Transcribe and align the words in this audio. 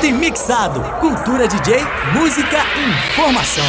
Junto 0.00 0.06
e 0.06 0.12
mixado. 0.12 0.80
Cultura 0.98 1.46
DJ, 1.46 1.76
música, 2.14 2.56
informação. 3.12 3.64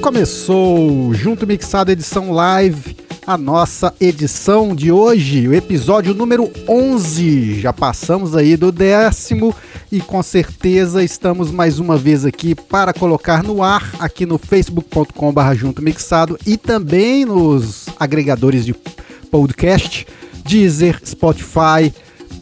Começou 0.00 1.12
Junto 1.12 1.46
Mixado 1.46 1.92
edição 1.92 2.32
live, 2.32 2.96
a 3.26 3.36
nossa 3.36 3.92
edição 4.00 4.74
de 4.74 4.90
hoje, 4.90 5.46
o 5.46 5.52
episódio 5.52 6.14
número 6.14 6.50
11. 6.66 7.60
Já 7.60 7.72
passamos 7.72 8.34
aí 8.34 8.56
do 8.56 8.72
décimo 8.72 9.54
e 9.92 10.00
com 10.00 10.22
certeza 10.22 11.04
estamos 11.04 11.50
mais 11.50 11.78
uma 11.78 11.98
vez 11.98 12.24
aqui 12.24 12.54
para 12.54 12.94
colocar 12.94 13.42
no 13.42 13.62
ar 13.62 13.92
aqui 13.98 14.24
no 14.24 14.38
facebook.com/barra 14.38 15.54
junto 15.54 15.82
mixado 15.82 16.38
e 16.46 16.56
também 16.56 17.26
nos 17.26 17.86
agregadores 18.00 18.64
de 18.64 18.72
podcast, 19.34 20.06
Deezer, 20.44 21.00
Spotify, 21.04 21.92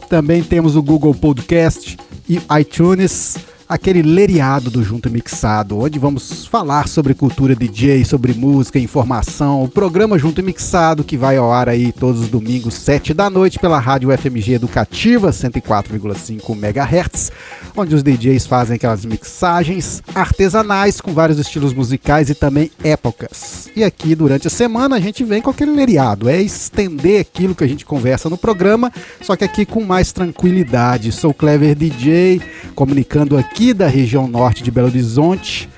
também 0.07 0.43
temos 0.43 0.75
o 0.75 0.83
Google 0.83 1.15
Podcast 1.15 1.97
e 2.29 2.39
iTunes 2.59 3.35
aquele 3.73 4.03
leriado 4.03 4.69
do 4.69 4.83
Junto 4.83 5.09
Mixado, 5.09 5.79
onde 5.79 5.97
vamos 5.97 6.45
falar 6.45 6.87
sobre 6.87 7.15
cultura 7.15 7.55
DJ, 7.55 8.05
sobre 8.05 8.31
música, 8.31 8.77
informação, 8.77 9.63
o 9.63 9.67
programa 9.67 10.19
Junto 10.19 10.43
Mixado 10.43 11.03
que 11.03 11.17
vai 11.17 11.37
ao 11.37 11.51
ar 11.51 11.67
aí 11.67 11.91
todos 11.91 12.21
os 12.21 12.27
domingos, 12.29 12.75
7 12.75 13.15
da 13.15 13.31
noite, 13.31 13.57
pela 13.57 13.79
rádio 13.79 14.15
FMG 14.15 14.53
Educativa, 14.53 15.31
104,5 15.31 16.55
MHz, 16.55 17.31
onde 17.75 17.95
os 17.95 18.03
DJs 18.03 18.45
fazem 18.45 18.75
aquelas 18.75 19.05
mixagens 19.05 20.03
artesanais 20.13 21.01
com 21.01 21.11
vários 21.11 21.39
estilos 21.39 21.73
musicais 21.73 22.29
e 22.29 22.35
também 22.35 22.69
épocas. 22.83 23.71
E 23.75 23.83
aqui 23.83 24.13
durante 24.13 24.45
a 24.45 24.51
semana 24.51 24.97
a 24.97 24.99
gente 24.99 25.23
vem 25.23 25.41
com 25.41 25.49
aquele 25.49 25.71
leriado, 25.71 26.29
é 26.29 26.39
estender 26.39 27.21
aquilo 27.21 27.55
que 27.55 27.63
a 27.63 27.67
gente 27.67 27.85
conversa 27.85 28.29
no 28.29 28.37
programa, 28.37 28.93
só 29.19 29.35
que 29.35 29.43
aqui 29.43 29.65
com 29.65 29.83
mais 29.83 30.11
tranquilidade. 30.11 31.11
Sou 31.11 31.33
Clever 31.33 31.73
DJ, 31.73 32.39
comunicando 32.75 33.35
aqui 33.35 33.62
aqui 33.63 33.73
da 33.73 33.87
região 33.87 34.27
norte 34.27 34.61
de 34.61 34.69
Belo 34.69 34.87
Horizonte. 34.87 35.69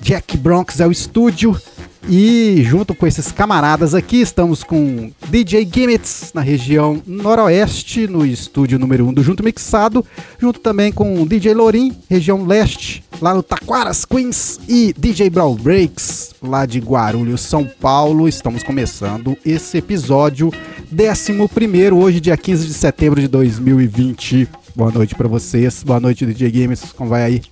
Jack 0.00 0.36
Bronx 0.36 0.78
é 0.78 0.86
o 0.86 0.92
estúdio. 0.92 1.60
E 2.08 2.62
junto 2.62 2.94
com 2.94 3.04
esses 3.04 3.32
camaradas 3.32 3.96
aqui, 3.96 4.20
estamos 4.20 4.62
com 4.62 5.10
DJ 5.28 5.68
Gimmits 5.70 6.30
na 6.32 6.40
região 6.40 7.02
noroeste, 7.04 8.06
no 8.06 8.24
estúdio 8.24 8.78
número 8.78 9.06
1 9.06 9.08
um 9.08 9.12
do 9.12 9.24
Junto 9.24 9.42
Mixado, 9.42 10.06
junto 10.38 10.60
também 10.60 10.92
com 10.92 11.26
DJ 11.26 11.52
Lorim, 11.52 11.96
região 12.08 12.46
leste, 12.46 13.02
lá 13.20 13.34
no 13.34 13.42
Taquaras, 13.42 14.04
Queens, 14.04 14.60
e 14.68 14.94
DJ 14.96 15.30
Brawl 15.30 15.56
Breaks, 15.56 16.32
lá 16.40 16.64
de 16.64 16.78
Guarulhos, 16.78 17.40
São 17.40 17.68
Paulo. 17.80 18.28
Estamos 18.28 18.62
começando 18.62 19.36
esse 19.44 19.78
episódio 19.78 20.52
11, 20.92 21.92
hoje, 21.92 22.20
dia 22.20 22.36
15 22.36 22.66
de 22.66 22.74
setembro 22.74 23.20
de 23.20 23.26
2020. 23.26 24.48
Boa 24.80 24.90
noite 24.90 25.14
para 25.14 25.28
vocês. 25.28 25.82
Boa 25.82 26.00
noite, 26.00 26.24
DJ 26.24 26.50
Games. 26.50 26.90
Como 26.92 27.10
vai 27.10 27.22
aí? 27.22 27.42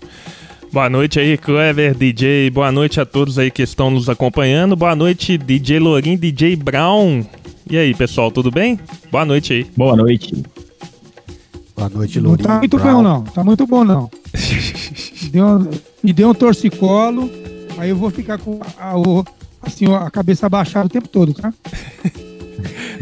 Boa 0.72 0.88
noite 0.88 1.20
aí, 1.20 1.36
Clever, 1.36 1.94
DJ. 1.94 2.48
Boa 2.48 2.72
noite 2.72 3.02
a 3.02 3.04
todos 3.04 3.38
aí 3.38 3.50
que 3.50 3.60
estão 3.60 3.90
nos 3.90 4.08
acompanhando. 4.08 4.74
Boa 4.74 4.96
noite, 4.96 5.36
DJ 5.36 5.78
Lorim, 5.78 6.16
DJ 6.16 6.56
Brown. 6.56 7.22
E 7.70 7.76
aí, 7.76 7.94
pessoal, 7.94 8.30
tudo 8.30 8.50
bem? 8.50 8.80
Boa 9.12 9.26
noite 9.26 9.52
aí. 9.52 9.66
Boa 9.76 9.94
noite. 9.94 10.42
Boa 11.76 11.90
noite, 11.90 12.18
Lorim. 12.18 12.42
Não 12.42 12.48
tá 12.48 12.58
muito 12.60 12.78
Brown. 12.78 12.94
bom, 12.94 13.02
não. 13.02 13.22
Tá 13.24 13.44
muito 13.44 13.66
bom, 13.66 13.84
não. 13.84 14.10
deu, 15.30 15.70
me 16.02 16.14
deu 16.14 16.30
um 16.30 16.34
torcicolo, 16.34 17.30
aí 17.76 17.90
eu 17.90 17.96
vou 17.96 18.08
ficar 18.08 18.38
com 18.38 18.58
a, 18.78 18.92
a, 18.92 18.94
assim, 19.60 19.84
a 19.84 20.10
cabeça 20.10 20.46
abaixada 20.46 20.86
o 20.86 20.90
tempo 20.90 21.08
todo, 21.08 21.34
tá? 21.34 21.52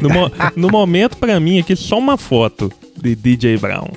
no, 0.02 0.10
mo 0.10 0.32
no 0.56 0.68
momento, 0.68 1.16
para 1.16 1.38
mim, 1.38 1.60
aqui 1.60 1.76
só 1.76 1.96
uma 1.96 2.16
foto 2.16 2.72
de 3.06 3.14
DJ 3.14 3.58
Brown. 3.58 3.88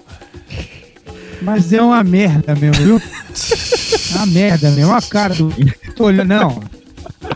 Mas 1.42 1.72
é 1.72 1.82
uma 1.82 2.04
merda 2.04 2.56
mesmo, 2.56 2.84
viu? 2.84 3.02
É 4.14 4.18
uma 4.18 4.26
merda 4.26 4.72
mesmo. 4.72 4.94
A 4.94 5.02
cara 5.02 5.34
do. 5.34 5.54
Tô 5.96 6.06
olhando, 6.06 6.28
não. 6.28 6.64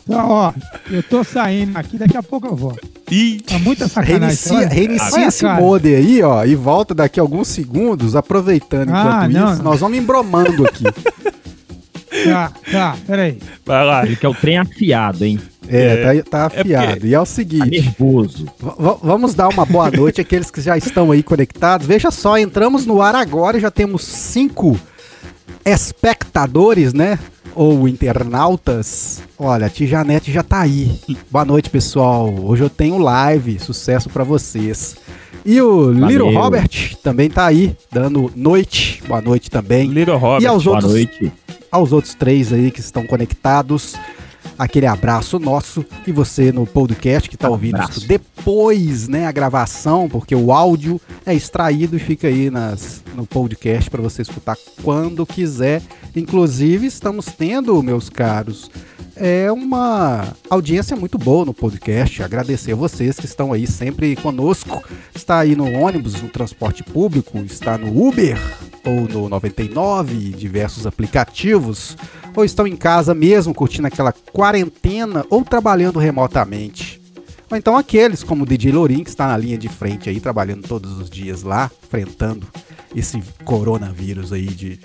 Então, 0.05 0.29
ó, 0.29 0.53
eu 0.89 1.03
tô 1.03 1.23
saindo 1.23 1.77
aqui, 1.77 1.97
daqui 1.97 2.17
a 2.17 2.23
pouco 2.23 2.47
eu 2.47 2.55
volto. 2.55 2.93
Tá 3.45 3.59
muita 3.59 3.87
sacanagem. 3.87 4.49
Reinicia, 4.49 4.67
reinicia 4.67 5.27
esse 5.27 5.45
modem 5.45 5.95
aí, 5.95 6.23
ó, 6.23 6.43
e 6.43 6.55
volta 6.55 6.95
daqui 6.95 7.19
a 7.19 7.23
alguns 7.23 7.47
segundos, 7.47 8.15
aproveitando 8.15 8.89
ah, 8.89 8.99
enquanto 8.99 9.31
não, 9.31 9.53
isso. 9.53 9.63
Não. 9.63 9.71
Nós 9.71 9.79
vamos 9.79 9.97
embromando 9.97 10.65
aqui. 10.65 10.83
Tá, 12.25 12.51
tá, 12.71 12.97
peraí. 13.07 13.39
Vai 13.65 13.85
lá. 13.85 14.05
Ele 14.05 14.15
quer 14.15 14.27
o 14.27 14.33
trem 14.33 14.57
afiado, 14.57 15.25
hein? 15.25 15.39
É, 15.67 16.21
tá, 16.21 16.29
tá 16.29 16.55
é 16.55 16.61
afiado. 16.61 17.05
É. 17.05 17.09
E 17.09 17.13
é 17.13 17.19
o 17.19 17.25
seguinte. 17.25 17.59
Tá 17.59 17.65
nervoso. 17.65 18.45
Vamos 19.01 19.33
dar 19.33 19.49
uma 19.49 19.65
boa 19.65 19.89
noite 19.89 20.21
àqueles 20.21 20.51
que 20.51 20.61
já 20.61 20.77
estão 20.77 21.11
aí 21.11 21.23
conectados. 21.23 21.87
Veja 21.87 22.11
só, 22.11 22.37
entramos 22.37 22.85
no 22.85 23.01
ar 23.01 23.15
agora 23.15 23.57
e 23.57 23.61
já 23.61 23.71
temos 23.71 24.03
cinco 24.03 24.79
espectadores, 25.65 26.93
né? 26.93 27.17
Ou 27.55 27.87
internautas. 27.87 29.21
Olha, 29.37 29.67
a 29.67 29.69
Tijanete 29.69 30.31
já 30.31 30.43
tá 30.43 30.61
aí. 30.61 30.99
Boa 31.29 31.45
noite, 31.45 31.69
pessoal. 31.69 32.33
Hoje 32.43 32.63
eu 32.63 32.69
tenho 32.69 32.97
live. 32.97 33.59
Sucesso 33.59 34.09
para 34.09 34.23
vocês. 34.23 34.95
E 35.45 35.61
o 35.61 35.93
Valeu. 35.93 36.07
Little 36.07 36.31
Robert 36.31 36.95
também 37.03 37.29
tá 37.29 37.45
aí, 37.45 37.75
dando 37.91 38.31
noite. 38.35 39.03
Boa 39.07 39.21
noite 39.21 39.51
também. 39.51 39.89
Little 39.89 40.17
Robert, 40.17 40.41
e 40.41 40.47
aos 40.47 40.63
boa 40.63 40.77
outros, 40.77 40.93
noite. 40.93 41.31
Aos 41.73 41.91
outros 41.91 42.13
três 42.13 42.53
aí 42.53 42.69
que 42.69 42.79
estão 42.79 43.03
conectados. 43.07 43.95
Aquele 44.59 44.85
abraço 44.85 45.39
nosso 45.39 45.83
e 46.05 46.11
você 46.11 46.51
no 46.51 46.67
podcast 46.67 47.27
que 47.27 47.35
está 47.35 47.49
ouvindo 47.49 47.81
isso 47.89 48.07
depois, 48.07 49.07
né, 49.07 49.25
a 49.25 49.31
gravação, 49.31 50.07
porque 50.07 50.35
o 50.35 50.51
áudio 50.51 51.01
é 51.25 51.33
extraído 51.33 51.95
e 51.95 51.99
fica 51.99 52.27
aí 52.27 52.51
nas, 52.51 53.02
no 53.13 53.25
podcast 53.25 53.89
para 53.89 54.01
você 54.01 54.21
escutar 54.21 54.57
quando 54.83 55.25
quiser. 55.25 55.81
Inclusive, 56.15 56.87
estamos 56.87 57.25
tendo, 57.27 57.81
meus 57.81 58.09
caros, 58.09 58.69
é 59.15 59.51
uma 59.51 60.35
audiência 60.49 60.95
muito 60.95 61.17
boa 61.17 61.45
no 61.45 61.53
podcast. 61.53 62.23
Agradecer 62.23 62.73
a 62.73 62.75
vocês 62.75 63.17
que 63.17 63.25
estão 63.25 63.53
aí 63.53 63.67
sempre 63.67 64.15
conosco. 64.15 64.83
Está 65.13 65.39
aí 65.39 65.55
no 65.55 65.71
ônibus, 65.71 66.21
no 66.21 66.29
transporte 66.29 66.83
público, 66.83 67.37
está 67.39 67.77
no 67.77 68.07
Uber 68.07 68.37
ou 68.85 69.07
no 69.07 69.29
99, 69.29 70.29
diversos 70.31 70.85
aplicativos 70.85 71.95
ou 72.35 72.43
estão 72.43 72.65
em 72.65 72.75
casa 72.75 73.13
mesmo 73.13 73.53
curtindo 73.53 73.87
aquela 73.87 74.11
quarentena 74.11 75.25
ou 75.29 75.43
trabalhando 75.43 75.99
remotamente. 75.99 76.99
Ou 77.49 77.57
então 77.57 77.77
aqueles 77.77 78.23
como 78.23 78.43
o 78.43 78.47
DJ 78.47 78.71
Lorin, 78.71 79.03
que 79.03 79.09
está 79.09 79.27
na 79.27 79.37
linha 79.37 79.57
de 79.57 79.69
frente 79.69 80.09
aí, 80.09 80.19
trabalhando 80.19 80.67
todos 80.67 80.97
os 80.97 81.09
dias 81.09 81.43
lá, 81.43 81.69
enfrentando 81.83 82.47
esse 82.95 83.21
coronavírus 83.43 84.31
aí 84.31 84.47
de, 84.47 84.79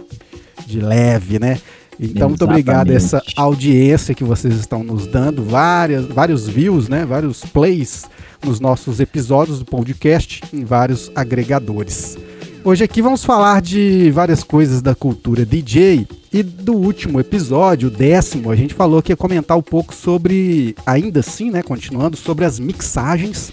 de 0.67 0.81
leve, 0.81 1.39
né? 1.39 1.61
Então, 2.01 2.29
Exatamente. 2.29 2.29
muito 2.29 2.45
obrigado 2.45 2.91
a 2.91 2.95
essa 2.95 3.23
audiência 3.37 4.15
que 4.15 4.23
vocês 4.23 4.55
estão 4.55 4.85
nos 4.85 5.07
dando, 5.07 5.43
várias, 5.43 6.07
vários 6.07 6.47
views, 6.47 6.89
né? 6.89 7.05
Vários 7.05 7.45
plays 7.45 8.05
nos 8.45 8.61
nossos 8.61 9.01
episódios 9.01 9.59
do 9.59 9.65
podcast 9.65 10.43
em 10.53 10.65
vários 10.65 11.11
agregadores. 11.15 12.17
Hoje 12.65 12.85
aqui 12.85 13.01
vamos 13.01 13.25
falar 13.25 13.61
de 13.61 14.11
várias 14.11 14.45
coisas 14.45 14.83
da 14.83 14.95
cultura 14.95 15.45
DJ 15.45 16.07
e 16.33 16.43
do 16.43 16.75
último 16.75 17.19
episódio, 17.19 17.89
o 17.89 17.91
décimo, 17.91 18.51
a 18.51 18.57
gente 18.57 18.75
falou 18.75 19.03
que 19.03 19.11
ia 19.13 19.17
comentar 19.17 19.57
um 19.57 19.63
pouco 19.63 19.95
sobre, 19.95 20.75
ainda 20.85 21.21
assim, 21.21 21.51
né, 21.51 21.63
continuando, 21.63 22.17
sobre 22.17 22.45
as 22.45 22.59
mixagens 22.59 23.53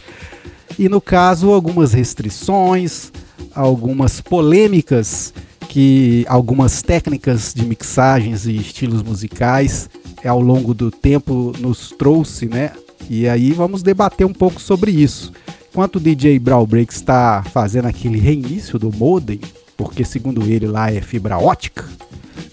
e 0.78 0.90
no 0.90 1.00
caso 1.00 1.52
algumas 1.52 1.94
restrições, 1.94 3.12
algumas 3.54 4.22
polêmicas 4.22 5.34
que 5.70 6.26
algumas 6.28 6.82
técnicas 6.82 7.54
de 7.54 7.66
mixagens 7.66 8.46
e 8.46 8.56
estilos 8.56 9.04
musicais 9.04 9.90
ao 10.26 10.40
longo 10.40 10.74
do 10.74 10.90
tempo 10.90 11.54
nos 11.60 11.92
trouxe, 11.92 12.46
né? 12.48 12.72
E 13.10 13.28
aí 13.28 13.52
vamos 13.52 13.84
debater 13.84 14.26
um 14.26 14.34
pouco 14.34 14.62
sobre 14.62 14.92
isso. 14.92 15.32
Enquanto 15.70 15.98
o 15.98 16.00
DJ 16.00 16.40
Brawl 16.40 16.66
Break 16.66 16.94
está 16.94 17.44
fazendo 17.52 17.88
aquele 17.88 18.18
reinício 18.18 18.80
do 18.80 18.92
modem, 18.92 19.40
porque 19.76 20.06
segundo 20.06 20.42
ele 20.44 20.68
lá 20.68 20.92
é 20.92 21.02
fibra 21.02 21.38
ótica, 21.38 21.86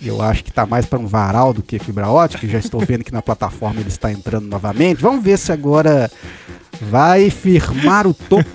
eu 0.02 0.20
acho 0.20 0.42
que 0.42 0.50
está 0.50 0.66
mais 0.66 0.84
para 0.84 0.98
um 0.98 1.06
varal 1.06 1.54
do 1.54 1.62
que 1.62 1.78
fibra 1.78 2.08
ótica. 2.08 2.46
Já 2.48 2.58
estou 2.58 2.80
vendo 2.80 3.04
que 3.04 3.12
na 3.12 3.22
plataforma 3.22 3.80
ele 3.80 3.88
está 3.88 4.10
entrando 4.10 4.46
novamente. 4.46 5.00
Vamos 5.00 5.22
ver 5.22 5.38
se 5.38 5.52
agora 5.52 6.10
vai 6.80 7.30
firmar 7.30 8.06
o 8.06 8.12
topo. 8.12 8.50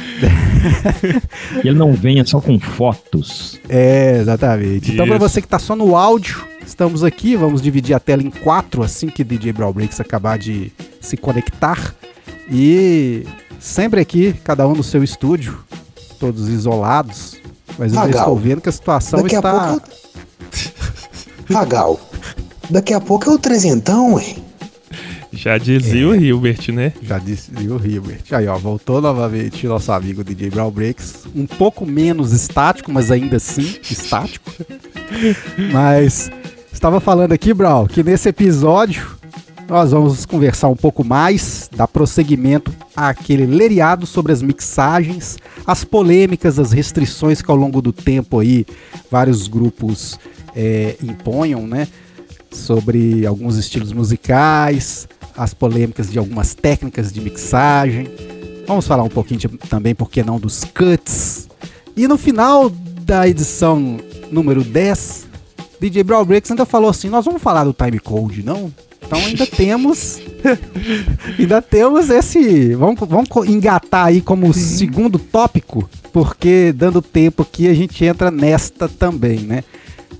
e 1.64 1.68
ele 1.68 1.78
não 1.78 1.92
venha 1.92 2.24
só 2.24 2.40
com 2.40 2.58
fotos. 2.58 3.58
É, 3.68 4.18
exatamente. 4.20 4.84
Isso. 4.84 4.92
Então, 4.92 5.06
para 5.06 5.18
você 5.18 5.40
que 5.40 5.46
está 5.46 5.58
só 5.58 5.74
no 5.74 5.96
áudio, 5.96 6.44
estamos 6.66 7.02
aqui. 7.02 7.36
Vamos 7.36 7.62
dividir 7.62 7.94
a 7.94 8.00
tela 8.00 8.22
em 8.22 8.30
quatro 8.30 8.82
assim 8.82 9.08
que 9.08 9.24
DJ 9.24 9.52
Brawl 9.52 9.72
Breaks 9.72 10.00
acabar 10.00 10.38
de 10.38 10.72
se 11.00 11.16
conectar. 11.16 11.94
E 12.50 13.26
sempre 13.58 14.00
aqui, 14.00 14.34
cada 14.44 14.66
um 14.66 14.74
no 14.74 14.82
seu 14.82 15.02
estúdio, 15.02 15.58
todos 16.18 16.48
isolados. 16.48 17.36
Mas 17.78 17.94
eu 17.94 18.10
estou 18.10 18.36
vendo 18.36 18.60
que 18.60 18.68
a 18.68 18.72
situação 18.72 19.22
Daqui 19.22 19.36
está. 19.36 19.50
A 19.50 19.68
pouco 19.68 19.88
Ragal, 21.50 22.00
daqui 22.70 22.94
a 22.94 23.00
pouco 23.00 23.28
é 23.28 23.32
o 23.32 23.38
trezentão, 23.38 24.18
hein? 24.18 24.49
Já 25.32 25.58
dizia 25.58 26.08
o 26.08 26.14
Hilbert, 26.14 26.72
né? 26.72 26.92
Já 27.02 27.18
disse 27.18 27.50
o 27.52 27.84
Hilbert. 27.84 28.22
Aí, 28.32 28.46
ó, 28.48 28.58
voltou 28.58 29.00
novamente 29.00 29.66
nosso 29.66 29.92
amigo 29.92 30.24
DJ 30.24 30.50
Brown 30.50 30.70
Breaks. 30.70 31.26
Um 31.34 31.46
pouco 31.46 31.86
menos 31.86 32.32
estático, 32.32 32.90
mas 32.92 33.10
ainda 33.10 33.36
assim 33.36 33.76
estático. 33.82 34.52
mas 35.72 36.30
estava 36.72 37.00
falando 37.00 37.32
aqui, 37.32 37.54
Brown, 37.54 37.86
que 37.86 38.02
nesse 38.02 38.28
episódio 38.28 39.20
nós 39.68 39.92
vamos 39.92 40.26
conversar 40.26 40.66
um 40.66 40.74
pouco 40.74 41.04
mais, 41.04 41.70
dar 41.76 41.86
prosseguimento 41.86 42.74
àquele 42.94 43.46
leriado 43.46 44.04
sobre 44.04 44.32
as 44.32 44.42
mixagens, 44.42 45.38
as 45.64 45.84
polêmicas, 45.84 46.58
as 46.58 46.72
restrições 46.72 47.40
que 47.40 47.48
ao 47.48 47.56
longo 47.56 47.80
do 47.80 47.92
tempo 47.92 48.40
aí 48.40 48.66
vários 49.08 49.46
grupos 49.46 50.18
é, 50.56 50.96
imponham, 51.00 51.68
né? 51.68 51.86
Sobre 52.50 53.24
alguns 53.24 53.56
estilos 53.56 53.92
musicais, 53.92 55.08
as 55.36 55.54
polêmicas 55.54 56.10
de 56.10 56.18
algumas 56.18 56.54
técnicas 56.54 57.12
de 57.12 57.20
mixagem. 57.20 58.08
Vamos 58.66 58.86
falar 58.86 59.02
um 59.02 59.08
pouquinho 59.08 59.40
de, 59.40 59.48
também, 59.48 59.94
por 59.94 60.10
que 60.10 60.22
não, 60.22 60.38
dos 60.38 60.64
cuts. 60.64 61.48
E 61.96 62.06
no 62.06 62.16
final 62.16 62.70
da 62.70 63.26
edição 63.26 63.98
número 64.30 64.62
10, 64.62 65.26
DJ 65.80 66.04
Brawl 66.04 66.24
Breaks 66.24 66.50
ainda 66.50 66.64
falou 66.64 66.90
assim: 66.90 67.08
nós 67.08 67.24
vamos 67.24 67.42
falar 67.42 67.64
do 67.64 67.72
time 67.72 67.98
code, 67.98 68.42
não? 68.42 68.72
Então 69.04 69.18
ainda 69.18 69.46
temos. 69.48 70.20
ainda 71.38 71.62
temos 71.62 72.10
esse. 72.10 72.74
Vamos, 72.74 73.00
vamos 73.08 73.28
engatar 73.48 74.06
aí 74.06 74.20
como 74.20 74.52
Sim. 74.52 74.60
segundo 74.60 75.18
tópico, 75.18 75.88
porque 76.12 76.72
dando 76.72 77.00
tempo 77.00 77.42
aqui 77.42 77.68
a 77.68 77.74
gente 77.74 78.04
entra 78.04 78.30
nesta 78.30 78.88
também, 78.88 79.40
né? 79.40 79.64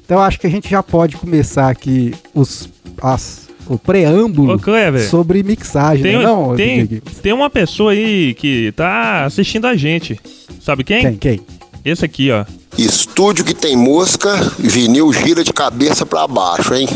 Então 0.04 0.18
acho 0.18 0.40
que 0.40 0.46
a 0.46 0.50
gente 0.50 0.68
já 0.68 0.82
pode 0.82 1.16
começar 1.16 1.68
aqui 1.68 2.12
os, 2.34 2.68
as, 3.00 3.49
o 3.70 3.78
preâmbulo 3.78 4.54
Ô, 4.56 4.98
sobre 5.08 5.44
mixagem. 5.44 6.02
Tem, 6.02 6.18
né? 6.18 6.24
Não, 6.24 6.56
tem, 6.56 6.86
tem 7.22 7.32
uma 7.32 7.48
pessoa 7.48 7.92
aí 7.92 8.34
que 8.34 8.72
tá 8.72 9.24
assistindo 9.24 9.66
a 9.66 9.76
gente. 9.76 10.18
Sabe 10.60 10.82
quem? 10.82 11.02
Quem? 11.02 11.16
Quem? 11.16 11.40
Esse 11.84 12.04
aqui, 12.04 12.32
ó. 12.32 12.44
Estúdio 12.76 13.44
que 13.44 13.54
tem 13.54 13.76
mosca, 13.76 14.34
vinil 14.58 15.12
gira 15.12 15.44
de 15.44 15.52
cabeça 15.52 16.04
para 16.04 16.26
baixo, 16.26 16.74
hein? 16.74 16.88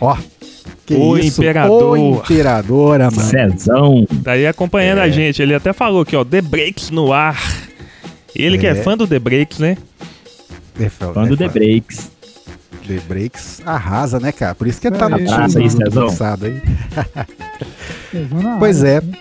Ó. 0.00 0.16
Que 0.86 0.94
o 0.94 1.18
isso? 1.18 1.40
imperador. 1.42 1.98
O 1.98 2.16
imperadora, 2.16 3.10
mano. 3.10 3.28
Cezão. 3.28 4.06
Daí 4.10 4.46
acompanhando 4.46 4.98
É. 4.98 5.02
a 5.02 5.08
gente. 5.10 5.42
Ele 5.42 5.54
até 5.54 5.72
falou 5.72 6.02
aqui, 6.02 6.14
ó, 6.14 6.24
The 6.24 6.40
Breaks 6.40 6.90
no 6.90 7.12
ar. 7.12 7.36
Ele 8.36 8.56
que 8.56 8.66
é 8.66 8.70
É. 8.70 8.74
fã 8.76 8.96
do 8.96 9.06
The 9.06 9.18
Breaks, 9.18 9.58
né? 9.58 9.76
The, 10.78 10.88
Fã 10.88 11.24
do 11.26 11.36
The 11.36 11.48
Breaks. 11.48 12.10
The 12.88 13.00
Breaks 13.06 13.60
arrasa, 13.66 14.18
né, 14.18 14.32
cara? 14.32 14.54
Por 14.54 14.66
isso 14.66 14.80
que 14.80 14.86
ele 14.86 14.96
tá 14.96 15.08
no 15.08 15.16
Abraço 15.16 15.58
aí, 15.58 15.68
time 15.68 15.84
Cezão. 15.84 16.04
lançado 16.06 16.46
aí. 16.46 16.62
Cezão 18.10 18.42
na 18.42 18.56
Pois 18.58 18.82
área, 18.82 18.98
é. 18.98 19.00
né? 19.02 19.18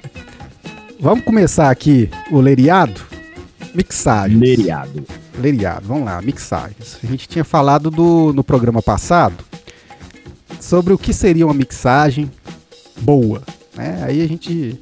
Vamos 1.00 1.26
começar 1.26 1.70
aqui 1.70 2.10
o 2.32 2.40
leriado? 2.40 3.02
Mixagens. 3.76 4.40
Leriado. 4.40 5.06
Leriado, 5.38 5.86
vamos 5.88 6.06
lá, 6.06 6.20
mixagens. 6.22 6.98
A 7.04 7.08
gente 7.08 7.28
tinha 7.28 7.44
falado 7.44 7.92
do, 7.92 8.34
no 8.34 8.44
programa 8.44 8.82
passado 8.82 9.44
sobre 10.60 10.94
o 10.94 10.98
que 10.98 11.14
seria 11.14 11.46
uma 11.46 11.54
mixagem 11.54 12.32
boa. 13.02 13.44
Né? 13.76 14.02
Aí 14.04 14.22
a 14.24 14.28
gente 14.28 14.80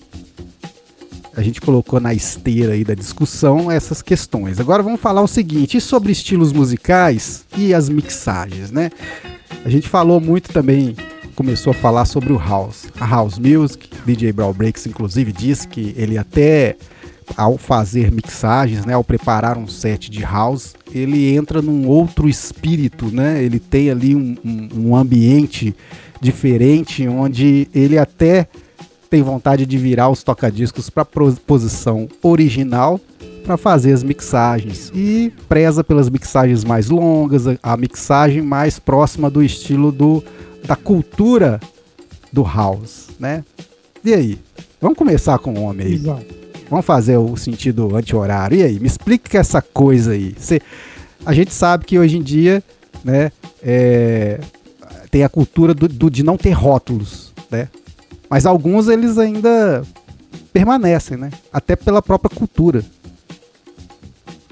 a 1.35 1.41
gente 1.41 1.59
colocou 1.61 1.99
na 1.99 2.13
esteira 2.13 2.73
aí 2.73 2.83
da 2.83 2.93
discussão 2.93 3.69
essas 3.69 4.01
questões. 4.01 4.59
Agora 4.59 4.81
vamos 4.81 5.01
falar 5.01 5.21
o 5.21 5.27
seguinte, 5.27 5.79
sobre 5.81 6.11
estilos 6.11 6.53
musicais 6.53 7.45
e 7.57 7.73
as 7.73 7.89
mixagens, 7.89 8.71
né? 8.71 8.89
A 9.63 9.69
gente 9.69 9.89
falou 9.89 10.19
muito 10.21 10.51
também, 10.51 10.95
começou 11.35 11.71
a 11.71 11.73
falar 11.73 12.05
sobre 12.05 12.31
o 12.31 12.37
house, 12.37 12.85
a 12.99 13.05
house 13.05 13.37
music. 13.37 13.89
DJ 14.05 14.31
Brawl 14.31 14.53
Breaks 14.53 14.85
inclusive 14.85 15.31
disse 15.31 15.67
que 15.67 15.93
ele 15.97 16.17
até 16.17 16.75
ao 17.35 17.57
fazer 17.57 18.11
mixagens, 18.11 18.85
né, 18.85 18.93
ao 18.93 19.03
preparar 19.03 19.57
um 19.57 19.67
set 19.67 20.11
de 20.11 20.21
house, 20.21 20.75
ele 20.93 21.35
entra 21.35 21.59
num 21.59 21.87
outro 21.87 22.29
espírito, 22.29 23.07
né? 23.07 23.43
Ele 23.43 23.59
tem 23.59 23.89
ali 23.89 24.15
um, 24.15 24.35
um- 24.45 24.69
um 24.89 24.95
ambiente 24.95 25.75
diferente, 26.21 27.07
onde 27.07 27.67
ele 27.73 27.97
até 27.97 28.47
tem 29.09 29.21
vontade 29.21 29.65
de 29.65 29.77
virar 29.77 30.09
os 30.09 30.23
tocadiscos 30.23 30.89
para 30.89 31.05
posição 31.05 32.07
original 32.21 32.99
para 33.45 33.57
fazer 33.57 33.93
as 33.93 34.01
mixagens 34.01 34.91
e 34.95 35.31
preza 35.47 35.83
pelas 35.83 36.09
mixagens 36.09 36.63
mais 36.63 36.89
longas, 36.89 37.43
a- 37.61 37.77
mixagem 37.77 38.41
mais 38.41 38.79
próxima 38.79 39.29
do 39.29 39.43
estilo 39.43 39.91
do, 39.91 40.23
da 40.65 40.75
cultura 40.75 41.59
do 42.33 42.41
house, 42.43 43.09
né? 43.19 43.43
E 44.03 44.13
aí? 44.13 44.39
Vamos 44.81 44.97
começar 44.97 45.37
com 45.39 45.53
o 45.53 45.61
homem 45.61 45.85
aí. 45.87 45.93
Exato. 45.95 46.25
Vamos 46.69 46.85
fazer 46.85 47.17
o 47.17 47.37
sentido 47.37 47.95
anti-horário. 47.95 48.57
E 48.57 48.63
aí, 48.63 48.79
me 48.79 48.87
explica 48.87 49.37
essa 49.37 49.61
coisa 49.61 50.11
aí. 50.13 50.33
Cê- 50.39 50.61
a 51.23 51.31
gente 51.33 51.53
sabe 51.53 51.85
que 51.85 51.97
hoje 51.99 52.17
em 52.17 52.23
dia, 52.23 52.63
né, 53.03 53.31
é, 53.61 54.39
tem 55.11 55.23
a 55.23 55.29
cultura 55.29 55.73
do, 55.75 55.87
do- 55.87 56.09
de 56.09 56.23
não 56.23 56.35
ter 56.37 56.51
rótulos, 56.51 57.31
né? 57.51 57.67
Mas 58.35 58.45
alguns 58.45 58.89
eles 58.89 59.17
ainda 59.17 59.81
permanecem, 60.51 61.15
né? 61.15 61.31
Até 61.53 61.73
pela 61.73 62.01
própria 62.01 62.29
cultura. 62.35 62.83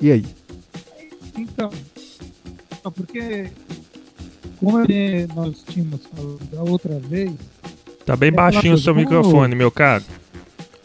E 0.01 0.09
aí? 0.09 0.25
Então, 1.37 1.69
porque, 2.95 3.47
como 4.57 4.77
nós 5.35 5.63
tínhamos 5.67 5.99
falado 6.05 6.39
da 6.49 6.63
outra 6.63 6.97
vez, 6.97 7.33
Tá 8.05 8.15
bem 8.15 8.29
É 8.29 8.31
baixinho 8.31 8.73
o 8.75 8.77
seu 8.77 8.93
como- 8.93 9.03
microfone, 9.05 9.53
meu 9.53 9.69
caro. 9.69 10.05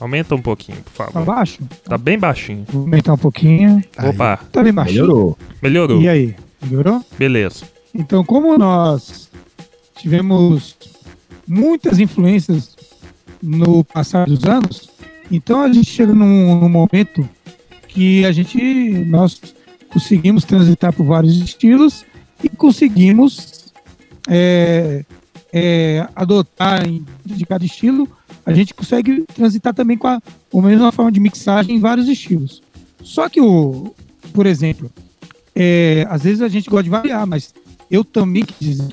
Aumenta 0.00 0.34
um 0.34 0.42
pouquinho, 0.42 0.78
por 0.82 1.06
tá 1.06 1.12
favor. 1.12 1.24
baixo, 1.24 1.60
Tá 1.84 1.96
bem 1.96 2.18
baixinho. 2.18 2.64
vou 2.68 2.82
aumentar 2.82 3.12
um 3.12 3.18
pouquinho. 3.18 3.80
Aí. 3.96 4.08
Opa, 4.08 4.38
Tá 4.50 4.60
bem 4.64 4.72
baixinho. 4.72 5.02
Melhorou. 5.02 5.38
melhorou. 5.62 6.00
E 6.02 6.08
aí, 6.08 6.34
melhorou? 6.60 7.00
Beleza. 7.16 7.64
Então, 7.94 8.24
como 8.24 8.58
nós 8.58 9.30
tivemos 9.96 10.76
muitas 11.46 11.98
influências 12.00 12.76
no 13.42 13.84
passar 13.84 14.26
dos 14.26 14.44
anos, 14.44 14.90
então 15.30 15.62
a 15.62 15.72
gente 15.72 15.90
chega 15.90 16.12
num, 16.12 16.60
num 16.60 16.68
momento 16.68 17.28
que 17.86 18.24
a 18.24 18.32
gente 18.32 18.58
nós 19.06 19.40
conseguimos 19.90 20.44
transitar 20.44 20.92
por 20.92 21.04
vários 21.04 21.36
estilos 21.36 22.04
e 22.42 22.48
conseguimos 22.48 23.72
é, 24.28 25.04
é, 25.52 26.06
adotar 26.14 26.86
em, 26.86 27.04
de 27.24 27.44
cada 27.46 27.64
estilo, 27.64 28.08
a 28.44 28.52
gente 28.52 28.74
consegue 28.74 29.24
transitar 29.34 29.74
também 29.74 29.96
com 29.96 30.06
a, 30.06 30.20
a 30.54 30.62
mesma 30.62 30.92
forma 30.92 31.10
de 31.10 31.20
mixagem 31.20 31.76
em 31.76 31.80
vários 31.80 32.08
estilos. 32.08 32.62
Só 33.02 33.28
que 33.28 33.40
o, 33.40 33.94
por 34.32 34.46
exemplo, 34.46 34.90
é, 35.54 36.06
às 36.08 36.22
vezes 36.22 36.42
a 36.42 36.48
gente 36.48 36.68
gosta 36.68 36.84
de 36.84 36.90
variar, 36.90 37.26
mas 37.26 37.54
eu 37.90 38.04
também 38.04 38.44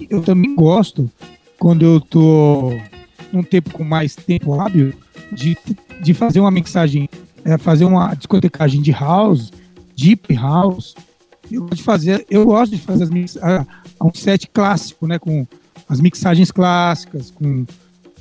eu 0.09 0.21
também 0.21 0.55
gosto 0.55 1.11
quando 1.59 1.83
eu 1.83 1.99
tô 1.99 2.71
num 3.31 3.43
tempo 3.43 3.71
com 3.71 3.83
mais 3.83 4.15
tempo 4.15 4.59
hábil 4.59 4.93
de, 5.31 5.57
de 6.01 6.13
fazer 6.13 6.39
uma 6.39 6.51
mixagem, 6.51 7.09
é, 7.43 7.57
fazer 7.57 7.85
uma 7.85 8.13
discotecagem 8.13 8.81
de 8.81 8.91
house, 8.91 9.51
deep 9.95 10.33
house. 10.33 10.95
Eu 11.51 11.61
gosto 11.61 11.75
de 11.75 11.83
fazer, 11.83 12.25
eu 12.29 12.45
gosto 12.45 12.75
de 12.75 12.81
fazer 12.81 13.09
mix, 13.09 13.37
a 13.37 13.65
um 14.01 14.13
set 14.13 14.47
clássico, 14.47 15.07
né, 15.07 15.19
com 15.19 15.45
as 15.87 16.01
mixagens 16.01 16.51
clássicas, 16.51 17.31
com, 17.31 17.65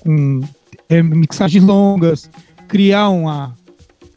com 0.01 0.41
é, 0.89 1.03
mixagens 1.03 1.65
longas, 1.65 2.31
criar 2.69 3.09
uma, 3.09 3.57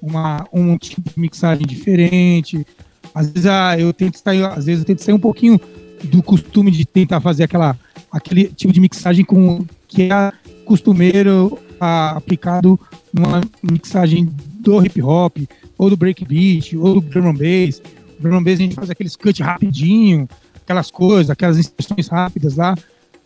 uma 0.01 0.45
um 0.51 0.77
tipo 0.77 1.09
de 1.09 1.19
mixagem 1.19 1.65
diferente. 1.65 2.65
Às 3.13 3.29
vezes 3.29 3.45
ah, 3.47 3.79
eu 3.79 3.93
tento 3.93 4.17
sair, 4.17 4.43
às 4.43 4.65
vezes 4.65 4.81
eu 4.81 4.85
tento 4.85 5.01
sair 5.01 5.15
um 5.15 5.19
pouquinho 5.19 5.59
do 6.03 6.21
costume 6.21 6.69
de 6.69 6.85
tentar 6.85 7.19
fazer 7.19 7.43
aquela 7.43 7.77
aquele 8.11 8.45
tipo 8.45 8.71
de 8.71 8.79
mixagem 8.79 9.25
com 9.25 9.65
que 9.87 10.03
é 10.03 10.31
costumeiro 10.67 11.57
ah, 11.79 12.11
aplicado 12.11 12.79
numa 13.13 13.41
mixagem 13.63 14.29
do 14.59 14.85
hip 14.85 15.01
hop 15.01 15.37
ou 15.77 15.89
do 15.89 15.97
breakbeat 15.97 16.75
ou 16.77 16.99
do 16.99 17.01
drum 17.01 17.29
and 17.29 17.35
bass. 17.35 17.81
Drum 18.19 18.37
and 18.37 18.43
bass 18.43 18.55
a 18.55 18.63
gente 18.63 18.75
faz 18.75 18.89
aqueles 18.89 19.15
cut 19.15 19.41
rapidinho, 19.41 20.27
aquelas 20.55 20.91
coisas, 20.91 21.29
aquelas 21.29 21.57
instruções 21.57 22.07
rápidas 22.07 22.57
lá, 22.57 22.75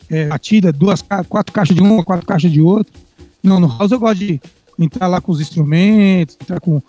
é, 0.09 0.27
batida, 0.27 0.71
duas, 0.71 1.01
quatro 1.01 1.51
caixas 1.51 1.75
de 1.75 1.81
uma, 1.81 2.03
quatro 2.03 2.25
caixas 2.25 2.51
de 2.51 2.61
outra. 2.61 2.93
Não, 3.41 3.59
no 3.59 3.67
house 3.67 3.91
eu 3.91 3.99
gosto 3.99 4.19
de 4.19 4.39
entrar 4.77 5.07
lá 5.07 5.19
com 5.19 5.31
os 5.31 5.41
instrumentos, 5.41 6.37
entrar 6.39 6.59
com 6.59 6.81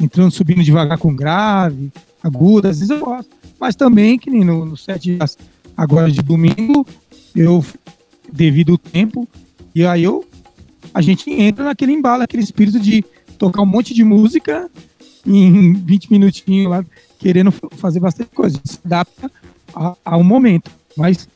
entrando 0.00 0.30
subindo 0.30 0.64
devagar 0.64 0.96
com 0.96 1.14
grave, 1.14 1.92
agudo, 2.22 2.68
às 2.68 2.78
vezes 2.78 2.90
eu 2.90 3.04
gosto. 3.04 3.30
Mas 3.60 3.76
também, 3.76 4.18
que 4.18 4.30
nem 4.30 4.42
no, 4.42 4.64
no 4.64 4.76
set 4.76 5.18
agora 5.76 6.10
de 6.10 6.22
domingo, 6.22 6.86
eu, 7.36 7.62
devido 8.32 8.72
ao 8.72 8.78
tempo, 8.78 9.28
e 9.74 9.84
aí 9.84 10.04
eu, 10.04 10.24
a 10.92 11.00
gente 11.00 11.30
entra 11.30 11.64
naquele 11.64 11.92
embalo, 11.92 12.22
aquele 12.22 12.42
espírito 12.42 12.78
de 12.78 13.04
tocar 13.38 13.62
um 13.62 13.66
monte 13.66 13.94
de 13.94 14.04
música 14.04 14.70
em 15.26 15.74
20 15.74 16.10
minutinhos 16.10 16.70
lá, 16.70 16.84
querendo 17.18 17.52
fazer 17.52 18.00
bastante 18.00 18.30
coisa. 18.34 18.56
A 18.56 18.58
gente 18.58 18.72
se 18.72 18.80
adapta 18.84 19.30
ao 20.04 20.24
momento. 20.24 20.70
Mas 20.96 21.28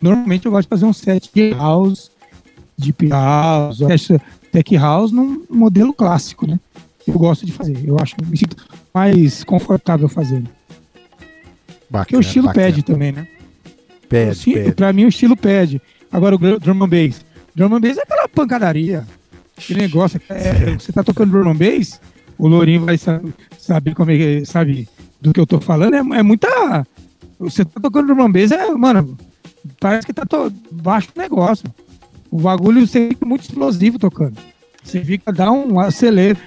normalmente 0.00 0.46
eu 0.46 0.52
gosto 0.52 0.64
de 0.64 0.68
fazer 0.68 0.84
um 0.84 0.92
set 0.92 1.30
de 1.34 1.50
house, 1.50 2.10
Deep 2.78 3.08
House, 3.08 3.78
Tech 4.50 4.76
House 4.76 5.12
num 5.12 5.44
modelo 5.50 5.92
clássico, 5.92 6.46
né? 6.46 6.58
Eu 7.06 7.14
gosto 7.14 7.44
de 7.44 7.52
fazer. 7.52 7.78
Eu 7.84 7.96
acho 8.00 8.14
que 8.16 8.24
me 8.24 8.36
sinto 8.36 8.56
mais 8.94 9.44
confortável 9.44 10.08
fazendo. 10.08 10.48
Bacana, 11.90 12.04
Porque 12.04 12.16
o 12.16 12.20
estilo 12.20 12.46
bacana. 12.46 12.66
pede 12.66 12.82
também, 12.82 13.12
né? 13.12 13.26
Pede. 14.08 14.72
Pra 14.72 14.92
mim 14.92 15.04
o 15.04 15.08
estilo 15.08 15.36
pede. 15.36 15.80
Agora 16.10 16.36
o 16.36 16.38
drum 16.38 16.84
and 16.84 16.88
bass. 16.88 17.24
Drum 17.54 17.74
and 17.74 17.80
bass 17.80 17.98
é 17.98 18.02
aquela 18.02 18.28
pancadaria. 18.28 19.06
Aquele 19.56 19.82
negócio. 19.82 20.20
É, 20.28 20.74
você 20.74 20.92
tá 20.92 21.02
tocando 21.02 21.30
drum 21.30 21.50
and 21.50 21.56
bass, 21.56 22.00
o 22.38 22.48
Lourinho 22.48 22.84
vai 22.84 22.98
saber 22.98 23.94
como 23.94 24.10
é 24.10 24.16
que 24.16 24.44
sabe 24.46 24.88
do 25.20 25.32
que 25.32 25.40
eu 25.40 25.46
tô 25.46 25.60
falando. 25.60 25.94
É, 25.94 26.18
é 26.18 26.22
muita. 26.22 26.86
Você 27.38 27.64
tá 27.64 27.80
tocando 27.80 28.14
drum 28.14 28.24
and 28.24 28.32
bass, 28.32 28.50
é, 28.50 28.70
mano, 28.72 29.16
parece 29.78 30.06
que 30.06 30.12
tá 30.12 30.24
to... 30.24 30.52
baixo 30.70 31.08
o 31.14 31.18
negócio. 31.18 31.66
O 32.30 32.40
bagulho 32.40 32.86
você 32.86 33.08
fica 33.08 33.26
muito 33.26 33.42
explosivo 33.42 33.98
tocando. 33.98 34.38
Você 34.82 35.04
fica, 35.04 35.30
dá 35.32 35.52
um 35.52 35.78
acelero. 35.78 36.38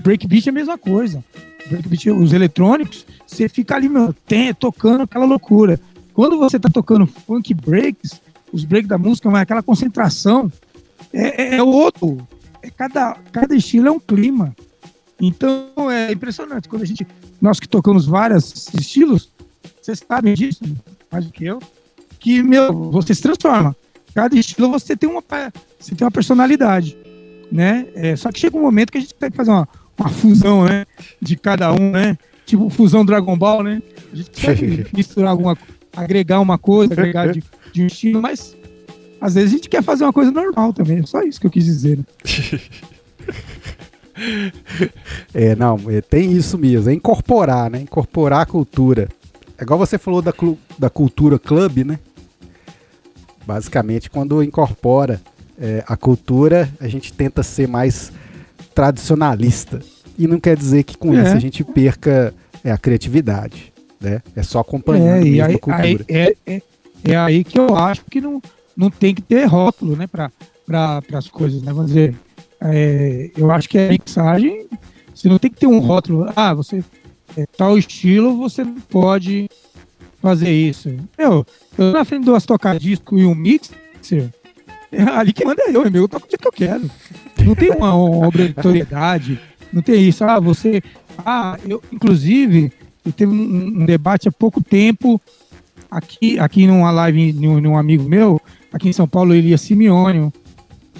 Breakbeat 0.00 0.48
é 0.48 0.50
a 0.50 0.54
mesma 0.54 0.78
coisa. 0.78 1.22
Breakbeat, 1.68 2.10
os 2.10 2.32
eletrônicos, 2.32 3.04
você 3.26 3.48
fica 3.48 3.76
ali, 3.76 3.88
meu, 3.88 4.14
tem, 4.26 4.54
tocando 4.54 5.02
aquela 5.02 5.26
loucura. 5.26 5.78
Quando 6.14 6.38
você 6.38 6.58
tá 6.58 6.70
tocando 6.70 7.06
funk 7.06 7.52
breaks, 7.52 8.20
os 8.52 8.64
breaks 8.64 8.88
da 8.88 8.98
música, 8.98 9.30
mas 9.30 9.42
aquela 9.42 9.62
concentração 9.62 10.50
é, 11.12 11.42
é, 11.42 11.56
é 11.56 11.62
outro. 11.62 12.26
É 12.62 12.70
cada, 12.70 13.14
cada 13.32 13.54
estilo 13.54 13.88
é 13.88 13.90
um 13.90 14.00
clima. 14.00 14.54
Então 15.20 15.90
é 15.90 16.12
impressionante. 16.12 16.68
Quando 16.68 16.82
a 16.82 16.86
gente, 16.86 17.06
nós 17.40 17.58
que 17.58 17.68
tocamos 17.68 18.06
vários 18.06 18.68
estilos, 18.74 19.30
vocês 19.80 20.02
sabem 20.06 20.34
disso, 20.34 20.62
mais 21.10 21.24
do 21.24 21.32
que 21.32 21.44
eu, 21.44 21.60
que 22.18 22.42
meu, 22.42 22.90
você 22.90 23.14
se 23.14 23.22
transforma. 23.22 23.74
Cada 24.14 24.36
estilo 24.36 24.70
você 24.70 24.96
tem 24.96 25.08
uma, 25.08 25.22
você 25.78 25.94
tem 25.94 26.04
uma 26.04 26.10
personalidade, 26.10 26.96
né? 27.52 27.86
É, 27.94 28.16
só 28.16 28.32
que 28.32 28.40
chega 28.40 28.56
um 28.56 28.62
momento 28.62 28.90
que 28.90 28.98
a 28.98 29.00
gente 29.00 29.14
tem 29.14 29.30
que 29.30 29.36
fazer 29.36 29.50
uma, 29.50 29.68
uma 29.98 30.08
fusão, 30.08 30.64
né? 30.64 30.86
De 31.20 31.36
cada 31.36 31.72
um, 31.72 31.90
né? 31.92 32.16
Tipo 32.44 32.70
fusão 32.70 33.04
Dragon 33.04 33.36
Ball, 33.36 33.62
né? 33.62 33.82
A 34.12 34.16
gente 34.16 34.30
consegue 34.30 34.86
misturar 34.96 35.30
alguma, 35.30 35.56
agregar 35.94 36.40
uma 36.40 36.58
coisa, 36.58 36.94
agregar 36.94 37.32
de, 37.32 37.42
de 37.76 37.82
um 37.82 37.86
estilo, 37.86 38.20
mas 38.22 38.56
às 39.20 39.34
vezes 39.34 39.50
a 39.50 39.56
gente 39.56 39.68
quer 39.68 39.82
fazer 39.82 40.04
uma 40.04 40.12
coisa 40.12 40.30
normal 40.30 40.72
também. 40.72 40.98
É 40.98 41.06
só 41.06 41.22
isso 41.22 41.40
que 41.40 41.46
eu 41.46 41.50
quis 41.50 41.64
dizer. 41.64 41.98
Né? 41.98 42.04
é, 45.34 45.54
não, 45.54 45.78
é, 45.88 46.00
tem 46.00 46.32
isso 46.32 46.56
mesmo, 46.58 46.90
é 46.90 46.94
incorporar, 46.94 47.70
né? 47.70 47.80
Incorporar 47.80 48.40
a 48.40 48.46
cultura. 48.46 49.08
É 49.58 49.62
igual 49.62 49.78
você 49.78 49.98
falou 49.98 50.22
da, 50.22 50.32
da 50.78 50.90
cultura 50.90 51.38
club, 51.38 51.78
né? 51.78 51.98
Basicamente, 53.46 54.10
quando 54.10 54.42
incorpora 54.42 55.20
é, 55.58 55.84
a 55.86 55.96
cultura, 55.96 56.68
a 56.80 56.88
gente 56.88 57.12
tenta 57.12 57.42
ser 57.42 57.68
mais 57.68 58.12
tradicionalista. 58.74 59.80
E 60.18 60.26
não 60.26 60.40
quer 60.40 60.56
dizer 60.56 60.82
que 60.82 60.96
com 60.96 61.14
é. 61.14 61.22
isso 61.22 61.36
a 61.36 61.38
gente 61.38 61.62
perca 61.62 62.34
é, 62.64 62.72
a 62.72 62.78
criatividade. 62.78 63.72
Né? 64.00 64.20
É 64.34 64.42
só 64.42 64.60
acompanhando 64.60 65.26
é, 65.26 65.40
a 65.40 65.58
cultura. 65.58 65.82
Aí, 65.82 65.98
é, 66.46 66.62
é, 67.04 67.16
aí 67.16 67.44
que 67.44 67.58
eu 67.58 67.76
acho 67.76 68.04
que 68.10 68.20
não, 68.20 68.40
não 68.76 68.90
tem 68.90 69.14
que 69.14 69.22
ter 69.22 69.44
rótulo 69.44 69.96
né, 69.96 70.06
para 70.06 70.30
pra, 70.66 71.00
as 71.14 71.28
coisas. 71.28 71.62
Né? 71.62 71.72
Vamos 71.72 71.88
dizer, 71.88 72.14
é, 72.60 73.30
eu 73.36 73.50
acho 73.50 73.68
que 73.68 73.78
a 73.78 73.88
mixagem, 73.88 74.66
você 75.14 75.28
não 75.28 75.38
tem 75.38 75.50
que 75.50 75.60
ter 75.60 75.66
um 75.66 75.78
rótulo. 75.78 76.30
Ah, 76.34 76.52
você 76.52 76.82
é 77.36 77.46
tal 77.46 77.78
estilo, 77.78 78.36
você 78.36 78.64
não 78.64 78.80
pode 78.80 79.48
fazer 80.20 80.50
isso. 80.50 80.94
Meu, 81.16 81.46
eu 81.78 81.92
na 81.92 82.04
frente 82.04 82.24
do 82.24 82.40
tocar 82.40 82.78
disco 82.78 83.18
e 83.18 83.24
um 83.24 83.34
mixer, 83.34 84.30
é 84.90 85.02
ali 85.02 85.32
que 85.32 85.44
manda 85.44 85.62
eu, 85.68 85.90
meu, 85.90 86.02
eu 86.02 86.08
toco 86.08 86.26
o 86.26 86.28
que 86.28 86.46
eu 86.46 86.52
quero. 86.52 86.90
Não 87.44 87.54
tem 87.54 87.70
uma, 87.70 87.94
uma 87.94 88.26
obrigatoriedade, 88.26 89.38
não 89.72 89.82
tem 89.82 90.08
isso. 90.08 90.24
Ah, 90.24 90.40
você. 90.40 90.82
Ah, 91.18 91.58
eu, 91.66 91.82
inclusive, 91.92 92.72
eu 93.04 93.12
teve 93.12 93.32
um, 93.32 93.82
um, 93.82 93.84
debate 93.84 94.28
há 94.28 94.32
pouco 94.32 94.62
tempo 94.62 95.20
aqui, 95.90 96.38
aqui 96.38 96.66
numa 96.66 96.90
live 96.90 97.32
de 97.32 97.46
um 97.46 97.76
amigo 97.76 98.08
meu, 98.08 98.40
aqui 98.72 98.88
em 98.88 98.92
São 98.92 99.06
Paulo, 99.06 99.34
Elias 99.34 99.60
Simeone, 99.60 100.32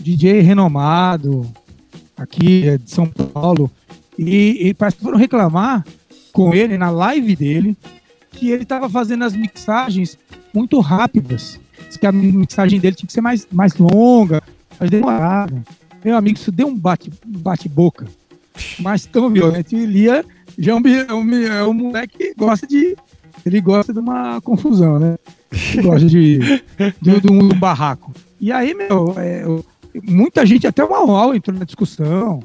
DJ 0.01 0.41
renomado 0.41 1.47
aqui 2.17 2.69
é 2.69 2.79
de 2.79 2.91
São 2.91 3.07
Paulo, 3.07 3.71
e, 4.19 4.69
e 4.69 4.75
parece 4.75 4.97
que 4.97 5.03
foram 5.03 5.19
reclamar 5.19 5.85
com 6.33 6.55
ele 6.55 6.79
na 6.79 6.91
live 6.91 7.37
dele 7.37 7.77
que 8.31 8.51
ele 8.51 8.63
estava 8.63 8.89
fazendo 8.89 9.25
as 9.25 9.35
mixagens 9.35 10.19
muito 10.53 10.81
rápidas. 10.81 11.61
Diz 11.87 11.97
que 11.97 12.07
a 12.07 12.13
mixagem 12.13 12.81
dele 12.81 12.97
tinha 12.97 13.07
que 13.07 13.13
ser 13.13 13.21
mais, 13.21 13.47
mais 13.51 13.75
longa, 13.77 14.43
mais 14.79 14.91
demorada. 14.91 15.63
Meu 16.05 16.17
amigo, 16.17 16.39
isso 16.39 16.53
deu 16.53 16.69
um 16.69 16.77
bate-boca. 16.77 18.05
Bate 18.05 18.17
mas 18.79 19.07
tão 19.07 19.31
violento. 19.31 19.75
E 19.75 19.87
Lia 19.87 20.25
já 20.59 20.73
é 20.73 20.77
é 21.09 21.15
um, 21.15 21.35
é 21.35 21.65
um 21.65 21.75
moleque 21.75 22.19
que 22.19 22.35
gosta 22.35 22.67
de. 22.67 22.97
Ele 23.47 23.61
gosta 23.61 23.93
de 23.93 24.01
uma 24.01 24.41
confusão, 24.41 24.99
né? 24.99 25.17
Gosta 25.81 26.07
de, 26.07 26.39
de, 27.01 27.21
de, 27.21 27.33
um, 27.33 27.49
barraco. 27.51 28.13
E 28.41 28.51
aí, 28.51 28.75
meu, 28.75 29.15
é, 29.17 29.45
muita 30.03 30.45
gente, 30.45 30.67
até 30.67 30.83
uma 30.83 30.99
aula 30.99 31.37
entrou 31.37 31.57
na 31.57 31.65
discussão. 31.65 32.43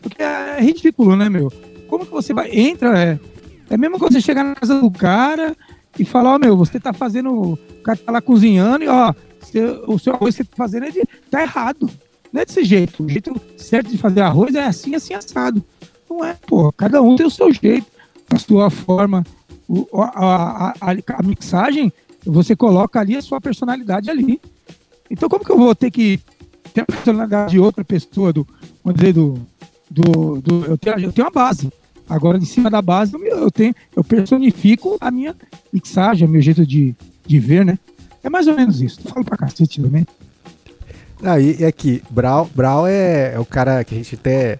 Porque 0.00 0.22
é 0.22 0.60
ridículo, 0.60 1.16
né, 1.16 1.28
meu? 1.28 1.52
Como 1.88 2.06
que 2.06 2.12
você 2.12 2.32
vai. 2.32 2.48
Entra, 2.52 2.96
é. 2.96 3.18
É 3.68 3.76
mesmo 3.76 3.98
quando 3.98 4.12
você 4.12 4.20
chegar 4.20 4.44
na 4.44 4.54
casa 4.54 4.80
do 4.80 4.88
cara 4.88 5.56
e 5.98 6.04
falar, 6.04 6.34
ó, 6.34 6.36
oh, 6.36 6.38
meu, 6.38 6.56
você 6.56 6.78
tá 6.78 6.92
fazendo. 6.92 7.32
O 7.32 7.58
cara 7.82 7.98
tá 7.98 8.12
lá 8.12 8.20
cozinhando 8.20 8.84
e, 8.84 8.88
ó, 8.88 9.12
o 9.88 9.98
seu 9.98 10.14
arroz 10.14 10.36
que 10.36 10.44
você 10.44 10.48
tá 10.48 10.56
fazendo 10.56 10.86
é 10.86 10.90
de, 10.92 11.02
tá 11.28 11.42
errado. 11.42 11.90
Não 12.32 12.42
é 12.42 12.44
desse 12.44 12.62
jeito. 12.62 13.02
O 13.02 13.08
jeito 13.08 13.34
certo 13.56 13.90
de 13.90 13.98
fazer 13.98 14.20
arroz 14.20 14.54
é 14.54 14.64
assim, 14.64 14.94
assim, 14.94 15.12
assado. 15.12 15.64
Não 16.08 16.24
é, 16.24 16.36
pô. 16.46 16.72
Cada 16.72 17.02
um 17.02 17.16
tem 17.16 17.26
o 17.26 17.30
seu 17.30 17.52
jeito, 17.52 17.86
a 18.32 18.38
sua 18.38 18.70
forma. 18.70 19.24
A, 19.94 20.74
a, 20.80 20.90
a, 20.90 21.22
mixagem, 21.22 21.92
você 22.24 22.54
coloca 22.54 23.00
ali 23.00 23.16
a 23.16 23.22
sua 23.22 23.40
personalidade 23.40 24.10
ali. 24.10 24.40
Então, 25.10 25.28
como 25.28 25.44
que 25.44 25.50
eu 25.50 25.58
vou 25.58 25.74
ter 25.74 25.90
que 25.90 26.20
ter 26.72 26.82
a 26.82 26.86
personalidade 26.86 27.52
de 27.52 27.58
outra 27.58 27.84
pessoa, 27.84 28.32
do, 28.32 28.46
vamos 28.84 29.00
dizer, 29.00 29.12
do, 29.12 29.38
do, 29.90 30.40
do 30.40 30.64
eu, 30.66 30.78
tenho, 30.78 30.98
eu 31.00 31.12
tenho 31.12 31.26
uma 31.26 31.32
base. 31.32 31.72
Agora, 32.08 32.38
em 32.38 32.44
cima 32.44 32.70
da 32.70 32.80
base, 32.80 33.12
eu, 33.14 33.50
tenho, 33.50 33.74
eu 33.94 34.04
personifico 34.04 34.96
a 35.00 35.10
minha 35.10 35.34
mixagem, 35.72 36.28
o 36.28 36.30
meu 36.30 36.40
jeito 36.40 36.64
de, 36.64 36.94
de 37.26 37.38
ver, 37.40 37.64
né? 37.64 37.78
É 38.22 38.30
mais 38.30 38.46
ou 38.46 38.54
menos 38.54 38.80
isso. 38.80 39.00
Falo 39.02 39.24
pra 39.24 39.36
cacete 39.36 39.80
também. 39.80 40.06
Ah, 41.22 41.40
e, 41.40 41.60
e 41.60 41.64
aqui, 41.64 42.02
Brau, 42.10 42.48
Brau 42.54 42.86
é, 42.86 43.34
é 43.34 43.40
o 43.40 43.44
cara 43.44 43.82
que 43.82 43.94
a 43.94 43.98
gente 43.98 44.14
até 44.14 44.58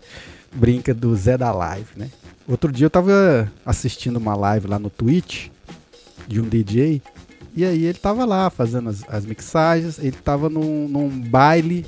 brinca 0.53 0.95
do 0.95 1.15
Zé 1.15 1.37
da 1.37 1.53
Live, 1.53 1.91
né? 1.97 2.09
Outro 2.49 2.71
dia 2.71 2.87
eu 2.87 2.91
tava 2.91 3.51
assistindo 3.65 4.19
uma 4.19 4.37
live 4.37 4.69
lá 4.69 4.79
no 4.79 4.89
Twitch 4.89 5.49
de 6.29 6.41
um 6.41 6.49
DJ 6.49 7.03
e 7.57 7.65
aí 7.65 7.85
ele 7.87 7.99
tava 7.99 8.25
lá 8.27 8.51
fazendo 8.51 8.91
as, 8.91 9.03
as 9.09 9.25
mixagens, 9.25 9.99
ele 9.99 10.13
tava 10.13 10.51
num, 10.51 10.87
num, 10.87 11.09
baile, 11.09 11.87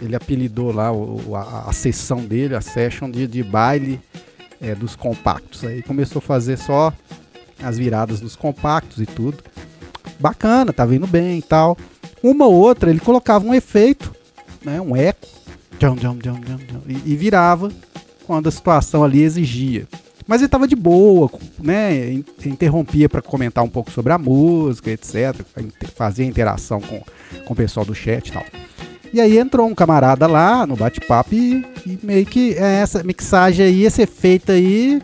ele 0.00 0.14
apelidou 0.14 0.72
lá 0.72 0.92
o, 0.92 1.34
a, 1.34 1.68
a, 1.68 1.72
sessão 1.72 2.24
dele, 2.24 2.54
a 2.54 2.60
session 2.60 3.10
de, 3.10 3.26
de 3.26 3.42
baile 3.42 4.00
é, 4.60 4.76
dos 4.76 4.94
compactos. 4.94 5.64
Aí 5.64 5.82
começou 5.82 6.20
a 6.20 6.22
fazer 6.22 6.56
só 6.56 6.92
as 7.60 7.76
viradas 7.76 8.20
dos 8.20 8.36
compactos 8.36 9.02
e 9.02 9.06
tudo. 9.06 9.42
Bacana, 10.20 10.72
tá 10.72 10.86
vindo 10.86 11.06
bem 11.06 11.38
e 11.38 11.42
tal. 11.42 11.76
Uma 12.22 12.46
ou 12.46 12.54
outra 12.54 12.88
ele 12.88 13.00
colocava 13.00 13.44
um 13.44 13.52
efeito, 13.52 14.14
né, 14.64 14.80
um 14.80 14.96
eco, 14.96 15.26
e 17.04 17.16
virava 17.16 17.72
quando 18.28 18.46
a 18.46 18.52
situação 18.52 19.02
ali 19.02 19.22
exigia. 19.22 19.88
Mas 20.26 20.42
ele 20.42 20.50
tava 20.50 20.68
de 20.68 20.76
boa, 20.76 21.30
né? 21.58 22.12
Interrompia 22.44 23.08
para 23.08 23.22
comentar 23.22 23.64
um 23.64 23.68
pouco 23.70 23.90
sobre 23.90 24.12
a 24.12 24.18
música, 24.18 24.90
etc. 24.90 25.34
Fazia 25.96 26.26
interação 26.26 26.78
com, 26.78 27.02
com 27.46 27.52
o 27.54 27.56
pessoal 27.56 27.86
do 27.86 27.94
chat 27.94 28.28
e 28.28 28.32
tal. 28.32 28.44
E 29.14 29.22
aí 29.22 29.38
entrou 29.38 29.66
um 29.66 29.74
camarada 29.74 30.26
lá 30.26 30.66
no 30.66 30.76
bate-papo 30.76 31.34
e, 31.34 31.64
e, 31.86 31.98
meio 32.02 32.26
que 32.26 32.52
é, 32.52 32.80
essa 32.82 33.02
mixagem 33.02 33.64
aí, 33.64 33.84
esse 33.84 34.02
efeito 34.02 34.52
aí, 34.52 35.00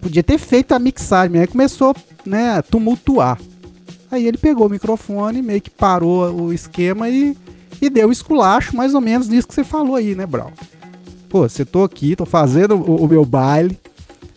podia 0.00 0.22
ter 0.22 0.38
feito 0.38 0.70
a 0.70 0.78
mixagem, 0.78 1.40
aí 1.40 1.48
começou 1.48 1.92
né, 2.24 2.52
a 2.52 2.62
tumultuar. 2.62 3.40
Aí 4.08 4.24
ele 4.24 4.38
pegou 4.38 4.68
o 4.68 4.70
microfone, 4.70 5.42
meio 5.42 5.60
que 5.60 5.70
parou 5.70 6.32
o 6.32 6.52
esquema 6.52 7.08
e, 7.08 7.36
e 7.82 7.90
deu 7.90 8.12
esculacho, 8.12 8.76
mais 8.76 8.94
ou 8.94 9.00
menos 9.00 9.28
disso 9.28 9.48
que 9.48 9.54
você 9.54 9.64
falou 9.64 9.96
aí, 9.96 10.14
né, 10.14 10.24
Brau? 10.24 10.52
Pô, 11.30 11.48
você 11.48 11.64
tô 11.64 11.84
aqui, 11.84 12.16
tô 12.16 12.26
fazendo 12.26 12.74
o, 12.74 13.04
o 13.04 13.08
meu 13.08 13.24
baile, 13.24 13.78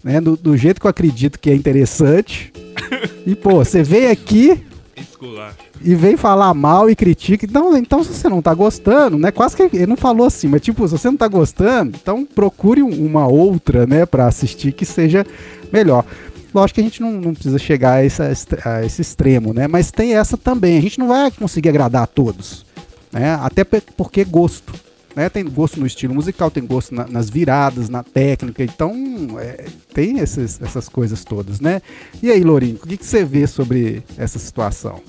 né, 0.03 0.21
do, 0.21 0.37
do, 0.37 0.55
jeito 0.55 0.79
que 0.79 0.85
eu 0.85 0.91
acredito 0.91 1.39
que 1.39 1.49
é 1.49 1.55
interessante. 1.55 2.53
e, 3.25 3.35
pô, 3.35 3.55
você 3.55 3.81
veio 3.81 4.11
aqui 4.11 4.63
Esculacho. 4.95 5.57
e 5.81 5.95
vem 5.95 6.15
falar 6.15 6.53
mal 6.53 6.91
e 6.91 6.95
critica. 6.95 7.47
Então, 7.47 7.75
então, 7.75 8.03
se 8.03 8.13
você 8.13 8.29
não 8.29 8.43
tá 8.43 8.53
gostando, 8.53 9.17
né, 9.17 9.31
quase 9.31 9.55
que 9.55 9.63
ele 9.63 9.87
não 9.87 9.97
falou 9.97 10.27
assim, 10.27 10.47
mas 10.47 10.61
tipo, 10.61 10.87
se 10.87 10.91
você 10.91 11.07
não 11.09 11.17
tá 11.17 11.27
gostando, 11.27 11.97
então 11.99 12.23
procure 12.23 12.83
uma 12.83 13.25
outra, 13.25 13.87
né, 13.87 14.05
pra 14.05 14.27
assistir 14.27 14.71
que 14.71 14.85
seja 14.85 15.25
melhor. 15.71 16.05
Lógico 16.53 16.75
que 16.75 16.81
a 16.81 16.83
gente 16.83 17.01
não, 17.01 17.13
não 17.13 17.33
precisa 17.33 17.57
chegar 17.57 17.93
a, 17.93 18.05
essa, 18.05 18.31
a 18.63 18.85
esse 18.85 19.01
extremo, 19.01 19.51
né? 19.51 19.67
Mas 19.67 19.89
tem 19.89 20.15
essa 20.15 20.37
também. 20.37 20.77
A 20.77 20.81
gente 20.81 20.99
não 20.99 21.07
vai 21.07 21.31
conseguir 21.31 21.69
agradar 21.69 22.03
a 22.03 22.07
todos. 22.07 22.63
Né? 23.11 23.35
Até 23.41 23.63
porque 23.63 24.23
gosto. 24.23 24.71
Né? 25.15 25.29
Tem 25.29 25.45
gosto 25.45 25.79
no 25.79 25.85
estilo 25.85 26.13
musical, 26.13 26.49
tem 26.49 26.65
gosto 26.65 26.93
na, 26.93 27.07
nas 27.07 27.29
viradas, 27.29 27.89
na 27.89 28.03
técnica, 28.03 28.63
então 28.63 28.95
é, 29.39 29.65
tem 29.93 30.19
esses, 30.19 30.59
essas 30.61 30.89
coisas 30.89 31.23
todas, 31.23 31.59
né? 31.59 31.81
E 32.21 32.31
aí, 32.31 32.43
Lourinho, 32.43 32.79
o 32.83 32.87
que, 32.87 32.97
que 32.97 33.05
você 33.05 33.23
vê 33.23 33.45
sobre 33.45 34.03
essa 34.17 34.39
situação? 34.39 34.99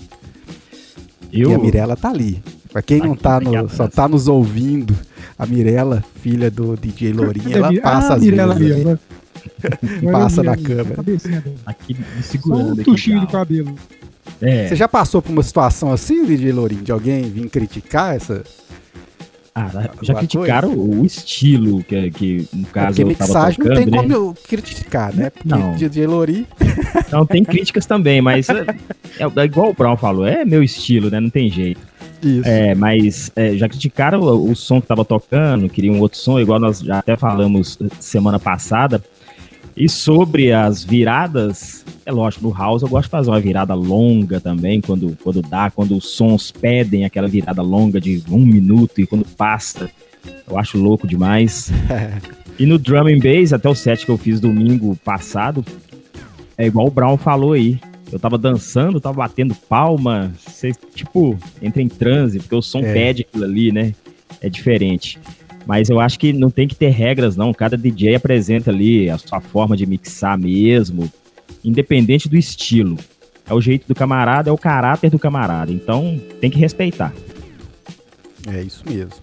Eu... 1.33 1.51
E 1.51 1.55
a 1.55 1.59
Mirella 1.59 1.97
tá 1.97 2.11
ali. 2.11 2.43
Pra 2.71 2.83
quem 2.83 2.99
não 2.99 3.15
tá 3.15 3.41
no, 3.41 3.69
só 3.69 3.87
tá 3.87 4.09
nos 4.09 4.27
ouvindo, 4.27 4.97
a 5.39 5.47
Mirella, 5.47 6.05
filha 6.21 6.51
do 6.51 6.77
DJ 6.77 7.13
Lourinho, 7.13 7.57
ela 7.57 7.73
passa 7.81 8.13
ah, 8.13 8.17
as 8.17 8.23
Mirella 8.23 8.55
vezes. 8.55 8.75
ali, 8.75 8.85
né? 8.85 8.99
Passa 10.11 10.43
na 10.43 10.57
câmera. 10.57 10.97
Aqui 11.67 11.95
me 11.95 12.23
Só 12.23 12.23
segurando 12.23 12.71
um 12.71 12.73
aqui. 12.73 12.85
tuchinho 12.85 13.21
de 13.21 13.27
cabelo. 13.27 13.75
É. 14.41 14.69
Você 14.69 14.77
já 14.77 14.89
passou 14.89 15.23
por 15.23 15.31
uma 15.31 15.43
situação 15.43 15.93
assim, 15.93 16.25
DJ 16.25 16.53
Lourinho, 16.53 16.83
de 16.83 16.93
alguém 16.93 17.23
vir 17.31 17.49
criticar 17.49 18.17
essa? 18.17 18.43
Ah, 19.57 19.71
já 20.03 20.15
criticaram 20.15 20.73
o, 20.73 21.03
o 21.03 21.07
estilo 21.07 21.85
que, 21.85 22.11
que 22.11 22.49
no 22.53 22.67
caso 22.67 22.89
Porque 22.89 23.05
mixagem 23.05 23.59
não 23.61 23.75
tem 23.77 23.85
tocando, 23.85 23.91
né? 23.91 23.99
como 23.99 24.13
eu 24.13 24.35
criticar, 24.49 25.15
né? 25.15 25.31
Porque 25.31 25.49
Não. 25.49 25.77
DJ 25.77 26.09
Lourinho 26.09 26.47
Então 27.07 27.25
tem 27.25 27.45
críticas 27.45 27.87
também, 27.87 28.21
mas 28.21 28.49
é, 28.49 28.65
é 29.21 29.45
igual 29.45 29.71
o 29.71 29.73
Brown 29.73 29.97
falou, 29.97 30.27
é 30.27 30.45
meu 30.45 30.61
estilo, 30.61 31.09
né? 31.09 31.21
Não 31.21 31.31
tem 31.31 31.49
jeito. 31.49 31.81
Isso. 32.21 32.49
É, 32.49 32.75
mas 32.75 33.31
é, 33.37 33.57
já 33.57 33.69
criticaram 33.69 34.21
o, 34.21 34.51
o 34.51 34.57
som 34.57 34.81
que 34.81 34.89
tava 34.89 35.05
tocando, 35.05 35.69
queriam 35.69 35.95
um 35.95 36.01
outro 36.01 36.19
som, 36.19 36.41
igual 36.41 36.59
nós 36.59 36.81
já 36.81 36.99
até 36.99 37.17
falamos 37.17 37.79
semana 38.01 38.41
passada. 38.41 39.01
E 39.77 39.89
sobre 39.89 40.53
as 40.53 40.85
viradas, 40.85 41.85
é 42.07 42.13
lógico, 42.13 42.45
no 42.45 42.55
house 42.55 42.83
eu 42.83 42.89
gosto 42.89 43.07
de 43.07 43.11
fazer 43.11 43.31
uma 43.31 43.41
virada 43.41 43.75
longa 43.75 44.41
também, 44.41 44.81
quando, 44.81 45.17
quando 45.23 45.43
dá, 45.43 45.69
quando 45.71 45.97
os 45.97 46.11
sons 46.11 46.53
pedem 46.53 47.05
aquela 47.05 47.27
virada 47.27 47.61
longa 47.61 48.01
de 48.01 48.23
um 48.31 48.39
minuto 48.39 49.01
e 49.01 49.07
quando 49.07 49.25
passa, 49.25 49.91
eu 50.49 50.57
acho 50.57 50.79
louco 50.79 51.09
demais. 51.09 51.73
e 52.57 52.67
no 52.67 52.79
drum 52.79 53.09
and 53.09 53.19
bass, 53.19 53.53
até 53.53 53.69
o 53.69 53.75
set 53.75 54.05
que 54.05 54.13
eu 54.13 54.17
fiz 54.19 54.39
domingo 54.39 54.97
passado, 55.05 55.65
é 56.57 56.67
igual 56.67 56.87
o 56.87 56.91
Brown 56.91 57.17
falou 57.17 57.53
aí. 57.53 57.81
Eu 58.13 58.19
tava 58.21 58.39
dançando, 58.39 59.01
tava 59.01 59.17
batendo 59.17 59.57
palma, 59.69 60.33
você, 60.39 60.71
tipo, 60.95 61.37
entra 61.61 61.83
em 61.83 61.89
transe, 61.89 62.39
porque 62.39 62.55
o 62.55 62.63
som 62.63 62.79
É. 62.79 62.93
pede 62.93 63.23
aquilo 63.23 63.43
ali, 63.43 63.73
né? 63.73 63.93
É 64.41 64.49
diferente. 64.49 65.19
Mas 65.67 65.89
eu 65.89 65.99
acho 65.99 66.19
que 66.19 66.33
não 66.33 66.51
tem 66.51 66.69
que 66.69 66.75
ter 66.75 66.91
regras, 66.91 67.37
não. 67.37 67.53
Cada 67.55 67.77
DJ 67.77 68.17
apresenta 68.17 68.71
ali 68.71 69.09
a 69.09 69.19
sua 69.19 69.41
forma 69.41 69.77
de 69.77 69.87
mixar 69.87 70.39
mesmo, 70.39 71.11
independente 71.65 72.29
do 72.29 72.37
estilo. 72.37 72.99
É 73.47 73.53
o 73.53 73.61
jeito 73.61 73.87
do 73.87 73.95
camarada, 73.95 74.51
é 74.51 74.53
o 74.53 74.59
caráter 74.59 75.11
do 75.11 75.19
camarada. 75.19 75.73
Então 75.73 76.21
tem 76.41 76.51
que 76.51 76.59
respeitar. 76.59 77.13
É 78.47 78.63
isso 78.63 78.83
mesmo. 78.87 79.15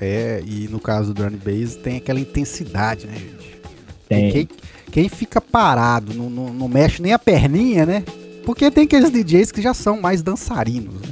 É, 0.00 0.42
e 0.44 0.68
no 0.68 0.80
caso 0.80 1.14
do 1.14 1.22
drum 1.22 1.36
and 1.36 1.38
bass 1.44 1.76
tem 1.76 1.96
aquela 1.96 2.18
intensidade, 2.18 3.06
né, 3.06 3.14
gente? 3.14 3.60
Tem. 4.08 4.32
Quem, 4.32 4.48
quem 4.90 5.08
fica 5.08 5.40
parado, 5.40 6.12
não, 6.12 6.28
não, 6.28 6.52
não 6.52 6.68
mexe 6.68 7.00
nem 7.00 7.12
a 7.12 7.18
perninha, 7.18 7.86
né? 7.86 8.04
Porque 8.44 8.70
tem 8.70 8.84
aqueles 8.84 9.10
DJs 9.10 9.50
que 9.50 9.62
já 9.62 9.72
são 9.72 10.00
mais 10.00 10.22
dançarinos, 10.22 10.94
né? 10.94 11.08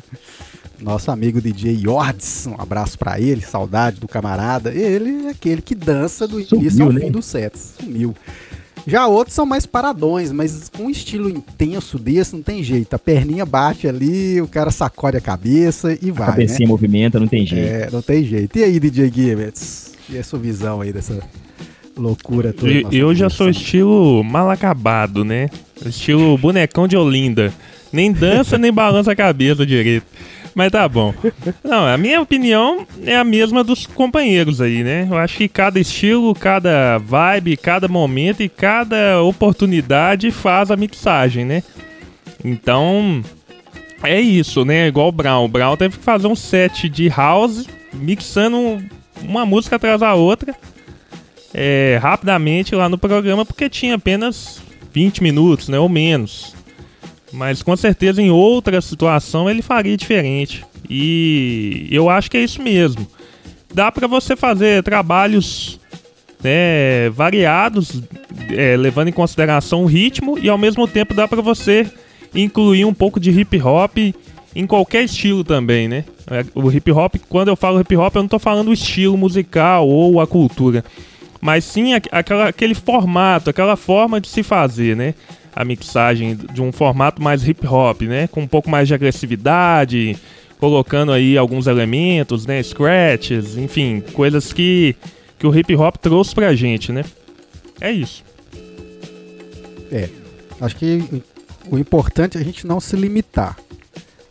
Nosso 0.83 1.13
amigo 1.13 1.41
DJ 1.41 1.79
Yords, 1.85 2.47
um 2.49 2.61
abraço 2.61 2.99
pra 2.99 3.21
ele, 3.21 3.41
saudade 3.41 4.01
do 4.01 4.09
camarada. 4.09 4.75
Ele 4.75 5.27
é 5.27 5.31
aquele 5.31 5.63
que 5.63 5.77
dança 5.77 6.27
do 6.27 6.43
Sumiu, 6.43 6.63
início 6.63 6.85
ao 6.85 6.93
né? 6.93 7.01
fim 7.01 7.11
do 7.11 7.23
set. 7.23 7.57
Sumiu. 7.57 8.15
Já 8.85 9.07
outros 9.07 9.35
são 9.35 9.47
mais 9.47 9.65
paradões, 9.65 10.33
mas 10.33 10.69
com 10.69 10.85
um 10.85 10.91
estilo 10.91 11.31
intenso 11.31 12.01
desse 12.01 12.35
não 12.35 12.43
tem 12.43 12.65
jeito. 12.65 12.95
A 12.95 12.99
perninha 12.99 13.47
bate 13.47 13.87
ali, 13.87 14.41
o 14.41 14.49
cara 14.49 14.73
sacode 14.73 15.17
a 15.17 15.21
cabeça 15.21 15.97
e 16.03 16.11
A 16.11 16.13
vai, 16.13 16.27
né? 16.27 16.33
cabecinha 16.33 16.69
movimenta, 16.69 17.21
não 17.21 17.29
tem 17.29 17.47
jeito. 17.47 17.65
É, 17.65 17.89
não 17.93 18.03
tem 18.03 18.25
jeito. 18.25 18.59
E 18.59 18.65
aí, 18.65 18.81
DJ 18.81 19.13
Gibbets? 19.15 19.93
E 20.11 20.19
a 20.19 20.25
sua 20.25 20.41
visão 20.41 20.81
aí 20.81 20.93
dessa 20.93 21.21
loucura 21.97 22.53
toda? 22.53 22.73
Eu, 22.91 23.15
já 23.15 23.31
sou 23.31 23.49
estilo 23.49 24.25
mal 24.25 24.51
acabado, 24.51 25.25
né? 25.25 25.49
Estilo 25.87 26.37
bonecão 26.37 26.89
de 26.89 26.97
Olinda. 26.97 27.53
Nem 27.93 28.11
dança, 28.11 28.59
nem 28.59 28.73
balança 28.73 29.13
a 29.13 29.17
cabeça 29.17 29.65
direito. 29.65 30.07
Mas 30.55 30.71
tá 30.71 30.87
bom. 30.89 31.15
Não, 31.65 31.87
a 31.87 31.97
minha 31.97 32.21
opinião 32.21 32.87
é 33.05 33.17
a 33.17 33.25
mesma 33.25 33.65
dos 33.65 33.87
companheiros 33.87 34.61
aí, 34.61 34.85
né? 34.85 35.07
Eu 35.11 35.17
acho 35.17 35.39
que 35.39 35.49
cada 35.49 35.81
estilo, 35.81 36.35
cada 36.35 36.99
vibe, 36.99 37.57
cada 37.57 37.89
momento 37.89 38.43
e 38.43 38.49
cada 38.49 39.23
oportunidade 39.23 40.31
faz 40.31 40.71
a 40.71 40.77
mixagem, 40.77 41.45
né? 41.45 41.63
Então, 42.45 43.23
é 44.03 44.21
isso, 44.21 44.65
né? 44.65 44.89
Igual 44.89 45.09
o 45.09 45.13
Brown. 45.13 45.45
O 45.45 45.49
Brown 45.49 45.77
teve 45.77 45.97
que 45.97 46.05
fazer 46.05 46.27
um 46.27 46.37
set 46.37 46.89
de 46.89 47.09
house, 47.09 47.67
mixando 47.93 48.83
uma 49.23 49.47
música 49.47 49.77
atrás 49.77 50.01
da 50.01 50.15
outra 50.15 50.55
é, 51.55 51.99
rapidamente 52.01 52.75
lá 52.75 52.89
no 52.89 52.99
programa, 52.99 53.45
porque 53.45 53.69
tinha 53.69 53.97
apenas 53.97 54.63
20 54.93 55.23
minutos, 55.23 55.69
né, 55.69 55.79
ou 55.79 55.89
menos. 55.89 56.55
Mas 57.33 57.63
com 57.63 57.75
certeza 57.77 58.21
em 58.21 58.31
outra 58.31 58.81
situação 58.81 59.49
ele 59.49 59.63
faria 59.63 59.97
diferente. 59.97 60.65
E 60.89 61.89
eu 61.91 62.11
acho 62.11 62.31
que 62.31 62.37
é 62.37 62.45
isso 62.45 62.61
mesmo. 62.63 63.07
Dá 63.73 63.91
para 63.91 64.07
você 64.07 64.37
fazer 64.37 64.83
trabalhos 64.83 65.81
né, 66.43 67.09
variados, 67.11 68.03
é, 68.51 68.77
levando 68.77 69.09
em 69.09 69.13
consideração 69.13 69.85
o 69.85 69.87
ritmo, 69.87 70.39
e 70.39 70.49
ao 70.49 70.59
mesmo 70.59 70.87
tempo 70.87 71.15
dá 71.15 71.27
para 71.27 71.41
você 71.41 71.87
incluir 72.35 72.85
um 72.85 72.93
pouco 72.93 73.19
de 73.21 73.31
hip 73.31 73.61
hop 73.63 73.97
em 74.55 74.67
qualquer 74.67 75.05
estilo 75.05 75.43
também, 75.45 75.89
né? 75.89 76.05
É, 76.31 76.45
O 76.55 76.71
hip 76.71 76.91
hop, 76.93 77.15
quando 77.29 77.49
eu 77.49 77.57
falo 77.57 77.81
hip 77.81 77.97
hop, 77.97 78.15
eu 78.17 78.23
não 78.23 78.29
tô 78.29 78.39
falando 78.39 78.69
o 78.69 78.73
estilo 78.73 79.17
musical 79.17 79.89
ou 79.89 80.21
a 80.21 80.27
cultura 80.27 80.85
mas 81.45 81.65
sim 81.65 81.93
aqu- 81.93 82.09
aquela, 82.13 82.49
aquele 82.51 82.73
formato, 82.73 83.51
aquela 83.51 83.75
forma 83.75 84.21
de 84.21 84.29
se 84.29 84.45
fazer, 84.45 84.95
né? 84.95 85.13
A 85.55 85.65
mixagem 85.65 86.37
de 86.37 86.63
um 86.63 86.73
formato 86.73 87.23
mais 87.23 87.47
hip 87.47 87.67
hop, 87.67 88.03
né? 88.03 88.27
Com 88.27 88.43
um 88.43 88.47
pouco 88.47 88.71
mais 88.71 88.89
de 88.89 88.95
agressividade, 88.95 90.17
colocando 90.59 91.13
aí 91.13 91.37
alguns 91.37 91.67
elementos, 91.67 92.47
né? 92.47 92.63
Scratches, 92.63 93.57
enfim, 93.57 94.03
coisas 94.13 94.53
que, 94.53 94.97
que 95.39 95.47
o 95.47 95.57
hip 95.57 95.75
hop 95.77 95.97
trouxe 95.97 96.35
pra 96.35 96.55
gente, 96.55 96.93
né? 96.93 97.05
É 97.81 97.91
isso. 97.91 98.25
Acho 100.63 100.77
que 100.77 101.23
o 101.69 101.77
importante 101.77 102.39
é 102.39 102.41
a 102.41 102.45
gente 102.45 102.69
não 102.69 102.79
se 102.79 102.95
limitar. 102.95 103.57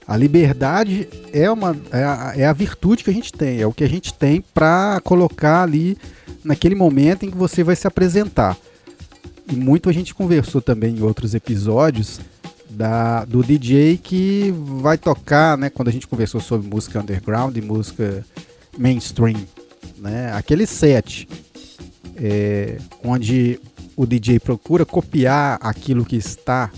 A 0.08 0.16
liberdade 0.16 1.10
é, 1.34 1.52
uma, 1.52 1.76
é, 1.92 2.04
a, 2.04 2.34
é 2.38 2.46
a 2.46 2.54
virtude 2.54 3.04
que 3.04 3.10
a 3.10 3.14
gente 3.14 3.34
tem, 3.34 3.60
é 3.60 3.68
o 3.68 3.74
que 3.74 3.84
a 3.84 3.90
gente 3.90 4.14
tem 4.14 4.42
para 4.54 5.02
colocar 5.04 5.64
ali 5.64 5.98
naquele 6.42 6.74
momento 6.74 7.26
em 7.26 7.32
que 7.32 7.38
você 7.38 7.66
vai 7.66 7.76
se 7.76 7.86
apresentar. 7.86 8.56
E 9.52 9.56
muito 9.56 9.90
a 9.90 9.94
gente 9.94 10.14
conversou 10.16 10.62
também 10.62 10.98
em 10.98 11.02
outros 11.02 11.34
episódios 11.36 12.20
da, 12.70 13.26
do 13.26 13.44
DJ 13.44 13.98
que 13.98 14.54
vai 14.80 14.98
tocar, 14.98 15.58
né? 15.58 15.70
Quando 15.70 15.90
a 15.90 15.92
gente 15.92 16.08
conversou 16.08 16.40
sobre 16.40 16.68
música 16.70 17.00
underground 17.02 17.56
e 17.58 17.62
música 17.62 18.26
mainstream, 18.78 19.42
né? 19.98 20.32
Aquele 20.34 20.66
set 20.66 21.28
é, 22.16 22.78
onde 23.04 23.60
o 23.96 24.06
DJ 24.06 24.40
procura 24.40 24.86
copiar 24.86 25.58
aquilo 25.62 26.06
que 26.06 26.16
está 26.16 26.72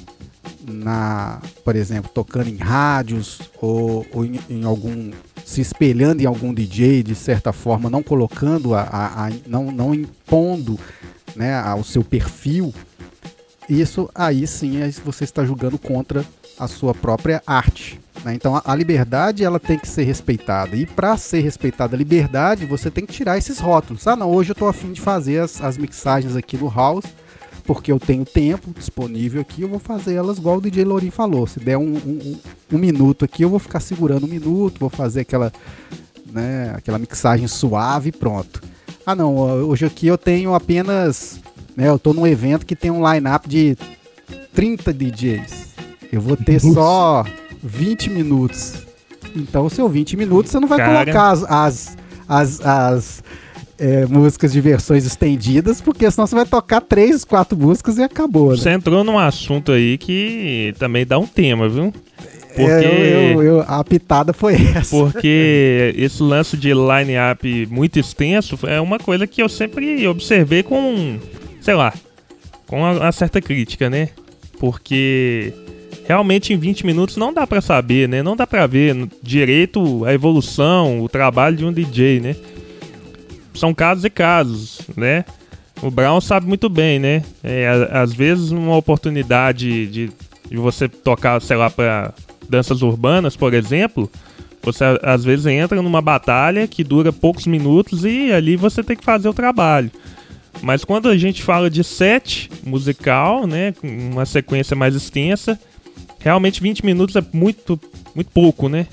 na, 0.67 1.41
por 1.63 1.75
exemplo, 1.75 2.09
tocando 2.13 2.49
em 2.49 2.55
rádios 2.57 3.39
ou, 3.61 4.05
ou 4.11 4.25
em, 4.25 4.39
em 4.49 4.63
algum 4.63 5.11
se 5.45 5.59
espelhando 5.61 6.23
em 6.23 6.25
algum 6.25 6.53
DJ 6.53 7.03
de 7.03 7.13
certa 7.13 7.51
forma, 7.51 7.89
não 7.89 8.01
colocando 8.01 8.73
a, 8.73 8.81
a- 8.81 9.27
a- 9.27 9.31
não, 9.45 9.71
não 9.71 9.93
impondo 9.93 10.79
né, 11.35 11.55
ao 11.59 11.83
seu 11.83 12.03
perfil, 12.03 12.73
isso 13.69 14.09
aí 14.13 14.45
sim 14.45 14.81
é- 14.81 14.89
você 14.91 15.23
está 15.23 15.43
julgando 15.45 15.77
contra 15.77 16.25
a 16.59 16.67
sua 16.67 16.93
própria 16.93 17.41
arte. 17.47 17.99
né? 18.23 18.33
Então 18.35 18.61
a, 18.63 18.75
liberdade 18.75 19.43
ela 19.43 19.59
tem 19.59 19.77
que 19.77 19.87
ser 19.87 20.03
respeitada 20.03 20.75
e 20.75 20.85
para 20.85 21.17
ser 21.17 21.41
respeitada 21.41 21.95
a 21.95 21.97
liberdade 21.97 22.65
você 22.65 22.91
tem 22.91 23.05
que 23.05 23.11
tirar 23.13 23.37
esses 23.37 23.59
rótulos. 23.59 24.05
Ah 24.07 24.15
não, 24.15 24.29
hoje 24.31 24.51
eu 24.51 24.53
estou 24.53 24.67
afim 24.67 24.91
de 24.91 25.01
fazer 25.01 25.39
as, 25.39 25.61
as 25.61 25.77
mixagens 25.77 26.35
aqui 26.35 26.55
no 26.57 26.69
house 26.69 27.05
porque 27.65 27.91
eu 27.91 27.99
tenho 27.99 28.25
tempo 28.25 28.71
disponível 28.77 29.39
aqui, 29.41 29.61
eu 29.61 29.69
vou 29.69 29.79
fazer 29.79 30.15
elas 30.15 30.37
igual 30.37 30.57
o 30.57 30.61
DJ 30.61 30.83
Lourinho 30.83 31.11
falou. 31.13 31.47
Se 31.47 31.59
der 31.61 31.77
um, 31.77 31.93
um- 31.95 32.19
um- 32.33 32.39
um 32.73 32.77
minuto 32.77 33.23
aqui, 33.25 33.41
eu 33.43 33.49
vou 33.49 33.57
ficar 33.59 33.79
segurando 33.79 34.25
um 34.25 34.29
minuto, 34.29 34.79
vou 34.79 34.89
fazer 34.89 35.21
aquela, 35.21 35.51
né, 36.31 36.73
aquela 36.75 36.99
mixagem 36.99 37.47
suave 37.47 38.09
e 38.09 38.11
pronto. 38.11 38.61
Ah 39.05 39.15
não, 39.15 39.35
hoje 39.35 39.85
aqui 39.85 40.07
eu 40.07 40.17
tenho 40.17 40.53
apenas, 40.53 41.39
né, 41.75 41.89
eu 41.89 41.99
tô 41.99 42.13
num 42.13 42.25
evento 42.25 42.65
que 42.65 42.75
tem 42.75 42.89
um 42.89 43.11
line-up 43.11 43.47
de 43.47 43.77
30 44.53 44.93
DJs. 44.93 45.73
Eu 46.11 46.21
vou 46.21 46.37
ter 46.37 46.59
só 46.59 47.25
20 47.61 48.09
minutos. 48.09 48.75
Então, 49.35 49.67
seu 49.67 49.89
20 49.89 50.15
minutos, 50.15 50.51
você 50.51 50.59
não 50.59 50.67
vai 50.67 50.77
Cara. 50.77 51.05
colocar 51.05 51.31
as, 51.31 51.43
as, 51.43 51.97
as, 52.27 52.61
as, 52.61 53.23
é, 53.79 54.05
músicas 54.05 54.53
de 54.53 54.61
versões 54.61 55.05
estendidas, 55.05 55.81
porque 55.81 56.09
senão 56.09 56.27
você 56.27 56.35
vai 56.35 56.45
tocar 56.45 56.81
três, 56.81 57.25
quatro 57.25 57.57
músicas 57.57 57.97
e 57.97 58.03
acabou, 58.03 58.51
né? 58.51 58.57
Você 58.57 58.69
entrou 58.69 59.03
num 59.03 59.17
assunto 59.17 59.71
aí 59.71 59.97
que 59.97 60.73
também 60.77 61.05
dá 61.05 61.17
um 61.17 61.27
tema, 61.27 61.67
viu? 61.67 61.93
Porque 62.55 62.71
É, 62.71 63.33
eu- 63.33 63.41
eu- 63.41 63.43
eu- 63.43 63.65
a 63.67 63.83
pitada 63.83 64.33
foi 64.33 64.53
essa. 64.75 64.95
Porque 64.95 65.93
esse 65.97 66.21
lance 66.21 66.55
de 66.57 66.71
line-up 66.73 67.67
muito 67.71 67.99
extenso 67.99 68.57
é 68.63 68.79
uma 68.79 68.99
coisa 68.99 69.25
que 69.25 69.41
eu 69.41 69.49
sempre 69.49 70.07
observei 70.07 70.61
com, 70.63 71.17
sei 71.61 71.73
lá, 71.73 71.93
com 72.67 72.79
uma, 72.79 72.91
uma 72.91 73.11
certa 73.11 73.41
crítica, 73.41 73.89
né? 73.89 74.09
Porque 74.59 75.53
realmente 76.07 76.53
em 76.53 76.57
20 76.57 76.85
minutos 76.85 77.17
não 77.17 77.33
dá 77.33 77.45
pra 77.47 77.59
saber, 77.61 78.07
né? 78.07 78.21
Não 78.23 78.35
dá 78.35 78.45
pra 78.45 78.67
ver 78.67 79.07
direito 79.21 80.05
a 80.05 80.13
evolução, 80.13 81.01
o 81.01 81.09
trabalho 81.09 81.57
de 81.57 81.65
um 81.65 81.71
DJ, 81.73 82.19
né? 82.19 82.35
São 83.53 83.73
casos 83.73 84.03
e 84.05 84.09
casos, 84.09 84.81
né? 84.95 85.25
O 85.81 85.91
Brown 85.91 86.21
sabe 86.21 86.47
muito 86.47 86.69
bem, 86.69 86.97
né? 86.99 87.23
É, 87.43 87.89
às 87.91 88.13
vezes 88.13 88.51
uma 88.51 88.75
oportunidade 88.77 89.85
de, 89.87 90.09
de 90.49 90.57
você 90.57 90.87
tocar, 90.87 91.41
sei 91.41 91.57
lá, 91.57 91.69
pra 91.69 92.13
danças 92.53 92.83
urbanas, 92.83 93.35
por 93.35 93.51
exemplo, 93.55 94.07
você 94.61 94.83
às 95.01 95.23
vezes 95.23 95.47
entra 95.47 95.81
numa 95.81 96.01
batalha 96.01 96.67
que 96.67 96.83
dura 96.83 97.11
poucos 97.11 97.47
minutos 97.47 98.05
e 98.05 98.31
ali 98.31 98.55
você 98.55 98.83
tem 98.83 98.95
que 98.95 99.03
fazer 99.03 99.27
o 99.27 99.33
trabalho. 99.33 99.89
Mas 100.61 100.85
quando 100.85 101.09
a 101.09 101.17
gente 101.17 101.41
fala 101.41 101.67
de 101.67 101.83
set 101.83 102.51
musical, 102.63 103.47
né, 103.47 103.73
uma 103.81 104.23
sequência 104.23 104.75
mais 104.75 104.93
extensa, 104.93 105.59
realmente 106.19 106.61
20 106.61 106.85
minutos 106.85 107.15
é 107.15 107.23
muito, 107.33 107.79
muito 108.15 108.29
pouco, 108.29 108.69
né? 108.69 108.85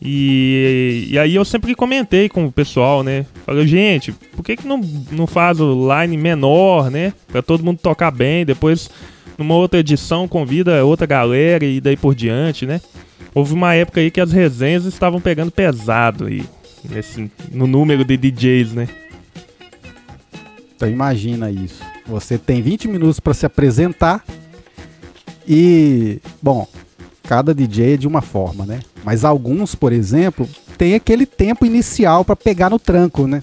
E, 0.00 1.08
e 1.10 1.18
aí 1.18 1.34
eu 1.34 1.44
sempre 1.44 1.74
comentei 1.74 2.28
com 2.28 2.46
o 2.46 2.52
pessoal, 2.52 3.02
né? 3.02 3.26
Falei, 3.44 3.66
gente, 3.66 4.12
por 4.12 4.44
que, 4.44 4.56
que 4.56 4.66
não, 4.68 4.80
não 5.10 5.26
faz 5.26 5.58
o 5.60 5.88
line 5.92 6.16
menor, 6.16 6.92
né? 6.92 7.12
Pra 7.26 7.42
todo 7.42 7.64
mundo 7.64 7.80
tocar 7.82 8.12
bem, 8.12 8.46
depois 8.46 8.88
numa 9.38 9.54
outra 9.54 9.78
edição 9.78 10.26
convida 10.26 10.84
outra 10.84 11.06
galera 11.06 11.64
e 11.64 11.80
daí 11.80 11.96
por 11.96 12.14
diante, 12.14 12.66
né? 12.66 12.80
Houve 13.32 13.54
uma 13.54 13.72
época 13.72 14.00
aí 14.00 14.10
que 14.10 14.20
as 14.20 14.32
resenhas 14.32 14.84
estavam 14.84 15.20
pegando 15.20 15.52
pesado 15.52 16.26
aí, 16.26 16.44
nesse, 16.84 17.30
no 17.52 17.66
número 17.68 18.04
de 18.04 18.16
DJs, 18.16 18.72
né? 18.72 18.88
Então 20.74 20.88
imagina 20.90 21.50
isso. 21.50 21.82
Você 22.06 22.36
tem 22.36 22.60
20 22.60 22.88
minutos 22.88 23.20
para 23.20 23.34
se 23.34 23.46
apresentar 23.46 24.24
e, 25.46 26.20
bom, 26.42 26.66
cada 27.22 27.54
DJ 27.54 27.94
é 27.94 27.96
de 27.96 28.08
uma 28.08 28.20
forma, 28.20 28.66
né? 28.66 28.80
Mas 29.04 29.24
alguns, 29.24 29.74
por 29.74 29.92
exemplo, 29.92 30.48
tem 30.76 30.94
aquele 30.94 31.26
tempo 31.26 31.64
inicial 31.64 32.24
para 32.24 32.36
pegar 32.36 32.70
no 32.70 32.78
tranco, 32.78 33.26
né? 33.26 33.42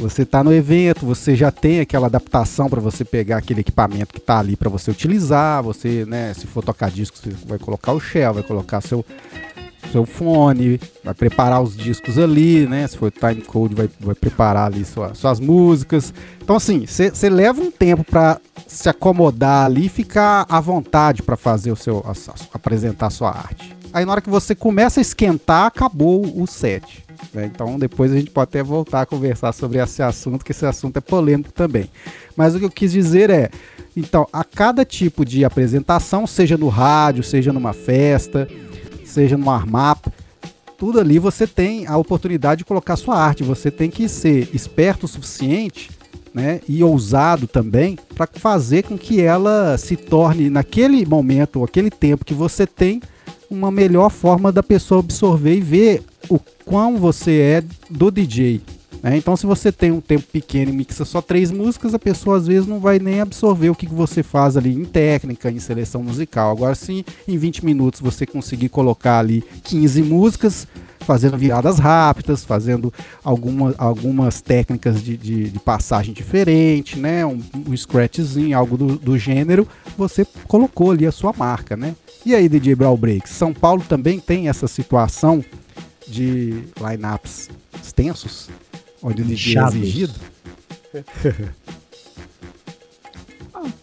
Você 0.00 0.24
tá 0.24 0.42
no 0.42 0.52
evento, 0.52 1.04
você 1.04 1.36
já 1.36 1.50
tem 1.50 1.80
aquela 1.80 2.06
adaptação 2.06 2.70
para 2.70 2.80
você 2.80 3.04
pegar 3.04 3.36
aquele 3.36 3.60
equipamento 3.60 4.14
que 4.14 4.20
tá 4.20 4.38
ali 4.38 4.56
para 4.56 4.70
você 4.70 4.90
utilizar, 4.90 5.62
você, 5.62 6.06
né, 6.06 6.32
se 6.32 6.46
for 6.46 6.64
tocar 6.64 6.90
discos, 6.90 7.20
você 7.20 7.36
vai 7.46 7.58
colocar 7.58 7.92
o 7.92 8.00
shell, 8.00 8.32
vai 8.34 8.42
colocar 8.42 8.80
seu 8.80 9.04
seu 9.92 10.06
fone, 10.06 10.80
vai 11.02 11.12
preparar 11.12 11.60
os 11.60 11.76
discos 11.76 12.16
ali, 12.16 12.64
né? 12.64 12.86
Se 12.86 12.96
for 12.96 13.10
time 13.10 13.42
code, 13.42 13.74
vai, 13.74 13.90
vai 13.98 14.14
preparar 14.14 14.66
ali 14.66 14.84
sua- 14.84 15.14
suas 15.14 15.40
músicas. 15.40 16.14
Então, 16.40 16.54
assim, 16.54 16.86
você 16.86 17.28
leva 17.28 17.60
um 17.60 17.72
tempo 17.72 18.04
para 18.04 18.40
se 18.68 18.88
acomodar 18.88 19.66
ali 19.66 19.86
e 19.86 19.88
ficar 19.88 20.46
à 20.48 20.60
vontade 20.60 21.24
para 21.24 21.36
fazer 21.36 21.72
o 21.72 21.76
seu, 21.76 22.04
a- 22.06 22.12
a- 22.12 22.34
apresentar 22.54 23.08
a 23.08 23.10
sua 23.10 23.30
arte. 23.30 23.76
Aí, 23.92 24.04
na 24.04 24.12
hora 24.12 24.20
que 24.20 24.30
você 24.30 24.54
começa 24.54 25.00
a 25.00 25.02
esquentar, 25.02 25.66
acabou 25.66 26.22
o 26.40 26.46
set. 26.46 27.04
né? 27.34 27.50
Então, 27.52 27.78
depois 27.78 28.12
a 28.12 28.16
gente 28.16 28.30
pode 28.30 28.44
até 28.44 28.62
voltar 28.62 29.02
a 29.02 29.06
conversar 29.06 29.52
sobre 29.52 29.78
esse 29.78 30.02
assunto, 30.02 30.44
que 30.44 30.52
esse 30.52 30.64
assunto 30.64 30.96
é 30.96 31.00
polêmico 31.00 31.52
também. 31.52 31.90
Mas 32.36 32.54
o 32.54 32.58
que 32.58 32.64
eu 32.64 32.70
quis 32.70 32.92
dizer 32.92 33.30
é, 33.30 33.50
então, 33.96 34.26
a 34.32 34.44
cada 34.44 34.84
tipo 34.84 35.24
de 35.24 35.44
apresentação, 35.44 36.26
seja 36.26 36.56
no 36.56 36.68
rádio, 36.68 37.24
seja 37.24 37.52
numa 37.52 37.72
festa, 37.72 38.48
seja 39.04 39.36
no 39.36 39.50
armap, 39.50 40.06
tudo 40.78 41.00
ali 41.00 41.18
você 41.18 41.46
tem 41.46 41.86
a 41.86 41.98
oportunidade 41.98 42.60
de 42.60 42.64
colocar 42.64 42.96
sua 42.96 43.18
arte. 43.18 43.42
Você 43.42 43.70
tem 43.70 43.90
que 43.90 44.08
ser 44.08 44.48
esperto 44.54 45.04
o 45.04 45.08
suficiente 45.08 45.90
né, 46.32 46.60
e 46.68 46.82
ousado 46.82 47.46
também 47.46 47.98
para 48.14 48.26
fazer 48.32 48.84
com 48.84 48.96
que 48.96 49.20
ela 49.20 49.76
se 49.76 49.96
torne, 49.96 50.48
naquele 50.48 51.04
momento, 51.04 51.62
aquele 51.64 51.90
tempo 51.90 52.24
que 52.24 52.32
você 52.32 52.66
tem, 52.66 53.02
uma 53.50 53.70
melhor 53.70 54.10
forma 54.10 54.52
da 54.52 54.62
pessoa 54.62 55.00
absorver 55.00 55.56
e 55.56 55.60
ver 55.60 56.02
o 56.28 56.38
quão 56.64 56.96
você 56.96 57.32
é 57.32 57.64
do 57.90 58.10
DJ. 58.10 58.60
Né? 59.02 59.16
Então, 59.16 59.36
se 59.36 59.46
você 59.46 59.72
tem 59.72 59.90
um 59.90 60.00
tempo 60.00 60.24
pequeno 60.30 60.70
e 60.70 60.74
mixa 60.74 61.04
só 61.04 61.20
três 61.20 61.50
músicas, 61.50 61.94
a 61.94 61.98
pessoa 61.98 62.36
às 62.36 62.46
vezes 62.46 62.66
não 62.66 62.80
vai 62.80 62.98
nem 62.98 63.20
absorver 63.20 63.70
o 63.70 63.74
que 63.74 63.86
que 63.86 63.94
você 63.94 64.22
faz 64.22 64.56
ali 64.56 64.74
em 64.74 64.84
técnica, 64.84 65.50
em 65.50 65.58
seleção 65.58 66.02
musical. 66.02 66.50
Agora, 66.50 66.74
se 66.74 67.04
em 67.26 67.38
20 67.38 67.64
minutos 67.64 68.00
você 68.00 68.26
conseguir 68.26 68.68
colocar 68.68 69.18
ali 69.18 69.42
15 69.64 70.02
músicas, 70.02 70.66
fazendo 71.00 71.36
viradas 71.36 71.78
rápidas, 71.78 72.44
fazendo 72.44 72.92
alguma, 73.24 73.74
algumas 73.78 74.40
técnicas 74.40 75.02
de, 75.02 75.16
de, 75.16 75.50
de 75.50 75.58
passagem 75.58 76.12
diferente, 76.12 76.98
né? 76.98 77.24
Um, 77.24 77.40
um 77.66 77.76
scratchzinho, 77.76 78.56
algo 78.56 78.76
do, 78.76 78.96
do 78.96 79.18
gênero, 79.18 79.66
você 79.96 80.26
colocou 80.46 80.90
ali 80.90 81.06
a 81.06 81.12
sua 81.12 81.32
marca, 81.36 81.76
né? 81.76 81.94
E 82.24 82.34
aí, 82.34 82.48
DJ 82.48 82.74
Brawl 82.74 82.96
Breaks, 82.96 83.32
São 83.32 83.52
Paulo 83.52 83.82
também 83.88 84.20
tem 84.20 84.48
essa 84.48 84.68
situação 84.68 85.42
de 86.06 86.64
lineups 86.78 87.48
extensos, 87.82 88.50
onde 89.02 89.22
o 89.22 89.24
DJ 89.24 89.58
é 89.58 89.66
exigido? 89.66 90.14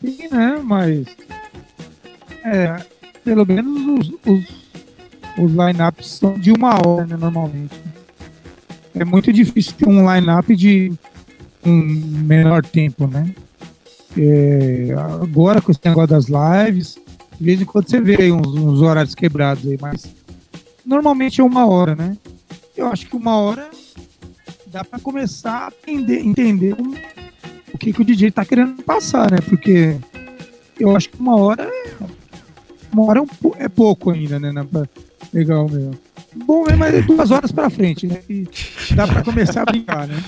Tem, 0.02 0.30
né? 0.32 0.62
Mas. 0.64 1.08
É, 2.44 2.86
pelo 3.24 3.46
menos 3.46 4.00
os, 4.00 4.14
os, 4.26 4.46
os 5.38 5.52
lineups 5.52 6.08
são 6.08 6.40
de 6.40 6.52
uma 6.52 6.76
hora, 6.76 7.06
né, 7.06 7.18
normalmente. 7.18 7.76
É 8.96 9.06
muito 9.06 9.32
difícil 9.32 9.74
ter 9.74 9.88
um 9.88 10.12
lineup 10.12 10.50
de 10.50 10.92
um 11.64 11.76
menor 12.24 12.66
tempo, 12.66 13.08
né? 13.08 13.34
É, 14.18 14.96
agora 15.22 15.62
com 15.62 15.72
esse 15.72 15.82
negócio 15.84 16.10
das 16.10 16.26
lives, 16.26 16.98
de 17.40 17.46
vez 17.46 17.62
em 17.62 17.66
quando 17.66 17.90
você 17.90 18.02
vê 18.02 18.16
aí 18.20 18.32
uns, 18.32 18.48
uns 18.48 18.82
horários 18.82 19.14
quebrados 19.14 19.68
aí, 19.68 19.78
mas 19.80 20.08
normalmente 20.86 21.42
é 21.42 21.44
uma 21.44 21.68
hora, 21.68 21.96
né? 21.96 22.18
Eu 22.76 22.88
acho 22.88 23.06
que 23.06 23.16
uma 23.16 23.38
hora 23.38 23.70
dá 24.72 24.84
para 24.84 25.00
começar 25.00 25.68
a 25.68 25.92
entender, 25.92 26.20
entender 26.20 26.76
o 27.74 27.78
que, 27.78 27.94
que 27.94 28.02
o 28.02 28.06
DJ 28.06 28.32
tá 28.32 28.46
querendo 28.46 28.82
passar, 28.84 29.32
né? 29.32 29.38
Porque 29.48 29.98
eu 30.80 30.96
acho 30.96 31.10
que 31.10 31.20
uma 31.20 31.38
hora 31.38 31.64
é, 31.64 31.94
uma 32.92 33.06
hora 33.06 33.20
é, 33.20 33.22
um 33.22 33.28
é 33.58 33.70
pouco 33.70 34.12
ainda, 34.12 34.40
né? 34.40 34.52
né, 34.52 34.66
Pra 34.70 34.88
pegar 35.32 35.62
o 35.62 35.70
meu. 35.70 35.92
Bom, 36.36 36.66
é 36.68 36.76
mais 36.76 37.06
duas 37.06 37.32
horas 37.32 37.52
pra 37.52 37.70
frente, 37.70 38.06
né? 38.06 38.22
E 38.30 38.48
dá 38.96 39.08
pra 39.08 39.24
começar 39.24 39.64
a 39.64 39.66
brincar, 39.66 40.08
né? 40.08 40.24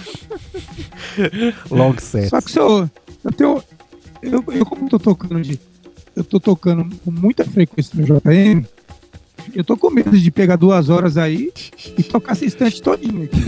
Long 1.69 1.97
set. 1.97 2.29
Só 2.29 2.41
que 2.41 2.51
se 2.51 2.59
eu, 2.59 2.89
eu 3.23 3.31
tenho. 3.31 3.63
Eu, 4.21 4.43
eu 4.47 4.65
como 4.65 4.89
tô 4.89 4.99
tocando 4.99 5.41
de. 5.41 5.59
Eu 6.15 6.23
tô 6.23 6.39
tocando 6.39 6.95
com 6.97 7.11
muita 7.11 7.45
frequência 7.45 7.93
no 7.95 8.03
JM, 8.03 8.65
eu 9.55 9.63
tô 9.63 9.75
com 9.77 9.89
medo 9.89 10.17
de 10.17 10.31
pegar 10.31 10.55
duas 10.55 10.89
horas 10.89 11.17
aí 11.17 11.51
e 11.97 12.03
tocar 12.03 12.33
esse 12.33 12.45
instante 12.45 12.81
todinho 12.81 13.23
aqui. 13.23 13.39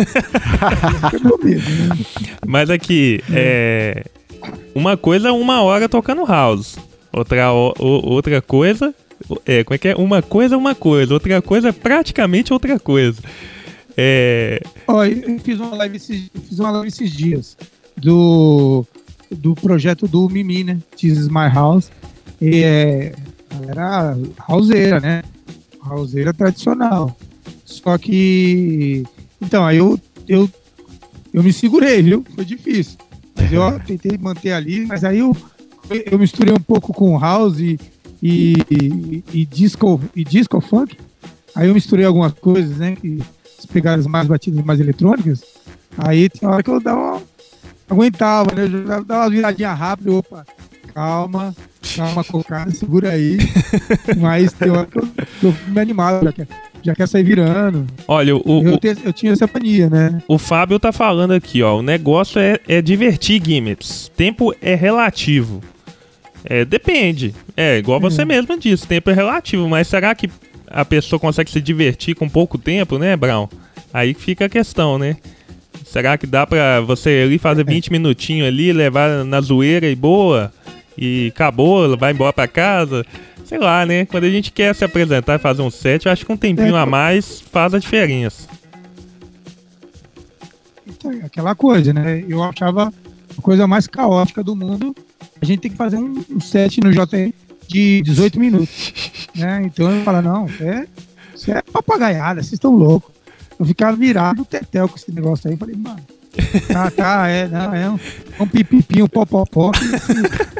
É 1.14 1.18
o 1.18 1.24
meu 1.24 1.40
medo, 1.44 1.62
né? 1.70 1.98
Mas 2.46 2.70
aqui, 2.70 3.22
é. 3.32 4.04
Uma 4.74 4.96
coisa 4.98 5.30
é 5.30 5.32
uma 5.32 5.62
hora 5.62 5.88
tocando 5.90 6.26
house. 6.26 6.78
Outra, 7.14 7.52
o- 7.54 7.74
o- 7.80 8.10
outra 8.14 8.42
coisa. 8.42 8.94
É, 9.46 9.64
como 9.64 9.76
é 9.76 9.78
que 9.78 9.88
é? 9.90 9.96
Uma 9.96 10.22
coisa 10.22 10.56
é 10.56 10.58
uma 10.58 10.74
coisa. 10.74 11.14
Outra 11.14 11.42
coisa 11.42 11.70
é 11.70 11.72
praticamente 11.72 12.52
outra 12.54 12.80
coisa. 12.80 13.22
É. 13.98 14.62
Ó, 14.88 15.04
eu 15.06 15.18
eu 15.34 15.40
fiz 15.40 15.60
uma 15.60 15.76
live 15.76 15.98
esses, 15.98 16.30
eu 16.34 16.42
fiz 16.42 16.58
uma 16.60 16.72
live 16.72 16.88
esses 16.88 17.12
dias 17.12 17.58
do, 17.96 18.86
do 19.30 19.54
projeto 19.54 20.08
do 20.08 20.28
Mimi, 20.30 20.64
né? 20.64 20.78
This 20.98 21.18
is 21.18 21.28
my 21.28 21.50
house. 21.54 21.92
E 22.42 22.64
é, 22.64 23.14
era 23.68 24.18
houseira, 24.48 25.00
né? 25.00 25.22
Houseira 25.96 26.34
tradicional. 26.34 27.16
Só 27.66 27.98
que. 27.98 29.04
Então, 29.42 29.66
aí 29.66 29.78
eu, 29.78 30.00
eu, 30.28 30.50
eu 31.34 31.44
me 31.44 31.52
segurei, 31.52 32.02
viu? 32.02 32.26
Foi 32.36 32.46
difícil. 32.46 32.98
Mas 33.36 33.52
eu 33.52 33.62
tentei 33.86 34.18
manter 34.18 34.52
ali, 34.54 34.86
mas 34.86 35.04
aí 35.04 35.20
eu, 35.20 35.36
eu 36.10 36.20
misturei 36.20 36.54
um 36.54 36.60
pouco 36.60 36.94
com 36.94 37.18
house 37.18 37.60
e, 37.60 37.80
e, 38.22 38.54
e, 38.70 39.24
e 39.34 39.46
disco, 39.46 40.00
e 40.16 40.24
disco 40.24 40.62
funk. 40.62 40.98
Aí 41.56 41.68
eu 41.68 41.74
misturei 41.74 42.06
algumas 42.06 42.34
coisas, 42.34 42.78
né? 42.78 42.96
Que, 42.96 43.20
as 43.62 43.66
pegadas 43.68 44.08
mais 44.08 44.28
batidas 44.28 44.66
mais 44.66 44.80
eletrônicas, 44.80 45.44
aí 45.96 46.28
tem 46.30 46.50
hora 46.50 46.64
que 46.64 46.70
eu 46.70 46.80
dava 46.80 47.00
uma, 47.00 47.22
aguentava, 47.88 48.56
né? 48.56 48.64
Eu 48.64 49.04
dava 49.06 49.24
uma 49.24 49.30
viradinha 49.30 49.74
rápida, 49.74 50.12
opa, 50.14 50.46
calma, 50.94 51.56
calma, 51.96 52.24
cocada, 52.24 52.72
segura 52.72 53.10
aí. 53.12 53.38
Mas 54.17 54.54
tem 54.54 54.70
hora 54.70 54.86
que 54.86 54.98
eu, 54.98 55.08
eu 55.44 55.56
me 55.67 55.80
animava, 55.80 56.24
já 56.26 56.32
quer, 56.32 56.48
já 56.84 56.96
quer 56.96 57.08
sair 57.08 57.24
virando. 57.24 57.86
Olha, 58.08 58.36
o, 58.36 58.41
o, 58.46 58.67
Eu, 58.67 58.78
te- 58.78 58.98
eu 59.04 59.13
tinha 59.13 59.32
essa 59.34 59.50
mania, 59.52 59.89
né? 59.89 60.22
o 60.28 60.38
Fábio 60.38 60.80
tá 60.80 60.91
falando 60.91 61.32
aqui, 61.34 61.62
ó. 61.63 61.78
O 61.80 61.82
negócio 61.82 62.39
é, 62.39 62.60
é 62.67 62.82
divertir 62.82 63.41
gimmicks. 63.44 64.12
Tempo 64.15 64.54
é 64.62 64.76
relativo. 64.76 65.62
É, 66.44 66.65
depende. 66.65 67.36
É, 67.56 67.78
igual 67.78 68.00
você 68.00 68.26
mesmo 68.26 68.58
disse, 68.60 68.88
tempo 68.88 69.10
é 69.10 69.13
relativo, 69.13 69.67
mas 69.70 69.88
será 69.88 70.13
que 70.15 70.30
a 70.67 70.84
pessoa 70.86 71.20
consegue 71.20 71.52
se 71.52 71.62
divertir 71.62 72.15
com 72.15 72.28
pouco 72.28 72.58
tempo, 72.58 72.98
né, 72.98 73.15
Brown? 73.15 73.48
Aí 73.94 74.13
fica 74.13 74.46
a 74.46 74.50
questão, 74.50 74.98
né? 74.98 75.17
Será 75.86 76.17
que 76.17 76.26
dá 76.26 76.48
pra 76.48 76.80
você 76.82 77.24
ali 77.26 77.38
fazer 77.38 77.65
20 77.65 77.91
minutinhos 77.91 78.48
ali, 78.48 78.72
levar 78.72 79.26
na 79.26 79.41
zoeira 79.41 79.88
e 79.89 79.96
boa? 79.96 80.52
E 80.98 81.32
acabou, 81.34 81.98
vai 81.98 82.12
embora 82.12 82.34
pra 82.34 82.48
casa? 82.48 83.06
Sei 83.46 83.58
lá, 83.58 83.86
né? 83.86 84.06
Quando 84.06 84.26
a 84.26 84.30
gente 84.30 84.52
quer 84.52 84.74
se 84.74 84.84
apresentar 84.84 85.36
e 85.36 85.40
fazer 85.40 85.62
um 85.62 85.70
set, 85.70 86.06
eu 86.06 86.12
acho 86.12 86.26
que 86.26 86.32
um 86.32 86.38
tempinho 86.38 86.76
a 86.76 86.86
mais 86.86 87.42
faz 87.42 87.74
a 87.74 87.80
diferença. 87.80 88.48
Aquela 91.26 91.56
coisa, 91.56 91.92
né? 91.94 92.24
Eu 92.28 92.44
achava 92.44 92.94
a 93.38 93.42
coisa 93.42 93.68
mais 93.68 93.88
caótica 93.88 94.44
do 94.44 94.56
mundo. 94.56 94.96
A 95.42 95.46
gente 95.46 95.60
tem 95.60 95.72
que 95.72 95.78
fazer 95.78 95.98
um, 95.98 96.24
um 96.30 96.40
set 96.40 96.80
no 96.82 96.92
JR 96.92 97.34
de 97.68 98.02
18 98.04 98.40
minutos. 98.40 98.94
né? 99.36 99.64
Então 99.66 99.92
eu 99.92 100.04
falo, 100.04 100.22
não, 100.22 100.48
é, 100.60 100.88
isso 101.36 101.52
é 101.52 101.62
papagaiada, 101.62 102.42
vocês 102.42 102.54
estão 102.54 102.76
loucos. 102.76 103.12
Eu 103.60 103.66
ficava 103.66 103.96
virado 103.96 104.46
tetel 104.46 104.88
com 104.88 104.96
esse 104.96 105.12
negócio 105.12 105.50
aí. 105.50 105.58
Falei, 105.58 105.76
mano, 105.76 106.02
tá, 106.72 106.91
tá, 106.96 107.28
é, 107.28 107.48
não, 107.48 107.74
é 107.74 107.89
um, 107.89 108.00
um 108.39 108.48
pipipinho, 108.48 109.06
um 109.06 109.08
popopó. 109.08 109.72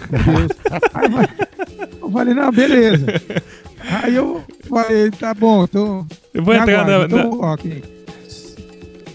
Meu 0.10 0.23
Deus. 0.23 0.51
Aí, 0.93 1.89
eu 2.01 2.12
falei, 2.12 2.34
não, 2.34 2.51
beleza. 2.51 3.05
Aí 4.03 4.15
eu 4.15 4.43
falei, 4.69 5.12
tá 5.12 5.34
bom, 5.34 5.65
tô. 5.67 6.05
Eu 6.34 6.43
vou 6.43 6.53
entrar 6.53 6.86
na, 6.86 7.07
na... 7.07 7.25
ok. 7.53 7.84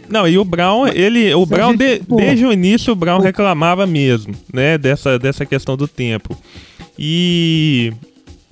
Não, 0.09 0.29
e 0.29 0.39
o 0.39 0.45
Brown, 0.45 0.87
ele, 0.87 1.35
o 1.35 1.45
Brown, 1.45 1.73
gente, 1.73 2.01
de, 2.01 2.17
desde 2.17 2.47
o 2.47 2.53
início, 2.53 2.93
o 2.93 2.97
Brown 2.97 3.19
reclamava 3.19 3.87
mesmo, 3.87 4.35
né, 4.53 4.79
dessa, 4.79 5.19
dessa 5.19 5.45
questão 5.45 5.77
do 5.77 5.89
tempo. 5.89 6.37
E, 6.99 7.93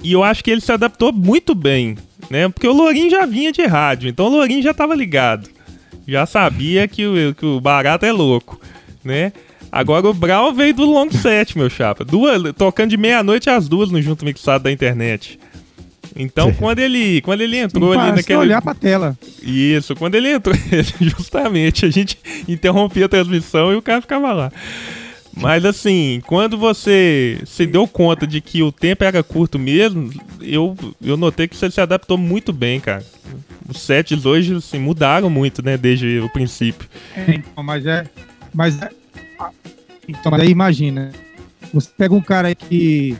e 0.03 0.13
eu 0.13 0.23
acho 0.23 0.43
que 0.43 0.51
ele 0.51 0.61
se 0.61 0.73
adaptou 0.73 1.13
muito 1.13 1.55
bem, 1.55 1.97
né? 2.29 2.49
Porque 2.49 2.67
o 2.67 2.73
Lourinho 2.73 3.09
já 3.09 3.25
vinha 3.25 3.53
de 3.53 3.65
rádio, 3.65 4.09
então 4.09 4.27
o 4.27 4.31
Lourinho 4.31 4.63
já 4.63 4.73
estava 4.73 4.95
ligado. 4.95 5.49
Já 6.07 6.27
sabia 6.27 6.87
que 6.87 7.07
o, 7.07 7.35
que 7.35 7.47
o 7.47 7.61
barato 7.61 8.05
é 8.05 8.13
louco, 8.13 8.61
né? 9.03 9.33
Agora 9.71 10.09
o 10.09 10.15
Brown 10.15 10.55
veio 10.55 10.75
do 10.75 10.85
long 10.85 11.11
set, 11.11 11.59
meu 11.59 11.69
chapa. 11.69 12.05
Duas, 12.05 12.41
tocando 12.57 12.91
de 12.91 12.97
meia-noite 12.97 13.51
às 13.51 13.69
duas 13.69 13.91
no 13.91 14.01
junto 14.01 14.25
mixado 14.25 14.65
da 14.65 14.71
internet. 14.71 15.39
Então, 16.17 16.53
quando 16.55 16.79
ele, 16.79 17.21
quando 17.23 17.41
ele 17.41 17.57
entrou 17.57 17.93
Sim, 17.93 17.99
ali 17.99 18.13
naquele. 18.13 18.39
olhar 18.39 18.63
pra 18.63 18.75
tela. 18.75 19.19
Isso, 19.43 19.97
quando 19.97 20.15
ele 20.15 20.31
entrou, 20.31 20.55
justamente, 21.01 21.85
a 21.85 21.91
gente 21.91 22.17
interrompia 22.47 23.07
a 23.07 23.09
transmissão 23.09 23.73
e 23.73 23.77
o 23.77 23.83
cara 23.83 24.01
ficava 24.01 24.33
lá. 24.33 24.53
Mas 25.37 25.65
assim, 25.65 26.23
quando 26.27 26.57
você 26.57 27.41
se 27.45 27.67
deu 27.67 27.89
conta 27.89 28.27
de 28.27 28.41
que 28.41 28.63
o 28.63 28.71
tempo 28.71 29.03
era 29.03 29.23
curto 29.23 29.59
mesmo, 29.59 30.13
eu, 30.41 30.77
eu 31.03 31.17
notei 31.17 31.49
que 31.49 31.57
você 31.57 31.69
se 31.71 31.81
adaptou 31.81 32.17
muito 32.17 32.53
bem, 32.53 32.79
cara. 32.79 33.05
Os 33.69 33.81
sets 33.81 34.27
hoje 34.27 34.55
assim, 34.55 34.79
mudaram 34.79 35.31
muito, 35.31 35.65
né, 35.65 35.77
desde 35.77 36.21
o 36.21 36.29
princípio. 36.29 36.89
É, 37.17 37.35
então, 37.35 37.65
mas 37.65 37.87
é. 37.87 38.05
Mas 38.53 38.81
é, 38.81 38.91
então, 40.09 40.31
mas 40.31 40.41
aí 40.41 40.51
imagina. 40.51 41.13
Você 41.73 41.91
pega 41.97 42.15
um 42.15 42.21
cara 42.21 42.55
que, 42.55 43.17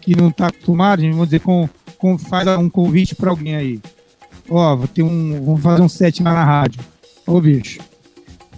que 0.00 0.16
não 0.16 0.30
tá 0.30 0.48
acostumado, 0.48 1.02
vamos 1.02 1.26
dizer, 1.26 1.40
com, 1.40 1.68
com 1.96 2.18
faz 2.18 2.46
um 2.58 2.68
convite 2.68 3.14
para 3.14 3.30
alguém 3.30 3.56
aí. 3.56 3.80
Ó, 4.48 4.76
vou 4.76 4.88
ter 4.88 5.02
um. 5.02 5.42
Vamos 5.44 5.62
fazer 5.62 5.82
um 5.82 5.88
set 5.88 6.22
lá 6.22 6.32
na 6.32 6.44
rádio. 6.44 6.80
Ô, 7.26 7.40
bicho. 7.40 7.80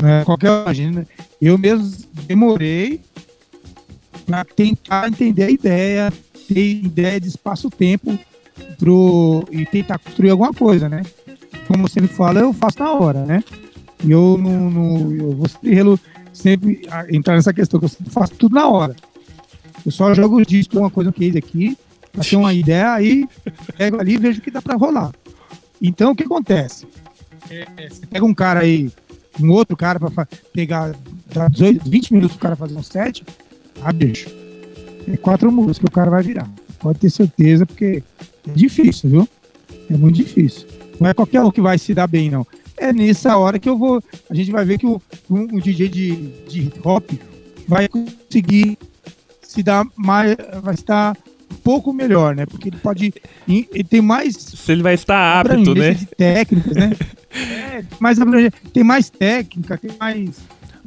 É, 0.03 0.25
qualquer 0.25 0.63
imagina, 0.63 1.07
eu 1.41 1.57
mesmo 1.57 1.91
demorei 2.27 3.01
para 4.27 4.45
tentar 4.45 5.09
entender 5.09 5.45
a 5.45 5.51
ideia, 5.51 6.13
ter 6.49 6.85
ideia 6.85 7.21
de 7.21 7.29
espaço-tempo 7.29 8.19
pro 8.79 9.45
e 9.51 9.65
tentar 9.65 9.99
construir 9.99 10.31
alguma 10.31 10.53
coisa, 10.53 10.89
né? 10.89 11.03
Como 11.67 11.87
me 12.01 12.09
fala, 12.09 12.41
eu 12.41 12.53
faço 12.53 12.79
na 12.79 12.93
hora, 12.93 13.25
né? 13.25 13.43
E 14.05 14.11
eu 14.11 14.39
não, 14.39 14.71
não 14.71 15.13
eu 15.13 15.33
vou 15.33 15.49
sempre, 15.49 16.01
sempre 16.33 16.89
entrar 17.11 17.35
nessa 17.35 17.53
questão 17.53 17.81
que 17.81 17.87
eu 17.87 17.91
faço 18.11 18.35
tudo 18.35 18.55
na 18.55 18.69
hora. 18.69 18.95
Eu 19.85 19.93
só 19.93 20.13
jogo 20.15 20.41
os 20.41 20.47
discos, 20.47 20.79
uma 20.79 20.91
coisa 20.91 21.13
que 21.13 21.25
eles 21.25 21.37
aqui, 21.37 21.77
pra 22.13 22.25
ter 22.25 22.37
uma 22.37 22.53
ideia, 22.53 22.93
aí 22.93 23.29
pego 23.77 24.01
ali 24.01 24.15
e 24.15 24.19
vejo 24.19 24.39
o 24.39 24.43
que 24.43 24.51
dá 24.51 24.61
para 24.63 24.77
rolar. 24.77 25.13
Então, 25.81 26.13
o 26.13 26.17
que 26.17 26.25
acontece? 26.25 26.87
É, 27.51 27.89
você 27.89 28.07
pega 28.07 28.25
um 28.25 28.35
cara 28.35 28.61
aí 28.61 28.91
um 29.41 29.51
outro 29.51 29.77
cara 29.77 30.01
para 30.01 30.27
pegar 30.53 30.95
18, 31.51 31.89
20 31.89 32.15
minutos 32.15 32.37
pro 32.37 32.43
cara 32.43 32.57
fazer 32.57 32.77
um 32.77 32.83
set, 32.83 33.25
ah, 33.83 33.93
bicho, 33.93 34.29
é 35.07 35.17
quatro 35.17 35.53
músicas 35.53 35.79
que 35.79 35.85
o 35.85 35.91
cara 35.91 36.11
vai 36.11 36.23
virar. 36.23 36.49
Pode 36.79 36.99
ter 36.99 37.11
certeza, 37.11 37.67
porque 37.67 38.03
é 38.49 38.53
difícil, 38.53 39.11
viu? 39.11 39.29
É 39.91 39.97
muito 39.97 40.17
difícil. 40.17 40.67
Não 41.01 41.11
é 41.11 41.15
qualquer 41.15 41.43
um 41.43 41.51
que 41.51 41.61
vai 41.61 41.79
se 41.79 41.95
dar 41.95 42.07
bem, 42.07 42.31
não. 42.31 42.47
É 42.77 42.93
nessa 42.93 43.37
hora 43.37 43.59
que 43.59 43.69
eu 43.69 43.79
vou. 43.79 44.03
A 44.29 44.35
gente 44.35 44.51
vai 44.51 44.65
ver 44.65 44.79
que 44.79 44.87
o, 44.87 45.01
um, 45.31 45.41
um 45.41 45.59
DJ 45.59 45.89
de, 45.89 46.17
de 46.49 46.61
hip 46.63 46.81
hop 46.85 47.11
vai 47.67 47.89
conseguir 47.89 48.79
se 49.43 49.63
dar 49.63 49.87
mais. 49.97 50.37
Vai 50.63 50.75
estar 50.75 51.17
um 51.51 51.57
pouco 51.57 51.93
melhor, 51.93 52.35
né? 52.35 52.45
Porque 52.47 52.69
ele 52.69 52.77
pode. 52.77 53.15
Ele 53.49 53.85
tem 53.85 54.03
mais. 54.03 54.35
Se 54.37 54.73
ele 54.73 54.83
vai 54.83 54.95
estar 54.95 55.41
apto, 55.41 55.75
né? 55.75 55.95
De 55.95 56.07
técnicas, 56.07 56.77
né? 56.77 56.93
é, 57.33 57.85
mais 57.99 58.19
tem 58.73 58.85
mais 58.85 59.09
técnica, 59.09 59.79
tem 59.79 59.93
mais. 59.99 60.37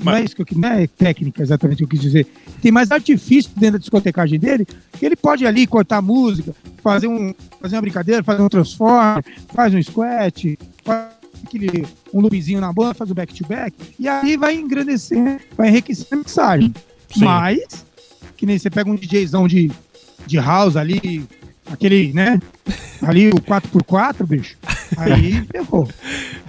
Não 0.04 0.14
é 0.14 0.24
isso 0.24 0.36
que 0.36 0.42
eu 0.42 0.48
não 0.58 0.70
é 0.70 0.88
técnica 0.88 1.42
exatamente 1.42 1.84
o 1.84 1.88
que 1.88 1.96
eu 1.96 2.00
quis 2.00 2.02
dizer. 2.02 2.28
Tem 2.62 2.72
mais 2.72 2.92
artifício 2.92 3.52
dentro 3.56 3.74
da 3.74 3.80
discotecagem 3.80 4.40
dele, 4.40 4.66
que 4.98 5.06
ele 5.06 5.16
pode 5.16 5.46
ali 5.46 5.68
cortar 5.68 6.02
música, 6.02 6.56
fazer, 6.82 7.08
um, 7.08 7.34
fazer 7.62 7.76
uma 7.76 7.82
brincadeira, 7.82 8.24
fazer 8.24 8.42
um 8.42 8.50
transform, 8.50 9.22
faz 9.54 9.74
um 9.74 9.82
squat, 9.82 10.58
faz 10.84 11.10
aquele, 11.46 11.86
um 12.14 12.22
loopzinho 12.22 12.62
na 12.62 12.72
banda, 12.72 12.94
faz 12.94 13.12
o 13.12 13.14
back-to-back, 13.14 13.76
-back, 13.78 13.96
e 14.00 14.08
aí 14.08 14.38
vai 14.38 14.56
engrandecer, 14.56 15.40
vai 15.58 15.70
enriquecer 15.70 16.08
a 16.12 16.16
mixagem. 16.16 16.74
Sim. 17.14 17.26
Mas, 17.26 17.86
que 18.38 18.46
nem 18.46 18.58
você 18.58 18.70
pega 18.70 18.90
um 18.90 18.96
DJzão 18.96 19.48
de 19.48 19.72
de 20.30 20.38
house 20.38 20.76
ali, 20.76 21.26
aquele, 21.66 22.14
né? 22.14 22.40
Ali 23.02 23.30
o 23.30 23.42
4x4, 23.42 24.26
bicho. 24.26 24.58
Aí 24.97 25.41
ferrou. 25.52 25.88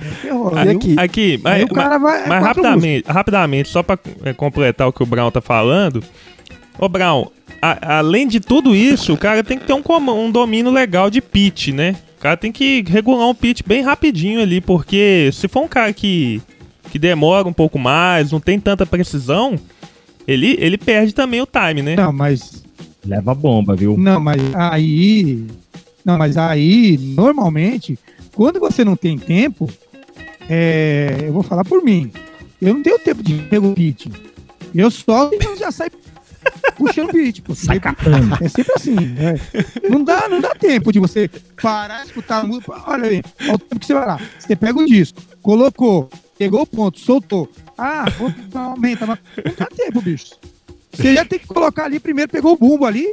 Aí 0.00 0.10
ferrou. 0.10 0.56
Aí, 0.56 0.68
aqui, 0.70 0.94
aqui 0.98 1.40
aí 1.44 1.60
mas, 1.60 1.62
o 1.64 1.74
cara 1.74 1.98
vai, 1.98 2.26
mas 2.26 2.42
rapidamente, 2.42 3.10
rapidamente, 3.10 3.68
só 3.68 3.82
pra 3.82 3.98
é, 4.24 4.32
completar 4.32 4.88
o 4.88 4.92
que 4.92 5.02
o 5.02 5.06
Brown 5.06 5.30
tá 5.30 5.40
falando. 5.40 6.02
Ô, 6.78 6.88
Brown, 6.88 7.26
a, 7.60 7.98
além 7.98 8.26
de 8.26 8.40
tudo 8.40 8.74
isso, 8.74 9.12
o 9.12 9.16
cara 9.16 9.44
tem 9.44 9.58
que 9.58 9.66
ter 9.66 9.72
um, 9.72 9.82
um 10.12 10.30
domínio 10.30 10.70
legal 10.70 11.10
de 11.10 11.20
pitch, 11.20 11.68
né? 11.68 11.96
O 12.18 12.22
cara 12.22 12.36
tem 12.36 12.52
que 12.52 12.84
regular 12.86 13.28
um 13.28 13.34
pitch 13.34 13.62
bem 13.66 13.82
rapidinho 13.82 14.40
ali, 14.40 14.60
porque 14.60 15.30
se 15.32 15.48
for 15.48 15.62
um 15.62 15.68
cara 15.68 15.92
que, 15.92 16.42
que 16.90 16.98
demora 16.98 17.48
um 17.48 17.52
pouco 17.52 17.78
mais, 17.78 18.32
não 18.32 18.40
tem 18.40 18.60
tanta 18.60 18.84
precisão, 18.84 19.58
ele, 20.28 20.56
ele 20.60 20.76
perde 20.76 21.14
também 21.14 21.40
o 21.40 21.46
time, 21.46 21.82
né? 21.82 21.96
Não, 21.96 22.12
mas 22.12 22.62
Leva 23.04 23.34
bomba, 23.34 23.74
viu? 23.74 23.96
Não, 23.96 24.20
mas 24.20 24.54
aí. 24.54 25.46
Não, 26.04 26.18
mas 26.18 26.36
aí, 26.36 26.98
normalmente, 26.98 27.98
quando 28.40 28.58
você 28.58 28.82
não 28.86 28.96
tem 28.96 29.18
tempo, 29.18 29.70
é, 30.48 31.24
eu 31.26 31.32
vou 31.34 31.42
falar 31.42 31.62
por 31.62 31.84
mim. 31.84 32.10
Eu 32.58 32.72
não 32.72 32.82
tenho 32.82 32.98
tempo 32.98 33.22
de 33.22 33.34
pegar 33.34 33.66
o 33.66 33.74
beat. 33.74 34.06
Eu 34.74 34.90
solto 34.90 35.34
e 35.34 35.58
já 35.58 35.70
sai 35.70 35.90
puxando 36.74 37.12
beat. 37.12 37.42
Pô, 37.42 37.54
sai 37.54 37.78
catando. 37.78 38.42
É 38.42 38.48
sempre 38.48 38.72
assim. 38.74 38.96
É. 39.18 39.90
Não, 39.90 40.02
dá, 40.02 40.26
não 40.26 40.40
dá 40.40 40.54
tempo 40.54 40.90
de 40.90 40.98
você 40.98 41.28
parar, 41.60 42.06
escutar 42.06 42.38
a 42.38 42.44
música. 42.44 42.82
Olha 42.86 43.10
aí, 43.10 43.22
olha 43.42 43.54
o 43.56 43.58
tempo 43.58 43.78
que 43.78 43.84
você 43.84 43.92
vai 43.92 44.06
lá. 44.06 44.18
Você 44.38 44.56
pega 44.56 44.78
o 44.78 44.86
disco, 44.86 45.20
colocou, 45.42 46.08
pegou 46.38 46.62
o 46.62 46.66
ponto, 46.66 46.98
soltou. 46.98 47.46
Ah, 47.76 48.06
vou 48.16 48.32
aumenta. 48.54 49.04
Não 49.04 49.16
dá 49.58 49.66
tempo, 49.66 50.00
bicho. 50.00 50.36
Você 50.94 51.14
já 51.14 51.26
tem 51.26 51.38
que 51.38 51.46
colocar 51.46 51.84
ali, 51.84 52.00
primeiro 52.00 52.32
pegou 52.32 52.54
o 52.54 52.56
bumbo 52.56 52.86
ali, 52.86 53.06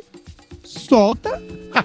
solta 0.67 1.41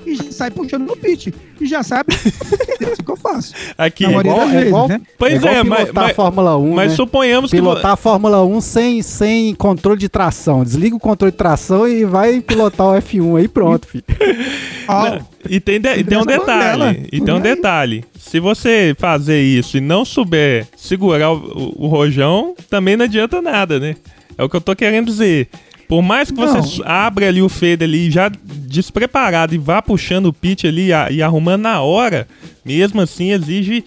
e 0.06 0.32
sai 0.32 0.50
puxando 0.50 0.86
no 0.86 0.96
pitch. 0.96 1.28
E 1.60 1.66
já 1.66 1.82
sabe 1.82 2.12
é 2.80 2.92
isso 2.92 3.02
que 3.02 3.10
eu 3.10 3.16
faço. 3.16 3.54
Aqui, 3.78 4.04
é 4.04 4.10
igual, 4.10 4.42
é 4.42 4.46
vezes, 4.46 4.66
igual, 4.68 4.88
né? 4.88 5.00
Pois 5.16 5.44
é, 5.44 5.54
é 5.54 5.62
mas, 5.62 5.92
mas, 5.92 6.10
a 6.10 6.14
Fórmula 6.14 6.56
1, 6.56 6.74
mas 6.74 6.90
né? 6.90 6.96
suponhamos 6.96 7.50
pilotar 7.50 7.74
que... 7.74 7.76
Pilotar 7.76 7.92
a 7.92 7.96
Fórmula 7.96 8.44
1 8.44 8.60
sem, 8.60 9.02
sem 9.02 9.54
controle 9.54 9.98
de 9.98 10.08
tração. 10.08 10.64
Desliga 10.64 10.96
o 10.96 11.00
controle 11.00 11.30
de 11.30 11.38
tração 11.38 11.86
e 11.86 12.04
vai 12.04 12.40
pilotar 12.40 12.88
o 12.88 12.92
F1 12.94 13.38
aí 13.38 13.48
pronto, 13.48 13.86
filho. 13.86 14.04
Ah, 14.88 15.20
e 15.48 15.60
tem, 15.60 15.80
de, 15.80 16.02
tem 16.02 16.18
um 16.18 16.26
detalhe, 16.26 17.08
e 17.12 17.20
tem 17.20 17.32
um 17.32 17.40
detalhe. 17.40 18.04
Se 18.18 18.40
você 18.40 18.94
fazer 18.98 19.40
isso 19.40 19.78
e 19.78 19.80
não 19.80 20.04
souber 20.04 20.66
segurar 20.76 21.30
o, 21.30 21.36
o, 21.36 21.84
o 21.84 21.86
rojão, 21.86 22.54
também 22.68 22.96
não 22.96 23.04
adianta 23.04 23.40
nada, 23.40 23.78
né? 23.78 23.94
É 24.36 24.42
o 24.42 24.48
que 24.48 24.56
eu 24.56 24.60
tô 24.60 24.74
querendo 24.74 25.06
dizer. 25.06 25.48
Por 25.92 26.00
mais 26.00 26.30
que 26.30 26.36
você 26.38 26.80
não. 26.80 26.88
abra 26.88 27.28
ali 27.28 27.42
o 27.42 27.50
fade 27.50 27.84
ali 27.84 28.10
já 28.10 28.30
despreparado 28.30 29.54
e 29.54 29.58
vá 29.58 29.82
puxando 29.82 30.24
o 30.24 30.32
pitch 30.32 30.64
ali 30.64 30.88
e 31.10 31.22
arrumando 31.22 31.60
na 31.60 31.82
hora, 31.82 32.26
mesmo 32.64 32.98
assim 33.02 33.30
exige 33.30 33.84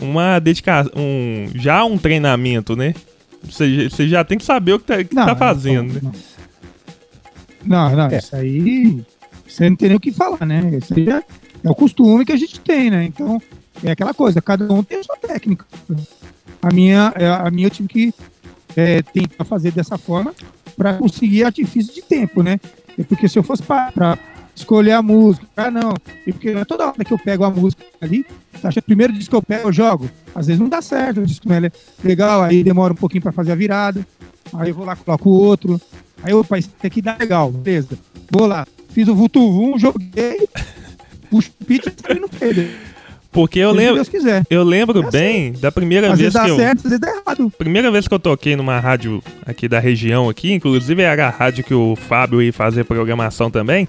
uma 0.00 0.38
dedicação, 0.38 0.92
um, 0.94 1.50
já 1.56 1.84
um 1.84 1.98
treinamento, 1.98 2.76
né? 2.76 2.94
Você, 3.42 3.88
você 3.88 4.06
já 4.06 4.22
tem 4.22 4.38
que 4.38 4.44
saber 4.44 4.74
o 4.74 4.78
que 4.78 4.84
tá, 4.84 5.02
que 5.02 5.12
não, 5.12 5.26
tá 5.26 5.34
fazendo, 5.34 6.00
não, 6.00 6.12
né? 6.12 6.18
Não, 7.64 7.96
não, 7.96 8.06
é. 8.06 8.18
isso 8.18 8.36
aí 8.36 9.04
você 9.44 9.68
não 9.68 9.74
tem 9.74 9.88
nem 9.88 9.96
o 9.96 10.00
que 10.00 10.12
falar, 10.12 10.46
né? 10.46 10.78
Isso 10.80 10.94
aí 10.96 11.04
já, 11.04 11.18
é 11.64 11.68
o 11.68 11.74
costume 11.74 12.24
que 12.24 12.30
a 12.30 12.36
gente 12.36 12.60
tem, 12.60 12.92
né? 12.92 13.06
Então, 13.06 13.42
é 13.82 13.90
aquela 13.90 14.14
coisa, 14.14 14.40
cada 14.40 14.72
um 14.72 14.84
tem 14.84 15.00
a 15.00 15.02
sua 15.02 15.16
técnica. 15.16 15.66
A 16.62 16.72
minha, 16.72 17.12
é, 17.16 17.26
a 17.26 17.50
minha 17.50 17.66
eu 17.66 17.70
tive 17.72 17.88
que 17.88 18.14
é, 18.76 19.02
tentar 19.02 19.44
fazer 19.44 19.72
dessa 19.72 19.98
forma 19.98 20.32
para 20.76 20.94
conseguir 20.94 21.44
artifício 21.44 21.94
de 21.94 22.02
tempo, 22.02 22.42
né? 22.42 22.58
É 22.98 23.02
porque 23.02 23.28
se 23.28 23.38
eu 23.38 23.42
fosse 23.42 23.62
para 23.62 24.18
escolher 24.54 24.92
a 24.92 25.02
música, 25.02 25.46
ah, 25.56 25.70
não, 25.70 25.94
e 26.26 26.32
porque 26.32 26.50
é 26.50 26.64
toda 26.64 26.86
hora 26.86 27.04
que 27.04 27.12
eu 27.12 27.18
pego 27.18 27.44
a 27.44 27.50
música 27.50 27.84
ali, 28.00 28.26
acha 28.62 28.80
que 28.80 28.80
o 28.80 28.82
primeiro 28.82 29.12
disco 29.12 29.30
que 29.30 29.36
eu 29.36 29.42
pego, 29.42 29.68
eu 29.68 29.72
jogo. 29.72 30.10
Às 30.34 30.46
vezes 30.46 30.60
não 30.60 30.68
dá 30.68 30.82
certo, 30.82 31.20
o 31.20 31.26
disco 31.26 31.48
não 31.48 31.56
é 31.56 31.72
legal, 32.04 32.42
aí 32.42 32.62
demora 32.62 32.92
um 32.92 32.96
pouquinho 32.96 33.22
para 33.22 33.32
fazer 33.32 33.52
a 33.52 33.54
virada, 33.54 34.06
aí 34.52 34.68
eu 34.68 34.74
vou 34.74 34.84
lá, 34.84 34.96
coloco 34.96 35.30
o 35.30 35.32
outro, 35.32 35.80
aí, 36.22 36.32
opa, 36.32 36.58
isso 36.58 36.70
aqui 36.82 37.00
dá 37.00 37.16
legal, 37.16 37.50
beleza. 37.50 37.98
Vou 38.30 38.46
lá, 38.46 38.66
fiz 38.90 39.08
o 39.08 39.14
Vutuvum, 39.14 39.78
joguei, 39.78 40.48
puxo 41.30 41.50
o 41.60 41.64
pitch 41.64 41.86
e 42.08 42.20
não 42.20 42.28
fez. 42.28 42.89
Porque 43.32 43.60
eu 43.60 43.70
lembro, 43.70 44.02
eu 44.50 44.64
lembro 44.64 45.06
é 45.06 45.10
bem 45.10 45.50
assim. 45.50 45.60
da 45.60 45.70
primeira 45.70 46.12
às 46.12 46.18
vez 46.18 46.32
que 46.32 46.50
eu, 46.50 46.56
certo, 46.56 46.78
às 46.78 46.82
vezes 46.82 46.98
dá 46.98 47.08
errado. 47.08 47.52
primeira 47.56 47.88
vez 47.90 48.08
que 48.08 48.14
eu 48.14 48.18
toquei 48.18 48.56
numa 48.56 48.80
rádio 48.80 49.22
aqui 49.46 49.68
da 49.68 49.78
região 49.78 50.28
aqui, 50.28 50.52
inclusive 50.52 51.00
era 51.00 51.28
a 51.28 51.30
rádio 51.30 51.62
que 51.62 51.72
o 51.72 51.94
Fábio 51.94 52.42
ia 52.42 52.52
fazer 52.52 52.84
programação 52.84 53.48
também. 53.48 53.86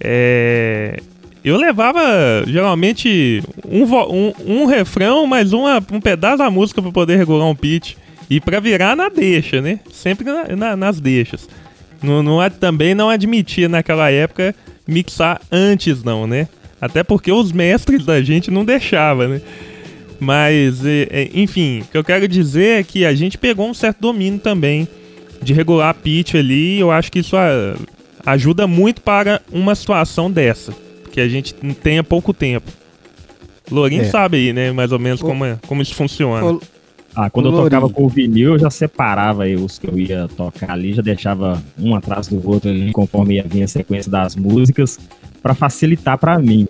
É, 0.00 1.00
eu 1.44 1.56
levava 1.56 2.00
geralmente 2.46 3.42
um, 3.66 3.82
um, 3.84 4.32
um 4.46 4.66
refrão, 4.66 5.26
mais 5.26 5.52
uma, 5.52 5.84
um 5.90 6.00
pedaço 6.00 6.38
da 6.38 6.50
música 6.50 6.80
para 6.80 6.92
poder 6.92 7.16
regular 7.16 7.48
um 7.48 7.56
pitch. 7.56 7.94
E 8.28 8.40
para 8.40 8.60
virar 8.60 8.94
na 8.94 9.08
deixa, 9.08 9.60
né? 9.60 9.80
Sempre 9.90 10.24
na, 10.24 10.56
na, 10.56 10.76
nas 10.76 11.00
deixas. 11.00 11.48
Não, 12.00 12.22
não, 12.22 12.38
também 12.48 12.94
não 12.94 13.10
admitia 13.10 13.68
naquela 13.68 14.08
época 14.08 14.54
mixar 14.86 15.40
antes, 15.50 16.04
não, 16.04 16.28
né? 16.28 16.46
Até 16.80 17.02
porque 17.02 17.30
os 17.30 17.52
mestres 17.52 18.04
da 18.04 18.22
gente 18.22 18.50
não 18.50 18.64
deixavam, 18.64 19.28
né? 19.28 19.42
Mas, 20.18 20.82
enfim, 21.34 21.80
o 21.80 21.84
que 21.86 21.96
eu 21.96 22.04
quero 22.04 22.28
dizer 22.28 22.80
é 22.80 22.82
que 22.82 23.04
a 23.04 23.14
gente 23.14 23.38
pegou 23.38 23.68
um 23.68 23.74
certo 23.74 24.00
domínio 24.00 24.38
também 24.38 24.86
de 25.42 25.52
regular 25.52 25.90
a 25.90 25.94
pitch 25.94 26.34
ali. 26.34 26.78
Eu 26.78 26.90
acho 26.90 27.10
que 27.10 27.20
isso 27.20 27.36
ajuda 28.24 28.66
muito 28.66 29.00
para 29.00 29.40
uma 29.50 29.74
situação 29.74 30.30
dessa, 30.30 30.74
que 31.10 31.20
a 31.20 31.28
gente 31.28 31.54
tenha 31.82 32.04
pouco 32.04 32.34
tempo. 32.34 32.70
Lourinho 33.70 34.02
é. 34.02 34.06
sabe 34.06 34.36
aí, 34.36 34.52
né, 34.52 34.72
mais 34.72 34.92
ou 34.92 34.98
menos 34.98 35.20
o, 35.20 35.24
como, 35.24 35.44
é, 35.44 35.56
como 35.66 35.80
isso 35.80 35.94
funciona. 35.94 36.44
O, 36.44 36.60
ah, 37.14 37.30
quando 37.30 37.48
eu 37.48 37.52
tocava 37.52 37.88
com 37.88 38.04
o 38.04 38.08
vinil, 38.08 38.52
eu 38.52 38.58
já 38.58 38.70
separava 38.70 39.44
aí 39.44 39.56
os 39.56 39.78
que 39.78 39.88
eu 39.88 39.98
ia 39.98 40.28
tocar 40.36 40.72
ali, 40.72 40.92
já 40.92 41.02
deixava 41.02 41.62
um 41.78 41.94
atrás 41.94 42.28
do 42.28 42.46
outro 42.48 42.70
ali, 42.70 42.92
conforme 42.92 43.36
ia 43.36 43.44
vir 43.44 43.62
a 43.62 43.68
sequência 43.68 44.10
das 44.10 44.36
músicas, 44.36 44.98
para 45.42 45.54
facilitar 45.54 46.18
para 46.18 46.38
mim. 46.38 46.68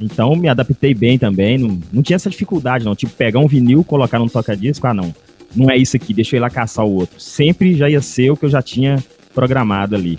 Então 0.00 0.34
me 0.34 0.48
adaptei 0.48 0.94
bem 0.94 1.18
também, 1.18 1.56
não, 1.56 1.78
não 1.92 2.02
tinha 2.02 2.16
essa 2.16 2.28
dificuldade 2.28 2.84
não, 2.84 2.94
tipo 2.94 3.12
pegar 3.12 3.38
um 3.40 3.46
vinil, 3.46 3.84
colocar 3.84 4.18
num 4.18 4.28
toca-disco, 4.28 4.86
ah 4.86 4.94
não, 4.94 5.14
não 5.54 5.70
é 5.70 5.76
isso 5.76 5.96
aqui, 5.96 6.12
deixa 6.12 6.34
eu 6.34 6.38
ir 6.38 6.40
lá 6.40 6.50
caçar 6.50 6.84
o 6.84 6.94
outro. 6.94 7.20
Sempre 7.20 7.74
já 7.74 7.88
ia 7.88 8.00
ser 8.00 8.30
o 8.30 8.36
que 8.36 8.44
eu 8.44 8.50
já 8.50 8.60
tinha 8.60 9.02
programado 9.34 9.94
ali. 9.94 10.18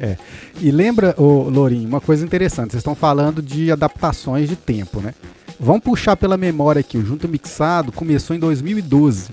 É. 0.00 0.16
E 0.60 0.70
lembra, 0.70 1.14
ô, 1.16 1.48
Lourinho, 1.48 1.88
uma 1.88 2.00
coisa 2.00 2.24
interessante, 2.24 2.70
vocês 2.72 2.80
estão 2.80 2.94
falando 2.94 3.40
de 3.40 3.70
adaptações 3.70 4.48
de 4.48 4.56
tempo, 4.56 5.00
né? 5.00 5.14
Vamos 5.58 5.82
puxar 5.82 6.16
pela 6.16 6.36
memória 6.36 6.80
aqui, 6.80 6.98
o 6.98 7.04
Junto 7.04 7.28
Mixado 7.28 7.90
começou 7.90 8.34
em 8.34 8.38
2012. 8.38 9.30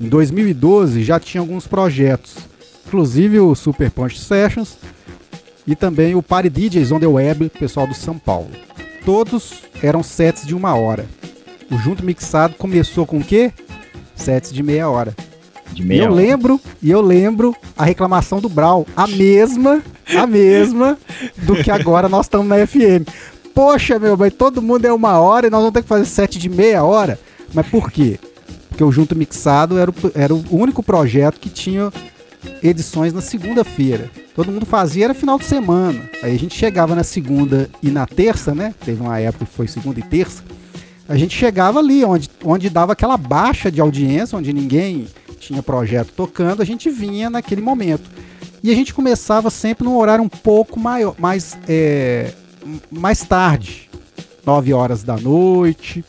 Em 0.00 0.08
2012 0.08 1.02
já 1.02 1.18
tinha 1.18 1.40
alguns 1.40 1.66
projetos, 1.66 2.36
inclusive 2.86 3.40
o 3.40 3.54
Super 3.54 3.90
Punch 3.90 4.18
Sessions 4.18 4.78
e 5.68 5.76
também 5.76 6.14
o 6.14 6.22
Party 6.22 6.48
DJs 6.48 6.90
on 6.92 6.98
the 6.98 7.06
Web, 7.06 7.50
pessoal 7.50 7.86
do 7.86 7.92
São 7.92 8.18
Paulo. 8.18 8.48
Todos 9.04 9.62
eram 9.82 10.02
sets 10.02 10.46
de 10.46 10.54
uma 10.54 10.74
hora. 10.74 11.04
O 11.70 11.76
Junto 11.76 12.02
Mixado 12.02 12.54
começou 12.54 13.04
com 13.04 13.18
o 13.18 13.24
quê? 13.24 13.52
Sets 14.16 14.50
de 14.50 14.62
meia 14.62 14.88
hora. 14.88 15.14
De 15.70 15.84
meia 15.84 15.98
e 15.98 16.04
eu 16.04 16.12
hora. 16.12 16.14
lembro, 16.14 16.60
e 16.82 16.90
eu 16.90 17.02
lembro 17.02 17.54
a 17.76 17.84
reclamação 17.84 18.40
do 18.40 18.48
Brau, 18.48 18.86
a 18.96 19.06
mesma, 19.06 19.82
a 20.16 20.26
mesma 20.26 20.96
do 21.36 21.54
que 21.62 21.70
agora 21.70 22.08
nós 22.08 22.24
estamos 22.24 22.48
na 22.48 22.66
FM. 22.66 23.06
Poxa, 23.54 23.98
meu, 23.98 24.16
mas 24.16 24.32
todo 24.32 24.62
mundo 24.62 24.86
é 24.86 24.92
uma 24.92 25.20
hora 25.20 25.48
e 25.48 25.50
nós 25.50 25.60
vamos 25.60 25.74
ter 25.74 25.82
que 25.82 25.88
fazer 25.88 26.06
set 26.06 26.38
de 26.38 26.48
meia 26.48 26.82
hora. 26.82 27.20
Mas 27.52 27.66
por 27.66 27.92
quê? 27.92 28.18
Porque 28.70 28.82
o 28.82 28.90
Junto 28.90 29.14
Mixado 29.14 29.78
era 29.78 29.90
o, 29.90 29.94
era 30.14 30.34
o 30.34 30.44
único 30.50 30.82
projeto 30.82 31.38
que 31.38 31.50
tinha 31.50 31.92
edições 32.62 33.12
na 33.12 33.20
segunda-feira. 33.20 34.10
Todo 34.34 34.52
mundo 34.52 34.66
fazia, 34.66 35.06
era 35.06 35.14
final 35.14 35.38
de 35.38 35.44
semana. 35.44 36.08
Aí 36.22 36.34
a 36.34 36.38
gente 36.38 36.56
chegava 36.56 36.94
na 36.94 37.02
segunda 37.02 37.68
e 37.82 37.90
na 37.90 38.06
terça, 38.06 38.54
né? 38.54 38.74
Teve 38.84 39.00
uma 39.00 39.18
época 39.18 39.44
que 39.44 39.52
foi 39.52 39.66
segunda 39.66 39.98
e 40.00 40.02
terça. 40.02 40.42
A 41.08 41.16
gente 41.16 41.34
chegava 41.34 41.78
ali, 41.78 42.04
onde, 42.04 42.28
onde 42.44 42.68
dava 42.68 42.92
aquela 42.92 43.16
baixa 43.16 43.70
de 43.70 43.80
audiência, 43.80 44.36
onde 44.36 44.52
ninguém 44.52 45.06
tinha 45.40 45.62
projeto 45.62 46.12
tocando, 46.12 46.60
a 46.60 46.64
gente 46.64 46.90
vinha 46.90 47.30
naquele 47.30 47.62
momento. 47.62 48.10
E 48.62 48.70
a 48.70 48.74
gente 48.74 48.92
começava 48.92 49.50
sempre 49.50 49.84
num 49.84 49.96
horário 49.96 50.22
um 50.22 50.28
pouco 50.28 50.78
maior, 50.78 51.14
mais, 51.18 51.56
é, 51.68 52.32
mais 52.90 53.20
tarde, 53.20 53.88
9 54.44 54.72
horas 54.72 55.02
da 55.02 55.16
noite, 55.16 56.04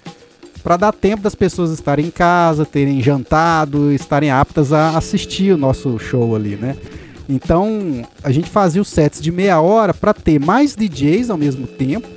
para 0.63 0.77
dar 0.77 0.91
tempo 0.91 1.23
das 1.23 1.35
pessoas 1.35 1.71
estarem 1.71 2.07
em 2.07 2.11
casa, 2.11 2.65
terem 2.65 3.01
jantado, 3.01 3.91
estarem 3.91 4.29
aptas 4.29 4.73
a 4.73 4.97
assistir 4.97 5.53
o 5.53 5.57
nosso 5.57 5.97
show 5.99 6.35
ali, 6.35 6.55
né? 6.55 6.75
Então 7.27 8.03
a 8.23 8.31
gente 8.31 8.49
fazia 8.49 8.81
os 8.81 8.87
sets 8.87 9.21
de 9.21 9.31
meia 9.31 9.61
hora 9.61 9.93
para 9.93 10.13
ter 10.13 10.39
mais 10.39 10.75
DJs 10.75 11.29
ao 11.29 11.37
mesmo 11.37 11.67
tempo 11.67 12.07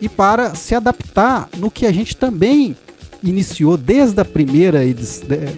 e 0.00 0.08
para 0.08 0.54
se 0.54 0.74
adaptar 0.74 1.48
no 1.56 1.70
que 1.70 1.86
a 1.86 1.92
gente 1.92 2.14
também 2.14 2.76
iniciou 3.22 3.78
desde 3.78 4.20
a 4.20 4.24
primeira 4.24 4.80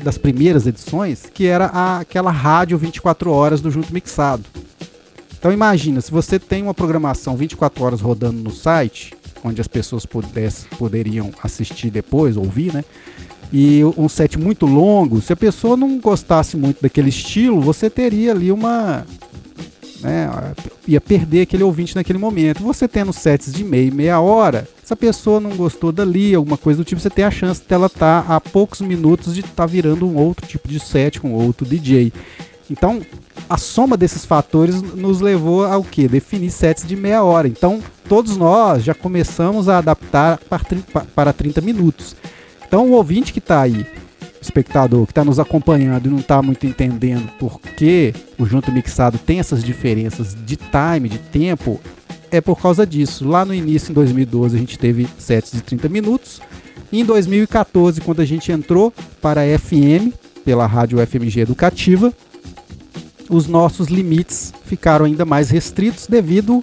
das 0.05 0.17
primeiras 0.17 0.69
edições, 0.69 1.25
que 1.35 1.47
era 1.47 1.67
a, 1.67 1.99
aquela 1.99 2.31
rádio 2.31 2.79
24 2.79 3.29
horas 3.31 3.61
do 3.61 3.73
Junto 3.73 3.93
Mixado. 3.93 4.45
Então 5.37 5.53
imagina, 5.53 6.01
se 6.01 6.13
você 6.13 6.39
tem 6.39 6.63
uma 6.63 6.75
programação 6.75 7.37
24 7.37 7.85
horas 7.85 8.01
rodando 8.01 8.41
no 8.41 8.53
site, 8.53 9.13
onde 9.45 9.61
as 9.61 9.69
pessoas 9.69 10.05
pudesse, 10.07 10.67
poderiam 10.79 11.31
assistir 11.43 11.91
depois, 11.91 12.37
ouvir, 12.37 12.73
né? 12.73 12.85
E 13.53 13.83
um 13.97 14.09
set 14.09 14.39
muito 14.39 14.67
longo, 14.67 15.21
se 15.21 15.33
a 15.33 15.37
pessoa 15.37 15.77
não 15.77 15.99
gostasse 15.99 16.57
muito 16.57 16.83
daquele 16.83 17.11
estilo, 17.11 17.61
você 17.61 17.89
teria 17.89 18.33
ali 18.33 18.51
uma 18.51 19.07
né, 20.01 20.29
ia 20.87 21.01
perder 21.01 21.43
aquele 21.43 21.63
ouvinte 21.63 21.95
naquele 21.95 22.19
momento. 22.19 22.63
Você 22.63 22.87
tendo 22.87 23.13
sets 23.13 23.53
de 23.53 23.65
meia 23.65 23.89
e 23.89 23.91
meia 23.91 24.21
hora, 24.21 24.69
se 24.83 24.93
a 24.93 24.97
pessoa 24.97 25.41
não 25.41 25.51
gostou 25.57 25.91
dali, 25.93 26.35
alguma 26.35 26.57
coisa 26.57 26.79
do 26.79 26.85
tipo, 26.85 27.01
você 27.01 27.11
tem 27.11 27.25
a 27.25 27.31
chance 27.31 27.63
dela 27.67 27.87
estar 27.87 28.23
tá 28.23 28.37
a 28.37 28.41
poucos 28.41 28.81
minutos 28.81 29.35
de 29.35 29.41
estar 29.41 29.53
tá 29.55 29.67
virando 29.67 30.07
um 30.07 30.17
outro 30.17 30.47
tipo 30.47 30.69
de 30.69 30.79
set 30.79 31.21
com 31.21 31.33
outro 31.33 31.67
DJ. 31.67 32.13
Então, 32.71 33.01
a 33.49 33.57
soma 33.57 33.97
desses 33.97 34.25
fatores 34.25 34.83
nos 34.83 35.21
levou 35.21 35.65
ao 35.65 35.85
que? 35.85 36.09
Definir 36.09 36.51
sets 36.51 36.87
de 36.87 36.97
meia 36.97 37.23
hora. 37.23 37.47
Então, 37.47 37.83
todos 38.09 38.37
nós 38.37 38.83
já 38.83 38.95
começamos 38.95 39.69
a 39.69 39.79
adaptar 39.79 40.41
para 41.15 41.33
30 41.33 41.61
minutos. 41.61 42.17
Então, 42.67 42.89
o 42.89 42.93
ouvinte 42.93 43.33
que 43.33 43.39
está 43.39 43.61
aí 43.61 43.87
espectador 44.47 45.07
que 45.07 45.13
está 45.13 45.25
nos 45.25 45.39
acompanhando 45.39 46.07
e 46.07 46.11
não 46.11 46.19
está 46.19 46.41
muito 46.41 46.67
entendendo 46.67 47.29
por 47.39 47.61
que 47.61 48.15
o 48.39 48.47
Junto 48.47 48.71
Mixado 48.73 49.19
tem 49.19 49.39
essas 49.39 49.63
diferenças 49.63 50.37
de 50.45 50.57
time, 50.57 51.09
de 51.09 51.19
tempo, 51.19 51.81
é 52.31 52.41
por 52.41 52.61
causa 52.61 52.87
disso. 52.87 53.27
Lá 53.29 53.45
no 53.45 53.55
início, 53.55 53.91
em 53.91 53.95
2012, 53.95 54.57
a 54.57 54.59
gente 54.59 54.79
teve 54.79 55.09
sets 55.19 55.53
de 55.53 55.63
30 55.63 55.89
minutos. 55.89 56.41
Em 56.93 57.05
2014, 57.05 58.01
quando 58.01 58.21
a 58.21 58.25
gente 58.25 58.53
entrou 58.53 58.93
para 59.21 59.43
a 59.43 59.59
FM, 59.59 60.15
pela 60.45 60.67
rádio 60.67 61.05
FMG 61.05 61.41
Educativa, 61.41 62.13
os 63.29 63.47
nossos 63.47 63.89
limites 63.89 64.53
ficaram 64.65 65.05
ainda 65.05 65.25
mais 65.25 65.51
restritos 65.51 66.07
devido 66.07 66.63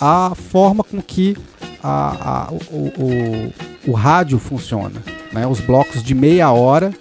à 0.00 0.32
forma 0.34 0.82
com 0.82 1.00
que 1.00 1.36
a, 1.82 2.48
a, 2.48 2.52
o, 2.70 2.92
o, 2.98 3.90
o 3.90 3.92
rádio 3.92 4.38
funciona. 4.38 5.02
Né? 5.32 5.46
Os 5.46 5.60
blocos 5.60 6.02
de 6.02 6.14
meia 6.14 6.50
hora 6.50 6.92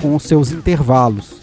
com 0.00 0.18
seus 0.18 0.52
intervalos. 0.52 1.38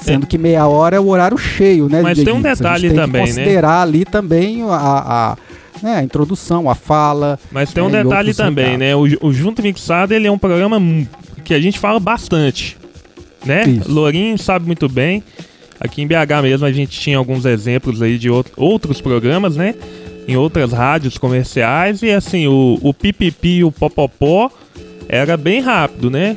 Sendo 0.00 0.24
é. 0.24 0.26
que 0.26 0.38
meia 0.38 0.66
hora 0.66 0.96
é 0.96 1.00
o 1.00 1.08
horário 1.08 1.38
cheio, 1.38 1.88
né? 1.88 2.02
Mas 2.02 2.22
tem 2.22 2.32
um 2.32 2.42
detalhe 2.42 2.88
tem 2.88 2.96
também, 2.96 3.24
que 3.24 3.30
considerar 3.30 3.78
né? 3.78 3.82
ali 3.82 4.04
também 4.04 4.62
a, 4.62 4.66
a, 4.74 5.36
né, 5.82 5.96
a 5.96 6.02
introdução, 6.02 6.68
a 6.68 6.74
fala. 6.74 7.38
Mas 7.50 7.72
tem 7.72 7.82
um 7.82 7.88
né, 7.88 8.04
detalhe 8.04 8.34
também, 8.34 8.76
né? 8.76 8.94
O, 8.94 9.04
o 9.22 9.32
Junto 9.32 9.62
Mixado 9.62 10.12
ele 10.12 10.26
é 10.26 10.30
um 10.30 10.38
programa 10.38 10.80
que 11.44 11.54
a 11.54 11.60
gente 11.60 11.78
fala 11.78 11.98
bastante, 11.98 12.76
né? 13.44 13.64
Isso. 13.66 13.90
Lourinho 13.90 14.38
sabe 14.38 14.66
muito 14.66 14.88
bem. 14.88 15.24
Aqui 15.80 16.02
em 16.02 16.06
BH 16.06 16.42
mesmo 16.42 16.66
a 16.66 16.72
gente 16.72 16.98
tinha 16.98 17.18
alguns 17.18 17.44
exemplos 17.44 18.02
aí 18.02 18.18
de 18.18 18.28
outros 18.56 19.00
programas, 19.00 19.56
né? 19.56 19.74
Em 20.26 20.36
outras 20.36 20.72
rádios 20.72 21.18
comerciais 21.18 22.02
e 22.02 22.10
assim, 22.10 22.46
o, 22.46 22.78
o 22.82 22.92
pipipi 22.92 23.58
e 23.58 23.64
o 23.64 23.70
popopó 23.70 24.50
era 25.08 25.36
bem 25.36 25.60
rápido, 25.60 26.10
né? 26.10 26.36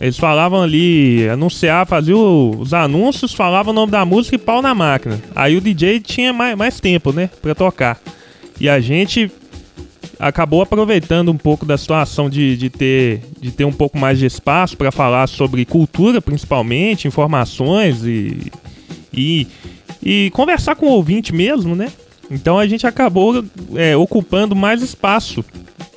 Eles 0.00 0.18
falavam 0.18 0.60
ali, 0.62 1.28
anunciar, 1.28 1.86
faziam 1.86 2.50
os 2.58 2.74
anúncios, 2.74 3.32
falavam 3.32 3.72
o 3.72 3.74
nome 3.74 3.92
da 3.92 4.04
música 4.04 4.34
e 4.34 4.38
pau 4.38 4.60
na 4.60 4.74
máquina. 4.74 5.20
Aí 5.32 5.56
o 5.56 5.60
DJ 5.60 6.00
tinha 6.00 6.32
mais, 6.32 6.56
mais 6.56 6.80
tempo, 6.80 7.12
né, 7.12 7.30
pra 7.40 7.54
tocar. 7.54 8.00
E 8.60 8.68
a 8.68 8.80
gente 8.80 9.30
acabou 10.22 10.62
aproveitando 10.62 11.32
um 11.32 11.36
pouco 11.36 11.66
da 11.66 11.76
situação 11.76 12.30
de, 12.30 12.56
de, 12.56 12.70
ter, 12.70 13.22
de 13.40 13.50
ter 13.50 13.64
um 13.64 13.72
pouco 13.72 13.98
mais 13.98 14.20
de 14.20 14.24
espaço 14.24 14.76
para 14.76 14.92
falar 14.92 15.26
sobre 15.26 15.64
cultura, 15.64 16.22
principalmente, 16.22 17.08
informações 17.08 18.04
e, 18.04 18.52
e, 19.12 19.48
e 20.00 20.30
conversar 20.32 20.76
com 20.76 20.86
o 20.86 20.90
ouvinte 20.90 21.34
mesmo, 21.34 21.74
né? 21.74 21.90
Então 22.30 22.56
a 22.56 22.68
gente 22.68 22.86
acabou 22.86 23.44
é, 23.74 23.96
ocupando 23.96 24.54
mais 24.54 24.80
espaço, 24.80 25.44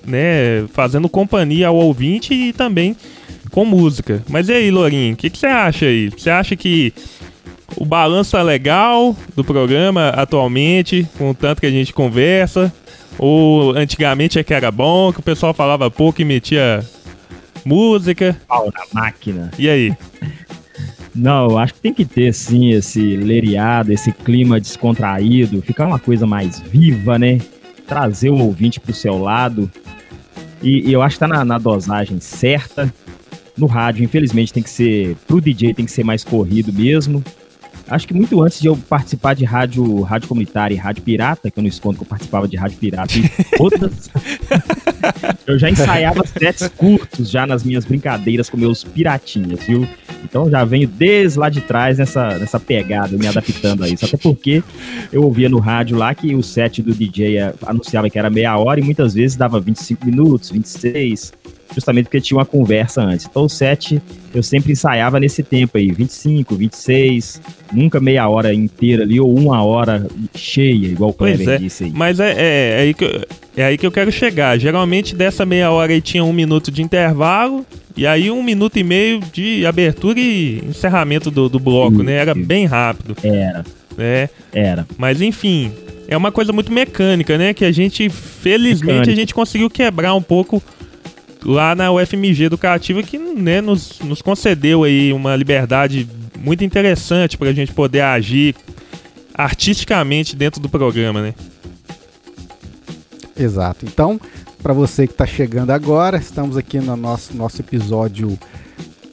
né? 0.03 0.65
Fazendo 0.73 1.07
companhia 1.07 1.67
ao 1.67 1.75
ouvinte 1.75 2.33
e 2.33 2.51
também 2.51 2.97
com 3.51 3.63
música. 3.63 4.23
Mas 4.27 4.49
e 4.49 4.53
aí, 4.53 4.71
Lourinho, 4.71 5.13
o 5.13 5.17
que, 5.17 5.29
que 5.29 5.37
você 5.37 5.45
acha 5.45 5.85
aí? 5.85 6.09
Você 6.09 6.31
acha 6.31 6.55
que 6.55 6.91
o 7.77 7.85
balanço 7.85 8.35
é 8.35 8.41
legal 8.41 9.15
do 9.35 9.43
programa 9.43 10.09
atualmente, 10.09 11.07
com 11.15 11.29
o 11.29 11.35
tanto 11.35 11.61
que 11.61 11.67
a 11.67 11.71
gente 11.71 11.93
conversa? 11.93 12.73
Ou 13.17 13.75
antigamente 13.75 14.37
é 14.37 14.43
que 14.43 14.53
era 14.53 14.71
bom, 14.71 15.13
que 15.13 15.19
o 15.19 15.23
pessoal 15.23 15.53
falava 15.53 15.89
pouco 15.89 16.21
e 16.21 16.25
metia 16.25 16.85
música? 17.63 18.35
Pau 18.47 18.71
na 18.71 19.01
máquina. 19.01 19.51
E 19.57 19.69
aí? 19.69 19.95
Não, 21.15 21.49
eu 21.49 21.57
acho 21.57 21.73
que 21.75 21.79
tem 21.79 21.93
que 21.93 22.03
ter, 22.03 22.33
sim, 22.33 22.71
esse 22.71 23.15
leriado, 23.15 23.93
esse 23.93 24.11
clima 24.11 24.59
descontraído, 24.59 25.61
ficar 25.61 25.87
uma 25.87 25.97
coisa 25.97 26.27
mais 26.27 26.59
viva, 26.59 27.17
né? 27.17 27.39
Trazer 27.87 28.29
o 28.29 28.37
ouvinte 28.37 28.81
pro 28.81 28.93
seu 28.93 29.17
lado. 29.17 29.71
E, 30.61 30.89
e 30.89 30.93
eu 30.93 31.01
acho 31.01 31.15
que 31.15 31.19
tá 31.19 31.27
na, 31.27 31.45
na, 31.45 31.57
dosagem 31.57 32.19
certa. 32.19 32.93
No 33.55 33.65
rádio, 33.65 34.03
infelizmente, 34.03 34.51
tem 34.51 34.61
que 34.61 34.69
ser. 34.69 35.15
Pro 35.25 35.39
DJ 35.39 35.73
tem 35.73 35.85
que 35.85 35.91
ser 35.91 36.03
mais 36.03 36.23
corrido 36.23 36.73
mesmo. 36.73 37.23
Acho 37.87 38.07
que 38.07 38.13
muito 38.13 38.41
antes 38.41 38.59
de 38.59 38.67
eu 38.67 38.75
participar 38.75 39.35
de 39.35 39.45
rádio, 39.45 40.01
rádio 40.01 40.27
comunitária 40.27 40.73
e 40.73 40.77
rádio 40.77 41.03
pirata, 41.03 41.51
que 41.51 41.59
eu 41.59 41.61
não 41.61 41.69
escondo 41.69 41.97
que 41.97 42.03
eu 42.03 42.07
participava 42.07 42.47
de 42.47 42.57
rádio 42.57 42.77
pirata 42.77 43.13
e 43.17 43.29
todas. 43.55 44.09
eu 45.45 45.59
já 45.59 45.69
ensaiava 45.69 46.25
sets 46.25 46.67
curtos 46.69 47.29
já 47.29 47.45
nas 47.45 47.63
minhas 47.63 47.85
brincadeiras 47.85 48.49
com 48.49 48.57
meus 48.57 48.83
piratinhas, 48.83 49.63
viu? 49.65 49.87
Então 50.23 50.49
já 50.49 50.65
venho 50.65 50.87
desde 50.87 51.37
lá 51.37 51.49
de 51.49 51.61
trás 51.61 51.99
nessa, 51.99 52.39
nessa 52.39 52.59
pegada, 52.59 53.15
me 53.17 53.27
adaptando 53.27 53.83
a 53.83 53.89
isso. 53.89 54.05
Até 54.05 54.17
porque 54.17 54.63
eu 55.11 55.23
ouvia 55.23 55.47
no 55.47 55.59
rádio 55.59 55.95
lá 55.97 56.15
que 56.15 56.33
o 56.33 56.41
set 56.41 56.81
do 56.81 56.93
DJ 56.93 57.53
anunciava 57.65 58.09
que 58.09 58.17
era 58.17 58.29
meia 58.29 58.57
hora 58.57 58.79
e 58.79 58.83
muitas 58.83 59.13
vezes 59.13 59.37
dava 59.37 59.59
25 59.59 60.05
minutos, 60.05 60.49
26 60.49 61.33
justamente 61.75 62.05
porque 62.05 62.21
tinha 62.21 62.37
uma 62.37 62.45
conversa 62.45 63.03
antes. 63.03 63.27
Então 63.29 63.43
o 63.43 63.49
set 63.49 64.01
eu 64.33 64.41
sempre 64.41 64.71
ensaiava 64.71 65.19
nesse 65.19 65.43
tempo 65.43 65.77
aí, 65.77 65.91
25, 65.91 66.55
26, 66.55 67.41
nunca 67.71 67.99
meia 67.99 68.27
hora 68.27 68.53
inteira 68.53 69.03
ali 69.03 69.19
ou 69.19 69.33
uma 69.37 69.63
hora 69.63 70.07
cheia, 70.33 70.87
igual 70.87 71.11
o 71.11 71.13
Kleber 71.13 71.49
é, 71.49 71.57
disse 71.57 71.83
aí. 71.85 71.91
Mas 71.93 72.19
é, 72.19 72.31
é, 72.31 72.37
é, 72.37 72.81
aí 72.81 72.93
que 72.93 73.03
eu, 73.03 73.25
é 73.57 73.65
aí 73.65 73.77
que 73.77 73.85
eu 73.85 73.91
quero 73.91 74.11
chegar. 74.11 74.57
Geralmente 74.57 75.15
dessa 75.15 75.45
meia 75.45 75.69
hora 75.69 75.91
aí 75.91 76.01
tinha 76.01 76.23
um 76.23 76.33
minuto 76.33 76.71
de 76.71 76.81
intervalo 76.81 77.65
e 77.95 78.07
aí 78.07 78.31
um 78.31 78.41
minuto 78.41 78.77
e 78.77 78.83
meio 78.83 79.19
de 79.19 79.65
abertura 79.65 80.19
e 80.19 80.63
encerramento 80.67 81.29
do, 81.29 81.49
do 81.49 81.59
bloco, 81.59 82.01
né? 82.01 82.13
Era 82.13 82.33
bem 82.33 82.65
rápido. 82.65 83.15
Era. 83.21 83.63
É. 83.97 84.29
Era. 84.51 84.85
Mas 84.97 85.21
enfim, 85.21 85.71
é 86.07 86.15
uma 86.15 86.31
coisa 86.31 86.51
muito 86.51 86.71
mecânica, 86.71 87.37
né? 87.37 87.53
Que 87.53 87.65
a 87.65 87.71
gente, 87.71 88.09
felizmente, 88.09 88.85
Mecânico. 88.85 89.11
a 89.11 89.15
gente 89.15 89.33
conseguiu 89.33 89.69
quebrar 89.69 90.13
um 90.13 90.21
pouco 90.21 90.61
lá 91.45 91.75
na 91.75 91.91
UFMG 91.91 92.45
Educativa 92.45 93.03
que 93.03 93.17
né, 93.17 93.61
nos, 93.61 93.99
nos 93.99 94.21
concedeu 94.21 94.83
aí 94.83 95.13
uma 95.13 95.35
liberdade 95.35 96.09
muito 96.39 96.63
interessante 96.63 97.37
para 97.37 97.49
a 97.49 97.53
gente 97.53 97.71
poder 97.71 98.01
agir 98.01 98.55
artisticamente 99.33 100.35
dentro 100.35 100.59
do 100.59 100.67
programa, 100.67 101.21
né? 101.21 101.35
Exato. 103.37 103.85
Então, 103.85 104.19
para 104.63 104.73
você 104.73 105.05
que 105.05 105.13
está 105.13 105.25
chegando 105.25 105.71
agora, 105.71 106.17
estamos 106.17 106.57
aqui 106.57 106.79
no 106.79 106.95
nosso, 106.95 107.35
nosso 107.35 107.61
episódio 107.61 108.39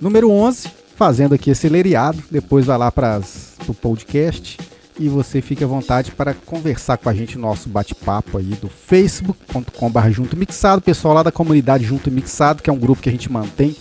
número 0.00 0.30
11, 0.30 0.68
fazendo 0.96 1.34
aqui 1.34 1.50
esse 1.50 1.68
leriado. 1.68 2.22
Depois 2.30 2.66
vai 2.66 2.78
lá 2.78 2.90
para 2.90 3.20
o 3.68 3.74
podcast 3.74 4.58
e 4.98 5.08
você 5.08 5.40
fique 5.40 5.64
à 5.64 5.66
vontade 5.66 6.12
para 6.12 6.34
conversar 6.34 6.96
com 6.96 7.08
a 7.08 7.14
gente 7.14 7.36
no 7.36 7.42
nosso 7.42 7.68
bate-papo 7.68 8.38
aí 8.38 8.54
do 8.60 8.68
facebook.com.br 8.68 10.10
Junto 10.10 10.36
Mixado, 10.36 10.82
pessoal 10.82 11.14
lá 11.14 11.22
da 11.22 11.32
comunidade 11.32 11.84
Junto 11.84 12.10
Mixado, 12.10 12.62
que 12.62 12.68
é 12.68 12.72
um 12.72 12.78
grupo 12.78 13.02
que 13.02 13.08
a 13.08 13.12
gente 13.12 13.30
mantém 13.30 13.76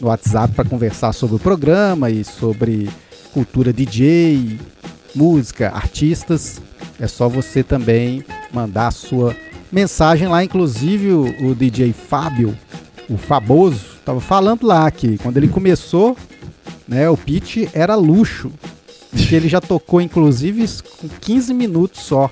no 0.00 0.08
WhatsApp 0.08 0.54
para 0.54 0.68
conversar 0.68 1.12
sobre 1.12 1.36
o 1.36 1.38
programa 1.38 2.10
e 2.10 2.24
sobre 2.24 2.90
cultura 3.32 3.72
DJ, 3.72 4.58
música, 5.14 5.70
artistas. 5.70 6.60
É 6.98 7.06
só 7.06 7.28
você 7.28 7.62
também 7.62 8.24
mandar 8.52 8.88
a 8.88 8.92
sua 8.92 9.36
mensagem 9.70 10.28
lá, 10.28 10.42
inclusive 10.42 11.12
o, 11.12 11.50
o 11.50 11.54
DJ 11.54 11.92
Fábio, 11.92 12.56
o 13.08 13.16
Famoso, 13.16 13.96
estava 13.98 14.20
falando 14.20 14.66
lá 14.66 14.90
que 14.90 15.16
quando 15.18 15.36
ele 15.36 15.48
começou, 15.48 16.16
né, 16.86 17.08
o 17.08 17.16
pitch 17.16 17.68
era 17.72 17.94
luxo 17.94 18.50
que 19.14 19.34
ele 19.34 19.48
já 19.48 19.60
tocou, 19.60 20.00
inclusive, 20.00 20.66
com 21.00 21.08
15 21.08 21.52
minutos 21.52 22.02
só. 22.02 22.30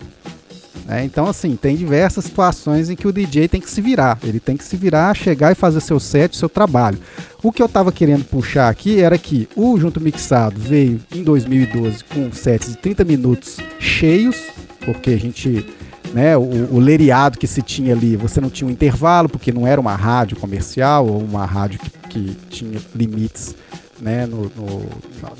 É, 0.89 1.05
então, 1.05 1.27
assim, 1.27 1.55
tem 1.55 1.77
diversas 1.77 2.25
situações 2.25 2.91
em 2.91 2.97
que 2.97 3.07
o 3.07 3.13
DJ 3.13 3.47
tem 3.47 3.61
que 3.61 3.71
se 3.71 3.81
virar. 3.81 4.19
Ele 4.25 4.41
tem 4.41 4.57
que 4.57 4.65
se 4.65 4.77
virar, 4.77 5.15
chegar 5.15 5.53
e 5.53 5.55
fazer 5.55 5.81
seu 5.81 6.01
set, 6.01 6.37
seu 6.37 6.49
trabalho. 6.49 6.99
O 7.43 7.53
que 7.53 7.63
eu 7.63 7.67
estava 7.67 7.93
querendo 7.93 8.25
puxar 8.25 8.69
aqui 8.69 9.01
era 9.01 9.17
que 9.17 9.49
o 9.55 9.79
Junto 9.79 10.01
Mixado 10.01 10.59
veio 10.59 11.01
em 11.15 11.23
2012 11.23 12.05
com 12.05 12.33
sets 12.33 12.71
de 12.71 12.79
30 12.79 13.05
minutos 13.05 13.59
cheios, 13.79 14.37
porque 14.85 15.11
a 15.11 15.17
gente, 15.17 15.65
né, 16.13 16.37
o, 16.37 16.43
o 16.73 16.79
leriado 16.81 17.39
que 17.39 17.47
se 17.47 17.63
tinha 17.63 17.95
ali, 17.95 18.17
você 18.17 18.41
não 18.41 18.51
tinha 18.51 18.67
um 18.67 18.71
intervalo, 18.71 19.29
porque 19.29 19.53
não 19.53 19.67
era 19.67 19.81
uma 19.81 19.95
rádio 19.95 20.39
comercial 20.39 21.07
ou 21.07 21.23
uma 21.23 21.47
rádio 21.47 21.79
que, 21.79 21.91
que 22.09 22.37
tinha 22.51 22.81
limites 22.95 23.55
né, 24.01 24.27
no, 24.27 24.51
no 24.57 24.89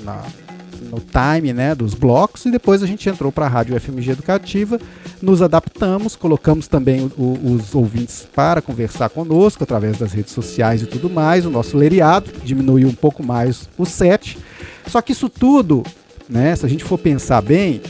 na, 0.03 0.23
no 0.89 0.99
time 0.99 1.53
né, 1.53 1.75
dos 1.75 1.93
blocos 1.93 2.45
e 2.45 2.51
depois 2.51 2.81
a 2.81 2.87
gente 2.87 3.07
entrou 3.07 3.31
para 3.31 3.45
a 3.45 3.49
Rádio 3.49 3.79
FMG 3.79 4.11
Educativa, 4.11 4.79
nos 5.21 5.41
adaptamos, 5.41 6.15
colocamos 6.15 6.67
também 6.67 7.11
o, 7.17 7.53
os 7.53 7.75
ouvintes 7.75 8.27
para 8.33 8.61
conversar 8.61 9.09
conosco 9.09 9.63
através 9.63 9.97
das 9.97 10.11
redes 10.11 10.33
sociais 10.33 10.81
e 10.81 10.85
tudo 10.85 11.09
mais, 11.09 11.45
o 11.45 11.49
nosso 11.49 11.77
leriado 11.77 12.31
diminuiu 12.43 12.87
um 12.87 12.95
pouco 12.95 13.23
mais 13.23 13.69
o 13.77 13.85
set. 13.85 14.37
Só 14.87 15.01
que 15.01 15.11
isso 15.11 15.29
tudo, 15.29 15.83
né, 16.27 16.55
se 16.55 16.65
a 16.65 16.69
gente 16.69 16.83
for 16.83 16.97
pensar 16.97 17.41
bem, 17.41 17.81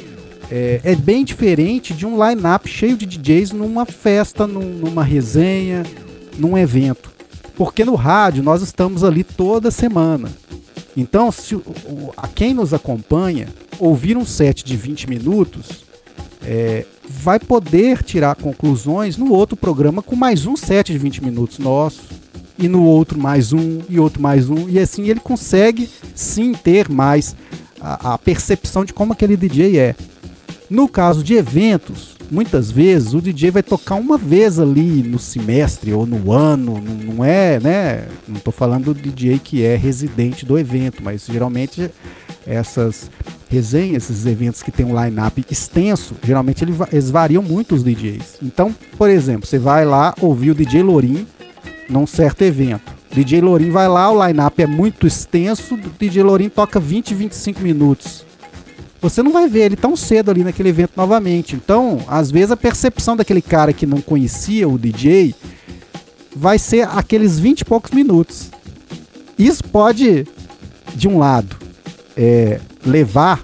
é, 0.52 0.82
é 0.84 0.96
bem 0.96 1.24
diferente 1.24 1.94
de 1.94 2.06
um 2.06 2.22
line-up 2.24 2.68
cheio 2.70 2.98
de 2.98 3.06
DJs 3.06 3.54
numa 3.54 3.86
festa, 3.86 4.46
num, 4.46 4.76
numa 4.78 5.04
resenha, 5.04 5.84
num 6.38 6.58
evento. 6.58 7.10
Porque 7.56 7.86
no 7.86 7.96
rádio 7.96 8.44
nós 8.44 8.62
estamos 8.62 9.04
ali 9.04 9.24
toda 9.24 9.72
semana. 9.72 10.30
Então, 10.96 11.32
se 11.32 11.60
a 12.18 12.28
quem 12.28 12.54
nos 12.54 12.74
acompanha 12.74 13.48
ouvir 13.80 14.18
um 14.18 14.26
set 14.26 14.64
de 14.64 14.76
20 14.76 15.10
minutos, 15.10 15.86
é, 16.44 16.86
vai 17.08 17.40
poder 17.40 18.04
tirar 18.04 18.36
conclusões 18.36 19.18
no 19.18 19.32
outro 19.32 19.56
programa 19.56 20.02
com 20.02 20.16
mais 20.16 20.46
um 20.46 20.56
set 20.56 20.92
de 20.92 20.98
20 20.98 21.24
minutos 21.24 21.60
nosso, 21.60 22.02
e 22.58 22.68
no 22.68 22.84
outro 22.84 23.20
mais 23.20 23.54
um, 23.54 23.80
e 23.90 24.00
outro 24.00 24.22
mais 24.22 24.50
um, 24.50 24.70
e 24.70 24.78
assim 24.78 25.10
ele 25.10 25.20
consegue 25.20 25.90
sim 26.14 26.54
ter 26.54 26.90
mais 26.90 27.36
a, 27.80 28.14
a 28.14 28.18
percepção 28.18 28.86
de 28.86 28.94
como 28.94 29.14
aquele 29.14 29.36
DJ 29.36 29.78
é. 29.78 29.96
No 30.70 30.88
caso 30.88 31.24
de 31.24 31.34
eventos, 31.34 32.16
muitas 32.32 32.72
vezes 32.72 33.14
o 33.14 33.22
DJ 33.22 33.52
vai 33.52 33.62
tocar 33.62 33.96
uma 33.96 34.18
vez 34.18 34.58
ali 34.58 35.04
no 35.04 35.20
semestre 35.20 35.92
ou 35.92 36.06
no 36.06 36.32
ano, 36.32 36.82
não, 36.82 37.16
não 37.16 37.26
é, 37.26 37.60
né? 37.60 38.08
Não 38.26 38.38
estou 38.38 38.54
falando 38.54 38.94
do 38.94 38.94
DJ 38.94 39.38
que 39.38 39.64
é 39.64 39.76
residente 39.76 40.46
do 40.46 40.58
evento, 40.58 41.04
mas 41.04 41.26
geralmente 41.26 41.92
essas 42.48 43.12
resenhas, 43.50 44.10
esses 44.10 44.26
eventos 44.26 44.64
que 44.64 44.72
tem 44.72 44.86
um 44.86 45.04
line-up 45.04 45.46
extenso, 45.52 46.16
geralmente 46.24 46.64
eles 46.64 47.12
variam 47.12 47.44
muito 47.44 47.76
os 47.76 47.84
DJs. 47.84 48.38
Então, 48.42 48.74
por 48.98 49.10
exemplo, 49.10 49.46
você 49.46 49.60
vai 49.60 49.84
lá 49.84 50.16
ouvir 50.22 50.52
o 50.52 50.56
DJ 50.56 50.82
Lorim 50.82 51.28
num 51.90 52.08
certo 52.08 52.44
evento. 52.44 52.94
DJ 53.14 53.42
Lorim 53.42 53.70
vai 53.70 53.90
lá, 53.90 54.10
o 54.10 54.26
line-up 54.26 54.64
é 54.64 54.66
muito 54.66 55.06
extenso, 55.06 55.76
o 55.76 55.78
DJ 56.00 56.24
Lorim 56.24 56.48
toca 56.48 56.80
20, 56.80 57.14
25 57.14 57.60
minutos 57.60 58.31
você 59.02 59.24
não 59.24 59.32
vai 59.32 59.50
ver 59.50 59.62
ele 59.64 59.76
tão 59.76 59.96
cedo 59.96 60.30
ali 60.30 60.44
naquele 60.44 60.70
evento 60.70 60.92
novamente. 60.96 61.56
Então, 61.56 62.00
às 62.08 62.30
vezes 62.30 62.52
a 62.52 62.58
percepção 62.58 63.18
daquele 63.18 63.42
cara 63.42 63.74
que 63.74 63.86
não 63.86 64.00
conhecia 64.00 64.70
o 64.70 64.78
DJ 64.78 65.34
vai 66.36 66.60
ser 66.60 66.88
aqueles 66.88 67.40
20 67.40 67.62
e 67.62 67.66
poucos 67.66 67.92
minutos. 67.92 68.52
Isso 69.38 69.64
pode, 69.64 70.28
de 70.94 71.08
um 71.08 71.18
lado, 71.18 71.58
é, 72.16 72.60
levar, 72.86 73.44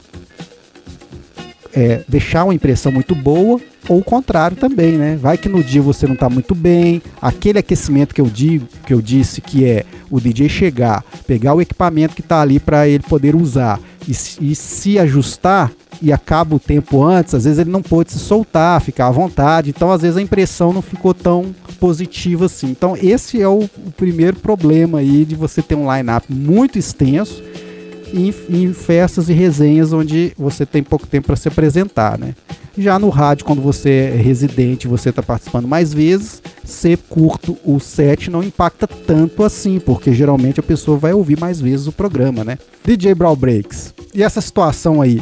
é, 1.74 2.02
deixar 2.08 2.44
uma 2.44 2.54
impressão 2.54 2.92
muito 2.92 3.16
boa, 3.16 3.60
ou 3.88 4.00
o 4.00 4.04
contrário 4.04 4.58
também, 4.58 4.94
né? 4.94 5.16
Vai 5.16 5.38
que 5.38 5.48
no 5.48 5.64
dia 5.64 5.82
você 5.82 6.06
não 6.06 6.14
está 6.14 6.30
muito 6.30 6.54
bem, 6.54 7.02
aquele 7.22 7.60
aquecimento 7.60 8.14
que 8.14 8.22
eu 8.22 8.26
digo, 8.26 8.68
que 8.86 8.94
eu 8.94 9.02
disse 9.02 9.42
que 9.42 9.66
é 9.66 9.86
o 10.10 10.20
DJ 10.20 10.50
chegar, 10.50 11.04
pegar 11.26 11.54
o 11.54 11.62
equipamento 11.62 12.16
que 12.16 12.22
está 12.22 12.42
ali 12.42 12.60
para 12.60 12.88
ele 12.88 13.04
poder 13.04 13.36
usar 13.36 13.80
e, 14.08 14.12
e 14.12 14.56
se 14.56 15.00
ajustar 15.00 15.72
e 16.02 16.12
acaba 16.14 16.56
o 16.56 16.60
tempo 16.60 17.04
antes, 17.04 17.34
às 17.34 17.44
vezes 17.44 17.60
ele 17.60 17.72
não 17.72 17.82
pôde 17.82 18.12
se 18.12 18.20
soltar, 18.20 18.82
ficar 18.82 19.08
à 19.08 19.12
vontade. 19.12 19.70
Então, 19.70 19.92
às 19.92 20.02
vezes 20.02 20.18
a 20.18 20.22
impressão 20.22 20.72
não 20.72 20.82
ficou 20.82 21.14
tão 21.14 21.56
positiva 21.80 22.46
assim. 22.46 22.68
Então, 22.68 22.96
esse 22.96 23.42
é 23.42 23.48
o, 23.48 23.64
o 23.64 23.92
primeiro 23.96 24.38
problema 24.38 25.00
aí 25.00 25.26
de 25.26 25.36
você 25.36 25.62
ter 25.62 25.76
um 25.76 25.92
line-up 25.92 26.26
muito 26.32 26.78
extenso 26.78 27.42
em, 28.14 28.34
em, 28.50 28.74
festas 28.74 29.30
e 29.30 29.34
resenhas 29.34 29.94
onde 29.94 30.34
você 30.38 30.66
tem 30.66 30.84
pouco 30.84 31.08
tempo 31.08 31.28
para 31.28 31.36
se 31.36 31.48
apresentar, 31.48 32.18
né? 32.18 32.36
Já 32.78 33.00
no 33.00 33.10
rádio, 33.10 33.46
quando 33.46 33.62
você 33.62 34.12
é 34.14 34.22
residente, 34.22 34.88
você 34.88 35.10
está 35.10 35.24
participando 35.24 35.68
mais 35.68 35.94
vezes, 35.94 36.42
ser 36.64 36.98
curto 37.10 37.58
o 37.66 37.80
set 37.80 38.30
não 38.30 38.44
impacta 38.44 38.86
tanto 38.86 39.44
assim, 39.44 39.80
porque 39.80 40.14
geralmente 40.14 40.60
a 40.60 40.64
pessoa 40.64 40.98
vai 40.98 41.14
ouvir 41.14 41.40
mais 41.40 41.60
vezes 41.60 41.88
o 41.88 41.92
programa, 41.92 42.44
né? 42.44 42.58
DJ 42.86 43.16
Brawl 43.16 43.36
Breaks. 43.36 43.94
E 44.14 44.22
essa 44.22 44.42
situação 44.42 45.02
aí 45.02 45.22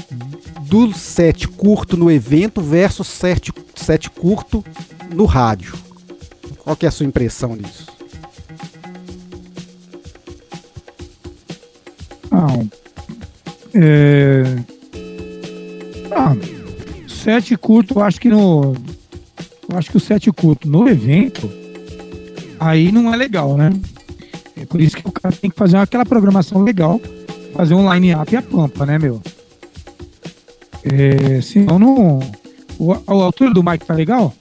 do 0.63 0.91
set 0.93 1.47
curto 1.47 1.95
no 1.95 2.11
evento 2.11 2.61
versus 2.61 3.07
set, 3.07 3.51
set 3.75 4.09
curto 4.09 4.63
no 5.13 5.25
rádio. 5.25 5.75
Qual 6.59 6.75
que 6.75 6.85
é 6.85 6.89
a 6.89 6.91
sua 6.91 7.05
impressão 7.05 7.55
disso? 7.55 7.94
Não. 12.35 12.69
É... 13.73 14.43
Ah, 16.11 16.35
set 17.07 17.55
curto, 17.57 17.95
eu 17.95 18.03
acho 18.03 18.19
que 18.19 18.29
no. 18.29 18.75
Eu 19.69 19.77
acho 19.77 19.89
que 19.89 19.97
o 19.97 19.99
set 19.99 20.31
curto 20.31 20.69
no 20.69 20.87
evento, 20.87 21.49
aí 22.59 22.91
não 22.91 23.13
é 23.13 23.17
legal, 23.17 23.57
né? 23.57 23.71
É 24.55 24.65
por 24.65 24.79
isso 24.79 24.95
que 24.95 25.07
o 25.07 25.11
cara 25.11 25.35
tem 25.35 25.49
que 25.49 25.55
fazer 25.55 25.77
aquela 25.77 26.05
programação 26.05 26.61
legal, 26.63 27.01
fazer 27.53 27.73
um 27.73 27.91
line-up 27.91 28.31
e 28.31 28.37
a 28.37 28.41
pampa, 28.41 28.85
né, 28.85 28.97
meu? 28.97 29.21
É, 30.83 31.41
senão 31.41 31.79
não. 31.79 32.19
O, 32.77 32.93
a 32.93 33.01
altura 33.07 33.53
do 33.53 33.63
Mike 33.63 33.85
tá 33.85 33.93
legal? 33.93 34.33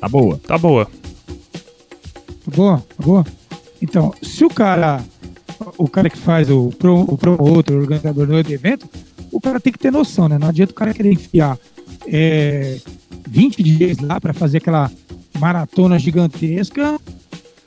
Tá 0.00 0.08
boa. 0.08 0.38
Tá 0.46 0.56
boa. 0.56 0.86
Tá 0.86 2.50
boa? 2.54 2.78
Tá 2.78 3.04
boa? 3.04 3.26
Então, 3.82 4.14
se 4.22 4.44
o 4.44 4.48
cara 4.48 5.04
o 5.78 5.88
cara 5.88 6.10
que 6.10 6.18
faz 6.18 6.50
o, 6.50 6.70
pro, 6.78 7.00
o 7.00 7.16
promotor, 7.16 7.76
o 7.76 7.80
organizador 7.80 8.26
do 8.26 8.52
evento, 8.52 8.88
o 9.32 9.40
cara 9.40 9.60
tem 9.60 9.72
que 9.72 9.78
ter 9.78 9.90
noção, 9.90 10.28
né? 10.28 10.38
Não 10.38 10.48
adianta 10.48 10.72
o 10.72 10.74
cara 10.74 10.94
querer 10.94 11.12
enfiar 11.12 11.58
é, 12.06 12.78
20 13.28 13.62
dias 13.62 13.98
lá 13.98 14.20
para 14.20 14.32
fazer 14.32 14.58
aquela 14.58 14.90
maratona 15.38 15.98
gigantesca. 15.98 16.98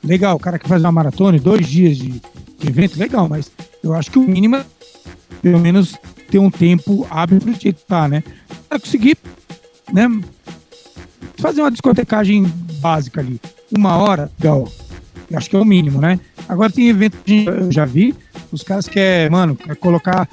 Legal, 0.02 0.36
o 0.36 0.40
cara 0.40 0.58
que 0.58 0.68
faz 0.68 0.82
uma 0.82 0.92
maratona, 0.92 1.38
dois 1.38 1.66
dias 1.66 1.96
de, 1.96 2.20
de 2.58 2.68
evento, 2.68 2.98
legal, 2.98 3.28
mas 3.28 3.50
eu 3.82 3.94
acho 3.94 4.10
que 4.10 4.18
o 4.18 4.22
mínimo 4.22 4.56
é, 4.56 4.64
pelo 5.42 5.58
menos, 5.58 5.96
ter 6.30 6.38
um 6.38 6.50
tempo 6.50 7.06
hábil 7.10 7.40
para 7.40 7.52
editar, 7.52 8.08
né? 8.08 8.22
Para 8.68 8.78
conseguir, 8.78 9.16
né? 9.92 10.06
Fazer 11.38 11.60
uma 11.62 11.70
discotecagem 11.70 12.44
básica 12.80 13.20
ali. 13.20 13.40
Uma 13.76 13.96
hora, 13.96 14.30
legal. 14.38 14.70
Acho 15.34 15.48
que 15.48 15.56
é 15.56 15.58
o 15.58 15.64
mínimo, 15.64 16.00
né? 16.00 16.18
Agora 16.48 16.72
tem 16.72 16.88
evento 16.88 17.18
que 17.24 17.44
eu 17.46 17.70
já 17.70 17.84
vi, 17.84 18.14
os 18.50 18.62
caras 18.62 18.88
querem, 18.88 19.30
mano, 19.30 19.54
quer 19.54 19.76
colocar 19.76 20.28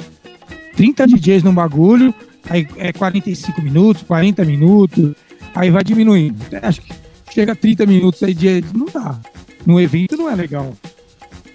30 0.76 1.08
DJs 1.08 1.43
num 1.43 1.54
bagulho, 1.54 2.14
aí 2.50 2.68
é 2.78 2.91
45 2.91 3.62
minutos, 3.62 4.04
40 4.04 4.43
minutos, 4.45 5.14
aí 5.54 5.70
vai 5.70 5.84
diminuindo. 5.84 6.38
Acho 6.62 6.82
que 6.82 6.93
chega 7.32 7.52
a 7.52 7.56
30 7.56 7.86
minutos 7.86 8.24
aí 8.24 8.34
de. 8.34 8.64
Não 8.74 8.88
dá. 8.88 9.20
No 9.66 9.80
evento 9.80 10.16
não 10.18 10.30
é 10.30 10.36
legal. 10.36 10.74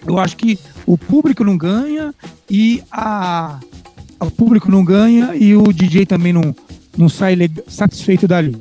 Eu 0.07 0.19
acho 0.19 0.37
que 0.37 0.59
o 0.87 0.99
público 0.99 1.43
não 1.45 1.57
ganha 1.57 2.15
e 2.51 2.83
a. 2.91 3.59
O 4.21 4.31
público 4.31 4.71
não 4.71 4.85
ganha 4.85 5.35
e 5.35 5.57
o 5.57 5.73
DJ 5.73 6.07
também 6.07 6.33
não, 6.33 6.55
não 6.97 7.09
sai 7.09 7.37
satisfeito 7.67 8.29
dali. 8.29 8.57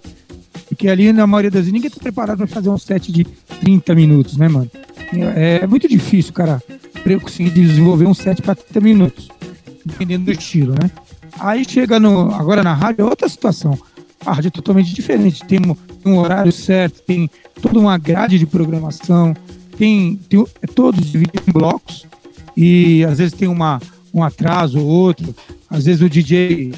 Porque 0.72 0.88
ali, 0.88 1.12
na 1.12 1.28
maioria 1.28 1.52
das 1.52 1.64
vezes, 1.64 1.74
ninguém 1.74 1.90
tá 1.90 1.98
preparado 2.00 2.38
para 2.38 2.48
fazer 2.48 2.70
um 2.70 2.78
set 2.78 3.12
de 3.12 3.26
30 3.26 3.94
minutos, 3.94 4.38
né, 4.38 4.48
mano? 4.48 4.72
É, 5.36 5.60
é 5.64 5.68
muito 5.68 5.86
difícil, 5.86 6.32
cara, 6.32 6.64
pra 7.04 7.12
eu 7.12 7.20
conseguir 7.20 7.50
desenvolver 7.50 8.06
um 8.06 8.14
set 8.14 8.42
para 8.42 8.56
30 8.56 8.80
minutos, 8.80 9.28
dependendo 9.86 10.24
do 10.24 10.32
estilo, 10.32 10.72
né? 10.72 10.90
Aí 11.38 11.66
chega 11.68 12.00
no. 12.00 12.34
Agora 12.34 12.64
na 12.64 12.74
rádio 12.74 13.02
é 13.02 13.06
outra 13.06 13.28
situação. 13.28 13.78
A 14.26 14.32
rádio 14.32 14.48
é 14.48 14.52
totalmente 14.52 14.94
diferente. 14.94 15.44
Tem 15.44 15.60
um, 15.60 15.76
um 16.10 16.18
horário 16.18 16.54
certo, 16.54 17.02
tem 17.02 17.30
toda 17.62 17.78
uma 17.78 17.98
grade 17.98 18.40
de 18.40 18.46
programação, 18.46 19.36
tem, 19.78 20.22
tem 20.30 20.46
é 20.62 20.68
todos 20.68 21.12
divididos 21.12 21.46
em 21.50 21.52
blocos 21.52 22.08
e 22.56 23.04
às 23.04 23.18
vezes 23.18 23.34
tem 23.34 23.50
uma, 23.50 23.82
um 24.14 24.24
atraso 24.24 24.80
ou 24.80 24.88
outro. 24.88 25.36
Às 25.70 25.84
vezes 25.84 26.02
o 26.02 26.10
DJ 26.10 26.74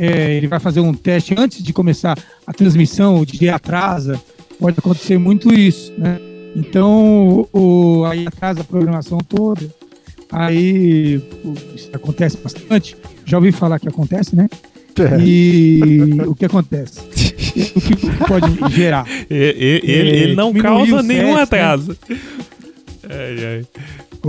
é, 0.00 0.34
ele 0.34 0.48
vai 0.48 0.58
fazer 0.58 0.80
um 0.80 0.94
teste 0.94 1.34
antes 1.36 1.62
de 1.62 1.72
começar 1.74 2.18
a 2.46 2.52
transmissão, 2.54 3.20
o 3.20 3.26
DJ 3.26 3.50
atrasa, 3.50 4.18
pode 4.58 4.78
acontecer 4.78 5.18
muito 5.18 5.52
isso, 5.52 5.92
né? 5.98 6.18
Então, 6.56 7.46
o, 7.52 8.04
aí 8.06 8.26
atrasa 8.26 8.62
a 8.62 8.64
programação 8.64 9.18
toda. 9.18 9.62
Aí 10.32 11.22
isso 11.74 11.90
acontece 11.92 12.38
bastante. 12.38 12.96
Já 13.26 13.36
ouvi 13.36 13.52
falar 13.52 13.78
que 13.78 13.88
acontece, 13.88 14.34
né? 14.34 14.48
É. 14.98 15.20
E 15.22 16.18
o 16.26 16.34
que 16.34 16.46
acontece? 16.46 17.00
o 17.00 17.80
que 17.80 17.96
pode 18.26 18.74
gerar? 18.74 19.06
Ele, 19.30 19.80
ele, 19.82 20.16
ele 20.16 20.34
não 20.34 20.52
causa 20.52 21.02
nenhum 21.02 21.34
né? 21.34 21.42
atraso. 21.42 21.96
Né? 22.08 22.18
Ai, 23.08 23.44
ai. 23.44 23.66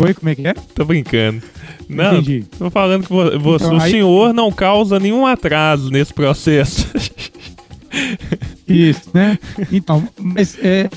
Oi, 0.03 0.13
como 0.13 0.29
é 0.29 0.35
que 0.35 0.47
é? 0.47 0.53
Tô 0.53 0.85
brincando. 0.85 1.41
Não, 1.91 2.13
Entendi. 2.13 2.45
tô 2.57 2.69
falando 2.69 3.03
que 3.03 3.09
você, 3.11 3.65
então, 3.65 3.77
o 3.77 3.81
aí... 3.81 3.91
senhor 3.91 4.33
não 4.33 4.51
causa 4.51 4.99
nenhum 4.99 5.25
atraso 5.25 5.89
nesse 5.89 6.13
processo. 6.13 6.87
Isso, 8.67 9.09
né? 9.13 9.37
Então, 9.71 10.07
mas 10.17 10.57
é, 10.59 10.89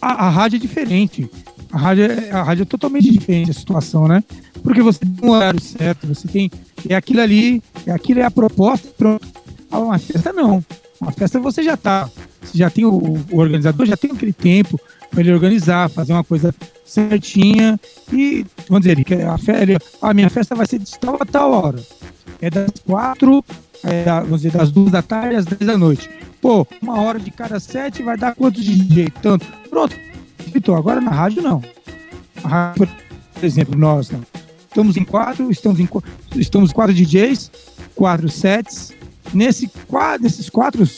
a, 0.00 0.26
a 0.26 0.28
rádio 0.28 0.56
é 0.56 0.60
diferente. 0.60 1.30
A 1.72 1.78
rádio 1.78 2.04
é, 2.04 2.30
a 2.30 2.42
rádio 2.42 2.62
é 2.62 2.66
totalmente 2.66 3.10
diferente 3.10 3.50
a 3.50 3.54
situação, 3.54 4.06
né? 4.06 4.22
Porque 4.62 4.82
você 4.82 5.00
tem 5.00 5.14
um 5.22 5.30
horário 5.30 5.60
certo, 5.60 6.06
você 6.06 6.28
tem. 6.28 6.50
É 6.88 6.94
aquilo 6.94 7.20
ali, 7.20 7.62
é 7.86 7.92
aquilo 7.92 8.20
é 8.20 8.24
a 8.24 8.30
proposta, 8.30 8.88
pronto. 8.96 9.26
Ah, 9.70 9.78
uma 9.78 9.98
festa 9.98 10.32
não. 10.32 10.64
Uma 11.00 11.12
festa 11.12 11.40
você 11.40 11.62
já 11.62 11.76
tá. 11.76 12.10
Você 12.42 12.58
já 12.58 12.68
tem 12.68 12.84
o, 12.84 13.24
o 13.30 13.38
organizador, 13.38 13.86
já 13.86 13.96
tem 13.96 14.10
aquele 14.10 14.32
tempo 14.32 14.78
para 15.10 15.20
ele 15.20 15.32
organizar, 15.32 15.88
fazer 15.88 16.12
uma 16.12 16.24
coisa 16.24 16.54
certinha 16.88 17.78
e, 18.12 18.46
vamos 18.68 18.86
dizer, 18.86 18.98
a, 19.28 19.36
fe, 19.36 19.52
a 20.00 20.14
minha 20.14 20.30
festa 20.30 20.54
vai 20.54 20.66
ser 20.66 20.78
de 20.78 20.98
tal 20.98 21.16
a 21.20 21.26
tal 21.26 21.52
hora. 21.52 21.82
É 22.40 22.48
das 22.48 22.70
quatro, 22.86 23.44
é, 23.84 24.04
vamos 24.04 24.42
dizer, 24.42 24.52
das 24.52 24.72
duas 24.72 24.90
da 24.90 25.02
tarde 25.02 25.36
às 25.36 25.44
dez 25.44 25.66
da 25.66 25.76
noite. 25.76 26.08
Pô, 26.40 26.66
uma 26.80 27.00
hora 27.00 27.18
de 27.18 27.30
cada 27.30 27.60
sete 27.60 28.02
vai 28.02 28.16
dar 28.16 28.34
quantos 28.34 28.64
DJ? 28.64 29.10
Tanto. 29.22 29.46
Pronto. 29.68 29.94
Vitor, 30.52 30.78
agora 30.78 31.00
na 31.00 31.10
rádio 31.10 31.42
não. 31.42 31.62
A 32.42 32.48
rádio, 32.48 32.88
por 33.34 33.44
exemplo, 33.44 33.78
nós 33.78 34.10
não. 34.10 34.22
estamos 34.68 34.96
em 34.96 35.04
quatro, 35.04 35.50
estamos 35.50 35.78
em 35.80 35.88
estamos 36.36 36.72
quatro 36.72 36.94
DJs, 36.94 37.50
quatro 37.94 38.28
sets. 38.28 38.96
Nesse, 39.34 39.68
quatro, 39.86 40.22
nesses 40.22 40.48
quatro, 40.48 40.88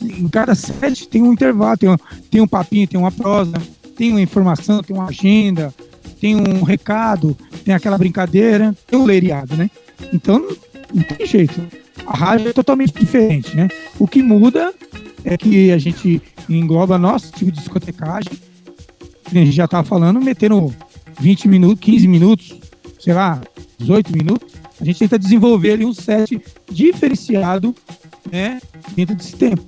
em 0.00 0.26
cada 0.28 0.54
set 0.54 1.06
tem 1.06 1.22
um 1.22 1.34
intervalo, 1.34 1.76
tem 1.76 1.90
um, 1.90 1.96
tem 2.30 2.40
um 2.40 2.48
papinho, 2.48 2.88
tem 2.88 2.98
uma 2.98 3.12
prosa, 3.12 3.52
tem 3.98 4.12
uma 4.12 4.20
informação, 4.20 4.80
tem 4.80 4.96
uma 4.96 5.08
agenda, 5.08 5.74
tem 6.20 6.36
um 6.36 6.62
recado, 6.62 7.36
tem 7.64 7.74
aquela 7.74 7.98
brincadeira, 7.98 8.74
tem 8.86 8.96
um 8.96 9.04
leiriado, 9.04 9.56
né? 9.56 9.68
Então, 10.12 10.38
não 10.94 11.02
tem 11.02 11.26
jeito. 11.26 11.60
A 12.06 12.16
rádio 12.16 12.48
é 12.48 12.52
totalmente 12.52 12.94
diferente, 12.94 13.56
né? 13.56 13.66
O 13.98 14.06
que 14.06 14.22
muda 14.22 14.72
é 15.24 15.36
que 15.36 15.72
a 15.72 15.78
gente 15.78 16.22
engloba 16.48 16.96
nosso 16.96 17.32
tipo 17.32 17.50
de 17.50 17.58
discotecagem, 17.58 18.32
a 19.26 19.34
gente 19.34 19.50
já 19.50 19.64
estava 19.64 19.82
falando, 19.82 20.20
metendo 20.20 20.72
20 21.20 21.48
minutos, 21.48 21.80
15 21.80 22.06
minutos, 22.06 22.54
sei 23.00 23.12
lá, 23.12 23.40
18 23.78 24.12
minutos, 24.12 24.54
a 24.80 24.84
gente 24.84 25.00
tenta 25.00 25.18
desenvolver 25.18 25.72
ali 25.72 25.84
um 25.84 25.92
set 25.92 26.40
diferenciado, 26.70 27.74
né, 28.30 28.60
dentro 28.94 29.16
desse 29.16 29.34
tempo. 29.34 29.64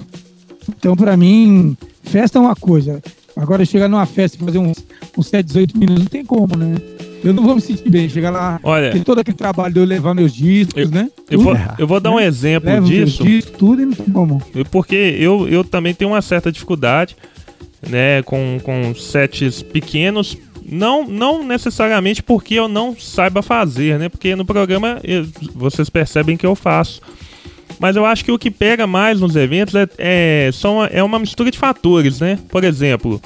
Então, 0.69 0.95
para 0.95 1.17
mim, 1.17 1.77
festa 2.05 2.39
é 2.39 2.41
uma 2.41 2.55
coisa, 2.55 3.03
Agora 3.41 3.65
chegar 3.65 3.89
numa 3.89 4.05
festa 4.05 4.37
e 4.37 4.45
fazer 4.45 4.59
um, 4.59 4.73
um 5.17 5.23
7, 5.23 5.47
18 5.47 5.79
minutos, 5.79 6.05
não 6.05 6.11
tem 6.11 6.25
como, 6.25 6.57
né? 6.57 6.77
Eu 7.25 7.33
não 7.33 7.43
vou 7.43 7.55
me 7.55 7.61
sentir 7.61 7.89
bem, 7.91 8.09
chegar 8.09 8.31
lá, 8.31 8.61
Olha, 8.63 8.91
tem 8.91 9.03
todo 9.03 9.19
aquele 9.19 9.37
trabalho 9.37 9.73
de 9.73 9.81
eu 9.81 9.85
levar 9.85 10.15
meus 10.15 10.35
discos, 10.35 10.83
eu, 10.83 10.91
né? 10.91 11.11
Eu 11.31 11.41
vou, 11.41 11.55
eu 11.79 11.87
vou 11.87 12.01
dar 12.01 12.11
um 12.11 12.17
né? 12.17 12.27
exemplo 12.27 12.71
Levo 12.71 12.87
disso. 12.87 13.25
Discos, 13.25 13.57
tudo 13.57 13.83
e 13.83 13.87
não 13.87 13.93
tem 13.93 14.07
como. 14.07 14.43
Porque 14.71 14.95
eu, 15.19 15.49
eu 15.49 15.65
também 15.65 15.95
tenho 15.95 16.11
uma 16.11 16.23
certa 16.23 16.53
dificuldade, 16.53 17.17
né, 17.89 18.23
com, 18.23 18.59
com 18.63 18.95
sets 18.95 19.63
pequenos, 19.63 20.37
não, 20.71 21.07
não 21.07 21.43
necessariamente 21.43 22.23
porque 22.23 22.55
eu 22.55 22.69
não 22.69 22.95
saiba 22.97 23.43
fazer, 23.43 23.99
né? 23.99 24.09
Porque 24.09 24.37
no 24.37 24.45
programa 24.45 25.01
eu, 25.03 25.27
vocês 25.55 25.89
percebem 25.91 26.37
que 26.37 26.47
eu 26.47 26.55
faço. 26.55 27.01
Mas 27.81 27.97
eu 27.97 28.05
acho 28.05 28.23
que 28.23 28.31
o 28.31 28.39
que 28.39 28.51
pega 28.51 28.87
mais 28.87 29.19
nos 29.19 29.35
eventos 29.35 29.75
é, 29.75 29.89
é, 29.99 30.51
uma, 30.69 30.87
é 30.89 31.03
uma 31.03 31.19
mistura 31.19 31.51
de 31.51 31.59
fatores, 31.59 32.21
né? 32.21 32.39
Por 32.51 32.63
exemplo, 32.63 33.21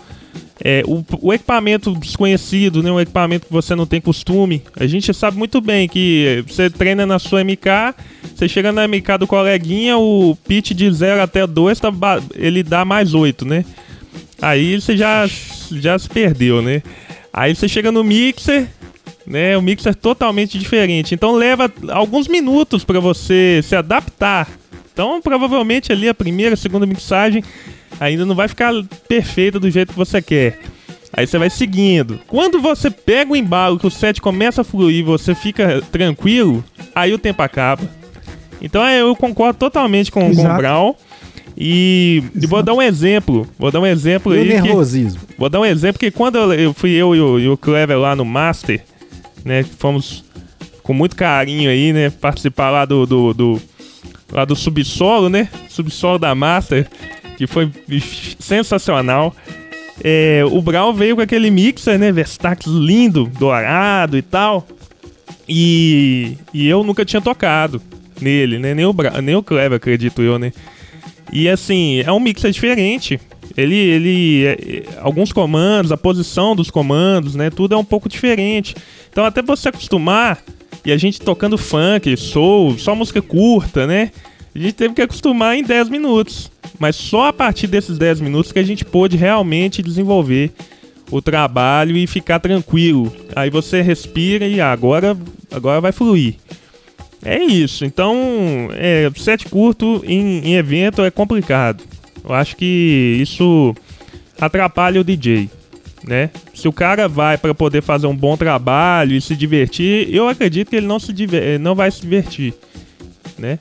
É, 0.65 0.85
o, 0.87 1.05
o, 1.21 1.35
equipamento 1.35 1.93
desconhecido, 1.95 2.81
né, 2.81 2.91
um 2.91 3.01
equipamento 3.01 3.47
que 3.47 3.53
você 3.53 3.75
não 3.75 3.85
tem 3.85 4.01
costume, 4.01 4.63
a 4.77 4.87
gente 4.87 5.13
sabe 5.13 5.37
muito 5.37 5.61
bem 5.61 5.89
que 5.89 6.45
você 6.47 6.71
treina 6.71 7.05
na 7.05 7.19
sua 7.19 7.43
MK, 7.43 7.95
você 8.33 8.49
chega 8.49 8.71
na 8.71 8.87
MK 8.87 9.19
do 9.19 9.27
coleguinha, 9.27 9.99
o 9.99 10.39
pitch 10.47 10.71
de 10.71 10.89
0 10.89 11.21
até 11.21 11.45
2, 11.45 11.81
tá, 11.81 11.91
ele 12.37 12.63
dá 12.63 12.85
mais 12.85 13.15
8, 13.15 13.45
né? 13.45 13.65
Aí 14.41 14.81
você 14.81 14.97
já, 14.97 15.29
já 15.73 15.99
se 15.99 16.09
perdeu, 16.09 16.63
né? 16.63 16.83
Aí 17.33 17.53
você 17.53 17.67
chega 17.67 17.91
no 17.91 18.05
mixer, 18.05 18.69
né? 19.27 19.57
O 19.57 19.63
mixer 19.63 19.93
é 19.93 19.95
totalmente 19.95 20.59
diferente. 20.59 21.15
Então 21.15 21.33
leva 21.33 21.73
alguns 21.91 22.29
minutos 22.29 22.85
para 22.85 23.01
você 23.01 23.61
se 23.63 23.75
adaptar. 23.75 24.49
Então 24.93 25.21
provavelmente 25.21 25.93
ali 25.93 26.09
a 26.09 26.15
primeira, 26.15 26.55
a 26.55 26.57
segunda 26.57 26.87
mixagem 26.87 27.43
ainda 27.99 28.25
não 28.25 28.35
vai 28.35 28.49
ficar 28.49 28.73
perfeita 29.09 29.59
do 29.59 29.71
jeito 29.71 29.93
que 29.93 29.99
você 29.99 30.21
quer. 30.21 30.59
Aí 31.17 31.27
você 31.27 31.39
vai 31.39 31.49
seguindo. 31.49 32.21
Quando 32.27 32.61
você 32.61 32.91
pega 32.91 33.33
o 33.33 33.37
embalo, 33.37 33.79
que 33.79 33.87
o 33.87 33.91
set 33.91 34.21
começa 34.21 34.63
a 34.63 34.65
fluir, 34.65 35.05
você 35.05 35.35
fica 35.35 35.81
tranquilo, 35.93 36.65
aí 36.95 37.13
o 37.13 37.19
tempo 37.19 37.41
acaba. 37.41 37.83
Então 38.61 38.85
é, 38.85 39.01
eu 39.01 39.15
concordo 39.15 39.59
totalmente 39.59 40.11
com, 40.11 40.35
com 40.35 40.43
o 40.43 40.57
Brown. 40.57 40.95
E, 41.57 42.25
e, 42.35 42.47
vou 42.47 42.63
dar 42.65 42.75
um 42.75 42.83
exemplo. 42.83 43.47
Vou 43.57 43.71
dar 43.71 43.81
um 43.81 43.87
exemplo 43.87 44.35
e 44.35 44.41
aí. 44.41 44.49
nervosismo. 44.49 45.21
Que, 45.21 45.39
vou 45.39 45.49
dar 45.49 45.61
um 45.61 45.65
exemplo 45.65 46.01
que 46.01 46.11
quando 46.11 46.37
eu, 46.37 46.53
eu 46.53 46.75
fui 46.75 46.91
eu 46.91 47.15
e 47.15 47.21
o, 47.21 47.39
e 47.39 47.49
o 47.49 47.57
Clever 47.57 47.97
lá 47.97 48.17
no 48.17 48.25
Master, 48.25 48.83
né? 49.45 49.63
Fomos 49.63 50.25
com 50.83 50.93
muito 50.93 51.17
carinho 51.17 51.71
aí, 51.71 51.93
né? 51.93 52.11
Participar 52.11 52.71
lá 52.71 52.85
do, 52.85 53.07
do, 53.07 53.35
do 53.35 53.63
lá 54.33 54.45
do 54.45 54.57
subsolo, 54.57 55.29
né? 55.29 55.49
Subsolo 55.69 56.19
da 56.19 56.35
Master 56.35 56.89
que 57.37 57.47
foi 57.47 57.71
sensacional. 58.39 59.35
É, 60.03 60.43
o 60.51 60.61
Brown 60.61 60.93
veio 60.93 61.17
com 61.17 61.23
aquele 61.23 61.51
mixer, 61.51 61.99
né? 61.99 62.11
Verstax 62.11 62.67
lindo, 62.67 63.31
dourado 63.39 64.17
e 64.17 64.23
tal. 64.23 64.67
E, 65.49 66.37
e 66.53 66.67
eu 66.69 66.83
nunca 66.83 67.05
tinha 67.05 67.21
tocado 67.21 67.81
nele, 68.21 68.59
né? 68.59 68.75
Nem 68.75 68.87
o, 68.87 68.93
Bra 68.93 69.21
nem 69.21 69.37
o 69.37 69.43
Clever, 69.43 69.77
acredito 69.77 70.23
eu, 70.23 70.39
né? 70.39 70.53
E 71.33 71.49
assim, 71.49 72.01
é 72.01 72.13
um 72.13 72.21
mixer 72.21 72.51
diferente. 72.51 73.21
Ele, 73.57 73.77
ele, 73.77 74.45
é, 74.47 74.53
é, 74.53 74.83
alguns 75.01 75.33
comandos, 75.33 75.93
a 75.93 75.97
posição 75.97 76.57
dos 76.57 76.71
comandos, 76.71 77.35
né? 77.35 77.51
Tudo 77.51 77.75
é 77.75 77.79
um 77.79 77.85
pouco 77.85 78.09
diferente. 78.09 78.75
Então, 79.15 79.25
até 79.25 79.41
você 79.41 79.69
acostumar, 79.69 80.43
e 80.85 80.91
a 80.91 80.97
gente 80.97 81.21
tocando 81.21 81.57
funk, 81.57 82.17
soul, 82.17 82.77
só 82.77 82.97
música 82.97 83.23
curta, 83.23 83.87
né? 83.87 84.11
A 84.53 84.59
gente 84.59 84.73
teve 84.73 84.93
que 84.93 85.03
acostumar 85.03 85.57
em 85.57 85.63
10 85.63 85.89
minutos. 85.89 86.51
Mas 86.81 86.97
só 86.97 87.29
a 87.29 87.33
partir 87.33 87.69
desses 87.69 87.97
10 87.97 88.21
minutos 88.21 88.51
que 88.51 88.59
a 88.59 88.63
gente 88.65 88.85
pôde 88.85 89.17
realmente 89.17 89.85
desenvolver 89.85 90.51
o 91.13 91.23
trabalho 91.23 91.97
e 91.97 92.09
ficar 92.09 92.41
tranquilo. 92.41 93.15
Aí 93.37 93.51
você 93.51 93.83
respira 93.83 94.49
e 94.49 94.61
ah, 94.61 94.73
agora, 94.73 95.17
agora 95.49 95.81
vai 95.81 95.93
fluir. 95.93 96.35
É 97.25 97.41
isso. 97.41 97.85
Então, 97.85 98.69
é, 98.73 99.09
set 99.15 99.49
curto 99.49 100.03
em, 100.05 100.41
em 100.41 100.55
evento 100.57 101.03
é 101.03 101.11
complicado. 101.13 101.85
Eu 102.25 102.35
acho 102.35 102.57
que 102.57 103.17
isso 103.21 103.77
atrapalha 104.41 105.01
o 105.01 105.05
DJ. 105.05 105.49
Né? 106.07 106.31
Se 106.55 106.69
o 106.69 106.73
cara 106.73 107.09
vai 107.09 107.39
para 107.39 107.55
poder 107.55 107.83
fazer 107.83 108.07
um 108.07 108.17
bom 108.17 108.37
trabalho 108.37 109.17
e 109.17 109.21
se 109.21 109.35
divertir, 109.35 110.15
eu 110.15 110.29
acredito 110.29 110.69
que 110.69 110.77
ele 110.77 110.87
não 110.87 111.01
se 111.01 111.13
diver 111.13 111.59
não 111.59 111.75
vai 111.75 111.91
se 111.91 112.03
divertir, 112.03 112.53
né? 113.39 113.59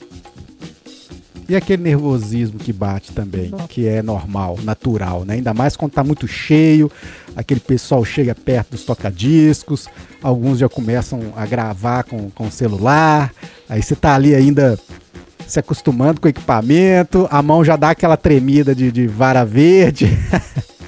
E 1.47 1.55
aquele 1.55 1.83
nervosismo 1.83 2.57
que 2.57 2.71
bate 2.71 3.11
também, 3.11 3.51
que 3.69 3.85
é 3.87 4.01
normal, 4.01 4.57
natural, 4.63 5.23
né? 5.25 5.35
Ainda 5.35 5.53
mais 5.53 5.75
quando 5.75 5.91
tá 5.91 6.03
muito 6.03 6.27
cheio, 6.27 6.91
aquele 7.35 7.59
pessoal 7.59 8.03
chega 8.03 8.33
perto 8.33 8.71
dos 8.71 8.83
tocadiscos, 8.83 9.87
alguns 10.21 10.59
já 10.59 10.67
começam 10.67 11.33
a 11.35 11.45
gravar 11.45 12.03
com, 12.03 12.29
com 12.29 12.47
o 12.47 12.51
celular, 12.51 13.33
aí 13.69 13.81
você 13.81 13.95
tá 13.95 14.15
ali 14.15 14.33
ainda 14.33 14.77
se 15.47 15.59
acostumando 15.59 16.19
com 16.19 16.27
o 16.27 16.29
equipamento, 16.29 17.27
a 17.29 17.41
mão 17.41 17.63
já 17.63 17.75
dá 17.75 17.91
aquela 17.91 18.17
tremida 18.17 18.73
de, 18.73 18.91
de 18.91 19.07
vara 19.07 19.45
verde. 19.45 20.07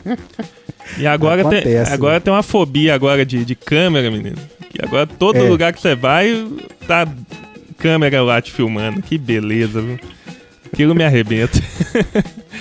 E 0.98 1.08
agora, 1.08 1.42
Acontece, 1.42 1.64
tem, 1.66 1.78
agora 1.78 2.16
né? 2.16 2.20
tem 2.20 2.34
uma 2.34 2.44
fobia 2.44 2.94
agora 2.94 3.26
de, 3.26 3.44
de 3.44 3.56
câmera, 3.56 4.10
menino. 4.10 4.38
Que 4.70 4.84
agora 4.84 5.08
todo 5.08 5.38
é. 5.38 5.42
lugar 5.42 5.74
que 5.74 5.82
você 5.82 5.96
vai, 5.96 6.48
tá 6.88 7.08
câmera 7.78 8.22
lá 8.22 8.42
te 8.42 8.52
filmando. 8.52 9.02
Que 9.02 9.18
beleza, 9.18 9.82
viu? 9.82 10.00
Aquilo 10.72 10.96
me 10.96 11.04
arrebenta. 11.04 11.60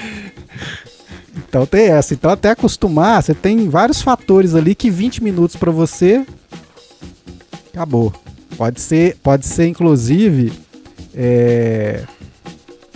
então 1.37 1.67
tem 1.67 1.87
essa. 1.87 2.15
Então 2.15 2.31
até 2.31 2.51
acostumar, 2.51 3.23
você 3.23 3.35
tem 3.35 3.69
vários 3.69 4.03
fatores 4.03 4.55
ali 4.55 4.75
que 4.75 4.91
20 4.91 5.23
minutos 5.23 5.57
para 5.57 5.71
você 5.71 6.25
acabou. 7.73 8.13
Pode 8.57 8.81
ser, 8.81 9.17
pode 9.23 9.47
ser 9.47 9.67
inclusive 9.67 10.53
é, 11.15 12.05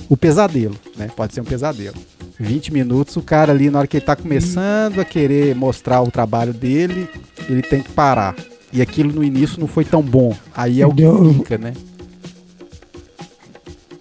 o 0.08 0.16
pesadelo, 0.16 0.76
né? 0.96 1.08
Pode 1.14 1.34
ser 1.34 1.40
um 1.40 1.44
pesadelo. 1.44 1.96
20 2.38 2.72
minutos, 2.72 3.16
o 3.16 3.22
cara 3.22 3.52
ali, 3.52 3.68
na 3.68 3.80
hora 3.80 3.88
que 3.88 3.96
ele 3.96 4.06
tá 4.06 4.14
começando 4.14 5.00
a 5.00 5.04
querer 5.04 5.54
mostrar 5.54 6.02
o 6.02 6.10
trabalho 6.10 6.52
dele, 6.52 7.08
ele 7.48 7.62
tem 7.62 7.82
que 7.82 7.90
parar. 7.90 8.34
E 8.72 8.80
aquilo 8.80 9.12
no 9.12 9.24
início 9.24 9.58
não 9.58 9.66
foi 9.66 9.84
tão 9.84 10.02
bom. 10.02 10.34
Aí 10.54 10.80
é 10.80 10.86
o 10.86 10.94
que 10.94 11.02
fica, 11.34 11.58
né? 11.58 11.72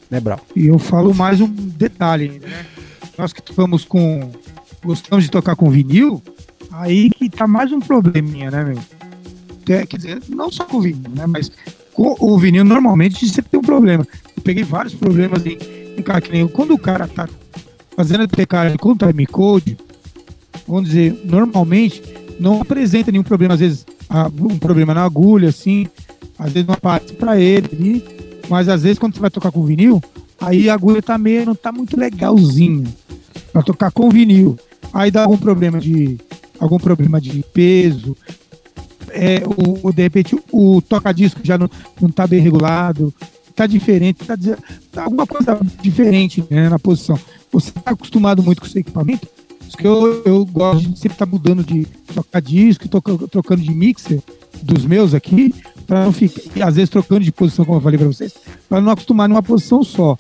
né, 0.10 0.20
Brau? 0.20 0.40
E 0.56 0.68
eu 0.68 0.80
falo 0.80 1.14
mais 1.14 1.42
um 1.42 1.48
detalhe, 1.48 2.40
né? 2.40 2.66
Nós 3.18 3.34
que 3.34 3.42
tocamos 3.42 3.84
com. 3.84 4.32
gostamos 4.84 5.26
de 5.26 5.32
tocar 5.32 5.56
com 5.56 5.70
vinil, 5.70 6.22
aí 6.72 7.10
que 7.10 7.30
tá 7.30 7.48
mais 7.48 7.72
um 7.72 7.80
probleminha, 7.80 8.52
né, 8.52 8.64
meu? 8.64 8.80
É, 9.70 9.86
quer 9.86 9.98
dizer, 9.98 10.22
não 10.30 10.52
só 10.52 10.64
com 10.64 10.80
vinil, 10.80 11.10
né? 11.10 11.26
Mas 11.28 11.52
com 11.94 12.16
o 12.20 12.38
vinil 12.38 12.64
normalmente 12.64 13.28
sempre 13.28 13.52
tem 13.52 13.60
um 13.60 13.64
problema. 13.64 14.08
Eu 14.36 14.44
peguei 14.44 14.64
vários 14.64 14.94
problemas 14.94 15.46
em, 15.46 15.58
em 15.58 15.77
que 16.22 16.32
nem 16.32 16.48
quando 16.48 16.74
o 16.74 16.78
cara 16.78 17.08
tá 17.08 17.28
fazendo 17.96 18.24
a 18.24 18.28
teclagem 18.28 18.78
com 18.78 18.96
timecode, 18.96 19.78
vamos 20.68 20.90
dizer, 20.90 21.20
normalmente 21.26 22.02
não 22.40 22.62
apresenta 22.62 23.12
nenhum 23.12 23.24
problema, 23.24 23.56
às 23.56 23.60
vezes 23.60 23.86
um 24.40 24.58
problema 24.58 24.94
na 24.94 25.04
agulha, 25.04 25.50
assim, 25.50 25.88
às 26.38 26.52
vezes 26.54 26.68
não 26.68 26.76
aparece 26.76 27.14
para 27.14 27.40
ele, 27.40 28.04
mas 28.50 28.70
às 28.70 28.84
vezes 28.84 29.00
quando 29.00 29.16
você 29.16 29.20
vai 29.20 29.30
tocar 29.30 29.52
com 29.52 29.64
vinil, 29.64 30.02
aí 30.40 30.70
a 30.70 30.74
agulha 30.74 31.02
tá 31.02 31.18
meio, 31.18 31.46
não 31.46 31.56
tá 31.56 31.72
muito 31.72 32.00
legalzinho 32.00 32.84
para 33.52 33.64
tocar 33.64 33.92
com 33.92 34.10
vinil. 34.10 34.58
Aí 34.94 35.12
dá 35.12 35.24
algum 35.24 35.38
problema 35.38 35.80
de 35.80 36.18
algum 36.60 36.78
problema 36.78 37.20
de 37.20 37.44
peso. 37.54 38.16
É, 39.10 39.42
o 39.84 39.92
de 39.92 40.02
repente 40.04 40.38
o 40.52 40.82
toca-disco 40.82 41.40
já 41.44 41.58
não, 41.58 41.70
não 42.00 42.10
tá 42.10 42.28
bem 42.28 42.40
regulado, 42.40 43.14
tá 43.58 43.66
diferente, 43.66 44.24
tá, 44.24 44.38
tá 44.92 45.04
alguma 45.04 45.26
coisa 45.26 45.60
diferente 45.82 46.46
né, 46.48 46.70
na 46.70 46.78
posição. 46.78 47.20
Você 47.52 47.72
tá 47.72 47.92
acostumado 47.92 48.44
muito 48.44 48.62
com 48.62 48.68
esse 48.68 48.78
equipamento, 48.78 49.28
isso 49.68 49.76
que 49.76 49.86
eu, 49.86 50.22
eu 50.24 50.46
gosto 50.46 50.88
de 50.88 51.00
sempre 51.00 51.18
tá 51.18 51.26
mudando 51.26 51.64
de 51.64 51.86
tocar 52.14 52.40
disco 52.40 52.86
e 52.86 53.28
trocando 53.28 53.64
de 53.64 53.72
mixer 53.72 54.22
dos 54.62 54.86
meus 54.86 55.16
aqui, 55.16 55.56
para 55.88 56.06
não 56.06 56.14
ficar, 56.14 56.68
às 56.68 56.76
vezes 56.76 56.90
trocando 56.90 57.22
de 57.22 57.32
posição, 57.32 57.66
como 57.66 57.80
eu 57.80 57.82
falei 57.82 57.98
para 57.98 58.08
vocês, 58.08 58.36
para 58.70 58.80
não 58.80 58.92
acostumar 58.92 59.28
numa 59.28 59.42
posição 59.42 59.84
só. 59.84 60.16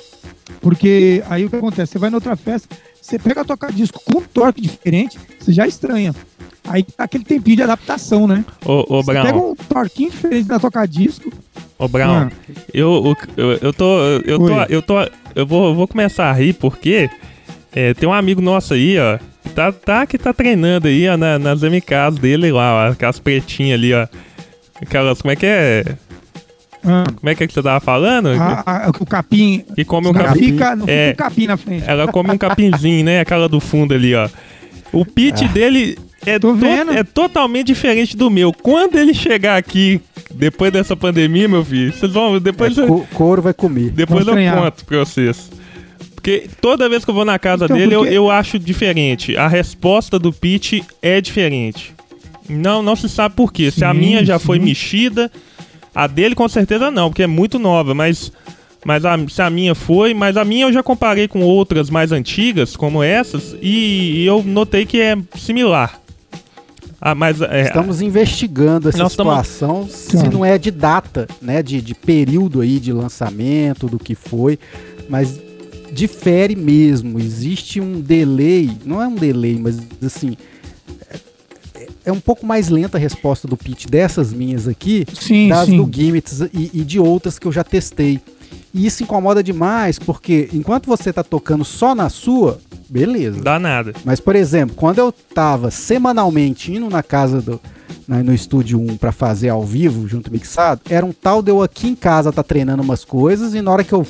Porque 0.59 1.23
aí 1.29 1.45
o 1.45 1.49
que 1.49 1.57
acontece? 1.57 1.91
Você 1.91 1.99
vai 1.99 2.09
noutra 2.09 2.35
festa, 2.35 2.75
você 2.99 3.19
pega 3.19 3.41
a 3.41 3.45
tocar 3.45 3.71
disco 3.71 4.01
com 4.03 4.17
um 4.17 4.21
torque 4.21 4.61
diferente, 4.61 5.19
você 5.39 5.53
já 5.53 5.67
estranha. 5.67 6.15
Aí 6.67 6.83
tá 6.83 7.05
aquele 7.05 7.23
tempinho 7.23 7.57
de 7.57 7.63
adaptação, 7.63 8.27
né? 8.27 8.43
Ô, 8.65 8.97
ô 8.97 9.03
Brown. 9.03 9.23
pega 9.23 9.37
um 9.37 9.55
torquinho 9.55 10.11
diferente 10.11 10.47
da 10.47 10.59
tocar 10.59 10.87
disco. 10.87 11.31
Ô, 11.79 11.87
Brown, 11.87 12.27
ah. 12.27 12.31
eu, 12.73 13.15
eu, 13.35 13.51
eu 13.61 13.73
tô. 13.73 13.99
Eu 14.25 14.37
tô. 14.37 14.61
Eu 14.69 14.81
tô. 14.81 14.95
Eu 15.35 15.45
vou, 15.45 15.73
vou 15.73 15.87
começar 15.87 16.29
a 16.29 16.33
rir 16.33 16.53
porque 16.53 17.09
é, 17.73 17.93
tem 17.93 18.09
um 18.09 18.13
amigo 18.13 18.41
nosso 18.41 18.73
aí, 18.73 18.97
ó. 18.99 19.17
Tá, 19.53 19.71
tá 19.71 20.05
que 20.05 20.17
tá 20.17 20.33
treinando 20.33 20.87
aí, 20.87 21.07
ó, 21.07 21.15
na, 21.15 21.39
nas 21.39 21.61
MKs 21.61 22.19
dele 22.19 22.51
lá, 22.51 22.73
ó, 22.73 22.91
aquelas 22.91 23.19
pretinhas 23.19 23.79
ali, 23.79 23.93
ó. 23.93 24.07
Aquelas, 24.81 25.21
como 25.21 25.31
é 25.31 25.35
que 25.35 25.45
é? 25.45 25.83
Ah. 26.83 27.03
Como 27.15 27.29
é 27.29 27.35
que, 27.35 27.43
é 27.43 27.47
que 27.47 27.53
você 27.53 27.63
tava 27.63 27.79
falando? 27.79 28.29
Ah, 28.29 28.63
ah, 28.65 28.89
o 28.89 29.05
capim. 29.05 29.63
Que 29.75 29.83
come 29.83 30.07
um 30.07 30.13
capim. 30.13 30.39
Fica, 30.39 30.75
não 30.75 30.85
é, 30.87 31.09
fica 31.11 31.23
um 31.23 31.27
capim 31.27 31.47
na 31.47 31.57
frente. 31.57 31.83
Ela 31.87 32.07
come 32.07 32.31
um 32.31 32.37
capinzinho, 32.37 33.05
né? 33.05 33.19
Aquela 33.19 33.49
do 33.49 33.59
fundo 33.59 33.93
ali, 33.93 34.13
ó. 34.15 34.29
O 34.93 35.05
pitch 35.05 35.43
ah. 35.43 35.47
dele 35.47 35.97
é, 36.25 36.39
to 36.39 36.57
é 36.95 37.03
totalmente 37.03 37.67
diferente 37.67 38.17
do 38.17 38.29
meu. 38.29 38.51
Quando 38.51 38.97
ele 38.97 39.13
chegar 39.13 39.57
aqui, 39.57 40.01
depois 40.33 40.71
dessa 40.71 40.95
pandemia, 40.95 41.47
meu 41.47 41.63
filho, 41.63 41.93
vocês 41.93 42.11
vão. 42.11 42.39
Depois 42.39 42.77
é, 42.77 42.81
eu, 42.81 43.07
couro 43.13 43.41
vai 43.41 43.53
comer. 43.53 43.91
Depois 43.91 44.25
Vamos 44.25 44.43
eu 44.43 44.53
conto 44.53 44.85
pra 44.85 44.99
vocês. 44.99 45.49
Porque 46.15 46.49
toda 46.59 46.89
vez 46.89 47.05
que 47.05 47.11
eu 47.11 47.15
vou 47.15 47.23
na 47.23 47.39
casa 47.39 47.65
então, 47.65 47.77
dele, 47.77 47.95
porque... 47.95 48.09
eu, 48.09 48.13
eu 48.13 48.31
acho 48.31 48.59
diferente. 48.59 49.37
A 49.37 49.47
resposta 49.47 50.19
do 50.19 50.33
pitch 50.33 50.81
é 51.01 51.21
diferente. 51.21 51.93
Não, 52.49 52.81
não 52.81 52.95
se 52.95 53.07
sabe 53.07 53.35
por 53.35 53.53
quê. 53.53 53.71
Sim, 53.71 53.79
se 53.79 53.85
a 53.85 53.93
minha 53.93 54.25
já 54.25 54.39
sim. 54.39 54.45
foi 54.45 54.59
mexida, 54.59 55.31
a 55.93 56.07
dele 56.07 56.35
com 56.35 56.47
certeza 56.47 56.91
não, 56.91 57.09
porque 57.09 57.23
é 57.23 57.27
muito 57.27 57.57
nova, 57.57 57.93
mas 57.93 58.31
mas 58.85 59.03
a, 59.03 59.17
se 59.27 59.41
a 59.41 59.49
minha 59.49 59.75
foi, 59.75 60.13
mas 60.13 60.37
a 60.37 60.45
minha 60.45 60.65
eu 60.65 60.71
já 60.71 60.81
comparei 60.81 61.27
com 61.27 61.41
outras 61.41 61.89
mais 61.89 62.11
antigas, 62.11 62.75
como 62.75 63.03
essas, 63.03 63.53
e, 63.61 64.21
e 64.21 64.25
eu 64.25 64.41
notei 64.43 64.85
que 64.85 65.01
é 65.01 65.17
similar. 65.35 65.99
Ah, 66.99 67.13
mas 67.13 67.39
é, 67.41 67.63
Estamos 67.63 68.01
investigando 68.01 68.89
essa 68.89 68.97
Nós 68.97 69.15
tamo- 69.15 69.29
situação, 69.29 69.87
se 69.87 70.17
não 70.29 70.43
é 70.43 70.57
de 70.57 70.71
data, 70.71 71.27
né, 71.41 71.61
de, 71.61 71.79
de 71.81 71.93
período 71.93 72.61
aí 72.61 72.79
de 72.79 72.91
lançamento, 72.91 73.87
do 73.87 73.99
que 73.99 74.15
foi, 74.15 74.57
mas 75.07 75.39
difere 75.91 76.55
mesmo. 76.55 77.19
Existe 77.19 77.79
um 77.79 78.01
delay, 78.01 78.71
não 78.83 79.01
é 79.01 79.07
um 79.07 79.15
delay, 79.15 79.59
mas 79.59 79.77
assim, 80.03 80.35
é, 81.75 81.87
é 82.05 82.11
um 82.11 82.19
pouco 82.19 82.45
mais 82.45 82.67
lenta 82.69 82.97
a 82.97 82.99
resposta 83.01 83.47
do 83.47 83.55
pitch 83.55 83.85
dessas 83.87 84.33
minhas 84.33 84.67
aqui, 84.67 85.05
Sim, 85.19 85.49
das 85.49 85.67
sim. 85.67 85.77
do 85.77 85.89
Gimmits 85.93 86.41
e, 86.53 86.71
e 86.73 86.83
de 86.83 86.99
outras 86.99 87.37
que 87.37 87.47
eu 87.47 87.51
já 87.51 87.63
testei. 87.63 88.19
E 88.73 88.85
isso 88.85 89.03
incomoda 89.03 89.41
demais, 89.43 89.97
porque 89.99 90.49
enquanto 90.53 90.87
você 90.87 91.13
tá 91.13 91.23
tocando 91.23 91.63
só 91.63 91.93
na 91.95 92.09
sua, 92.09 92.59
beleza. 92.89 93.41
dá 93.41 93.57
nada. 93.59 93.93
Mas, 94.05 94.19
por 94.19 94.35
exemplo, 94.35 94.75
quando 94.75 94.99
eu 94.99 95.11
tava 95.11 95.69
semanalmente 95.71 96.71
indo 96.71 96.89
na 96.89 97.03
casa 97.03 97.41
do. 97.41 97.59
na- 98.07 98.23
no 98.23 98.33
estúdio 98.33 98.79
1 98.79 98.97
pra 98.97 99.11
fazer 99.11 99.49
ao 99.49 99.63
vivo, 99.63 100.07
junto 100.07 100.31
mixado, 100.31 100.81
era 100.89 101.05
um 101.05 101.11
tal 101.13 101.41
de 101.41 101.51
eu 101.51 101.61
aqui 101.61 101.87
em 101.89 101.95
casa 101.95 102.31
tá 102.31 102.41
treinando 102.43 102.81
umas 102.83 103.03
coisas 103.05 103.53
e 103.53 103.61
na 103.61 103.71
hora 103.71 103.83
que 103.83 103.93
eu 103.93 104.05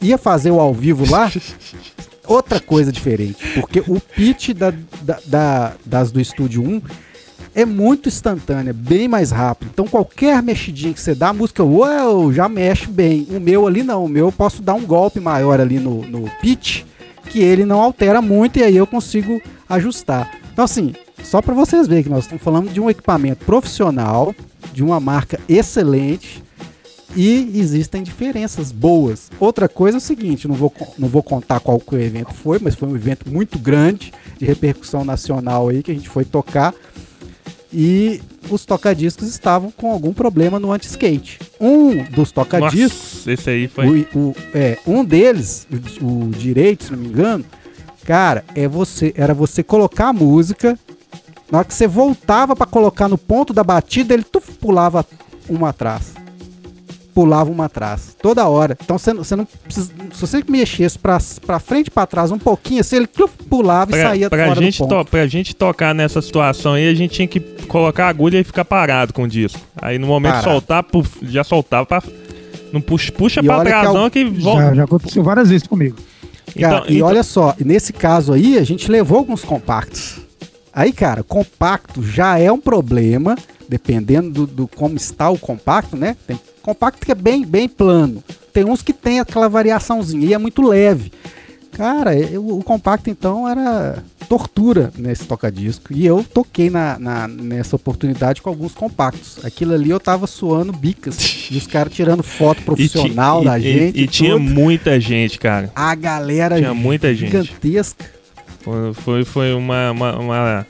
ia 0.00 0.16
fazer 0.18 0.50
o 0.50 0.58
ao 0.60 0.72
vivo 0.74 1.08
lá, 1.10 1.30
outra 2.26 2.60
coisa 2.60 2.90
diferente. 2.92 3.36
Porque 3.54 3.80
o 3.86 4.00
pitch 4.00 4.50
da, 4.50 4.72
da- 5.02 5.18
da- 5.26 5.72
das 5.84 6.10
do 6.10 6.20
estúdio 6.20 6.62
1 6.62 6.80
é 7.54 7.64
muito 7.64 8.08
instantânea, 8.08 8.72
bem 8.72 9.08
mais 9.08 9.30
rápido. 9.30 9.70
Então 9.72 9.86
qualquer 9.86 10.40
mexidinha 10.42 10.92
que 10.94 11.00
você 11.00 11.14
dá, 11.14 11.30
a 11.30 11.32
música 11.32 11.64
uau, 11.64 12.32
já 12.32 12.48
mexe 12.48 12.86
bem. 12.86 13.26
O 13.30 13.40
meu 13.40 13.66
ali 13.66 13.82
não, 13.82 14.04
o 14.04 14.08
meu 14.08 14.26
eu 14.26 14.32
posso 14.32 14.62
dar 14.62 14.74
um 14.74 14.84
golpe 14.86 15.18
maior 15.20 15.60
ali 15.60 15.78
no, 15.80 16.02
no 16.02 16.30
pitch, 16.40 16.82
que 17.30 17.40
ele 17.40 17.64
não 17.64 17.80
altera 17.80 18.20
muito 18.20 18.58
e 18.58 18.62
aí 18.62 18.76
eu 18.76 18.86
consigo 18.86 19.40
ajustar. 19.68 20.38
Então 20.52 20.64
assim, 20.64 20.92
só 21.22 21.40
para 21.40 21.54
vocês 21.54 21.86
verem 21.86 22.02
que 22.02 22.10
nós 22.10 22.24
estamos 22.24 22.42
falando 22.42 22.70
de 22.70 22.80
um 22.80 22.90
equipamento 22.90 23.44
profissional, 23.44 24.34
de 24.72 24.82
uma 24.82 25.00
marca 25.00 25.40
excelente 25.48 26.42
e 27.16 27.58
existem 27.58 28.02
diferenças 28.02 28.72
boas. 28.72 29.30
Outra 29.38 29.68
coisa 29.68 29.96
é 29.96 30.00
o 30.00 30.02
seguinte, 30.02 30.46
não 30.46 30.54
vou, 30.54 30.72
não 30.98 31.08
vou 31.08 31.22
contar 31.22 31.60
qual 31.60 31.78
que 31.78 31.94
o 31.94 32.00
evento 32.00 32.34
foi, 32.34 32.58
mas 32.60 32.74
foi 32.74 32.88
um 32.88 32.96
evento 32.96 33.30
muito 33.30 33.58
grande, 33.58 34.12
de 34.38 34.44
repercussão 34.44 35.04
nacional 35.04 35.68
aí, 35.68 35.82
que 35.82 35.90
a 35.90 35.94
gente 35.94 36.08
foi 36.08 36.24
tocar. 36.24 36.74
E 37.72 38.20
os 38.50 38.64
tocadiscos 38.64 39.28
estavam 39.28 39.70
com 39.70 39.92
algum 39.92 40.12
problema 40.12 40.58
no 40.58 40.72
anti-skate. 40.72 41.38
Um 41.60 42.02
dos 42.04 42.32
tocadiscos, 42.32 43.14
Nossa, 43.26 43.32
esse 43.32 43.50
aí 43.50 43.68
foi. 43.68 44.08
o, 44.14 44.18
o- 44.18 44.36
é, 44.52 44.76
um 44.86 45.04
deles, 45.04 45.66
o, 46.00 46.24
o 46.24 46.30
direito, 46.30 46.84
se 46.84 46.92
não 46.92 46.98
me 46.98 47.06
engano, 47.06 47.44
cara, 48.04 48.44
é 48.56 48.66
você, 48.66 49.12
era 49.16 49.32
você 49.32 49.62
colocar 49.62 50.08
a 50.08 50.12
música, 50.12 50.76
na 51.50 51.58
hora 51.58 51.66
que 51.66 51.74
você 51.74 51.86
voltava 51.86 52.56
pra 52.56 52.66
colocar 52.66 53.08
no 53.08 53.16
ponto 53.18 53.52
da 53.52 53.62
batida, 53.62 54.14
ele 54.14 54.24
tuf, 54.24 54.52
pulava 54.54 55.06
uma 55.48 55.68
atrás. 55.68 56.14
Pulava 57.14 57.50
uma 57.50 57.64
atrás, 57.64 58.16
toda 58.22 58.46
hora. 58.46 58.76
Então 58.82 58.96
você, 58.96 59.12
não- 59.12 59.24
você 59.24 59.34
não 59.36 59.44
precisa. 59.44 59.90
Se 60.12 60.20
você 60.20 60.44
mexesse 60.48 60.98
pra, 60.98 61.18
pra 61.44 61.58
frente 61.58 61.88
e 61.88 61.90
pra 61.90 62.06
trás 62.06 62.30
um 62.30 62.38
pouquinho, 62.38 62.80
assim, 62.80 62.96
ele 62.96 63.08
pulava 63.48 63.90
e 63.90 63.94
Pra, 63.94 64.02
saía 64.10 64.30
pra, 64.30 64.46
fora 64.46 64.60
gente 64.62 64.78
do 64.78 64.88
ponto. 64.88 65.04
to, 65.04 65.10
pra 65.10 65.26
gente 65.26 65.54
tocar 65.56 65.94
nessa 65.94 66.22
situação 66.22 66.74
aí, 66.74 66.88
a 66.88 66.94
gente 66.94 67.12
tinha 67.14 67.26
que 67.28 67.40
colocar 67.66 68.06
a 68.06 68.08
agulha 68.08 68.38
e 68.38 68.44
ficar 68.44 68.64
parado 68.64 69.12
com 69.12 69.24
o 69.24 69.28
disco. 69.28 69.58
Aí 69.80 69.98
no 69.98 70.06
momento 70.06 70.34
Parado. 70.34 70.50
soltar, 70.50 70.82
puf, 70.84 71.18
já 71.22 71.42
soltava 71.42 71.84
pra. 71.84 72.02
Não 72.72 72.80
puxa, 72.80 73.10
puxa 73.10 73.40
E 73.40 73.44
pra 73.44 73.56
olha 73.56 73.64
que 73.64 73.70
trás, 73.70 73.86
al- 73.88 73.94
não, 73.94 74.08
que 74.10 74.24
volta. 74.24 74.62
Já, 74.62 74.74
já 74.74 74.84
aconteceu 74.84 75.22
várias 75.24 75.48
vezes 75.50 75.66
comigo. 75.66 75.96
Cara, 76.60 76.76
Então- 76.78 76.84
e 76.88 76.96
então- 76.96 77.08
olha 77.08 77.22
só, 77.24 77.54
nesse 77.58 77.92
caso 77.92 78.32
aí, 78.32 78.56
a 78.56 78.62
gente 78.64 78.88
levou 78.90 79.18
alguns 79.18 79.42
compactos. 79.44 80.20
Aí, 80.72 80.92
cara, 80.92 81.24
compacto 81.24 82.00
já 82.02 82.38
é 82.38 82.50
um 82.52 82.60
problema, 82.60 83.36
dependendo 83.68 84.30
do, 84.30 84.46
do 84.46 84.68
como 84.68 84.96
está 84.96 85.28
o 85.28 85.36
compacto, 85.38 85.96
né? 85.96 86.16
Tem 86.26 86.38
compacto 86.62 87.04
que 87.04 87.12
é 87.12 87.14
bem, 87.14 87.44
bem 87.44 87.68
plano. 87.68 88.22
Tem 88.52 88.64
uns 88.64 88.82
que 88.82 88.92
tem 88.92 89.20
aquela 89.20 89.48
variaçãozinha 89.48 90.26
e 90.26 90.34
é 90.34 90.38
muito 90.38 90.62
leve. 90.62 91.12
Cara, 91.72 92.14
eu- 92.18 92.46
o 92.58 92.62
compacto 92.64 93.08
então 93.08 93.48
era 93.48 94.02
tortura 94.28 94.92
nesse 94.98 95.24
tocadisco. 95.24 95.92
E 95.92 96.04
eu 96.04 96.24
toquei 96.24 96.68
na, 96.68 96.98
na- 96.98 97.28
nessa 97.28 97.76
oportunidade 97.76 98.42
com 98.42 98.48
alguns 98.50 98.72
compactos. 98.74 99.42
Aquilo 99.44 99.72
ali 99.74 99.88
eu 99.90 100.00
tava 100.00 100.26
suando 100.26 100.72
bicas. 100.72 101.48
e 101.50 101.56
os 101.56 101.66
caras 101.66 101.92
tirando 101.92 102.22
foto 102.22 102.60
E 102.62 102.64
profissional 102.64 103.42
e- 103.42 103.44
da 103.44 103.58
e- 103.58 103.62
gente. 103.62 104.00
E, 104.00 104.06
tinha 104.06 104.32
tudo. 104.32 104.40
muita 104.44 105.00
gente, 105.00 105.38
cara. 105.38 105.70
A 105.74 105.94
galera 105.94 106.56
Tinha 106.56 106.74
muita 106.74 107.14
gente. 107.14 107.30
gigantesca. 107.30 108.04
Foi, 108.60 108.92
foi, 108.94 109.24
foi 109.24 109.54
uma, 109.54 109.90
uma, 109.92 110.18
uma- 110.18 110.66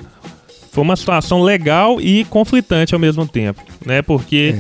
foi 0.70 0.84
uma 0.84 0.96
situação 0.96 1.42
legal 1.42 2.00
e 2.00 2.24
conflitante 2.26 2.94
ao 2.94 3.00
mesmo 3.00 3.26
tempo, 3.26 3.60
né? 3.84 4.00
Porque 4.02 4.54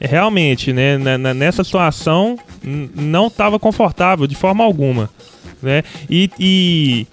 realmente, 0.00 0.72
né, 0.72 0.98
na- 0.98 1.18
na- 1.18 1.34
nessa 1.34 1.64
situação 1.64 2.38
não 2.94 3.28
estava 3.28 3.58
confortável 3.58 4.26
de 4.26 4.34
forma 4.34 4.62
alguma, 4.64 5.08
né? 5.62 5.82
E, 6.10 6.30
e 6.38 7.06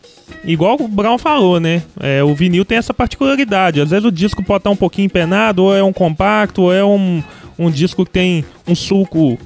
igual 0.46 0.78
o 0.80 0.88
Brown 0.88 1.18
falou, 1.18 1.60
né? 1.60 1.84
é, 2.00 2.24
o 2.24 2.34
vinil 2.36 2.66
tem 2.66 2.78
essa 2.78 2.94
particularidade. 2.94 3.80
Às 3.82 3.90
vezes 3.92 4.06
o 4.06 4.12
disco 4.12 4.44
pode 4.44 4.60
estar 4.62 4.70
um 4.70 4.76
pouquinho 4.76 5.06
empenado, 5.06 5.64
ou 5.64 5.76
é 5.76 5.84
um 5.84 5.94
compacto, 5.94 6.64
ou 6.64 6.74
é 6.74 6.84
um, 6.84 7.24
um 7.58 7.70
disco 7.72 8.06
que 8.06 8.12
tem 8.12 8.44
um 8.68 8.76
sulco 8.76 9.38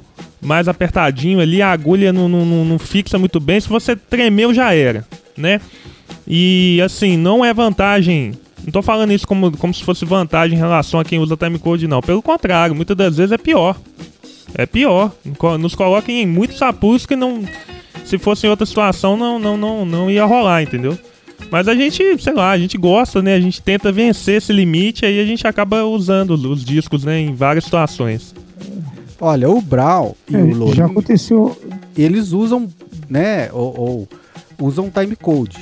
mais 0.41 0.67
apertadinho 0.67 1.39
ali, 1.39 1.61
a 1.61 1.71
agulha 1.71 2.13
não, 2.13 2.29
não, 2.29 2.45
não- 2.45 2.65
não 2.65 2.79
fixa 2.79 3.17
muito 3.19 3.39
bem. 3.39 3.59
Se 3.59 3.67
você 3.67 3.95
tremeu, 3.95 4.53
já 4.53 4.73
era, 4.73 5.05
né? 5.35 5.59
E 6.27 6.79
assim, 6.83 7.17
não 7.17 7.43
é 7.43 7.53
vantagem. 7.53 8.33
Não 8.67 8.71
tô 8.73 8.81
falando 8.81 9.13
isso 9.13 9.25
como, 9.25 9.55
como 9.57 9.73
se 9.73 9.81
fosse 9.81 10.03
vantagem 10.03 10.57
em 10.57 10.59
relação 10.61 10.99
a 10.99 11.05
quem 11.05 11.19
usa 11.19 11.37
timecode, 11.37 11.87
não. 11.87 12.01
Pelo 12.01 12.21
contrário, 12.21 12.75
muitas 12.75 12.97
das 12.97 13.15
vezes 13.15 13.31
é 13.31 13.37
pior. 13.37 13.79
É 14.53 14.65
pior. 14.65 15.13
Nos 15.57 15.73
coloquem 15.73 16.21
em 16.23 16.27
muitos 16.27 16.61
apuros 16.61 17.05
que 17.05 17.15
não. 17.15 17.43
Se 18.03 18.17
fosse 18.17 18.45
em 18.45 18.49
outra 18.49 18.65
situação, 18.65 19.15
não, 19.15 19.39
não, 19.39 19.55
não, 19.55 19.85
não 19.85 20.11
ia 20.11 20.25
rolar, 20.25 20.63
entendeu? 20.63 20.97
Mas 21.49 21.69
a 21.69 21.75
gente, 21.75 22.21
sei 22.21 22.33
lá, 22.33 22.51
a 22.51 22.57
gente 22.57 22.77
gosta, 22.77 23.21
né? 23.21 23.35
A 23.35 23.39
gente 23.39 23.61
tenta 23.61 23.89
vencer 23.89 24.35
esse 24.35 24.51
limite, 24.51 25.05
aí 25.05 25.19
a 25.21 25.25
gente 25.25 25.47
acaba 25.47 25.85
usando 25.85 26.31
os, 26.31 26.43
os 26.43 26.65
discos, 26.65 27.05
né? 27.05 27.19
Em 27.21 27.33
várias 27.33 27.63
situações. 27.63 28.35
Olha, 29.19 29.49
o 29.49 29.61
Brau 29.61 30.15
e 30.29 30.35
É, 30.35 30.39
o 30.43 30.51
já 30.51 30.57
Lourinho, 30.57 30.85
aconteceu. 30.87 31.57
eles 31.97 32.33
usam, 32.33 32.67
né, 33.09 33.49
ou, 33.51 33.79
ou 33.79 34.67
usam 34.67 34.89
timecode 34.91 35.57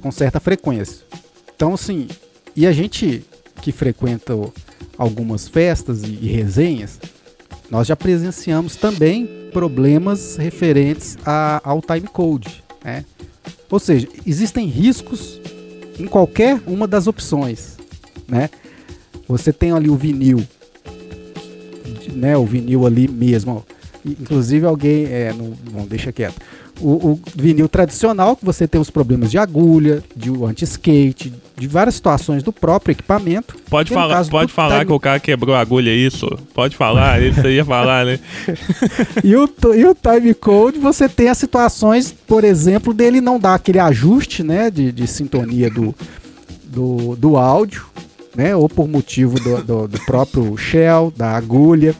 com 0.00 0.10
certa 0.10 0.40
frequência. 0.40 1.04
Então, 1.54 1.74
assim, 1.74 2.08
e 2.56 2.66
a 2.66 2.72
gente 2.72 3.22
que 3.62 3.70
frequenta 3.72 4.32
algumas 4.96 5.46
festas 5.48 6.02
e, 6.02 6.06
e 6.22 6.28
resenhas, 6.28 6.98
nós 7.70 7.86
já 7.86 7.96
presenciamos 7.96 8.76
também 8.76 9.28
problemas 9.52 10.36
referentes 10.36 11.16
a- 11.24 11.60
ao 11.64 11.80
timecode, 11.82 12.62
né? 12.84 13.04
Ou 13.70 13.78
seja, 13.80 14.08
existem 14.24 14.66
riscos 14.66 15.40
em 15.98 16.06
qualquer 16.06 16.60
uma 16.66 16.86
das 16.86 17.06
opções, 17.06 17.76
né? 18.28 18.48
Você 19.28 19.52
tem 19.52 19.72
ali 19.72 19.88
o 19.90 19.96
vinil, 19.96 20.42
né, 22.12 22.36
o 22.36 22.44
vinil 22.44 22.86
ali 22.86 23.08
mesmo. 23.08 23.64
Inclusive 24.04 24.64
alguém, 24.66 25.06
é, 25.06 25.32
não, 25.32 25.52
não 25.72 25.84
deixa 25.86 26.12
quieto. 26.12 26.36
O, 26.78 27.12
o 27.12 27.20
vinil 27.34 27.68
tradicional, 27.68 28.36
que 28.36 28.44
você 28.44 28.68
tem 28.68 28.78
os 28.78 28.90
problemas 28.90 29.30
de 29.30 29.38
agulha, 29.38 30.02
de 30.14 30.30
anti-skate, 30.44 31.32
de 31.56 31.66
várias 31.66 31.94
situações 31.94 32.42
do 32.42 32.52
próprio 32.52 32.92
equipamento. 32.92 33.56
Pode 33.70 33.92
falar, 33.92 34.26
pode 34.26 34.52
falar 34.52 34.74
time- 34.80 34.86
que 34.86 34.92
o 34.92 35.00
cara 35.00 35.18
quebrou 35.18 35.54
a 35.56 35.60
agulha, 35.60 35.90
é 35.90 35.94
isso? 35.94 36.28
Pode 36.52 36.76
falar, 36.76 37.22
isso 37.22 37.40
aí 37.46 37.54
ia 37.54 37.64
falar, 37.64 38.04
né? 38.04 38.18
E 39.24 39.34
o, 39.34 39.48
e 39.74 39.84
o 39.86 39.94
time 39.94 40.34
code, 40.34 40.78
você 40.78 41.08
tem 41.08 41.28
as 41.28 41.38
situações, 41.38 42.12
por 42.26 42.44
exemplo, 42.44 42.92
dele 42.92 43.20
não 43.22 43.38
dar 43.40 43.54
aquele 43.54 43.78
ajuste, 43.78 44.42
né, 44.42 44.70
de, 44.70 44.92
de 44.92 45.06
sintonia 45.06 45.70
do, 45.70 45.94
do, 46.64 47.16
do 47.16 47.36
áudio, 47.36 47.86
né, 48.36 48.54
ou 48.54 48.68
por 48.68 48.86
motivo 48.86 49.40
do, 49.40 49.62
do, 49.62 49.88
do 49.88 50.00
próprio 50.04 50.56
shell, 50.58 51.10
da 51.16 51.30
agulha, 51.36 51.94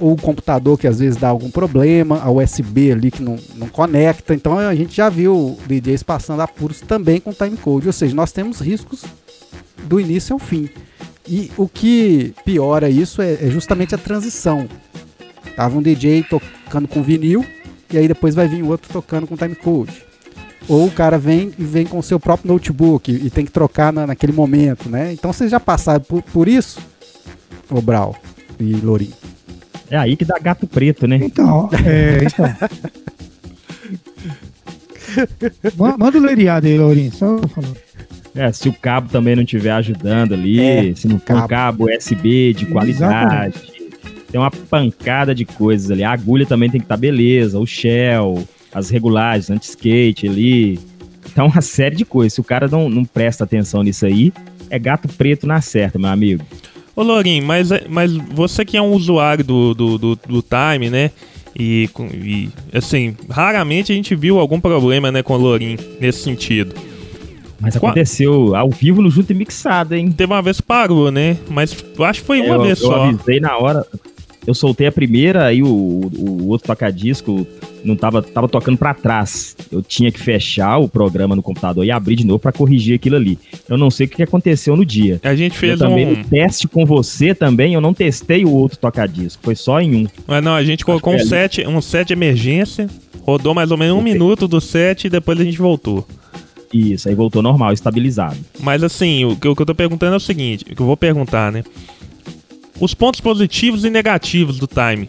ou 0.00 0.12
o 0.12 0.16
computador 0.20 0.78
que 0.78 0.86
às 0.86 0.98
vezes 0.98 1.16
dá 1.16 1.28
algum 1.28 1.50
problema, 1.50 2.20
a 2.22 2.30
USB 2.30 2.92
ali 2.92 3.10
que 3.10 3.22
não, 3.22 3.36
não 3.56 3.68
conecta. 3.68 4.34
Então 4.34 4.58
a 4.58 4.74
gente 4.74 4.94
já 4.96 5.08
viu 5.08 5.58
DJs 5.66 6.02
passando 6.02 6.40
apuros 6.42 6.80
também 6.80 7.20
com 7.20 7.32
time 7.32 7.56
code, 7.56 7.86
ou 7.86 7.92
seja, 7.92 8.14
nós 8.14 8.32
temos 8.32 8.60
riscos 8.60 9.04
do 9.84 9.98
início 10.00 10.32
ao 10.34 10.38
fim. 10.38 10.68
E 11.28 11.50
o 11.56 11.66
que 11.68 12.32
piora 12.44 12.88
isso 12.88 13.20
é, 13.20 13.34
é 13.34 13.50
justamente 13.50 13.94
a 13.94 13.98
transição. 13.98 14.68
Tava 15.56 15.76
um 15.78 15.82
DJ 15.82 16.22
tocando 16.24 16.86
com 16.86 17.02
vinil 17.02 17.44
e 17.92 17.98
aí 17.98 18.06
depois 18.06 18.34
vai 18.34 18.46
vir 18.46 18.62
outro 18.62 18.92
tocando 18.92 19.26
com 19.26 19.36
timecode. 19.36 20.04
Ou 20.68 20.86
o 20.86 20.90
cara 20.90 21.16
vem 21.18 21.52
e 21.58 21.64
vem 21.64 21.86
com 21.86 21.98
o 21.98 22.02
seu 22.02 22.18
próprio 22.18 22.52
notebook 22.52 23.10
e, 23.10 23.30
tem 23.30 23.44
que 23.44 23.52
trocar 23.52 23.92
na- 23.92 24.06
naquele 24.06 24.32
momento, 24.32 24.88
né? 24.88 25.12
Então 25.12 25.32
vocês 25.32 25.50
já 25.50 25.60
passaram 25.60 26.00
por, 26.00 26.22
por 26.22 26.48
isso, 26.48 26.80
ô 27.70 27.80
Brau 27.80 28.16
e 28.58 28.74
Lourinho. 28.74 29.12
É 29.90 29.96
aí 29.96 30.16
que 30.16 30.24
dá 30.24 30.38
gato 30.38 30.66
preto, 30.66 31.06
né? 31.06 31.16
Então, 31.22 31.68
é, 31.84 32.24
então. 32.24 32.46
Ma- 35.76 35.96
Manda 35.96 36.18
o 36.18 36.20
leiriado 36.20 36.66
aí, 36.66 36.76
Lourinho, 36.78 37.12
só 37.12 37.38
falando. 37.48 37.76
É, 38.34 38.52
se 38.52 38.68
o 38.68 38.72
cabo 38.72 39.08
também 39.08 39.34
não 39.34 39.42
estiver 39.44 39.70
ajudando 39.72 40.34
ali, 40.34 40.60
É, 40.60 40.94
se 40.94 41.08
não 41.08 41.18
for 41.18 41.24
cabo. 41.26 41.44
um 41.44 41.48
cabo 41.48 41.84
USB 41.90 42.52
de 42.52 42.66
qualidade, 42.66 43.58
tem 44.30 44.38
uma 44.40 44.50
pancada 44.50 45.34
de 45.34 45.44
coisas 45.46 45.90
ali. 45.90 46.04
A 46.04 46.10
agulha 46.12 46.44
também 46.44 46.68
tem 46.68 46.80
que 46.80 46.84
estar 46.84 46.96
beleza, 46.98 47.58
o 47.58 47.66
shell, 47.66 48.46
as 48.74 48.90
regulagens, 48.90 49.48
anti-skate 49.50 50.28
ali. 50.28 50.78
Então, 51.32 51.46
uma 51.46 51.62
série 51.62 51.96
de 51.96 52.04
coisas. 52.04 52.34
Se 52.34 52.40
o 52.40 52.44
cara 52.44 52.68
não, 52.68 52.90
não 52.90 53.04
presta 53.04 53.44
atenção 53.44 53.82
nisso 53.82 54.04
aí, 54.04 54.32
é 54.68 54.78
gato 54.78 55.08
preto 55.08 55.46
na 55.46 55.60
certa, 55.62 55.98
meu 55.98 56.10
amigo. 56.10 56.44
Ô 56.96 57.02
Lorim, 57.02 57.42
mas, 57.42 57.68
mas 57.90 58.10
você 58.12 58.64
que 58.64 58.74
é 58.74 58.80
um 58.80 58.92
usuário 58.92 59.44
do, 59.44 59.74
do, 59.74 59.98
do, 59.98 60.16
do 60.16 60.42
Time, 60.42 60.88
né? 60.88 61.10
E, 61.54 61.90
e, 62.14 62.48
assim, 62.72 63.14
raramente 63.28 63.92
a 63.92 63.94
gente 63.94 64.14
viu 64.14 64.38
algum 64.38 64.58
problema 64.58 65.12
né, 65.12 65.22
com 65.22 65.34
o 65.34 65.36
Lorim 65.36 65.76
nesse 66.00 66.22
sentido. 66.22 66.74
Mas 67.60 67.76
aconteceu 67.76 68.54
ao 68.54 68.70
vivo 68.70 69.02
no 69.02 69.10
Junto 69.10 69.30
e 69.32 69.34
Mixado, 69.34 69.94
hein? 69.94 70.10
Teve 70.10 70.32
uma 70.32 70.42
vez 70.42 70.58
que 70.58 70.62
parou, 70.62 71.10
né? 71.10 71.36
Mas 71.50 71.76
eu 71.98 72.04
acho 72.04 72.20
que 72.20 72.26
foi 72.26 72.40
uma 72.40 72.54
eu, 72.54 72.62
vez 72.62 72.80
eu 72.80 72.88
só. 72.88 73.04
avisei 73.04 73.40
na 73.40 73.56
hora. 73.58 73.86
Eu 74.46 74.54
soltei 74.54 74.86
a 74.86 74.92
primeira, 74.92 75.44
aí 75.44 75.62
o, 75.62 75.66
o, 75.66 76.10
o 76.42 76.48
outro 76.48 76.66
toca-disco 76.66 77.46
não 77.86 77.96
tava, 77.96 78.22
tava 78.22 78.48
tocando 78.48 78.76
pra 78.76 78.92
trás. 78.92 79.56
Eu 79.70 79.82
tinha 79.82 80.10
que 80.10 80.20
fechar 80.20 80.78
o 80.78 80.88
programa 80.88 81.36
no 81.36 81.42
computador 81.42 81.84
e 81.84 81.90
abrir 81.90 82.16
de 82.16 82.26
novo 82.26 82.38
pra 82.38 82.52
corrigir 82.52 82.96
aquilo 82.96 83.16
ali. 83.16 83.38
Eu 83.68 83.78
não 83.78 83.90
sei 83.90 84.06
o 84.06 84.08
que 84.08 84.22
aconteceu 84.22 84.76
no 84.76 84.84
dia. 84.84 85.20
A 85.22 85.34
gente 85.34 85.54
Eu 85.54 85.60
fez 85.60 85.78
também 85.78 86.06
um. 86.06 86.24
teste 86.24 86.68
com 86.68 86.84
você 86.84 87.34
também, 87.34 87.74
eu 87.74 87.80
não 87.80 87.94
testei 87.94 88.44
o 88.44 88.50
outro 88.50 88.78
toca-disco. 88.78 89.42
Foi 89.42 89.54
só 89.54 89.80
em 89.80 90.04
um. 90.04 90.06
Mas 90.26 90.42
não, 90.42 90.54
a 90.54 90.64
gente 90.64 90.84
colocou 90.84 91.12
um 91.12 91.16
é 91.16 91.20
ali. 91.20 91.28
set, 91.28 91.66
um 91.66 91.80
set 91.80 92.08
de 92.08 92.12
emergência, 92.12 92.88
rodou 93.22 93.54
mais 93.54 93.70
ou 93.70 93.76
menos 93.76 93.96
um 93.96 94.02
minuto 94.02 94.46
do 94.46 94.60
set 94.60 95.04
e 95.06 95.10
depois 95.10 95.40
a 95.40 95.44
gente 95.44 95.58
voltou. 95.58 96.06
Isso, 96.72 97.08
aí 97.08 97.14
voltou 97.14 97.42
normal, 97.42 97.72
estabilizado. 97.72 98.36
Mas 98.60 98.82
assim, 98.82 99.24
o 99.24 99.36
que, 99.36 99.48
o 99.48 99.54
que 99.54 99.62
eu 99.62 99.66
tô 99.66 99.74
perguntando 99.74 100.14
é 100.14 100.16
o 100.16 100.20
seguinte, 100.20 100.64
o 100.64 100.74
que 100.74 100.82
eu 100.82 100.86
vou 100.86 100.96
perguntar, 100.96 101.52
né? 101.52 101.62
Os 102.80 102.92
pontos 102.92 103.20
positivos 103.20 103.84
e 103.84 103.90
negativos 103.90 104.58
do 104.58 104.66
time. 104.66 105.08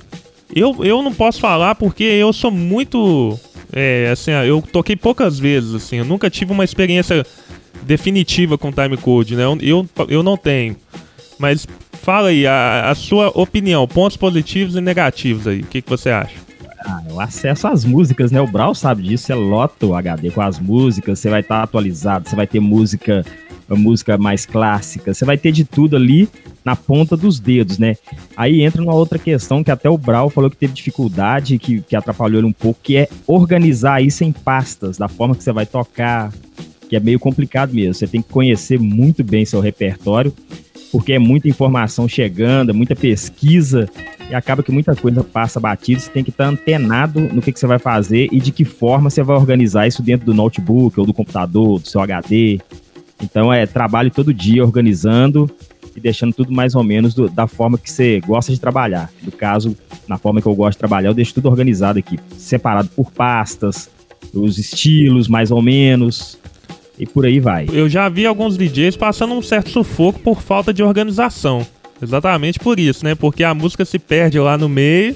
Eu, 0.53 0.83
eu 0.83 1.01
não 1.01 1.13
posso 1.13 1.39
falar 1.39 1.75
porque 1.75 2.03
eu 2.03 2.31
sou 2.31 2.51
muito. 2.51 3.37
É, 3.71 4.09
assim, 4.11 4.31
eu 4.31 4.61
toquei 4.61 4.95
poucas 4.95 5.37
vezes, 5.37 5.73
assim, 5.75 5.97
eu 5.97 6.05
nunca 6.05 6.29
tive 6.29 6.53
uma 6.53 6.63
experiência 6.63 7.25
definitiva 7.83 8.57
com 8.57 8.71
time 8.71 8.97
code, 8.97 9.35
né? 9.35 9.43
Eu, 9.43 9.57
eu, 9.61 9.87
eu 10.07 10.23
não 10.23 10.37
tenho. 10.37 10.75
Mas 11.37 11.67
fala 11.91 12.29
aí, 12.29 12.47
a, 12.47 12.89
a 12.89 12.95
sua 12.95 13.27
opinião, 13.35 13.87
pontos 13.87 14.17
positivos 14.17 14.75
e 14.75 14.81
negativos 14.81 15.47
aí. 15.47 15.59
O 15.61 15.65
que, 15.65 15.81
que 15.81 15.89
você 15.89 16.09
acha? 16.09 16.35
Ah, 16.79 17.01
o 17.11 17.19
acesso 17.19 17.67
às 17.67 17.83
músicas, 17.83 18.31
né? 18.31 18.39
O 18.39 18.47
Brau 18.47 18.73
sabe 18.73 19.03
disso, 19.03 19.25
você 19.25 19.33
lota 19.33 19.85
o 19.85 19.95
HD 19.95 20.31
com 20.31 20.41
as 20.41 20.59
músicas, 20.59 21.19
você 21.19 21.29
vai 21.29 21.41
estar 21.41 21.61
atualizado, 21.61 22.29
você 22.29 22.35
vai 22.35 22.47
ter 22.47 22.59
música, 22.61 23.25
música 23.75 24.17
mais 24.17 24.45
clássica, 24.45 25.13
você 25.13 25.25
vai 25.25 25.37
ter 25.37 25.51
de 25.51 25.63
tudo 25.63 25.95
ali 25.95 26.29
na 26.63 26.75
ponta 26.75 27.15
dos 27.15 27.39
dedos, 27.39 27.77
né? 27.77 27.95
Aí 28.35 28.61
entra 28.61 28.81
uma 28.81 28.93
outra 28.93 29.17
questão 29.17 29.63
que 29.63 29.71
até 29.71 29.89
o 29.89 29.97
Brau 29.97 30.29
falou 30.29 30.49
que 30.49 30.57
teve 30.57 30.73
dificuldade, 30.73 31.57
que, 31.57 31.81
que 31.81 31.95
atrapalhou 31.95 32.39
ele 32.39 32.47
um 32.47 32.53
pouco, 32.53 32.79
que 32.83 32.97
é 32.97 33.09
organizar 33.25 34.01
isso 34.01 34.23
em 34.23 34.31
pastas, 34.31 34.97
da 34.97 35.07
forma 35.07 35.35
que 35.35 35.43
você 35.43 35.51
vai 35.51 35.65
tocar, 35.65 36.31
que 36.89 36.95
é 36.95 36.99
meio 36.99 37.19
complicado 37.19 37.73
mesmo. 37.73 37.93
Você 37.93 38.07
tem 38.07 38.21
que 38.21 38.29
conhecer 38.29 38.79
muito 38.79 39.23
bem 39.23 39.45
seu 39.45 39.59
repertório, 39.59 40.33
porque 40.91 41.13
é 41.13 41.19
muita 41.19 41.47
informação 41.47 42.07
chegando, 42.07 42.69
é 42.69 42.73
muita 42.73 42.95
pesquisa, 42.95 43.89
e 44.29 44.35
acaba 44.35 44.61
que 44.61 44.71
muita 44.71 44.95
coisa 44.95 45.23
passa 45.23 45.59
batida, 45.59 45.99
você 45.99 46.09
tem 46.09 46.23
que 46.23 46.29
estar 46.29 46.45
antenado 46.45 47.21
no 47.21 47.41
que, 47.41 47.51
que 47.51 47.59
você 47.59 47.67
vai 47.67 47.79
fazer 47.79 48.27
e 48.31 48.39
de 48.39 48.51
que 48.51 48.65
forma 48.65 49.09
você 49.09 49.23
vai 49.23 49.37
organizar 49.37 49.87
isso 49.87 50.03
dentro 50.03 50.25
do 50.25 50.33
notebook 50.33 50.99
ou 50.99 51.05
do 51.05 51.13
computador, 51.13 51.79
do 51.79 51.87
seu 51.87 52.01
HD. 52.01 52.59
Então 53.21 53.51
é 53.51 53.65
trabalho 53.65 54.11
todo 54.11 54.33
dia 54.33 54.63
organizando 54.63 55.49
e 55.95 55.99
deixando 55.99 56.33
tudo 56.33 56.51
mais 56.51 56.75
ou 56.75 56.83
menos 56.83 57.13
do- 57.13 57.27
da 57.29 57.47
forma 57.47 57.77
que 57.77 57.89
você 57.89 58.19
gosta 58.25 58.51
de 58.51 58.59
trabalhar. 58.59 59.09
No 59.23 59.31
caso, 59.31 59.75
na 60.07 60.17
forma 60.17 60.41
que 60.41 60.47
eu 60.47 60.53
gosto 60.55 60.73
de 60.73 60.79
trabalhar, 60.79 61.09
eu 61.09 61.13
deixo 61.13 61.33
tudo 61.33 61.49
organizado 61.49 61.97
aqui, 61.97 62.19
separado 62.37 62.89
por 62.95 63.11
pastas, 63.11 63.89
os 64.33 64.57
estilos 64.59 65.27
mais 65.27 65.49
ou 65.51 65.61
menos, 65.61 66.37
e 66.99 67.05
por 67.05 67.25
aí 67.25 67.39
vai. 67.39 67.67
Eu 67.71 67.89
já 67.89 68.07
vi 68.09 68.25
alguns 68.25 68.57
DJs 68.57 68.95
passando 68.95 69.33
um 69.33 69.41
certo 69.41 69.69
sufoco 69.69 70.19
por 70.19 70.41
falta 70.41 70.71
de 70.73 70.83
organização. 70.83 71.65
Exatamente 72.01 72.59
por 72.59 72.79
isso, 72.79 73.03
né? 73.03 73.15
Porque 73.15 73.43
a 73.43 73.53
música 73.55 73.83
se 73.83 73.97
perde 73.97 74.39
lá 74.39 74.55
no 74.57 74.69
meio 74.69 75.15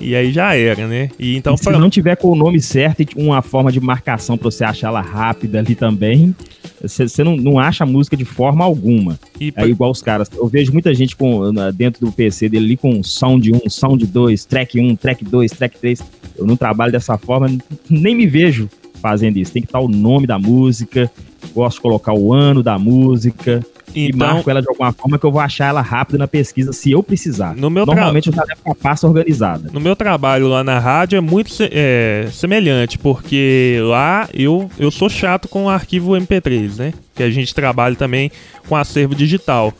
e 0.00 0.14
aí 0.14 0.32
já 0.32 0.54
era, 0.54 0.86
né? 0.86 1.10
E 1.18 1.36
então 1.36 1.54
E 1.54 1.58
se 1.58 1.64
pra- 1.64 1.78
não 1.78 1.88
tiver 1.90 2.16
com 2.16 2.28
o 2.30 2.34
nome 2.36 2.60
certo 2.60 3.00
e 3.02 3.08
uma 3.16 3.40
forma 3.42 3.70
de 3.72 3.80
marcação 3.80 4.36
pra 4.36 4.50
você 4.50 4.64
achar 4.64 4.88
ela 4.88 5.00
rápida 5.00 5.58
ali 5.58 5.74
também, 5.74 6.34
você, 6.82 7.24
não, 7.24 7.36
não 7.36 7.58
acha 7.58 7.84
a 7.84 7.86
música 7.86 8.16
de 8.16 8.24
forma 8.24 8.64
alguma. 8.64 9.18
e 9.40 9.52
É 9.56 9.66
igual 9.66 9.90
os 9.90 10.02
caras. 10.02 10.28
Eu 10.34 10.46
vejo 10.46 10.72
muita 10.72 10.92
gente 10.94 11.16
com, 11.16 11.40
dentro 11.74 12.04
do 12.04 12.12
PC 12.12 12.48
dele 12.48 12.64
ali 12.66 12.76
com 12.76 13.02
sound 13.02 13.50
1, 13.52 13.70
sound 13.70 14.04
2, 14.06 14.44
track 14.44 14.78
1, 14.78 14.96
track 14.96 15.24
2, 15.24 15.50
track 15.52 15.78
3. 15.78 16.02
Eu 16.36 16.46
não 16.46 16.56
trabalho 16.56 16.92
dessa 16.92 17.16
forma, 17.16 17.48
nem 17.88 18.14
me 18.14 18.26
vejo 18.26 18.68
fazendo 19.00 19.36
isso. 19.38 19.52
Tem 19.52 19.62
que 19.62 19.68
estar 19.68 19.80
o 19.80 19.88
nome 19.88 20.26
da 20.26 20.38
música, 20.38 21.10
gosto 21.54 21.76
de 21.76 21.82
colocar 21.82 22.12
o 22.14 22.32
ano 22.32 22.62
da 22.62 22.78
música 22.78 23.64
e 23.94 24.08
então 24.08 24.18
marco 24.34 24.50
ela 24.50 24.60
de 24.60 24.68
alguma 24.68 24.92
forma 24.92 25.18
que 25.18 25.24
eu 25.24 25.30
vou 25.32 25.40
achar 25.40 25.66
ela 25.68 25.80
rápido 25.80 26.18
na 26.18 26.26
pesquisa 26.28 26.72
se 26.72 26.90
eu 26.90 27.02
precisar. 27.02 27.54
no 27.54 27.70
meu 27.70 27.84
tra- 27.84 27.94
Normalmente 27.94 28.28
eu 28.28 28.32
já 28.34 28.42
levo 28.44 28.60
a 28.66 28.74
pasta 28.74 29.06
organizada. 29.06 29.70
no 29.72 29.80
meu 29.80 29.94
trabalho 29.94 30.48
lá 30.48 30.64
na 30.64 30.78
rádio 30.78 31.16
é 31.16 31.20
muito 31.20 31.52
é, 31.70 32.28
semelhante, 32.32 32.98
porque 32.98 33.78
lá 33.82 34.28
eu, 34.34 34.70
eu 34.78 34.90
sou 34.90 35.08
chato 35.08 35.48
com 35.48 35.64
o 35.66 35.68
arquivo 35.68 36.12
MP3, 36.12 36.76
né? 36.78 36.92
Que 37.14 37.22
a 37.22 37.30
gente 37.30 37.54
trabalha 37.54 37.94
também 37.96 38.30
com 38.68 38.74
acervo 38.76 39.14
digital. 39.14 39.72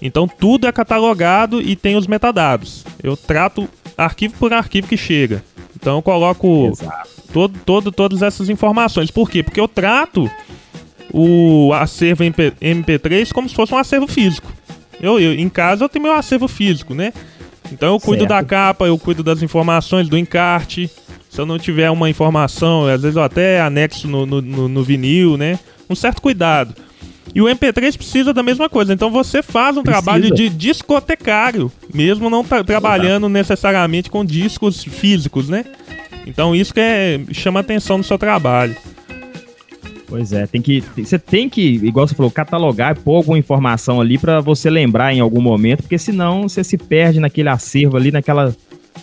Então 0.00 0.26
tudo 0.28 0.66
é 0.66 0.72
catalogado 0.72 1.60
e 1.62 1.76
tem 1.76 1.96
os 1.96 2.06
metadados. 2.06 2.84
Eu 3.02 3.16
trato 3.16 3.68
arquivo 3.96 4.34
por 4.38 4.52
arquivo 4.52 4.88
que 4.88 4.96
chega. 4.96 5.42
Então 5.76 5.96
eu 5.96 6.02
coloco 6.02 6.72
todo, 7.32 7.58
todo, 7.64 7.92
todas 7.92 8.22
essas 8.22 8.48
informações. 8.48 9.10
Por 9.10 9.30
quê? 9.30 9.42
Porque 9.42 9.60
eu 9.60 9.66
trato 9.68 10.30
o 11.12 11.72
acervo 11.74 12.24
MP, 12.24 12.52
MP3 12.60 13.32
como 13.32 13.48
se 13.48 13.54
fosse 13.54 13.74
um 13.74 13.78
acervo 13.78 14.06
físico. 14.06 14.50
Eu, 15.00 15.18
eu- 15.20 15.34
em 15.34 15.48
casa 15.48 15.84
eu 15.84 15.88
tenho 15.88 16.04
meu 16.04 16.14
acervo 16.14 16.48
físico, 16.48 16.94
né? 16.94 17.12
Então 17.70 17.94
eu 17.94 18.00
cuido 18.00 18.22
Certo. 18.26 18.30
da 18.30 18.44
capa, 18.44 18.86
eu 18.86 18.98
cuido 18.98 19.22
das 19.22 19.42
informações, 19.42 20.08
do 20.08 20.16
encarte. 20.18 20.90
Se 21.30 21.40
eu 21.40 21.46
não 21.46 21.58
tiver 21.58 21.90
uma 21.90 22.10
informação, 22.10 22.86
às 22.86 23.02
vezes 23.02 23.16
eu 23.16 23.22
até 23.22 23.60
anexo 23.60 24.06
no, 24.06 24.26
no, 24.26 24.42
no- 24.42 24.68
no 24.68 24.82
vinil, 24.82 25.36
né? 25.36 25.58
Um 25.88 25.94
certo 25.94 26.20
cuidado. 26.20 26.74
E 27.34 27.40
o 27.40 27.46
MP3 27.46 27.96
precisa 27.96 28.34
da 28.34 28.42
mesma 28.42 28.68
coisa. 28.68 28.92
Então 28.92 29.10
você 29.10 29.42
faz 29.42 29.76
um 29.76 29.82
Precisa. 29.82 30.02
trabalho 30.02 30.34
de 30.34 30.48
discotecário, 30.50 31.72
mesmo 31.92 32.28
não 32.28 32.44
tra- 32.44 32.62
trabalhando 32.62 33.28
necessariamente 33.28 34.10
com 34.10 34.24
discos 34.24 34.84
físicos, 34.84 35.48
né? 35.48 35.64
Então 36.26 36.54
isso 36.54 36.74
que 36.74 36.80
é, 36.80 37.20
chama 37.32 37.60
atenção 37.60 37.96
no 37.98 38.04
seu 38.04 38.18
trabalho. 38.18 38.76
Pois 40.12 40.30
é, 40.30 40.46
tem 40.46 40.60
que. 40.60 40.84
Você 40.98 41.18
tem 41.18 41.48
que, 41.48 41.62
igual 41.62 42.06
você 42.06 42.14
falou, 42.14 42.30
catalogar, 42.30 42.98
pôr 43.00 43.16
alguma 43.16 43.38
informação 43.38 43.98
ali 43.98 44.18
pra 44.18 44.40
você 44.42 44.68
lembrar 44.68 45.14
em 45.14 45.20
algum 45.20 45.40
momento, 45.40 45.80
porque 45.82 45.96
senão 45.96 46.46
você 46.50 46.62
se 46.62 46.76
perde 46.76 47.18
naquele 47.18 47.48
acervo 47.48 47.96
ali, 47.96 48.12
naquela, 48.12 48.54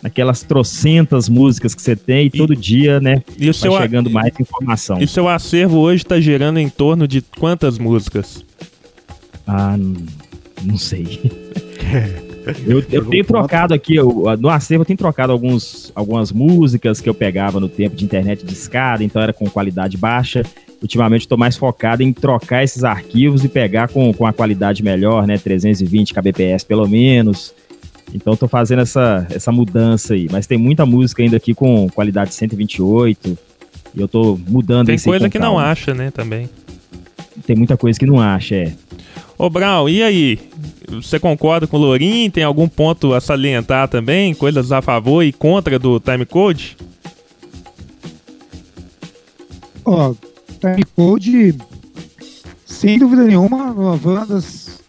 naquelas 0.03 0.43
trocentas 0.43 1.27
músicas 1.27 1.73
que 1.73 1.81
você 1.81 1.95
tem 1.95 2.27
e, 2.27 2.29
todo 2.29 2.55
dia, 2.55 2.99
né? 2.99 3.23
E 3.39 3.51
seu, 3.51 3.75
chegando 3.75 4.07
mais 4.11 4.31
informação. 4.39 5.01
e 5.01 5.07
seu 5.07 5.27
acervo 5.27 5.79
hoje 5.79 6.03
está 6.03 6.19
gerando 6.21 6.59
em 6.59 6.69
torno 6.69 7.07
de 7.07 7.23
quantas 7.39 7.79
músicas? 7.79 8.45
Ah, 9.47 9.75
não 10.63 10.77
sei. 10.77 11.19
Eu, 12.65 12.83
eu 12.91 13.05
tenho 13.05 13.23
trocado 13.25 13.75
aqui, 13.75 13.95
eu- 13.95 14.23
no 14.39 14.49
acervo 14.49 14.81
eu 14.81 14.85
tenho 14.85 14.97
trocado 14.97 15.31
alguns, 15.31 15.91
algumas 15.93 16.31
músicas 16.31 16.99
que 16.99 17.07
eu 17.07 17.13
pegava 17.13 17.59
no 17.59 17.69
tempo 17.69 17.95
de 17.95 18.03
internet 18.03 18.43
de 18.43 18.53
escada, 18.53 19.03
então 19.03 19.21
era 19.21 19.31
com 19.33 19.47
qualidade 19.47 19.97
baixa. 19.97 20.43
Ultimamente 20.81 21.21
estou 21.21 21.37
mais 21.37 21.57
focado 21.57 22.01
em 22.01 22.13
trocar 22.13 22.63
esses 22.63 22.83
arquivos 22.83 23.43
e 23.43 23.49
pegar 23.49 23.89
com, 23.89 24.13
com 24.13 24.25
a 24.25 24.31
qualidade 24.31 24.81
melhor, 24.81 25.27
né? 25.27 25.37
320 25.37 26.13
kbps 26.13 26.63
pelo 26.63 26.87
menos. 26.87 27.53
Então 28.13 28.33
estou 28.33 28.49
fazendo 28.49 28.81
essa, 28.81 29.27
essa 29.29 29.51
mudança 29.51 30.13
aí. 30.13 30.27
Mas 30.31 30.47
tem 30.47 30.57
muita 30.57 30.85
música 30.85 31.21
ainda 31.21 31.37
aqui 31.37 31.53
com 31.53 31.89
qualidade 31.89 32.33
128. 32.33 33.37
E 33.93 34.01
eu 34.01 34.07
tô 34.07 34.39
mudando 34.47 34.87
Tem 34.87 34.99
coisa 34.99 35.29
que 35.29 35.39
não 35.39 35.59
acha, 35.59 35.93
né, 35.93 36.11
também. 36.11 36.49
Tem 37.45 37.55
muita 37.55 37.77
coisa 37.77 37.97
que 37.99 38.05
não 38.05 38.19
acha, 38.19 38.55
é. 38.55 38.73
Ô, 39.37 39.49
Brown, 39.49 39.87
e 39.87 40.03
aí? 40.03 40.39
Você 40.89 41.19
concorda 41.19 41.67
com 41.67 41.77
o 41.77 41.79
Lorim? 41.79 42.29
Tem 42.29 42.43
algum 42.43 42.67
ponto 42.67 43.13
a 43.13 43.21
salientar 43.21 43.87
também? 43.87 44.33
Coisas 44.33 44.71
a 44.71 44.81
favor 44.81 45.23
e 45.23 45.31
contra 45.31 45.77
do 45.79 45.99
timecode? 45.99 46.75
Ó, 49.85 50.13
Timecode, 50.59 51.55
sem 52.65 52.99
dúvida 52.99 53.23
nenhuma, 53.23 53.71
uma 53.71 54.25
das, 54.25 54.81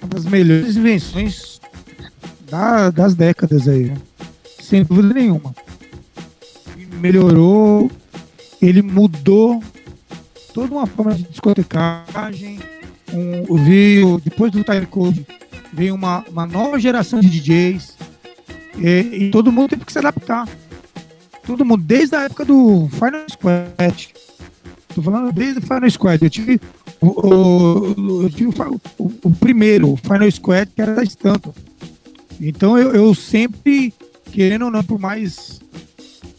uma 0.00 0.08
das 0.08 0.24
melhores 0.24 0.76
invenções 0.76 1.60
da- 2.50 2.90
das 2.90 3.14
décadas 3.14 3.68
aí, 3.68 3.84
né? 3.86 3.96
Sem 4.60 4.82
dúvida 4.84 5.14
nenhuma. 5.14 5.54
Melhorou, 7.00 7.90
ele 8.60 8.82
mudou 8.82 9.62
toda 10.54 10.72
uma 10.72 10.86
forma 10.86 11.14
de 11.14 11.24
discotecagem. 11.24 12.58
Um, 13.12 13.64
veio, 13.64 14.20
depois 14.24 14.50
do 14.50 14.64
Time 14.64 14.86
Code, 14.86 15.26
veio 15.72 15.94
uma, 15.94 16.24
uma 16.28 16.46
nova 16.46 16.78
geração 16.80 17.20
de 17.20 17.28
DJs. 17.28 17.96
E, 18.78 19.26
e, 19.26 19.30
todo 19.30 19.52
mundo 19.52 19.70
teve 19.70 19.84
que 19.84 19.92
se 19.92 19.98
adaptar. 19.98 20.48
Todo 21.46 21.64
mundo, 21.64 21.82
desde 21.84 22.16
a 22.16 22.22
época 22.22 22.44
do 22.44 22.88
Final 22.88 23.24
Squad. 23.30 24.12
Tô 24.96 25.02
falando 25.02 25.30
desde 25.30 25.58
o 25.58 25.60
Final 25.60 25.90
Squad. 25.90 26.24
Eu 26.24 26.30
tive 26.30 26.58
o, 27.02 27.06
o, 27.06 28.22
eu 28.22 28.30
tive 28.30 28.48
o, 28.98 29.12
o, 29.24 29.30
primeiro, 29.30 29.92
o 29.92 29.96
Final 29.98 30.30
Squad, 30.30 30.70
que 30.74 30.80
era 30.80 30.94
da 30.94 31.02
Stanton. 31.02 31.52
Então 32.40 32.78
eu, 32.78 32.94
eu 32.94 33.14
sempre, 33.14 33.92
querendo 34.32 34.64
ou 34.64 34.70
não, 34.70 34.82
por 34.82 34.98
mais 34.98 35.60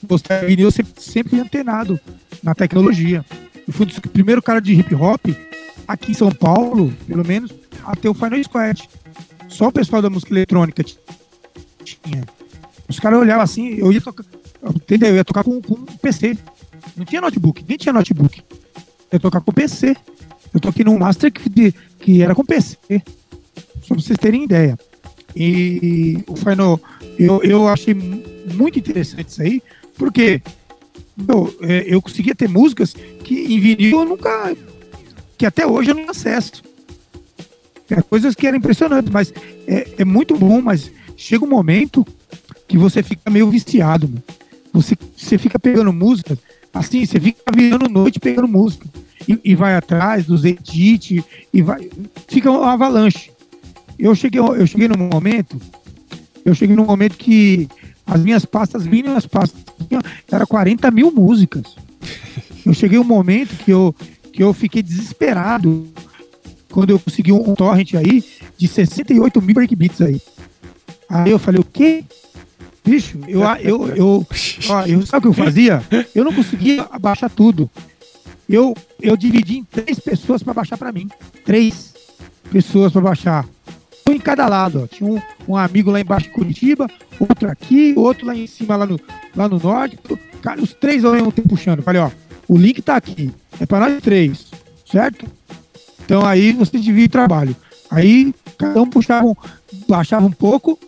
gostar 0.03 0.47
de 0.47 0.59
eu 0.59 0.71
sempre, 0.71 0.91
sempre 0.99 1.39
antenado 1.39 1.99
na 2.41 2.55
tecnologia. 2.55 3.23
Eu 3.67 3.71
fui 3.71 3.85
o 3.85 4.09
primeiro 4.09 4.41
cara 4.41 4.59
de 4.59 4.73
hip 4.73 4.95
hop 4.95 5.27
aqui 5.87 6.13
em 6.13 6.15
São 6.15 6.31
Paulo, 6.31 6.91
pelo 7.07 7.23
menos, 7.27 7.53
até 7.85 8.09
o 8.09 8.13
Final 8.15 8.43
Squad. 8.43 8.89
Só 9.49 9.67
o 9.67 9.71
pessoal 9.71 10.01
da 10.01 10.09
música 10.09 10.33
eletrônica 10.33 10.83
tinha. 11.83 12.23
Os 12.89 12.99
caras 12.99 13.19
olhavam 13.19 13.43
assim, 13.43 13.75
eu 13.75 13.93
ia 13.93 14.01
tocar. 14.01 14.25
Entendeu? 14.75 15.09
Eu 15.09 15.15
ia 15.17 15.23
tocar 15.25 15.43
com, 15.43 15.61
com 15.61 15.75
um 15.75 15.85
PC. 15.85 16.35
Não 16.95 17.05
tinha 17.05 17.21
notebook, 17.21 17.63
nem 17.67 17.77
tinha 17.77 17.93
notebook. 17.93 18.46
Eu 19.11 19.19
tocar 19.19 19.41
com 19.41 19.51
PC. 19.51 19.95
Eu 20.53 20.59
toquei 20.59 20.83
num 20.83 20.97
Master 20.97 21.31
que, 21.31 21.73
que 21.99 22.21
era 22.21 22.33
com 22.33 22.43
PC. 22.43 22.77
Só 23.81 23.93
pra 23.93 24.03
vocês 24.03 24.17
terem 24.17 24.43
ideia. 24.43 24.77
E 25.35 26.23
o 26.27 26.35
Final, 26.35 26.79
eu, 27.17 27.41
eu 27.43 27.67
achei 27.67 27.93
muito 27.93 28.79
interessante 28.79 29.29
isso 29.29 29.41
aí, 29.41 29.61
porque 29.97 30.41
eu, 31.27 31.55
é, 31.61 31.85
eu 31.87 32.01
conseguia 32.01 32.35
ter 32.35 32.49
músicas 32.49 32.93
que 33.23 33.53
em 33.53 33.59
vinil 33.59 33.99
eu 33.99 34.05
nunca. 34.05 34.55
que 35.37 35.45
até 35.45 35.65
hoje 35.65 35.91
eu 35.91 35.95
não 35.95 36.09
acesso. 36.09 36.63
É 37.89 38.01
coisas 38.01 38.35
que 38.35 38.45
eram 38.45 38.57
impressionantes, 38.57 39.11
mas 39.11 39.33
é, 39.67 39.87
é 39.99 40.05
muito 40.05 40.35
bom, 40.35 40.61
mas 40.61 40.91
chega 41.15 41.45
um 41.45 41.49
momento 41.49 42.05
que 42.67 42.77
você 42.77 43.01
fica 43.01 43.29
meio 43.29 43.49
viciado. 43.49 44.11
Você, 44.73 44.97
você 45.15 45.37
fica 45.37 45.57
pegando 45.57 45.93
música, 45.93 46.37
assim, 46.77 47.05
você 47.05 47.19
fica 47.19 47.41
virando 47.55 47.89
noite 47.89 48.19
pegando 48.19 48.47
música. 48.47 48.87
E, 49.27 49.39
e 49.43 49.55
vai 49.55 49.75
atrás 49.75 50.25
dos 50.25 50.45
edit, 50.45 51.23
e 51.53 51.61
vai. 51.61 51.89
Fica 52.27 52.49
uma 52.49 52.73
avalanche. 52.73 53.31
Eu 53.99 54.15
cheguei, 54.15 54.39
eu 54.39 54.65
cheguei 54.67 54.87
num 54.87 55.09
momento, 55.11 55.59
eu 56.45 56.53
cheguei 56.53 56.75
num 56.75 56.85
momento 56.85 57.17
que 57.17 57.67
as 58.05 58.21
minhas 58.21 58.45
pastas, 58.45 58.83
as 59.15 59.25
pastas, 59.25 59.61
era 60.31 60.45
40 60.45 60.89
mil 60.91 61.11
músicas. 61.11 61.75
Eu 62.65 62.73
cheguei 62.73 62.99
um 62.99 63.03
momento 63.03 63.55
que 63.63 63.71
eu, 63.71 63.93
que 64.31 64.43
eu 64.43 64.53
fiquei 64.53 64.81
desesperado 64.81 65.87
quando 66.69 66.91
eu 66.91 66.99
consegui 66.99 67.31
um 67.31 67.55
torrent 67.55 67.95
aí 67.95 68.23
de 68.57 68.67
68 68.67 69.41
mil 69.41 69.55
breakbeats 69.55 70.01
aí. 70.01 70.21
Aí 71.09 71.31
eu 71.31 71.39
falei, 71.39 71.59
o 71.59 71.63
quê? 71.63 72.03
Bicho, 72.87 73.19
eu, 73.27 73.41
eu, 73.59 73.87
eu, 73.89 74.27
eu 74.87 75.05
sabe 75.05 75.27
o 75.27 75.33
que 75.33 75.39
eu 75.39 75.45
fazia? 75.45 75.83
Eu 76.15 76.23
não 76.23 76.31
conseguia 76.31 76.87
baixar 77.01 77.29
tudo. 77.29 77.69
Eu, 78.47 78.73
eu 79.01 79.17
dividi 79.17 79.57
em 79.57 79.63
três 79.65 79.99
pessoas 79.99 80.41
para 80.41 80.53
baixar 80.53 80.77
para 80.77 80.93
mim. 80.93 81.09
Três 81.43 81.93
pessoas 82.49 82.93
para 82.93 83.01
baixar 83.01 83.45
um 84.07 84.13
em 84.13 84.19
cada 84.19 84.47
lado. 84.47 84.83
Ó. 84.83 84.87
Tinha 84.87 85.09
um, 85.09 85.21
um, 85.49 85.57
amigo 85.57 85.91
lá 85.91 85.99
embaixo 85.99 86.29
em 86.29 86.31
Curitiba, 86.31 86.87
outro 87.19 87.49
aqui, 87.49 87.93
outro 87.97 88.25
lá 88.25 88.33
em 88.33 88.47
cima, 88.47 88.77
lá 88.77 88.85
no, 88.85 88.97
lá 89.35 89.49
no 89.49 89.59
norte. 89.59 89.99
Cara, 90.41 90.61
os 90.61 90.73
três 90.73 91.03
ao 91.03 91.11
mesmo 91.11 91.29
tempo 91.29 91.49
puxando. 91.49 91.83
Falei, 91.83 92.01
ó, 92.01 92.09
o 92.47 92.57
link 92.57 92.81
tá 92.81 92.95
aqui. 92.95 93.29
É 93.59 93.65
para 93.65 93.89
nós 93.89 94.01
três, 94.01 94.45
certo? 94.89 95.25
Então 96.05 96.25
aí 96.25 96.53
você 96.53 96.79
divide 96.79 97.07
o 97.07 97.09
trabalho. 97.09 97.53
Aí 97.91 98.33
cada 98.57 98.81
um 98.81 98.89
puxava, 98.89 99.27
um, 99.27 99.35
baixava 99.89 100.25
um 100.25 100.31
pouco 100.31 100.79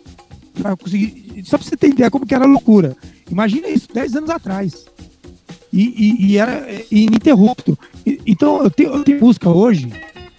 para 0.54 0.74
conseguir. 0.76 1.29
Só 1.44 1.58
para 1.58 1.66
você 1.66 1.76
ter 1.76 1.88
ideia 1.88 2.10
como 2.10 2.26
que 2.26 2.34
era 2.34 2.46
loucura. 2.46 2.96
Imagina 3.30 3.68
isso, 3.68 3.88
10 3.92 4.16
anos 4.16 4.30
atrás. 4.30 4.86
E, 5.72 5.82
e, 5.82 6.26
e 6.26 6.38
era 6.38 6.66
ininterrupto. 6.90 7.78
E, 8.04 8.20
então 8.26 8.62
eu 8.62 8.70
tenho, 8.70 8.90
eu 8.90 9.04
tenho 9.04 9.20
música 9.20 9.48
hoje 9.48 9.92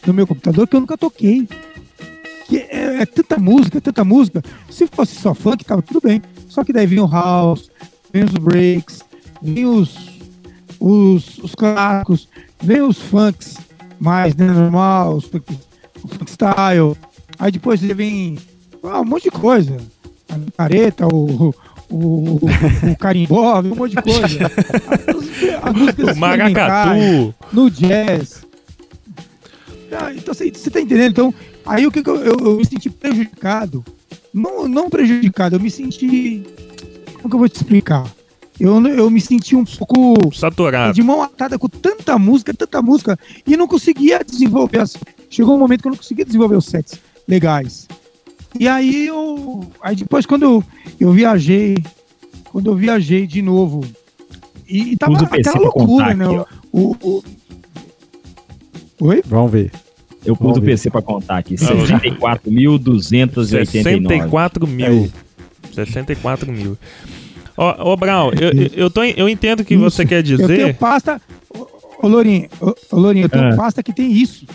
no 0.06 0.14
meu 0.14 0.28
computador 0.28 0.68
que 0.68 0.76
eu 0.76 0.80
nunca 0.80 0.97
toquei 0.97 1.47
que 2.52 2.58
é, 2.58 3.02
é, 3.02 3.06
tanta 3.06 3.39
música, 3.39 3.80
tanta 3.80 4.04
música. 4.04 4.43
Se 4.70 4.86
fosse 4.86 5.16
só 5.16 5.34
funk, 5.34 5.64
tava 5.64 5.82
tudo 5.82 6.02
bem. 6.02 6.22
Só 6.49 6.66
que 6.66 6.74
daí 6.74 6.86
vem 6.86 6.99
o 6.99 7.08
house, 7.08 7.72
vem 8.12 8.26
os 8.26 8.32
breaks, 8.32 8.99
vem 9.41 9.66
os, 9.66 10.20
os, 10.78 11.38
os 11.38 11.56
clássicos, 11.56 12.28
vem 12.62 12.82
os 12.82 12.99
funks 12.99 13.58
mais 13.97 14.36
né, 14.36 14.47
normal, 14.47 15.16
os 15.16 15.26
o 15.26 16.08
funk 16.10 16.30
style. 16.30 16.97
Aí 17.39 17.54
depois 17.54 17.80
vem 17.80 18.38
ah, 18.84 18.99
um 18.99 19.06
monte 19.06 19.24
de 19.24 19.32
coisa. 19.32 19.78
A 20.32 20.52
careta, 20.58 21.08
o, 21.08 21.54
o, 21.90 22.36
o, 22.36 22.98
carimbó, 22.98 23.60
um 23.60 23.76
monte 23.76 23.96
de 23.96 24.02
coisa. 24.02 24.46
As, 24.48 25.64
as 25.64 25.74
músicas 25.74 26.18
o 26.18 26.20
maracatu. 26.20 27.36
No 27.52 27.70
jazz. 27.70 28.46
Ah, 29.92 30.14
então 30.16 30.34
você, 30.34 30.50
você 30.50 30.70
tá 30.70 30.80
entendendo? 30.80 31.12
Então, 31.12 31.34
Aí 31.66 31.86
o 31.86 31.92
que, 31.92 32.04
que 32.04 32.10
eu, 32.10 32.18
eu, 32.18 32.38
eu, 32.40 32.58
me 32.58 32.66
senti 32.66 32.90
prejudicado? 32.90 33.84
Não, 34.34 34.68
não 34.68 34.90
prejudicado, 34.90 35.56
eu 35.56 35.60
me 35.60 35.70
senti. 35.70 36.44
Como 37.16 37.30
que 37.30 37.36
eu 37.36 37.40
vou 37.40 37.50
te 37.50 37.56
explicar? 37.56 38.10
Eu, 38.60 38.86
eu 38.88 39.10
me 39.10 39.22
senti 39.22 39.56
um 39.56 39.66
pouco. 39.66 40.34
Saturado. 40.34 40.94
De 40.94 41.02
mão 41.02 41.22
atada 41.22 41.58
com 41.58 41.68
tanta 41.68 42.18
música, 42.18 42.54
tanta 42.54 42.82
música, 42.82 43.18
e 43.46 43.56
não 43.58 43.68
conseguia 43.68 44.24
desenvolver. 44.24 44.80
As... 44.80 44.98
Chegou 45.30 45.56
um 45.56 45.60
momento 45.60 45.82
que 45.82 45.88
eu 45.88 45.92
não 45.92 45.98
conseguia 45.98 46.26
desenvolver 46.26 46.56
os 46.56 46.66
sets 46.66 47.00
legais. 47.28 47.88
E 48.60 48.68
aí 48.68 49.08
eu. 49.08 49.66
Aí 49.82 49.95
depois, 49.95 50.26
quando 50.26 50.43
eu, 50.43 50.62
eu 50.99 51.12
viajei, 51.12 51.78
quando 52.52 52.70
eu 52.70 52.76
viajei 52.76 53.26
de 53.26 53.41
novo, 53.41 53.86
e, 54.68 54.91
e 54.93 54.97
tava 54.97 55.24
aquela 55.24 55.60
loucura, 55.60 56.14
né? 56.14 56.26
Aqui, 56.26 56.45
o, 56.72 56.95
o... 57.02 57.24
Oi? 59.02 59.24
Vamos 59.26 59.52
ver. 59.52 59.72
Eu 60.24 60.36
pus 60.36 60.58
o 60.58 60.62
PC 60.62 60.91
para 60.91 61.02
contar 61.02 61.39
aqui. 61.39 61.56
64.289. 61.56 63.66
64 63.66 64.68
mil. 64.68 65.12
64 65.74 66.52
mil. 66.52 66.78
Ó, 67.58 67.91
ô, 67.91 67.97
Brown, 67.97 68.32
eu, 68.32 68.52
eu, 68.74 68.89
tô, 68.89 69.04
eu 69.04 69.28
entendo 69.28 69.60
o 69.62 69.66
que 69.66 69.74
isso. 69.74 69.84
você 69.84 70.06
quer 70.06 70.22
dizer. 70.22 70.43
Eu 70.43 70.47
tenho 70.47 70.76
pasta. 70.76 71.20
Ô, 72.02 72.08
Lourinho, 72.08 72.49
ô, 72.60 72.74
Lourinho, 72.95 73.26
eu 73.26 73.30
tenho 73.30 73.54
ah. 73.54 73.56
pasta 73.56 73.84
que 73.84 73.93
tem 73.93 74.12
isso. 74.12 74.45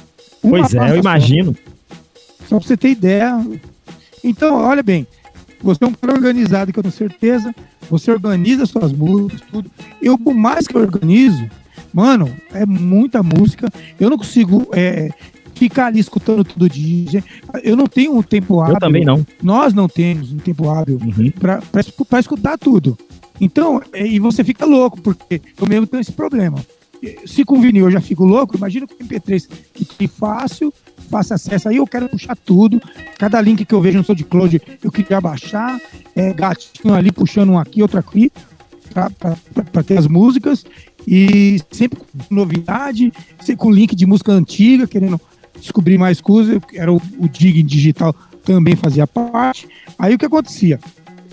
Uma 0.42 0.58
pois 0.58 0.74
é, 0.74 0.90
eu 0.90 0.96
imagino. 0.96 1.54
Só, 1.54 2.48
só 2.48 2.58
pra 2.58 2.68
você 2.68 2.76
ter 2.76 2.90
ideia. 2.90 3.40
Então, 4.26 4.56
olha 4.56 4.82
bem. 4.82 5.06
Você 5.62 5.84
é 5.84 5.86
um 5.86 5.92
cara 5.92 6.12
organizado, 6.12 6.72
que 6.72 6.78
eu 6.78 6.82
tenho 6.82 6.92
certeza. 6.92 7.54
Você 7.88 8.10
organiza 8.10 8.66
suas 8.66 8.92
músicas, 8.92 9.40
tudo. 9.50 9.70
Eu, 10.02 10.18
por 10.18 10.34
mais 10.34 10.66
que 10.66 10.76
eu 10.76 10.80
organizo, 10.80 11.48
mano, 11.94 12.30
é 12.52 12.66
muita 12.66 13.22
música. 13.22 13.70
Eu 13.98 14.10
não 14.10 14.18
consigo 14.18 14.68
é, 14.72 15.08
ficar 15.54 15.86
ali 15.86 16.00
escutando 16.00 16.44
todo 16.44 16.68
dia. 16.68 17.24
Eu 17.62 17.76
não 17.76 17.86
tenho 17.86 18.16
um 18.16 18.22
tempo 18.22 18.60
hábil. 18.60 18.74
Eu 18.74 18.80
também 18.80 19.04
não. 19.04 19.26
Nós 19.42 19.72
não 19.72 19.88
temos 19.88 20.32
um 20.32 20.38
tempo 20.38 20.68
hábil 20.68 21.00
uhum. 21.02 21.30
para 21.30 22.20
escutar 22.20 22.58
tudo. 22.58 22.98
Então, 23.40 23.80
é, 23.92 24.06
e 24.06 24.18
você 24.18 24.42
fica 24.42 24.64
louco, 24.64 25.00
porque 25.00 25.40
eu 25.60 25.66
mesmo 25.66 25.86
tenho 25.86 26.00
esse 26.00 26.12
problema. 26.12 26.58
Se 27.26 27.44
com 27.44 27.60
vinil 27.60 27.86
eu 27.86 27.90
já 27.90 28.00
fico 28.00 28.24
louco, 28.24 28.56
imagina 28.56 28.86
com 28.86 28.94
MP3 28.94 29.48
que 29.72 29.84
tem 29.84 30.08
fácil, 30.08 30.72
fácil 31.10 31.34
acesso. 31.34 31.68
Aí 31.68 31.76
eu 31.76 31.86
quero 31.86 32.08
puxar 32.08 32.36
tudo. 32.36 32.80
Cada 33.18 33.40
link 33.40 33.64
que 33.64 33.74
eu 33.74 33.80
vejo 33.80 33.98
no 33.98 34.04
SoundCloud 34.04 34.60
eu 34.82 34.90
queria 34.90 35.20
baixar. 35.20 35.80
É, 36.14 36.32
gatinho 36.32 36.94
ali 36.94 37.12
puxando 37.12 37.50
um 37.50 37.58
aqui, 37.58 37.82
outro 37.82 37.98
aqui, 37.98 38.30
para 38.92 39.82
ter 39.82 39.98
as 39.98 40.06
músicas. 40.06 40.64
E 41.06 41.60
sempre 41.70 42.00
com 42.00 42.34
novidade, 42.34 43.12
sempre 43.40 43.56
com 43.56 43.70
link 43.70 43.94
de 43.94 44.06
música 44.06 44.32
antiga, 44.32 44.86
querendo 44.86 45.20
descobri 45.54 45.96
mais 45.96 46.20
coisas, 46.20 46.60
era 46.74 46.92
o, 46.92 47.00
o 47.18 47.28
Dig 47.28 47.62
digital 47.62 48.14
também 48.44 48.76
fazia 48.76 49.06
parte. 49.06 49.68
Aí 49.98 50.14
o 50.14 50.18
que 50.18 50.26
acontecia? 50.26 50.78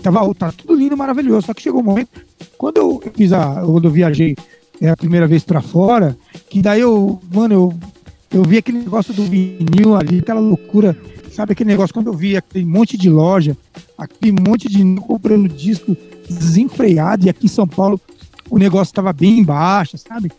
Tava, 0.02 0.34
tá 0.34 0.52
tudo 0.52 0.74
lindo, 0.74 0.96
maravilhoso, 0.96 1.46
só 1.46 1.54
que 1.54 1.62
chegou 1.62 1.80
um 1.80 1.84
momento, 1.84 2.10
quando 2.58 2.76
eu 2.76 3.02
fiz 3.14 3.32
a, 3.32 3.62
quando 3.64 3.86
eu 3.86 3.90
viajei 3.90 4.36
é, 4.80 4.90
a 4.90 4.96
primeira 4.96 5.26
vez 5.26 5.44
para 5.44 5.62
fora, 5.62 6.16
que 6.50 6.60
daí 6.60 6.80
eu, 6.80 7.20
mano, 7.32 7.54
eu, 7.54 7.74
eu 8.34 8.42
vi 8.42 8.58
aquele 8.58 8.78
negócio 8.78 9.14
do 9.14 9.22
vinil 9.24 9.94
ali, 9.94 10.18
aquela 10.18 10.40
loucura, 10.40 10.96
sabe 11.30 11.52
aquele 11.52 11.70
negócio, 11.70 11.94
quando 11.94 12.08
eu 12.08 12.12
vi 12.12 12.36
aquele 12.36 12.64
monte 12.64 12.98
de 12.98 13.08
loja, 13.08 13.56
aquele 13.96 14.32
monte 14.32 14.68
de 14.68 14.82
comprando 15.00 15.48
disco 15.48 15.96
desenfreado, 16.28 17.26
e 17.26 17.30
aqui 17.30 17.46
em 17.46 17.48
São 17.48 17.66
Paulo 17.66 18.00
o 18.50 18.58
negócio 18.58 18.90
estava 18.90 19.12
bem 19.12 19.42
baixo, 19.44 19.96
sabe? 19.96 20.32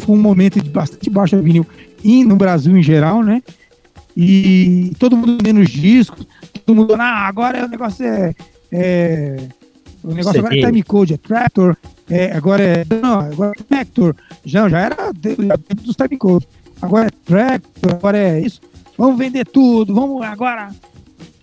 Foi 0.00 0.16
um 0.16 0.20
momento 0.20 0.60
de 0.62 0.70
bastante 0.70 1.10
baixa 1.10 1.40
vinil 1.40 1.66
e 2.02 2.24
no 2.24 2.36
Brasil 2.36 2.74
em 2.74 2.82
geral, 2.82 3.22
né? 3.22 3.42
E 4.16 4.92
todo 4.98 5.16
mundo 5.16 5.36
vendendo 5.36 5.60
os 5.60 5.70
discos, 5.70 6.26
todo 6.64 6.74
mundo, 6.74 6.94
ah, 6.94 7.28
agora 7.28 7.66
o 7.66 7.68
negócio 7.68 8.04
é. 8.04 8.34
é 8.72 9.36
o 10.02 10.14
negócio 10.14 10.40
agora 10.40 10.58
é 10.58 10.64
time 10.64 10.82
code, 10.82 11.14
é 11.14 11.16
Tractor, 11.18 11.76
É, 12.08 12.32
agora 12.32 12.62
é. 12.62 12.86
Não, 13.02 13.20
agora 13.20 13.52
é 13.58 13.62
Tractor. 13.62 14.16
Já, 14.44 14.66
já 14.70 14.80
era 14.80 14.96
tempo 15.12 15.82
dos 15.82 15.94
time 15.94 16.16
code. 16.16 16.48
Agora 16.80 17.08
é 17.08 17.10
Tractor, 17.10 17.92
agora 17.92 18.18
é 18.18 18.40
isso. 18.40 18.60
Vamos 18.96 19.18
vender 19.18 19.46
tudo, 19.46 19.94
vamos 19.94 20.22
agora. 20.22 20.70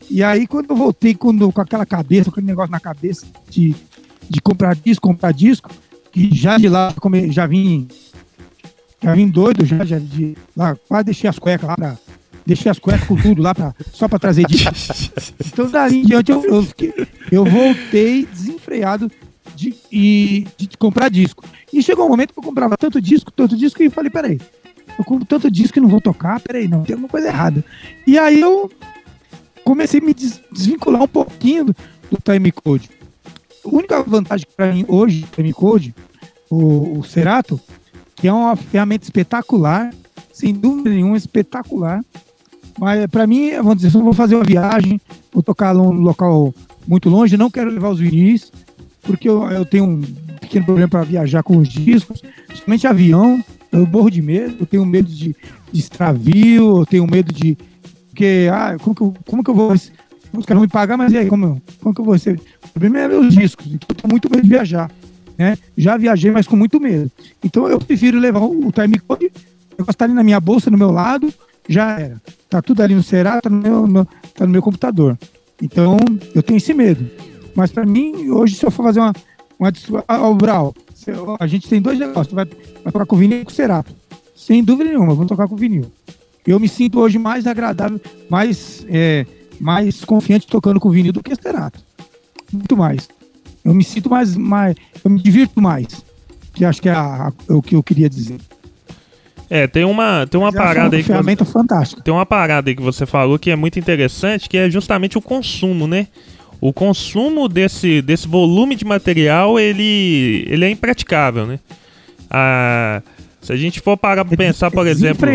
E 0.10 0.24
aí, 0.24 0.48
quando 0.48 0.70
eu 0.70 0.76
voltei 0.76 1.14
quando, 1.14 1.52
com 1.52 1.62
aquela 1.62 1.86
cabeça, 1.86 2.26
com 2.26 2.32
aquele 2.32 2.48
negócio 2.48 2.72
na 2.72 2.80
cabeça 2.80 3.26
de, 3.50 3.76
de 4.30 4.42
comprar 4.42 4.76
disco, 4.76 5.08
comprar 5.08 5.34
disco, 5.34 5.70
que 6.12 6.34
já 6.36 6.58
de 6.58 6.70
lá 6.70 6.94
já 7.30 7.46
vim. 7.46 7.88
Já 9.02 9.14
vim 9.14 9.28
doido, 9.28 9.66
já, 9.66 9.86
já 9.86 10.00
de 10.00 10.36
lá, 10.56 10.76
quase 10.88 11.06
deixei 11.06 11.30
as 11.30 11.38
cuecas 11.38 11.68
lá 11.68 11.76
pra. 11.76 11.98
Deixei 12.46 12.72
as 12.72 12.80
cuecas 12.80 13.06
com 13.06 13.16
tudo 13.18 13.42
lá 13.42 13.54
pra, 13.54 13.76
só 13.92 14.08
pra 14.08 14.18
trazer 14.18 14.46
disco. 14.46 14.72
Então, 15.46 15.70
dali 15.72 16.02
em 16.02 16.06
diante, 16.06 16.32
eu, 16.32 16.44
eu, 16.46 16.68
eu 17.32 17.44
voltei 17.44 18.28
desenfreado 18.28 19.12
de, 19.56 19.76
e, 19.92 20.46
de 20.56 20.70
comprar 20.78 21.10
disco. 21.10 21.44
E 21.74 21.82
chegou 21.82 22.06
um 22.06 22.10
momento 22.10 22.32
que 22.32 22.40
eu 22.40 22.44
comprava 22.44 22.78
tanto 22.78 23.02
disco, 23.02 23.32
tanto 23.32 23.58
disco, 23.58 23.82
e 23.82 23.90
falei, 23.90 24.12
peraí, 24.12 24.40
eu 24.98 25.06
compro 25.06 25.26
tanto 25.26 25.52
disco 25.52 25.78
e 25.78 25.82
não 25.82 25.90
vou 25.90 26.02
tocar, 26.02 26.40
peraí, 26.40 26.68
não, 26.68 26.84
tem 26.84 26.94
alguma 26.94 27.10
coisa 27.10 27.28
errada. 27.28 27.64
E 28.06 28.18
aí 28.18 28.42
eu 28.42 28.70
comecei 29.64 30.00
a 30.00 30.04
me 30.04 30.14
desvincular 30.14 31.04
um 31.04 31.08
pouquinho 31.08 31.66
do, 31.66 31.76
do 32.12 32.18
time 32.24 32.52
code. 32.52 32.90
A 33.66 33.70
única 33.70 34.02
vantagem 34.02 34.48
para 34.56 34.72
mim 34.72 34.86
hoje 34.88 35.26
time 35.32 35.54
code, 35.54 35.94
o, 36.50 37.00
o 37.00 37.04
Cerato, 37.04 37.60
que 38.16 38.28
é 38.28 38.34
uma 38.34 38.56
ferramenta 38.56 39.04
espetacular, 39.04 39.94
sem 40.34 40.54
dúvida 40.54 40.90
nenhuma, 40.90 41.18
espetacular. 41.18 42.04
Mas 42.80 43.06
para 43.08 43.28
mim, 43.28 43.52
vamos 43.58 43.78
dizer, 43.78 43.92
se 43.92 43.98
eu 43.98 44.04
vou 44.04 44.14
fazer 44.14 44.36
uma 44.36 44.44
viagem, 44.44 45.02
vou 45.32 45.44
tocar 45.44 45.74
num 45.74 45.92
local 45.92 46.54
muito 46.88 47.10
longe, 47.10 47.38
não 47.38 47.50
quero 47.50 47.70
levar 47.70 47.90
os 47.90 48.00
vinis, 48.00 48.52
porque 49.02 49.28
eu, 49.28 49.44
eu 49.52 49.66
tenho 49.66 49.86
um 49.86 50.02
pequeno 50.40 50.66
problema 50.66 50.90
para 50.90 51.04
viajar 51.04 51.44
com 51.44 51.58
os 51.58 51.68
discos, 51.68 52.22
principalmente 52.48 52.88
avião, 52.88 53.44
eu 53.80 53.88
morro 53.88 54.10
de 54.10 54.22
medo, 54.22 54.58
eu 54.60 54.66
tenho 54.66 54.86
medo 54.86 55.10
de, 55.10 55.36
de 55.72 55.80
extravio, 55.80 56.80
eu 56.80 56.86
tenho 56.86 57.08
medo 57.08 57.34
de. 57.34 57.58
Porque, 58.10 58.50
ah, 58.52 58.78
como 58.82 58.96
que 58.96 59.02
eu, 59.02 59.14
como 59.26 59.44
que 59.44 59.50
eu 59.50 59.56
vou. 59.56 59.72
Os 59.74 60.46
caras 60.46 60.60
vão 60.60 60.62
me 60.62 60.68
pagar, 60.68 60.98
mas 60.98 61.12
e 61.14 61.18
aí, 61.18 61.28
como, 61.28 61.62
como 61.82 61.96
que 61.96 62.02
eu 62.02 62.06
vou 62.06 62.20
ser? 62.20 62.40
O 62.66 62.70
problema 62.70 63.00
é 63.00 63.18
os 63.18 63.34
discos, 63.34 63.66
então 63.68 63.88
eu 63.90 63.96
tenho 63.96 64.12
muito 64.12 64.30
medo 64.30 64.44
de 64.44 64.50
viajar. 64.50 64.92
Né? 65.38 65.58
Já 65.78 65.98
viajei, 65.98 66.32
mas 66.32 66.48
com 66.48 66.56
muito 66.56 66.80
medo. 66.80 67.12
Então 67.44 67.68
eu 67.68 67.80
prefiro 67.80 68.20
levar 68.20 68.42
o 68.42 68.72
time 68.72 69.00
code, 69.00 69.32
eu 69.78 69.86
ali 70.00 70.14
na 70.14 70.24
minha 70.24 70.40
bolsa, 70.40 70.70
no 70.70 70.78
meu 70.78 70.92
lado, 70.92 71.32
já 71.70 72.00
era. 72.00 72.22
Tá 72.50 72.62
tudo 72.62 72.82
ali 72.82 72.96
no 72.96 73.04
Será, 73.04 73.40
tá 73.40 73.50
no 73.50 73.58
meu, 73.58 73.88
no, 73.88 74.06
tá 74.34 74.46
no 74.46 74.52
meu 74.52 74.62
computador. 74.62 75.18
Então 75.62 75.98
eu 76.34 76.42
tenho 76.42 76.58
esse 76.58 76.74
medo. 76.74 77.10
Mas 77.56 77.72
para 77.72 77.86
mim, 77.86 78.30
hoje, 78.30 78.56
se 78.56 78.66
eu 78.66 78.72
for 78.72 78.84
fazer 78.84 79.00
uma. 79.00 79.14
uma 79.60 79.72
ah, 80.08 80.34
Brau, 80.34 80.74
a 81.40 81.48
gente 81.48 81.68
tem 81.68 81.82
dois 81.82 82.00
negócios. 82.00 82.34
Vai, 82.34 82.46
vai 82.46 82.92
tocar 82.92 83.06
com 83.06 83.18
vinil 83.18 83.42
e 83.42 83.46
com 83.46 83.52
Cerato. 83.52 83.94
Sem 84.36 84.64
dúvida 84.64 84.90
nenhuma, 84.90 85.14
vamos 85.14 85.28
tocar 85.28 85.48
com 85.48 85.56
vinil. 85.56 85.92
Eu 86.46 86.60
me 86.60 86.70
sinto 86.70 87.00
hoje 87.00 87.18
mais 87.18 87.46
agradável, 87.46 88.00
mais, 88.30 88.86
é, 88.90 89.26
mais 89.60 90.06
confiante 90.06 90.48
tocando 90.48 90.80
com 90.80 90.90
vinil 90.90 91.12
do 91.12 91.22
que 91.22 91.36
Cerato. 91.36 91.80
Muito 92.52 92.78
mais. 92.78 93.10
Eu 93.64 93.74
me 93.74 93.84
sinto 93.84 94.10
mais, 94.10 94.36
mais. 94.38 94.76
Eu 95.04 95.12
me 95.12 95.22
divirto 95.22 95.62
mais. 95.62 95.88
Que 96.54 96.64
acho 96.64 96.82
que 96.82 96.88
é 96.88 96.94
a, 96.94 97.28
a, 97.28 97.54
o 97.54 97.62
que 97.62 97.76
eu 97.76 97.84
queria 97.84 98.10
dizer. 98.10 98.40
É, 99.50 99.66
tem 99.68 99.86
uma, 99.86 100.28
tem 100.28 100.40
uma 100.40 100.52
parada 100.52 100.96
aí 100.96 101.02
que 101.02 101.08
ferramenta 101.08 101.46
você, 101.46 101.52
fantástica. 101.52 102.02
Tem 102.02 102.14
uma 102.14 102.26
parada 102.26 102.70
aí 102.70 102.76
que 102.76 102.82
você 102.82 103.06
falou 103.06 103.40
que 103.40 103.50
é 103.50 103.56
muito 103.56 103.80
interessante, 103.80 104.50
que 104.50 104.58
é 104.58 104.70
justamente 104.70 105.18
o 105.18 105.22
consumo, 105.22 105.88
né? 105.88 106.08
O 106.60 106.74
consumo 106.74 107.48
desse, 107.48 108.02
desse 108.02 108.28
volume 108.28 108.76
de 108.76 108.86
material 108.86 109.60
ele, 109.60 110.46
ele 110.48 110.66
é 110.66 110.70
impraticável, 110.70 111.46
né? 111.46 111.60
Ah, 112.30 113.02
se 113.42 113.54
a 113.54 113.56
gente 113.56 113.80
for 113.80 113.96
parar 113.96 114.26
para 114.26 114.36
pensar, 114.36 114.70
por 114.72 114.88
exemplo, 114.88 115.28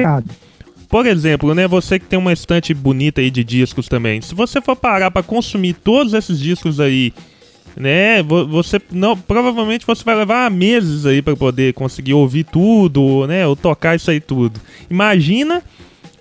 por 0.89 1.07
exemplo, 1.07 1.55
né, 1.55 1.67
você 1.67 1.99
que 1.99 2.05
tem 2.05 2.19
uma 2.19 2.35
estante 2.35 2.75
bonita 2.75 3.23
aí 3.23 3.31
de 3.31 3.43
discos 3.43 3.89
também, 3.89 4.21
se 4.21 4.35
você 4.35 4.61
for 4.61 4.77
parar 4.77 5.11
para 5.11 5.23
consumir 5.23 5.73
todos 5.73 6.13
esses 6.13 6.39
discos 6.39 6.79
aí, 6.79 7.15
né, 7.75 8.23
você 8.23 8.79
não, 8.91 9.17
provavelmente 9.17 9.87
você 9.87 10.05
vai 10.05 10.15
levar 10.17 10.51
meses 10.51 11.07
aí 11.07 11.23
para 11.23 11.35
poder 11.35 11.73
conseguir 11.73 12.13
ouvir 12.13 12.45
tudo, 12.45 13.27
né, 13.27 13.47
ou 13.47 13.57
tocar 13.57 13.97
isso 13.97 14.11
aí 14.11 14.21
tudo. 14.21 14.61
Imagina 14.91 15.63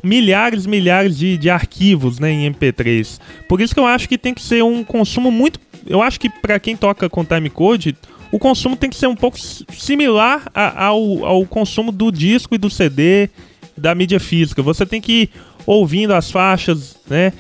milhares 0.04 0.66
e 0.66 0.70
milhares 0.70 1.18
de, 1.18 1.38
de 1.38 1.50
arquivos 1.50 2.20
né, 2.20 2.32
em 2.32 2.52
MP3. 2.52 3.20
Por 3.48 3.62
isso 3.62 3.74
que 3.74 3.80
eu 3.80 3.86
acho 3.86 4.08
que 4.08 4.18
tem 4.18 4.34
que 4.34 4.42
ser 4.42 4.64
um 4.64 4.84
consumo 4.84 5.32
muito. 5.32 5.60
Eu 5.86 6.02
acho 6.02 6.20
que 6.20 6.30
para 6.30 6.60
quem 6.60 6.76
toca 6.76 7.10
com 7.10 7.24
timecode, 7.24 7.96
o 8.32 8.40
consumo 8.40 8.76
tem 8.76 8.90
que 8.90 8.96
ser 8.96 9.08
um 9.08 9.16
pouco 9.16 9.38
similar 9.40 10.44
a, 10.54 10.86
ao, 10.86 11.26
ao 11.26 11.46
consumo 11.46 11.92
do 11.92 12.12
disco 12.12 12.56
e 12.56 12.58
do 12.58 12.70
CD, 12.70 13.30
da 13.78 13.94
mídia 13.94 14.20
física. 14.20 14.62
Você 14.62 14.86
tem 14.86 15.02
que 15.02 15.14
ir 15.24 15.30
ouvindo 15.66 16.14
as 16.14 16.32
faixas, 16.32 16.98
né? 17.10 17.34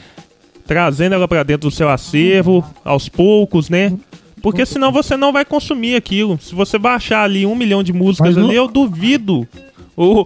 Trazendo 0.67 1.15
ela 1.15 1.27
para 1.27 1.43
dentro 1.43 1.69
do 1.69 1.75
seu 1.75 1.89
acervo, 1.89 2.63
aos 2.83 3.09
poucos, 3.09 3.69
né? 3.69 3.93
Porque 4.41 4.65
senão 4.65 4.91
você 4.91 5.15
não 5.15 5.31
vai 5.31 5.45
consumir 5.45 5.95
aquilo. 5.95 6.39
Se 6.41 6.55
você 6.55 6.77
baixar 6.77 7.23
ali 7.23 7.45
um 7.45 7.55
milhão 7.55 7.83
de 7.83 7.93
músicas 7.93 8.37
ali, 8.37 8.55
eu 8.55 8.67
duvido. 8.67 9.47
O, 9.95 10.25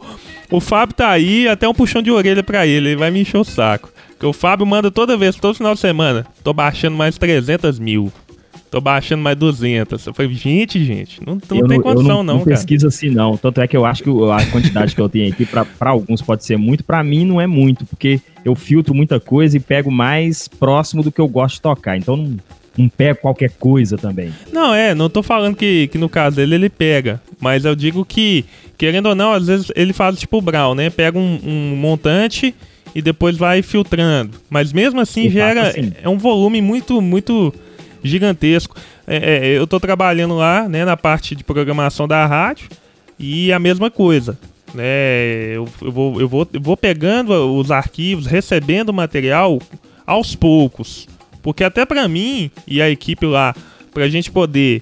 o 0.52 0.60
Fábio 0.60 0.96
tá 0.96 1.10
aí, 1.10 1.48
até 1.48 1.68
um 1.68 1.74
puxão 1.74 2.02
de 2.02 2.12
orelha 2.12 2.44
pra 2.44 2.66
ele, 2.66 2.90
ele 2.90 2.96
vai 2.96 3.12
me 3.12 3.22
encher 3.22 3.38
o 3.38 3.44
saco. 3.44 3.92
Porque 4.10 4.26
o 4.26 4.34
Fábio 4.34 4.66
manda 4.66 4.90
toda 4.90 5.18
vez, 5.18 5.36
todo 5.36 5.56
final 5.56 5.74
de 5.74 5.80
semana. 5.80 6.26
Tô 6.44 6.54
baixando 6.54 6.96
mais 6.96 7.18
300 7.18 7.80
mil. 7.80 8.12
Tô 8.72 8.82
baixando 8.82 9.22
mais 9.22 9.38
200. 9.38 10.06
Eu 10.06 10.14
falei, 10.14 10.34
gente, 10.34 10.84
gente, 10.84 11.22
não, 11.26 11.34
não 11.36 11.68
tem 11.68 11.82
condição, 11.82 12.04
não, 12.04 12.24
não, 12.24 12.34
não 12.36 12.44
cara. 12.44 12.58
pesquisa 12.58 12.88
assim, 12.88 13.10
não. 13.10 13.38
Tanto 13.38 13.62
é 13.62 13.68
que 13.68 13.78
eu 13.78 13.86
acho 13.86 14.04
que 14.04 14.10
a 14.10 14.52
quantidade 14.52 14.96
que 14.96 15.00
eu 15.02 15.08
tenho 15.08 15.32
aqui, 15.32 15.46
pra 15.46 15.66
alguns 15.82 16.22
pode 16.22 16.44
ser 16.44 16.58
muito, 16.58 16.84
pra 16.84 17.04
mim 17.04 17.26
não 17.26 17.40
é 17.40 17.48
muito, 17.48 17.86
porque 17.86 18.20
eu 18.44 18.56
filtro 18.56 18.94
muita 18.94 19.20
coisa 19.20 19.56
e 19.56 19.60
pego 19.60 19.92
mais 19.92 20.48
próximo 20.48 21.04
do 21.04 21.12
que 21.12 21.22
eu 21.22 21.28
gosto 21.28 21.56
de 21.56 21.62
tocar. 21.62 21.98
Então 21.98 22.18
não, 22.18 22.38
não 22.78 22.90
pego 22.90 23.20
qualquer 23.22 23.52
coisa 23.52 23.98
também. 23.98 24.34
Não, 24.52 24.74
é, 24.74 24.94
não 24.94 25.10
tô 25.10 25.24
falando 25.24 25.56
que, 25.56 25.88
que 25.88 25.98
no 25.98 26.10
caso 26.10 26.36
dele 26.36 26.56
ele 26.56 26.70
pega, 26.70 27.22
mas 27.40 27.66
eu 27.66 27.76
digo 27.76 28.04
que 28.06 28.46
querendo 28.78 29.08
ou 29.08 29.16
não, 29.16 29.34
às 29.34 29.48
vezes 29.48 29.72
ele 29.76 29.94
faz 29.94 30.20
tipo 30.20 30.38
o 30.38 30.42
Brown, 30.42 30.76
né? 30.76 30.90
Pega 30.90 31.18
um, 31.18 31.40
um 31.44 31.76
montante 31.76 32.54
e 32.94 33.02
depois 33.02 33.38
vai 33.38 33.62
filtrando. 33.62 34.38
Mas 34.50 34.72
mesmo 34.72 35.00
assim 35.00 35.30
gera 35.30 35.70
assim. 35.70 35.94
é 36.02 36.10
um 36.10 36.18
volume 36.18 36.62
muito 36.62 37.02
muito 37.02 37.54
gigantesco. 38.04 38.76
É, 39.08 39.18
é, 39.18 39.58
eu 39.58 39.66
estou 39.66 39.80
trabalhando 39.80 40.36
lá, 40.36 40.68
né, 40.70 40.86
na 40.86 40.98
parte 40.98 41.36
de 41.36 41.44
programação 41.44 42.08
da 42.08 42.26
rádio 42.26 42.70
e 43.20 43.52
a 43.52 43.60
mesma 43.60 43.90
coisa. 43.90 44.38
Né, 44.74 45.56
eu, 45.56 45.68
eu, 45.82 45.92
vou, 45.92 46.22
eu, 46.22 46.28
vou, 46.28 46.48
eu 46.54 46.62
vou 46.62 46.78
pegando 46.78 47.32
os 47.58 47.72
arquivos, 47.72 48.26
recebendo 48.26 48.90
o 48.90 48.94
material 48.94 49.60
aos 50.06 50.36
poucos. 50.36 51.08
Porque 51.46 51.64
até 51.64 51.86
para 51.86 52.08
mim 52.08 52.50
e 52.66 52.82
a 52.82 52.90
equipe 52.90 53.24
lá, 53.24 53.54
para 53.94 54.06
a 54.06 54.10
gente 54.10 54.32
poder 54.32 54.82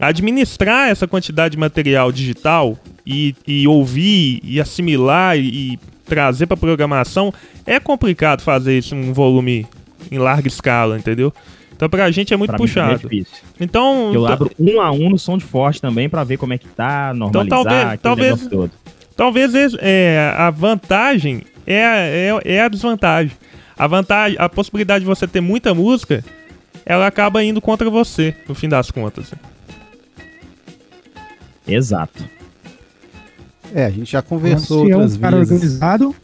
administrar 0.00 0.88
essa 0.88 1.06
quantidade 1.06 1.52
de 1.52 1.58
material 1.58 2.10
digital 2.10 2.78
e, 3.06 3.34
e 3.46 3.68
ouvir 3.68 4.40
e 4.42 4.58
assimilar 4.58 5.36
e, 5.36 5.74
e 5.74 5.78
trazer 6.06 6.46
para 6.46 6.56
programação, 6.56 7.30
é 7.66 7.78
complicado 7.78 8.40
fazer 8.40 8.78
isso 8.78 8.94
em 8.94 9.10
um 9.10 9.12
volume 9.12 9.66
em 10.10 10.16
larga 10.16 10.48
escala, 10.48 10.96
entendeu? 10.96 11.30
Então 11.76 11.90
pra 11.90 12.10
gente 12.10 12.32
é 12.32 12.38
muito 12.38 12.52
pra 12.52 12.56
puxado. 12.56 13.06
É 13.12 13.24
então 13.60 14.10
eu 14.14 14.26
abro 14.26 14.50
um 14.58 14.80
a 14.80 14.90
um 14.90 15.10
no 15.10 15.18
som 15.18 15.36
de 15.36 15.44
forte 15.44 15.78
também 15.78 16.08
para 16.08 16.24
ver 16.24 16.38
como 16.38 16.54
é 16.54 16.58
que 16.58 16.68
tá, 16.68 17.12
normalizar 17.12 17.44
então, 17.44 17.64
talvez, 17.64 18.00
talvez, 18.00 18.46
todo. 18.46 18.70
Talvez 19.14 19.52
é, 19.78 20.32
a 20.38 20.48
vantagem 20.48 21.42
é, 21.66 22.30
é, 22.44 22.54
é 22.54 22.62
a 22.62 22.68
desvantagem. 22.68 23.32
A 23.78 23.86
vantagem, 23.86 24.36
a 24.40 24.48
possibilidade 24.48 25.04
de 25.04 25.06
você 25.06 25.26
ter 25.26 25.40
muita 25.40 25.72
música, 25.72 26.24
ela 26.84 27.06
acaba 27.06 27.44
indo 27.44 27.60
contra 27.60 27.88
você, 27.88 28.34
no 28.48 28.54
fim 28.54 28.68
das 28.68 28.90
contas. 28.90 29.32
Exato. 31.66 32.24
É, 33.74 33.84
a 33.84 33.90
gente 33.90 34.10
já 34.10 34.22
conversou 34.22 34.86
se 34.86 34.92
outras 34.92 35.14
é 35.14 35.16
um 35.16 35.20
cara 35.20 35.36
vezes. 35.36 35.52
organizado, 35.52 36.16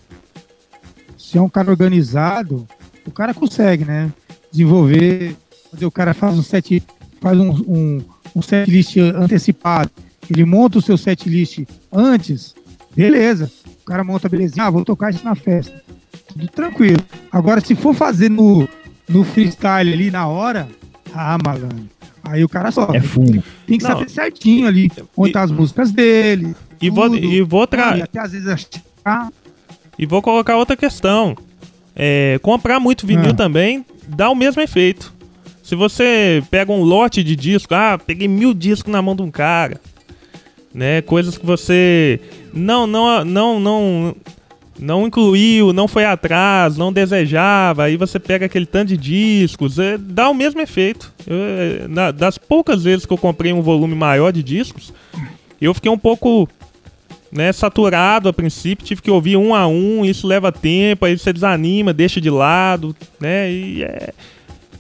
se 1.18 1.38
é 1.38 1.40
um 1.40 1.48
cara 1.48 1.70
organizado, 1.70 2.66
o 3.06 3.10
cara 3.10 3.34
consegue, 3.34 3.84
né? 3.84 4.10
Desenvolver, 4.50 5.36
fazer 5.70 5.86
o 5.86 5.90
cara 5.90 6.14
faz 6.14 6.38
um 6.38 6.42
set, 6.42 6.82
faz 7.20 7.38
um, 7.38 7.50
um, 7.50 8.04
um 8.34 8.42
set 8.42 8.70
list 8.70 8.96
antecipado, 8.96 9.90
ele 10.30 10.44
monta 10.44 10.78
o 10.78 10.82
seu 10.82 10.96
set 10.96 11.28
list 11.28 11.64
antes, 11.92 12.54
beleza. 12.96 13.50
O 13.82 13.84
cara 13.84 14.02
monta, 14.02 14.28
beleza, 14.28 14.54
ah, 14.62 14.70
vou 14.70 14.82
tocar 14.82 15.12
isso 15.12 15.24
na 15.24 15.34
festa. 15.34 15.83
Tudo 16.34 16.48
tranquilo. 16.48 17.02
Agora, 17.32 17.60
se 17.60 17.74
for 17.74 17.94
fazer 17.94 18.28
no, 18.28 18.68
no 19.08 19.24
freestyle 19.24 19.92
ali 19.92 20.10
na 20.10 20.26
hora, 20.26 20.68
ah, 21.14 21.38
malandro. 21.42 21.88
Aí 22.22 22.42
o 22.44 22.48
cara 22.48 22.70
só. 22.70 22.88
É 22.92 23.00
fumo. 23.00 23.42
Tem 23.66 23.78
que 23.78 23.84
Não. 23.84 23.90
saber 23.90 24.10
certinho 24.10 24.66
ali 24.66 24.90
onde 25.16 25.32
tá 25.32 25.42
as 25.42 25.50
músicas 25.50 25.92
dele, 25.92 26.54
e 26.80 26.90
vou, 26.90 27.14
e 27.14 27.40
vou 27.42 27.66
tra... 27.66 28.02
até 28.02 28.18
às 28.18 28.32
vezes 28.32 28.68
ah. 29.04 29.28
E 29.98 30.06
vou 30.06 30.20
colocar 30.20 30.56
outra 30.56 30.76
questão. 30.76 31.36
É, 31.94 32.40
comprar 32.42 32.80
muito 32.80 33.06
vinil 33.06 33.30
ah. 33.30 33.34
também 33.34 33.86
dá 34.08 34.28
o 34.28 34.34
mesmo 34.34 34.60
efeito. 34.60 35.12
Se 35.62 35.74
você 35.74 36.42
pega 36.50 36.70
um 36.72 36.82
lote 36.82 37.22
de 37.24 37.34
disco, 37.34 37.74
ah, 37.74 37.98
peguei 37.98 38.28
mil 38.28 38.52
discos 38.52 38.92
na 38.92 39.00
mão 39.00 39.16
de 39.16 39.22
um 39.22 39.30
cara, 39.30 39.80
né? 40.74 41.00
Coisas 41.02 41.38
que 41.38 41.46
você 41.46 42.20
não, 42.52 42.86
não, 42.86 43.24
não, 43.24 43.60
não, 43.60 44.16
não 44.78 45.06
incluiu, 45.06 45.72
não 45.72 45.86
foi 45.86 46.04
atrás, 46.04 46.76
não 46.76 46.92
desejava, 46.92 47.84
aí 47.84 47.96
você 47.96 48.18
pega 48.18 48.46
aquele 48.46 48.66
tanto 48.66 48.88
de 48.88 48.96
discos, 48.96 49.78
é, 49.78 49.96
dá 49.96 50.28
o 50.28 50.34
mesmo 50.34 50.60
efeito. 50.60 51.12
Eu, 51.26 51.36
é, 51.36 51.88
na, 51.88 52.10
das 52.10 52.38
poucas 52.38 52.82
vezes 52.82 53.06
que 53.06 53.12
eu 53.12 53.18
comprei 53.18 53.52
um 53.52 53.62
volume 53.62 53.94
maior 53.94 54.32
de 54.32 54.42
discos, 54.42 54.92
eu 55.60 55.72
fiquei 55.72 55.90
um 55.90 55.98
pouco 55.98 56.48
né, 57.30 57.52
saturado 57.52 58.28
a 58.28 58.32
princípio, 58.32 58.84
tive 58.84 59.02
que 59.02 59.10
ouvir 59.10 59.36
um 59.36 59.54
a 59.54 59.66
um, 59.66 60.04
isso 60.04 60.26
leva 60.26 60.52
tempo, 60.52 61.04
aí 61.04 61.18
você 61.18 61.32
desanima, 61.32 61.92
deixa 61.92 62.20
de 62.20 62.30
lado, 62.30 62.94
né? 63.20 63.50
E 63.50 63.82
é 63.82 64.12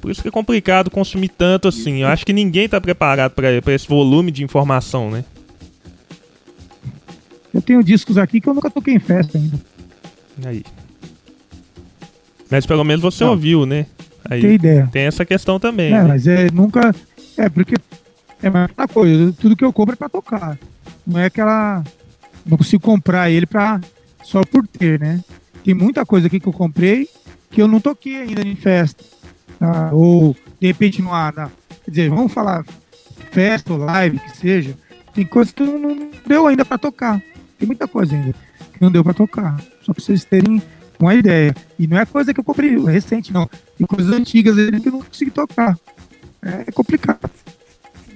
por 0.00 0.10
isso 0.10 0.20
que 0.20 0.28
é 0.28 0.30
complicado 0.30 0.90
consumir 0.90 1.30
tanto 1.30 1.66
assim. 1.66 2.02
Eu 2.02 2.08
acho 2.08 2.26
que 2.26 2.32
ninguém 2.32 2.66
está 2.66 2.78
preparado 2.78 3.32
para 3.32 3.72
esse 3.72 3.88
volume 3.88 4.30
de 4.30 4.44
informação, 4.44 5.10
né? 5.10 5.24
Eu 7.54 7.62
tenho 7.62 7.82
discos 7.82 8.18
aqui 8.18 8.40
que 8.40 8.48
eu 8.48 8.52
nunca 8.52 8.68
toquei 8.68 8.94
em 8.94 8.98
festa 8.98 9.38
ainda. 9.38 9.73
Aí. 10.44 10.64
Mas 12.50 12.66
pelo 12.66 12.84
menos 12.84 13.02
você 13.02 13.24
Não. 13.24 13.32
ouviu, 13.32 13.66
né? 13.66 13.86
Aí 14.28 14.40
tem 14.40 14.54
ideia. 14.54 14.88
Tem 14.90 15.02
essa 15.04 15.24
questão 15.24 15.60
também. 15.60 15.92
É, 15.92 16.02
né? 16.02 16.04
mas 16.08 16.26
é 16.26 16.50
nunca. 16.50 16.94
É, 17.36 17.48
porque 17.48 17.74
é 18.42 18.48
mais 18.48 18.70
uma 18.76 18.88
coisa, 18.88 19.32
tudo 19.38 19.56
que 19.56 19.64
eu 19.64 19.72
compro 19.72 19.94
é 19.94 19.96
pra 19.96 20.08
tocar. 20.08 20.58
Não 21.06 21.20
é 21.20 21.26
aquela 21.26 21.82
não 22.44 22.58
consigo 22.58 22.82
comprar 22.82 23.30
ele 23.30 23.46
pra, 23.46 23.80
só 24.22 24.42
por 24.44 24.66
ter, 24.66 25.00
né? 25.00 25.22
Tem 25.64 25.74
muita 25.74 26.04
coisa 26.04 26.26
aqui 26.26 26.38
que 26.38 26.46
eu 26.46 26.52
comprei 26.52 27.08
que 27.50 27.62
eu 27.62 27.68
não 27.68 27.80
toquei 27.80 28.16
ainda 28.16 28.42
em 28.42 28.56
festa. 28.56 29.04
Tá? 29.58 29.90
Ou, 29.92 30.36
de 30.60 30.66
repente, 30.66 31.00
não 31.00 31.14
há. 31.14 31.32
Quer 31.32 31.90
dizer, 31.90 32.10
vamos 32.10 32.32
falar 32.32 32.64
festa 33.30 33.72
ou 33.72 33.78
live, 33.78 34.18
que 34.18 34.36
seja. 34.36 34.76
Tem 35.14 35.24
coisas 35.24 35.54
que 35.54 35.62
não, 35.62 35.78
não 35.78 36.10
deu 36.26 36.46
ainda 36.46 36.64
para 36.64 36.78
tocar. 36.78 37.22
Tem 37.58 37.66
muita 37.66 37.86
coisa 37.86 38.14
ainda 38.14 38.32
que 38.72 38.82
não 38.82 38.90
deu 38.90 39.04
para 39.04 39.14
tocar. 39.14 39.56
Só 39.84 39.92
pra 39.92 40.02
vocês 40.02 40.24
terem 40.24 40.62
uma 40.98 41.14
ideia. 41.14 41.54
E 41.78 41.86
não 41.86 41.98
é 41.98 42.06
coisa 42.06 42.32
que 42.32 42.40
eu 42.40 42.44
comprei 42.44 42.76
recente, 42.84 43.32
não. 43.32 43.48
Tem 43.76 43.86
coisas 43.86 44.12
antigas 44.12 44.56
aí 44.58 44.80
que 44.80 44.88
eu 44.88 44.92
não 44.92 45.02
consegui 45.02 45.30
tocar. 45.30 45.78
É 46.42 46.70
complicado. 46.72 47.30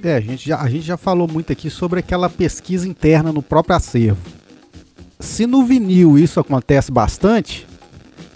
É, 0.03 0.17
a 0.17 0.21
gente, 0.21 0.49
já, 0.49 0.61
a 0.61 0.69
gente 0.69 0.85
já 0.85 0.97
falou 0.97 1.27
muito 1.27 1.53
aqui 1.53 1.69
sobre 1.69 2.01
aquela 2.01 2.31
pesquisa 2.31 2.87
interna 2.87 3.33
no 3.33 3.43
próprio 3.43 3.77
acervo. 3.77 4.21
Se 5.19 5.47
no 5.47 5.65
vinil 5.65 6.17
isso 6.19 6.39
acontece 6.39 6.93
bastante, 6.93 7.67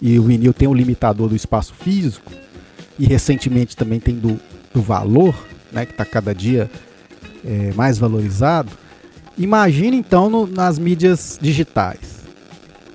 e 0.00 0.18
o 0.18 0.24
vinil 0.24 0.52
tem 0.52 0.66
o 0.66 0.74
limitador 0.74 1.28
do 1.28 1.36
espaço 1.36 1.72
físico, 1.74 2.32
e 2.98 3.06
recentemente 3.06 3.76
também 3.76 4.00
tem 4.00 4.16
do, 4.16 4.40
do 4.74 4.82
valor, 4.82 5.34
né, 5.70 5.86
que 5.86 5.92
está 5.92 6.04
cada 6.04 6.34
dia 6.34 6.68
é, 7.44 7.72
mais 7.74 7.98
valorizado, 7.98 8.72
imagine 9.38 9.96
então 9.96 10.28
no, 10.28 10.46
nas 10.46 10.78
mídias 10.78 11.38
digitais. 11.40 12.21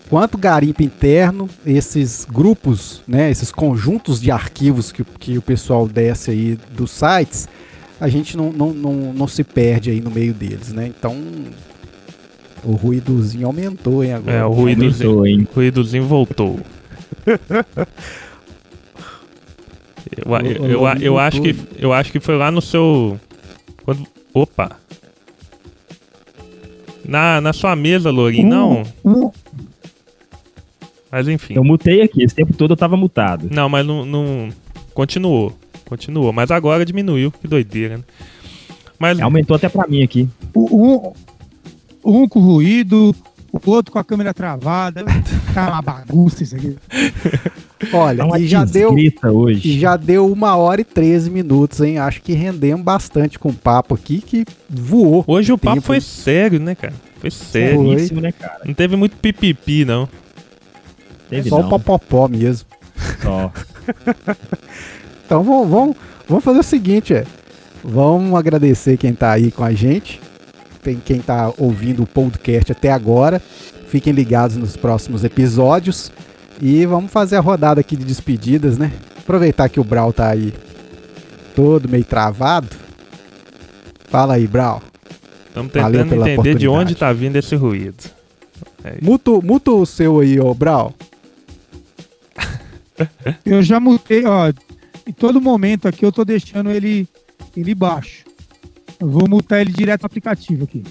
Quanto 0.09 0.37
garimpo 0.37 0.81
interno, 0.81 1.49
esses 1.65 2.25
grupos, 2.25 3.03
né, 3.05 3.29
esses 3.29 3.51
conjuntos 3.51 4.21
de 4.21 4.31
arquivos 4.31 4.91
que, 4.91 5.03
que 5.03 5.37
o 5.37 5.41
pessoal 5.41 5.85
desce 5.87 6.31
aí 6.31 6.57
dos 6.71 6.91
sites, 6.91 7.49
a 7.99 8.07
gente 8.07 8.37
não, 8.37 8.51
não, 8.51 8.73
não, 8.73 8.93
não 9.13 9.27
se 9.27 9.43
perde 9.43 9.89
aí 9.89 9.99
no 9.99 10.09
meio 10.09 10.33
deles, 10.33 10.71
né? 10.71 10.87
Então, 10.87 11.13
o 12.63 12.71
ruídozinho 12.71 13.47
aumentou, 13.47 14.01
hein, 14.03 14.13
agora. 14.13 14.37
É, 14.37 14.45
o 14.45 14.51
ruídozinho, 14.51 15.09
aumentou, 15.09 15.27
hein? 15.27 15.47
O 15.51 15.55
ruídozinho 15.55 16.05
voltou. 16.05 16.59
eu, 20.15 20.35
eu, 20.45 20.69
eu, 20.69 20.87
eu, 21.01 21.19
acho 21.19 21.41
que, 21.41 21.55
eu 21.77 21.91
acho 21.91 22.11
que 22.11 22.19
foi 22.19 22.37
lá 22.37 22.49
no 22.49 22.61
seu... 22.61 23.19
Quando, 23.83 24.07
opa! 24.33 24.77
Na, 27.05 27.41
na 27.41 27.51
sua 27.51 27.75
mesa, 27.75 28.09
Lourinho, 28.09 28.47
não? 28.47 28.83
Mas 31.11 31.27
enfim. 31.27 31.53
Eu 31.55 31.63
mutei 31.63 32.01
aqui, 32.01 32.23
esse 32.23 32.35
tempo 32.35 32.53
todo 32.53 32.71
eu 32.71 32.77
tava 32.77 32.97
mutado. 32.97 33.47
Não, 33.51 33.69
mas 33.69 33.85
não... 33.85 34.05
não... 34.05 34.49
Continuou. 34.93 35.57
Continuou, 35.85 36.33
mas 36.33 36.51
agora 36.51 36.83
diminuiu, 36.83 37.31
que 37.31 37.47
doideira, 37.47 37.97
né? 37.97 38.03
Mas... 38.99 39.19
Aumentou 39.19 39.55
até 39.55 39.69
pra 39.69 39.87
mim 39.87 40.03
aqui. 40.03 40.27
Um, 40.55 41.13
um 42.03 42.27
com 42.27 42.39
ruído, 42.39 43.15
o 43.51 43.71
outro 43.71 43.91
com 43.91 43.99
a 43.99 44.03
câmera 44.03 44.33
travada. 44.33 45.03
tá 45.53 45.69
uma 45.69 45.81
bagunça 45.81 46.43
isso 46.43 46.55
aqui. 46.55 46.75
Olha, 47.93 48.23
e 48.39 48.47
já 48.47 48.65
deu 48.65 48.95
hoje. 49.23 49.69
E 49.69 49.79
já 49.79 49.95
deu 49.95 50.31
uma 50.31 50.55
hora 50.55 50.81
e 50.81 50.83
13 50.83 51.29
minutos, 51.29 51.79
hein? 51.81 51.99
Acho 51.99 52.21
que 52.21 52.33
rendemos 52.33 52.83
bastante 52.83 53.37
com 53.37 53.49
o 53.49 53.53
papo 53.53 53.93
aqui, 53.93 54.19
que 54.19 54.45
voou. 54.69 55.23
Hoje 55.27 55.51
o 55.53 55.57
tempo. 55.57 55.75
papo 55.75 55.81
foi 55.81 56.01
sério, 56.01 56.59
né, 56.59 56.75
cara? 56.75 56.93
Foi 57.19 57.31
sério. 57.31 58.21
né, 58.21 58.31
cara? 58.31 58.61
Não 58.65 58.73
teve 58.73 58.95
muito 58.95 59.15
pipipi, 59.17 59.85
não. 59.85 60.09
Teve 61.29 61.49
Só 61.49 61.59
não. 61.59 61.67
o 61.67 61.69
popopó 61.69 62.27
mesmo. 62.27 62.67
Só. 63.21 63.51
Então 65.27 65.43
vamos, 65.43 65.69
vamos, 65.69 65.97
vamos 66.25 66.43
fazer 66.43 66.59
o 66.59 66.63
seguinte, 66.63 67.13
é. 67.13 67.25
Vamos 67.83 68.33
agradecer 68.33 68.95
quem 68.95 69.11
está 69.11 69.33
aí 69.33 69.51
com 69.51 69.61
a 69.61 69.73
gente. 69.73 70.21
Tem 70.81 70.95
quem 71.03 71.17
está 71.17 71.51
ouvindo 71.57 72.03
o 72.03 72.07
podcast 72.07 72.71
até 72.71 72.91
agora. 72.91 73.41
Fiquem 73.87 74.13
ligados 74.13 74.55
nos 74.55 74.77
próximos 74.77 75.25
episódios. 75.25 76.13
E 76.61 76.85
vamos 76.85 77.11
fazer 77.11 77.35
a 77.35 77.41
rodada 77.41 77.81
aqui 77.81 77.97
de 77.97 78.05
despedidas, 78.05 78.77
né? 78.77 78.91
Aproveitar 79.17 79.67
que 79.67 79.81
o 79.81 79.83
Brau 79.83 80.13
tá 80.13 80.29
aí 80.29 80.53
todo 81.53 81.89
meio 81.89 82.05
travado. 82.05 82.69
Fala 84.05 84.35
aí, 84.35 84.47
Brau. 84.47 84.81
Estamos 85.47 85.73
tentando 85.73 86.25
entender 86.25 86.55
de 86.55 86.69
onde 86.69 86.95
tá 86.95 87.11
vindo 87.11 87.35
esse 87.35 87.55
ruído. 87.55 88.03
É 88.81 88.97
muto, 89.01 89.41
muto 89.43 89.77
o 89.77 89.85
seu 89.85 90.21
aí, 90.21 90.39
ô 90.39 90.53
Brau. 90.53 90.93
Eu 93.45 93.61
já 93.61 93.79
mutei, 93.79 94.25
ó 94.25 94.51
em 95.07 95.13
todo 95.13 95.39
momento 95.39 95.87
aqui 95.87 96.05
eu 96.05 96.11
tô 96.11 96.25
deixando 96.25 96.69
ele, 96.69 97.07
ele 97.55 97.73
baixo. 97.73 98.25
Eu 98.99 99.09
vou 99.09 99.27
multar 99.29 99.61
ele 99.61 99.71
direto 99.71 100.01
no 100.01 100.07
aplicativo 100.07 100.65
aqui. 100.65 100.83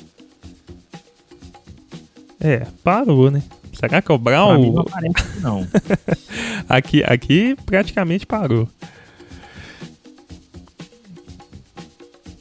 É, 2.40 2.66
parou, 2.82 3.30
né? 3.30 3.42
Será 3.74 4.00
que 4.00 4.10
é 4.10 4.14
o 4.14 4.18
Brown? 4.18 4.72
não 4.72 4.80
aparece, 4.80 5.40
não. 5.40 5.68
aqui, 6.66 7.04
aqui 7.04 7.54
praticamente 7.66 8.26
parou. 8.26 8.66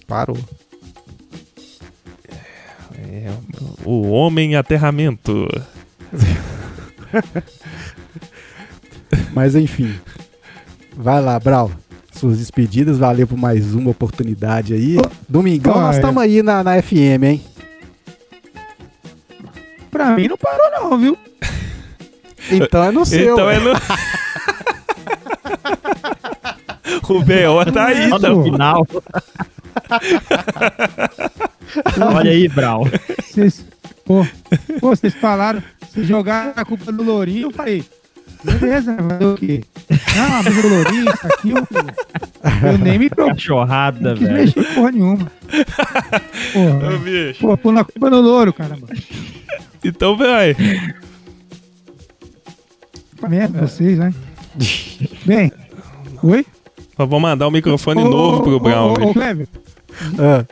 Parou. 0.08 0.38
É, 2.94 3.34
o 3.84 4.08
homem 4.12 4.56
aterramento. 4.56 5.46
Mas 9.34 9.56
enfim. 9.56 9.94
Vai 10.96 11.22
lá, 11.22 11.40
Brau. 11.40 11.72
Suas 12.14 12.40
despedidas, 12.40 12.98
valeu 12.98 13.28
por 13.28 13.38
mais 13.38 13.74
uma 13.74 13.92
oportunidade 13.92 14.74
aí. 14.74 14.98
Domingão, 15.28 15.82
nós 15.82 15.98
estamos 15.98 16.24
aí 16.24 16.42
na, 16.42 16.64
na 16.64 16.82
FM, 16.82 17.24
hein? 17.24 17.44
Pra 19.92 20.12
mim 20.12 20.28
não 20.28 20.38
parou, 20.38 20.72
não, 20.72 20.98
viu? 20.98 21.18
Então 22.50 22.84
é 22.84 22.92
no 22.92 23.06
seu. 23.06 23.34
Então 23.34 23.50
é 23.50 23.60
no. 23.60 23.74
o 27.16 27.24
B.O. 27.24 27.66
tá 27.72 27.88
aí, 27.88 28.10
tá 28.10 28.30
no 28.30 28.44
final. 28.44 28.88
Olha 32.16 32.32
aí, 32.32 32.48
Brau. 32.48 32.86
Vocês, 33.24 33.66
pô, 34.06 34.26
pô, 34.80 34.90
vocês 34.90 35.14
falaram, 35.14 35.62
vocês 35.82 36.08
jogaram 36.08 36.54
a 36.56 36.64
culpa 36.64 36.92
no 36.92 37.04
Lourinho, 37.04 37.48
eu 37.48 37.52
falei, 37.52 37.84
Beleza, 38.46 38.98
mas 39.02 39.22
o 39.22 39.36
quê? 39.36 39.64
Ah, 40.18 40.42
mas 40.44 40.64
o 40.64 40.68
Lourinho, 40.68 41.06
isso 41.10 41.28
aqui, 41.28 41.50
eu, 41.50 42.72
eu 42.72 42.78
nem 42.78 43.00
me 43.00 43.10
preocupo. 43.10 43.36
Cachorrada, 43.36 44.16
velho. 44.16 44.32
Não 44.32 44.38
mexer 44.38 44.76
porra 44.76 44.92
nenhuma. 44.92 45.32
Porra, 46.54 46.96
Ô, 46.96 47.00
bicho. 47.00 47.40
Pô, 47.42 47.58
pô 47.58 47.72
na 47.72 47.84
culpa 47.84 48.10
no 48.10 48.22
louro, 48.22 48.54
caramba. 48.54 48.88
Então, 49.84 50.16
velho. 50.16 50.56
Merda, 53.28 53.68
vocês, 53.68 53.98
né? 53.98 54.14
Bem, 55.26 55.52
oi? 56.22 56.46
vou 56.98 57.20
mandar 57.20 57.46
o 57.46 57.50
um 57.50 57.52
microfone 57.52 58.02
ô, 58.02 58.10
novo 58.10 58.44
pro 58.44 58.60
Brown. 58.60 58.94
Ô, 58.94 59.10
ô, 59.10 59.14
Clever. 59.14 59.48
Ah. 60.20 60.46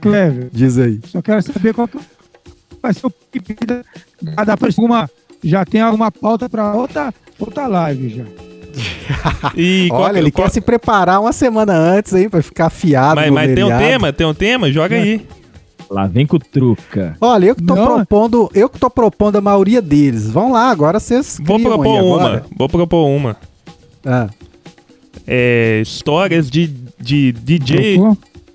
Clever. 0.00 0.48
Diz 0.52 0.78
aí. 0.78 1.00
Só 1.06 1.20
quero 1.20 1.42
saber 1.42 1.74
qual 1.74 1.88
que 1.88 1.98
vai 2.80 2.94
ser 2.94 3.06
o 3.06 3.10
pedido 3.10 3.84
da 4.22 4.56
pra 4.56 4.68
alguma 4.68 5.10
já 5.46 5.64
tem 5.64 5.80
alguma 5.80 6.10
pauta 6.10 6.48
para 6.48 6.74
outra, 6.74 7.14
outra 7.38 7.66
live 7.66 8.08
já. 8.08 8.24
e 9.56 9.88
Olha, 9.90 9.98
qual, 9.98 10.16
ele 10.16 10.30
qual... 10.30 10.46
quer 10.46 10.52
se 10.52 10.60
preparar 10.60 11.20
uma 11.20 11.32
semana 11.32 11.72
antes 11.74 12.12
aí 12.12 12.28
para 12.28 12.42
ficar 12.42 12.66
afiado. 12.66 13.20
Mas, 13.20 13.30
mas 13.30 13.54
tem 13.54 13.64
um 13.64 13.78
tema, 13.78 14.12
tem 14.12 14.26
um 14.26 14.34
tema, 14.34 14.70
joga 14.70 14.96
é. 14.96 15.02
aí. 15.02 15.26
Lá 15.88 16.06
vem 16.06 16.26
com 16.26 16.38
truca. 16.38 17.16
Olha, 17.20 17.46
eu 17.46 17.54
que 17.54 17.62
tô 17.62 17.76
Não. 17.76 17.86
propondo, 17.86 18.50
eu 18.52 18.68
que 18.68 18.78
tô 18.78 18.90
propondo 18.90 19.36
a 19.36 19.40
maioria 19.40 19.80
deles. 19.80 20.28
Vão 20.28 20.50
lá, 20.50 20.68
agora 20.68 20.98
vocês 20.98 21.38
Vou 21.40 21.60
propor 21.60 22.02
uma, 22.02 22.16
agora. 22.16 22.44
vou 22.56 22.68
propor 22.68 23.06
uma. 23.06 23.36
Ah. 24.04 24.28
é, 25.26 25.80
histórias 25.82 26.50
de, 26.50 26.66
de 26.98 27.32
DJ. 27.32 28.00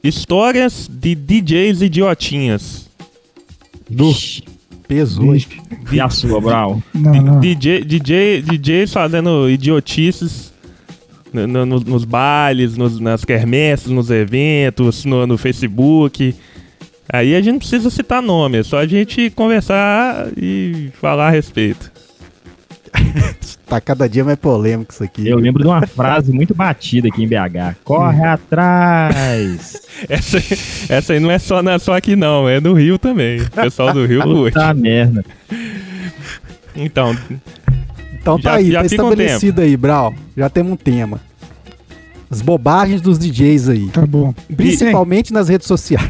Histórias 0.03 0.89
de 0.91 1.15
DJs 1.15 1.81
idiotinhas. 1.81 2.89
Do 3.89 4.11
peso 4.91 5.25
hoje. 5.25 5.47
E 5.91 5.99
a 6.01 6.09
sua, 6.09 6.41
Brau? 6.41 6.83
Não. 6.93 7.39
DJ, 7.39 7.83
DJ, 7.85 8.41
DJs 8.41 8.91
fazendo 8.91 9.49
idiotices 9.49 10.51
no- 11.33 11.47
no- 11.47 11.65
no- 11.65 11.79
nos 11.79 12.03
bailes, 12.03 12.75
nos- 12.75 12.99
nas 12.99 13.23
quermesses, 13.23 13.87
nos 13.87 14.09
eventos, 14.09 15.05
no, 15.05 15.25
no 15.25 15.37
Facebook. 15.37 16.35
Aí 17.11 17.35
a 17.35 17.41
gente 17.41 17.51
não 17.53 17.59
precisa 17.59 17.89
citar 17.89 18.21
nome, 18.21 18.57
é 18.59 18.63
só 18.63 18.77
a 18.79 18.85
gente 18.87 19.29
conversar 19.31 20.27
e 20.37 20.89
falar 21.01 21.27
a 21.27 21.31
respeito. 21.31 21.90
Tá 23.71 23.79
cada 23.79 24.09
dia 24.09 24.25
mais 24.25 24.37
polêmico 24.37 24.91
isso 24.91 25.01
aqui. 25.01 25.25
Eu 25.25 25.37
lembro 25.37 25.63
de 25.63 25.69
uma 25.69 25.87
frase 25.87 26.33
muito 26.33 26.53
batida 26.53 27.07
aqui 27.07 27.23
em 27.23 27.27
BH. 27.27 27.77
Corre 27.85 28.21
atrás! 28.21 29.81
Essa, 30.09 30.39
essa 30.89 31.13
aí 31.13 31.19
não 31.21 31.31
é 31.31 31.39
só, 31.39 31.61
na, 31.63 31.79
só 31.79 31.95
aqui 31.95 32.15
não, 32.15 32.49
é 32.49 32.59
no 32.59 32.73
Rio 32.73 32.97
também. 32.99 33.39
O 33.39 33.49
pessoal 33.51 33.93
do 33.93 34.05
Rio 34.05 34.21
curte. 34.23 34.53
Puta 34.55 34.73
merda. 34.73 35.23
Então, 36.75 37.15
Então 38.13 38.37
tá 38.39 38.51
Já- 38.51 38.55
aí, 38.57 38.71
já 38.71 38.83
tá 38.83 38.89
fica 38.89 39.03
um 39.03 39.09
estabelecido 39.09 39.61
aí, 39.61 39.77
Brau. 39.77 40.13
Já 40.35 40.49
temos 40.49 40.73
um 40.73 40.75
tema. 40.75 41.21
As 42.29 42.41
bobagens 42.41 42.99
dos 42.99 43.17
DJs 43.19 43.69
aí. 43.69 43.87
Tá 43.89 44.05
bom. 44.05 44.33
Principalmente 44.55 45.31
nas 45.31 45.47
redes 45.49 45.67
sociais. 45.67 46.09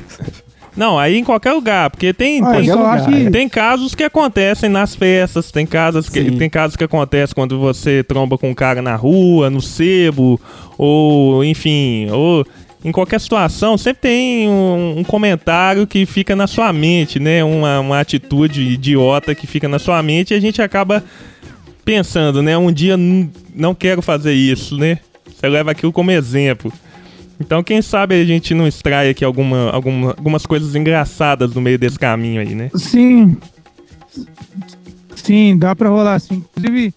Não, 0.76 0.98
aí 0.98 1.18
em 1.18 1.24
qualquer 1.24 1.52
lugar, 1.54 1.90
porque 1.90 2.14
tem, 2.14 2.42
Ah, 2.44 2.52
tem, 2.52 3.24
que- 3.26 3.30
tem 3.32 3.50
casos 3.50 3.94
que 3.94 4.04
acontecem 4.04 4.70
nas 4.70 4.96
festas, 4.96 5.52
tem 5.52 5.66
casos 5.66 6.08
que, 6.10 6.24
Sim. 6.24 6.38
tem 6.38 6.50
casos 6.50 6.76
que 6.76 6.84
acontecem 6.84 7.34
quando 7.36 7.60
você 7.60 8.04
tromba 8.04 8.38
com 8.38 8.50
um 8.50 8.54
cara 8.54 8.82
na 8.82 8.96
rua, 8.96 9.50
no 9.50 9.62
sebo, 9.62 10.40
ou 10.78 11.44
enfim, 11.44 12.08
ou 12.12 12.46
em 12.84 12.92
qualquer 12.92 13.20
situação, 13.20 13.78
sempre 13.78 14.02
tem 14.02 14.50
um, 14.50 14.96
um 15.00 15.04
comentário 15.04 15.86
que 15.86 16.04
fica 16.06 16.36
na 16.36 16.48
sua 16.48 16.74
mente, 16.74 17.20
né? 17.20 17.44
Uma, 17.44 17.80
uma 17.80 18.00
atitude 18.00 18.62
idiota 18.64 19.36
que 19.36 19.46
fica 19.46 19.68
na 19.68 19.78
sua 19.78 20.02
mente 20.02 20.34
e 20.34 20.38
a 20.38 20.40
gente 20.40 20.62
acaba 20.64 21.04
pensando, 21.86 22.42
né? 22.42 22.58
Um 22.58 22.72
dia 22.72 22.96
não 23.56 23.76
quero 23.76 24.02
fazer 24.02 24.34
isso, 24.34 24.78
né? 24.78 25.00
Você 25.28 25.48
leva 25.48 25.72
aquilo 25.72 25.92
como 25.92 26.12
exemplo. 26.12 26.72
Então, 27.42 27.64
quem 27.64 27.82
sabe 27.82 28.20
a 28.20 28.24
gente 28.26 28.54
não 28.54 28.68
extrai 28.68 29.10
aqui 29.10 29.26
alguma, 29.26 29.72
alguma, 29.72 30.10
algumas 30.12 30.46
coisas 30.46 30.76
engraçadas 30.76 31.54
no 31.54 31.62
meio 31.62 31.78
desse 31.78 31.98
caminho 31.98 32.40
aí, 32.40 32.56
né? 32.56 32.70
Sim. 32.76 33.36
Sim, 35.16 35.58
dá 35.58 35.76
pra 35.76 35.90
rolar 35.90 36.20
sim. 36.20 36.44
Inclusive, 36.56 36.94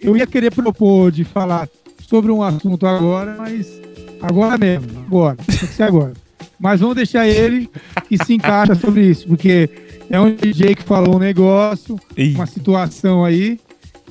eu 0.00 0.16
ia 0.16 0.26
querer 0.26 0.52
propor 0.52 1.10
de 1.10 1.24
falar 1.24 1.68
sobre 2.08 2.30
um 2.30 2.42
assunto 2.42 2.86
agora, 2.86 3.36
mas 3.38 3.80
agora 4.20 4.56
mesmo, 4.56 5.04
agora, 5.06 5.36
tem 5.36 5.56
que 5.56 5.66
ser 5.66 5.82
agora. 5.82 6.12
Mas 6.58 6.80
vamos 6.80 6.96
deixar 6.96 7.26
ele 7.26 7.68
que 8.08 8.16
se 8.24 8.34
encaixa 8.34 8.74
sobre 8.74 9.02
isso, 9.02 9.26
porque 9.26 9.68
é 10.08 10.20
um 10.20 10.34
DJ 10.34 10.74
que 10.74 10.82
falou 10.82 11.16
um 11.16 11.18
negócio, 11.18 11.98
Ih, 12.16 12.34
uma 12.34 12.46
situação 12.46 13.24
aí, 13.24 13.58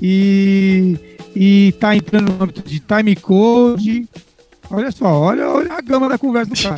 e, 0.01 0.97
e 1.35 1.73
tá 1.79 1.95
entrando 1.95 2.31
no 2.31 2.43
âmbito 2.43 2.61
de 2.61 2.79
time 2.79 3.15
code. 3.15 4.07
Olha 4.69 4.91
só, 4.91 5.05
olha, 5.05 5.47
olha 5.49 5.73
a 5.73 5.81
gama 5.81 6.09
da 6.09 6.17
conversa 6.17 6.51
do 6.51 6.61
cara. 6.61 6.75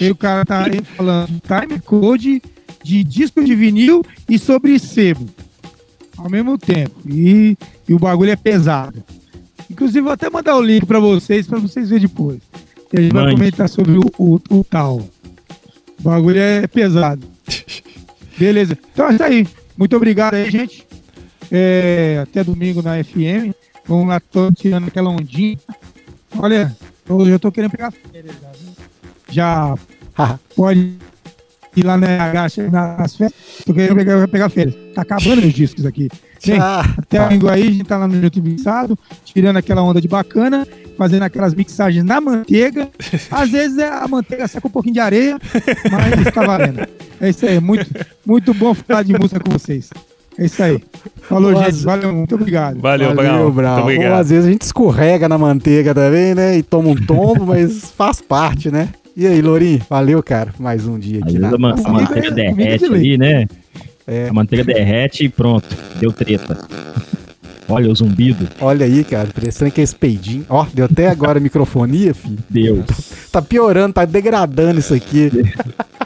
E 0.00 0.10
o 0.10 0.16
cara 0.16 0.44
tá 0.44 0.64
aí 0.64 0.82
falando 0.96 1.40
time 1.40 1.80
code, 1.80 2.42
de 2.82 3.04
disco 3.04 3.44
de 3.44 3.54
vinil 3.54 4.04
e 4.28 4.38
sobre 4.38 4.78
sebo. 4.78 5.28
Ao 6.16 6.28
mesmo 6.28 6.56
tempo. 6.58 7.00
E, 7.06 7.56
e 7.88 7.94
o 7.94 7.98
bagulho 7.98 8.30
é 8.30 8.36
pesado. 8.36 9.02
Inclusive, 9.70 10.00
vou 10.00 10.12
até 10.12 10.30
mandar 10.30 10.56
o 10.56 10.62
link 10.62 10.86
pra 10.86 10.98
vocês, 10.98 11.46
pra 11.46 11.58
vocês 11.58 11.90
verem 11.90 12.08
depois. 12.08 12.40
E 12.92 12.98
a 12.98 13.02
gente 13.02 13.12
vai 13.12 13.24
Mande. 13.24 13.36
comentar 13.36 13.68
sobre 13.68 13.98
o, 13.98 14.02
o, 14.18 14.40
o 14.50 14.64
tal. 14.64 14.96
O 14.96 16.02
bagulho 16.02 16.40
é 16.40 16.66
pesado. 16.66 17.26
Beleza. 18.38 18.78
Então 18.92 19.08
é 19.08 19.14
isso 19.14 19.22
aí. 19.22 19.46
Muito 19.76 19.94
obrigado 19.96 20.34
aí, 20.34 20.50
gente. 20.50 20.86
É, 21.50 22.20
até 22.22 22.42
domingo 22.42 22.82
na 22.82 23.02
FM. 23.02 23.52
Vamos 23.86 24.08
lá, 24.08 24.20
tô 24.20 24.50
tirando 24.52 24.88
aquela 24.88 25.10
ondinha. 25.10 25.58
Olha, 26.38 26.76
eu 27.08 27.38
tô 27.38 27.50
querendo 27.50 27.70
pegar 27.70 27.90
férias 27.90 28.34
já. 28.40 28.48
viu? 28.50 28.72
Já 29.30 29.74
pode 30.56 30.94
ir 31.76 31.84
lá 31.84 31.96
na 31.96 32.06
RH 32.08 32.70
nas 32.70 33.16
férias. 33.16 33.34
Tô 33.64 33.72
querendo 33.74 33.96
pegar, 33.96 34.28
pegar 34.28 34.48
férias. 34.48 34.74
Tá 34.94 35.02
acabando 35.02 35.40
meus 35.40 35.54
discos 35.54 35.86
aqui. 35.86 36.08
Gente, 36.40 36.60
Ah, 36.60 36.84
até 36.98 37.18
aí, 37.18 37.42
a 37.42 37.56
gente 37.56 37.84
tá 37.84 37.98
lá 37.98 38.06
no 38.06 38.22
YouTube 38.22 38.50
mixado, 38.50 38.96
tirando 39.24 39.56
aquela 39.56 39.82
onda 39.82 40.00
de 40.00 40.06
bacana, 40.06 40.66
fazendo 40.96 41.22
aquelas 41.24 41.52
mixagens 41.54 42.04
na 42.04 42.20
manteiga. 42.20 42.88
Às 43.30 43.50
vezes 43.50 43.78
é, 43.78 43.88
a 43.88 44.06
manteiga 44.06 44.46
seca 44.46 44.68
um 44.68 44.70
pouquinho 44.70 44.94
de 44.94 45.00
areia, 45.00 45.38
mas 45.90 46.32
tá 46.32 46.44
valendo. 46.44 46.86
É 47.20 47.30
isso 47.30 47.44
aí, 47.44 47.58
muito, 47.60 47.86
muito 48.24 48.54
bom 48.54 48.72
falar 48.72 49.02
de 49.02 49.12
música 49.18 49.40
com 49.40 49.50
vocês. 49.50 49.90
É 50.38 50.44
isso 50.44 50.62
aí. 50.62 50.80
Falou, 51.22 51.52
Boas- 51.52 51.74
gente. 51.74 51.84
Valeu, 51.84 52.12
muito 52.14 52.34
obrigado. 52.36 52.80
valeu, 52.80 53.14
Valeu, 53.14 53.32
Brau. 53.32 53.52
Brau. 53.52 53.74
Muito 53.74 53.78
Ou 53.86 53.92
obrigado. 53.96 54.20
às 54.20 54.30
vezes 54.30 54.46
a 54.46 54.50
gente 54.52 54.62
escorrega 54.62 55.28
na 55.28 55.36
manteiga 55.36 55.92
também, 55.94 56.34
né? 56.34 56.56
E 56.56 56.62
toma 56.62 56.88
um 56.90 56.94
tombo, 56.94 57.44
mas 57.46 57.90
faz 57.90 58.20
parte, 58.20 58.70
né? 58.70 58.88
E 59.16 59.26
aí, 59.26 59.42
Lourinho? 59.42 59.80
Valeu, 59.90 60.22
cara. 60.22 60.54
Mais 60.60 60.86
um 60.86 60.96
dia 60.98 61.20
aqui 61.24 61.38
na. 61.38 61.48
a, 61.48 61.58
man- 61.58 61.74
a 61.84 61.90
manteiga 61.90 62.28
é- 62.28 62.30
derrete 62.30 62.84
ali, 62.84 63.18
né? 63.18 63.46
É. 64.06 64.28
A 64.28 64.32
manteiga 64.32 64.64
derrete 64.64 65.24
e 65.24 65.28
pronto. 65.28 65.66
Deu 65.98 66.12
treta. 66.12 66.56
Olha 67.68 67.90
o 67.90 67.94
zumbido. 67.94 68.48
Olha 68.60 68.86
aí, 68.86 69.04
cara. 69.04 69.28
Parecendo 69.34 69.70
que 69.70 69.80
é 69.80 69.84
esse 69.84 69.94
peidinho. 69.94 70.46
Ó, 70.48 70.64
deu 70.72 70.86
até 70.86 71.08
agora 71.08 71.38
a 71.38 71.40
microfonia, 71.42 72.14
filho. 72.14 72.38
Deus. 72.48 72.86
Tá 73.30 73.42
piorando, 73.42 73.92
tá 73.92 74.04
degradando 74.06 74.78
isso 74.78 74.94
aqui. 74.94 75.30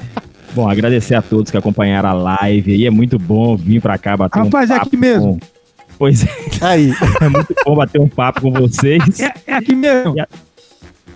Bom, 0.55 0.69
agradecer 0.69 1.15
a 1.15 1.23
todos 1.23 1.51
que 1.51 1.57
acompanharam 1.57 2.09
a 2.11 2.13
live 2.13 2.73
aí. 2.75 2.87
É 2.87 2.91
muito 2.91 3.19
bom 3.19 3.57
vir 3.57 3.81
pra 3.81 3.97
cá 3.99 4.17
bater 4.17 4.39
Rapaz, 4.41 4.71
um 4.71 4.75
é 4.75 4.77
papo. 4.77 4.89
aqui 4.89 4.97
mesmo. 4.97 5.39
com- 5.39 5.53
Pois 5.99 6.25
é, 6.25 6.29
Aí. 6.61 6.93
é 7.21 7.29
muito 7.29 7.55
bom 7.65 7.77
bater 7.77 8.01
um 8.01 8.09
papo 8.09 8.41
com 8.41 8.51
vocês. 8.53 9.21
É, 9.21 9.33
é 9.47 9.55
aqui 9.55 9.75
mesmo. 9.75 10.15
É 10.19 10.27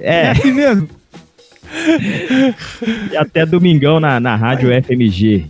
É, 0.01 0.31
aqui 0.31 0.53
mesmo. 0.53 0.89
e 3.13 3.17
até 3.17 3.45
domingão 3.45 3.99
na, 4.01 4.21
na 4.21 4.37
rádio 4.37 4.71
FMG. 4.83 5.47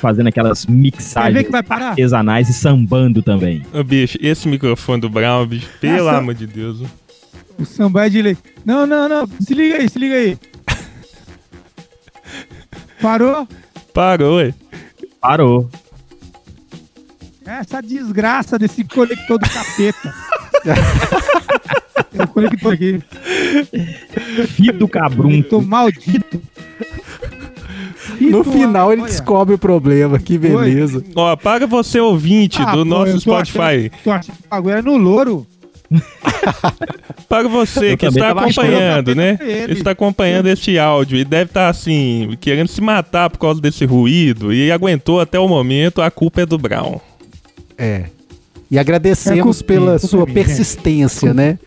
Fazendo 0.00 0.28
aquelas 0.28 0.66
mixagens 0.66 1.46
artesanais 1.52 2.48
e 2.48 2.52
sambando 2.52 3.22
também. 3.22 3.62
Ô, 3.72 3.82
bicho, 3.82 4.16
esse 4.20 4.46
microfone 4.46 5.00
do 5.00 5.08
Brown, 5.08 5.44
bicho, 5.46 5.68
pelo 5.80 6.08
Essa- 6.08 6.18
amor 6.18 6.34
de 6.34 6.46
Deus. 6.46 6.80
O 7.58 7.64
samba 7.64 8.06
é 8.06 8.08
de 8.08 8.22
lei. 8.22 8.36
Não, 8.64 8.86
não, 8.86 9.08
não. 9.08 9.26
Se 9.40 9.52
liga 9.54 9.76
aí, 9.76 9.88
se 9.88 9.98
liga 9.98 10.14
aí. 10.14 10.36
Parou? 13.08 13.46
Parou, 13.92 14.36
ué. 14.36 14.54
Parou. 15.20 15.68
Essa 17.44 17.82
desgraça 17.82 18.58
desse 18.58 18.82
conector 18.82 19.38
do 19.38 19.46
capeta. 19.46 20.14
é 22.18 22.22
o 22.22 22.28
conector 22.28 22.72
aqui. 22.72 23.02
Fio 24.54 24.72
do 24.72 24.88
cabrunco. 24.88 25.28
Conector 25.28 25.62
maldito. 25.66 26.40
No 28.18 28.42
final 28.42 28.90
ele 28.90 29.02
olha. 29.02 29.10
descobre 29.10 29.54
o 29.54 29.58
problema. 29.58 30.18
Que 30.18 30.38
beleza. 30.38 31.04
Ó, 31.14 31.36
paga 31.36 31.66
você 31.66 32.00
ouvinte 32.00 32.62
Ah, 32.62 32.70
do 32.70 32.78
pô, 32.78 32.84
nosso 32.86 33.12
tô 33.12 33.20
Spotify. 33.20 33.58
achando- 33.60 33.90
Tô 34.02 34.10
achando 34.12 34.36
que 34.36 34.46
o 34.46 34.50
bagulho 34.50 34.74
é 34.76 34.80
no 34.82 34.96
louro. 34.96 35.46
Para 37.28 37.48
você 37.48 37.92
Eu 37.92 37.96
que 37.96 38.06
também 38.06 38.22
está 38.22 38.30
acompanhando, 38.30 39.14
né? 39.14 39.38
Ele. 39.40 39.72
Está 39.72 39.90
acompanhando 39.90 40.46
este 40.46 40.78
áudio 40.78 41.18
e 41.18 41.24
deve 41.24 41.50
estar 41.50 41.68
assim, 41.68 42.36
querendo 42.40 42.68
se 42.68 42.80
matar 42.80 43.30
por 43.30 43.38
causa 43.38 43.60
desse 43.60 43.84
ruído 43.84 44.52
e 44.52 44.70
aguentou 44.70 45.20
até 45.20 45.38
o 45.38 45.48
momento, 45.48 46.02
a 46.02 46.10
culpa 46.10 46.42
é 46.42 46.46
do 46.46 46.58
Brown. 46.58 47.00
É. 47.76 48.04
E 48.70 48.78
agradecemos 48.78 49.60
É 49.60 49.64
pela 49.64 49.98
sua 49.98 50.26
persistência, 50.26 51.32
né? 51.32 51.58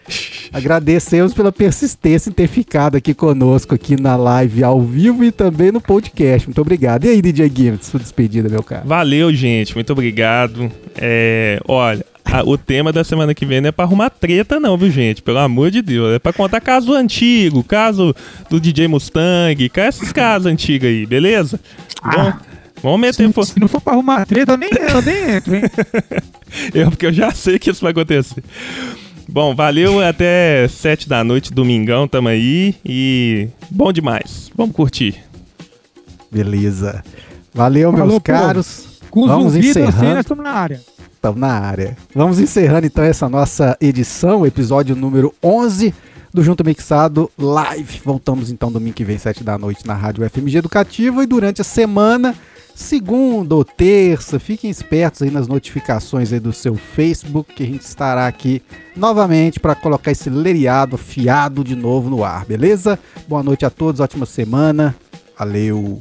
Agradecemos 0.52 1.34
pela 1.34 1.52
persistência 1.52 2.30
em 2.30 2.34
ter 2.34 2.48
ficado 2.48 2.98
aqui 2.98 3.14
conosco 3.14 3.74
aqui 3.74 4.00
na 4.00 4.16
live 4.16 4.64
ao 4.64 4.82
vivo 4.82 5.24
e 5.24 5.32
também 5.32 5.72
no 5.72 5.80
podcast. 5.80 6.48
Muito 6.48 6.60
obrigado. 6.60 7.06
E 7.06 7.10
aí, 7.10 7.22
DJ 7.22 7.50
Gimmett, 7.54 7.86
sua 7.86 8.00
despedida, 8.00 8.50
meu 8.50 8.64
cara. 8.64 8.84
Valeu, 8.86 9.34
gente. 9.34 9.74
Muito 9.76 9.94
obrigado. 9.94 10.72
É, 10.98 11.62
olha, 11.68 12.06
a- 12.32 12.44
o 12.44 12.58
tema 12.58 12.92
da 12.92 13.04
semana 13.04 13.34
que 13.34 13.46
vem 13.46 13.62
não 13.62 13.70
é 13.70 13.72
pra 13.72 13.86
arrumar 13.86 14.10
treta, 14.10 14.60
não, 14.60 14.78
viu, 14.78 14.90
gente? 14.92 15.22
Pelo 15.22 15.40
amor 15.40 15.72
de 15.72 15.82
Deus. 15.82 16.14
É 16.16 16.20
pra 16.20 16.34
contar 16.34 16.60
caso 16.62 16.94
antigo, 16.94 17.64
caso 17.64 18.16
do 18.50 18.60
DJ 18.60 18.88
Mustang, 18.88 19.72
esses 19.76 20.12
casos 20.12 20.46
antigos 20.46 20.88
aí, 20.88 21.06
beleza? 21.06 21.60
Bom, 22.04 22.34
vamos 22.84 23.00
meter 23.00 23.28
Se, 23.28 23.34
fo- 23.34 23.44
se 23.46 23.60
não 23.60 23.68
for 23.68 23.82
pra 23.82 23.94
arrumar 23.94 24.26
treta, 24.26 24.54
eu 24.54 24.58
nem, 24.58 24.70
eu 24.72 25.02
nem 25.02 25.36
entro, 25.36 25.56
hein? 25.56 25.64
Eu, 26.74 26.90
porque 26.90 27.06
eu 27.06 27.12
já 27.14 27.32
sei 27.32 27.60
que 27.60 27.70
isso 27.70 27.82
vai 27.82 27.92
acontecer. 27.92 28.42
Bom, 29.28 29.54
valeu 29.54 30.00
até 30.02 30.66
sete 30.70 31.08
da 31.10 31.22
noite, 31.22 31.52
domingão, 31.54 32.08
tamo 32.08 32.30
aí. 32.30 32.74
E 32.86 33.50
bom 33.70 33.92
demais. 33.92 34.50
Vamos 34.56 34.74
curtir. 34.74 35.16
Beleza. 36.32 37.04
Valeu, 37.54 37.92
meus 37.92 38.00
Falou, 38.06 38.20
pô. 38.22 38.24
caros. 38.32 38.88
Com 39.10 39.28
Vamos 39.28 39.54
zumbido 39.54 39.72
assim, 39.72 39.90
encerrando. 39.90 40.10
nós 40.16 40.20
estamos 40.20 40.44
na 40.44 40.52
área. 40.52 40.82
Estamos 41.18 41.42
na 41.42 41.52
área. 41.52 41.98
Vamos 42.14 42.40
encerrando 42.40 42.86
então 42.86 43.04
essa 43.04 43.28
nossa 43.28 43.76
edição, 43.82 44.46
episódio 44.46 44.96
número 44.96 45.34
11 45.44 45.92
do 46.32 46.44
Junto 46.44 46.64
Mixado 46.64 47.30
Live. 47.36 48.02
Voltamos 48.06 48.52
então 48.52 48.72
domingo 48.72 48.94
que 48.94 49.04
vem, 49.04 49.18
7 49.18 49.44
da 49.44 49.58
noite, 49.58 49.88
na 49.88 49.96
Rádio 49.96 50.30
FMG 50.30 50.60
Educativa. 50.60 51.24
E 51.24 51.26
durante 51.26 51.60
a 51.60 51.64
semana, 51.64 52.36
segunda 52.76 53.56
ou 53.56 53.66
terça, 53.66 54.38
fiquem 54.38 54.70
espertos 54.70 55.24
aí 55.24 55.32
nas 55.32 55.48
notificações 55.48 56.32
aí 56.32 56.40
do 56.40 56.54
seu 56.54 56.76
Facebook, 56.76 57.52
que 57.56 57.64
a 57.64 57.68
gente 57.68 57.82
estará 57.82 58.28
aqui 58.28 58.62
novamente 58.96 59.60
para 59.60 59.74
colocar 59.74 60.12
esse 60.12 60.30
leriado 60.30 61.00
fiado 61.00 61.64
de 61.64 61.76
novo 61.76 62.12
no 62.12 62.24
ar, 62.24 62.46
beleza? 62.46 63.00
Boa 63.28 63.42
noite 63.42 63.66
a 63.66 63.72
todos, 63.72 64.00
ótima 64.00 64.28
semana. 64.28 64.96
Valeu! 65.36 66.00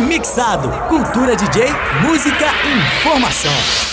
Mixado. 0.00 0.68
Cultura 0.88 1.36
DJ, 1.36 1.66
música 2.02 2.46
e 2.64 2.98
informação. 2.98 3.83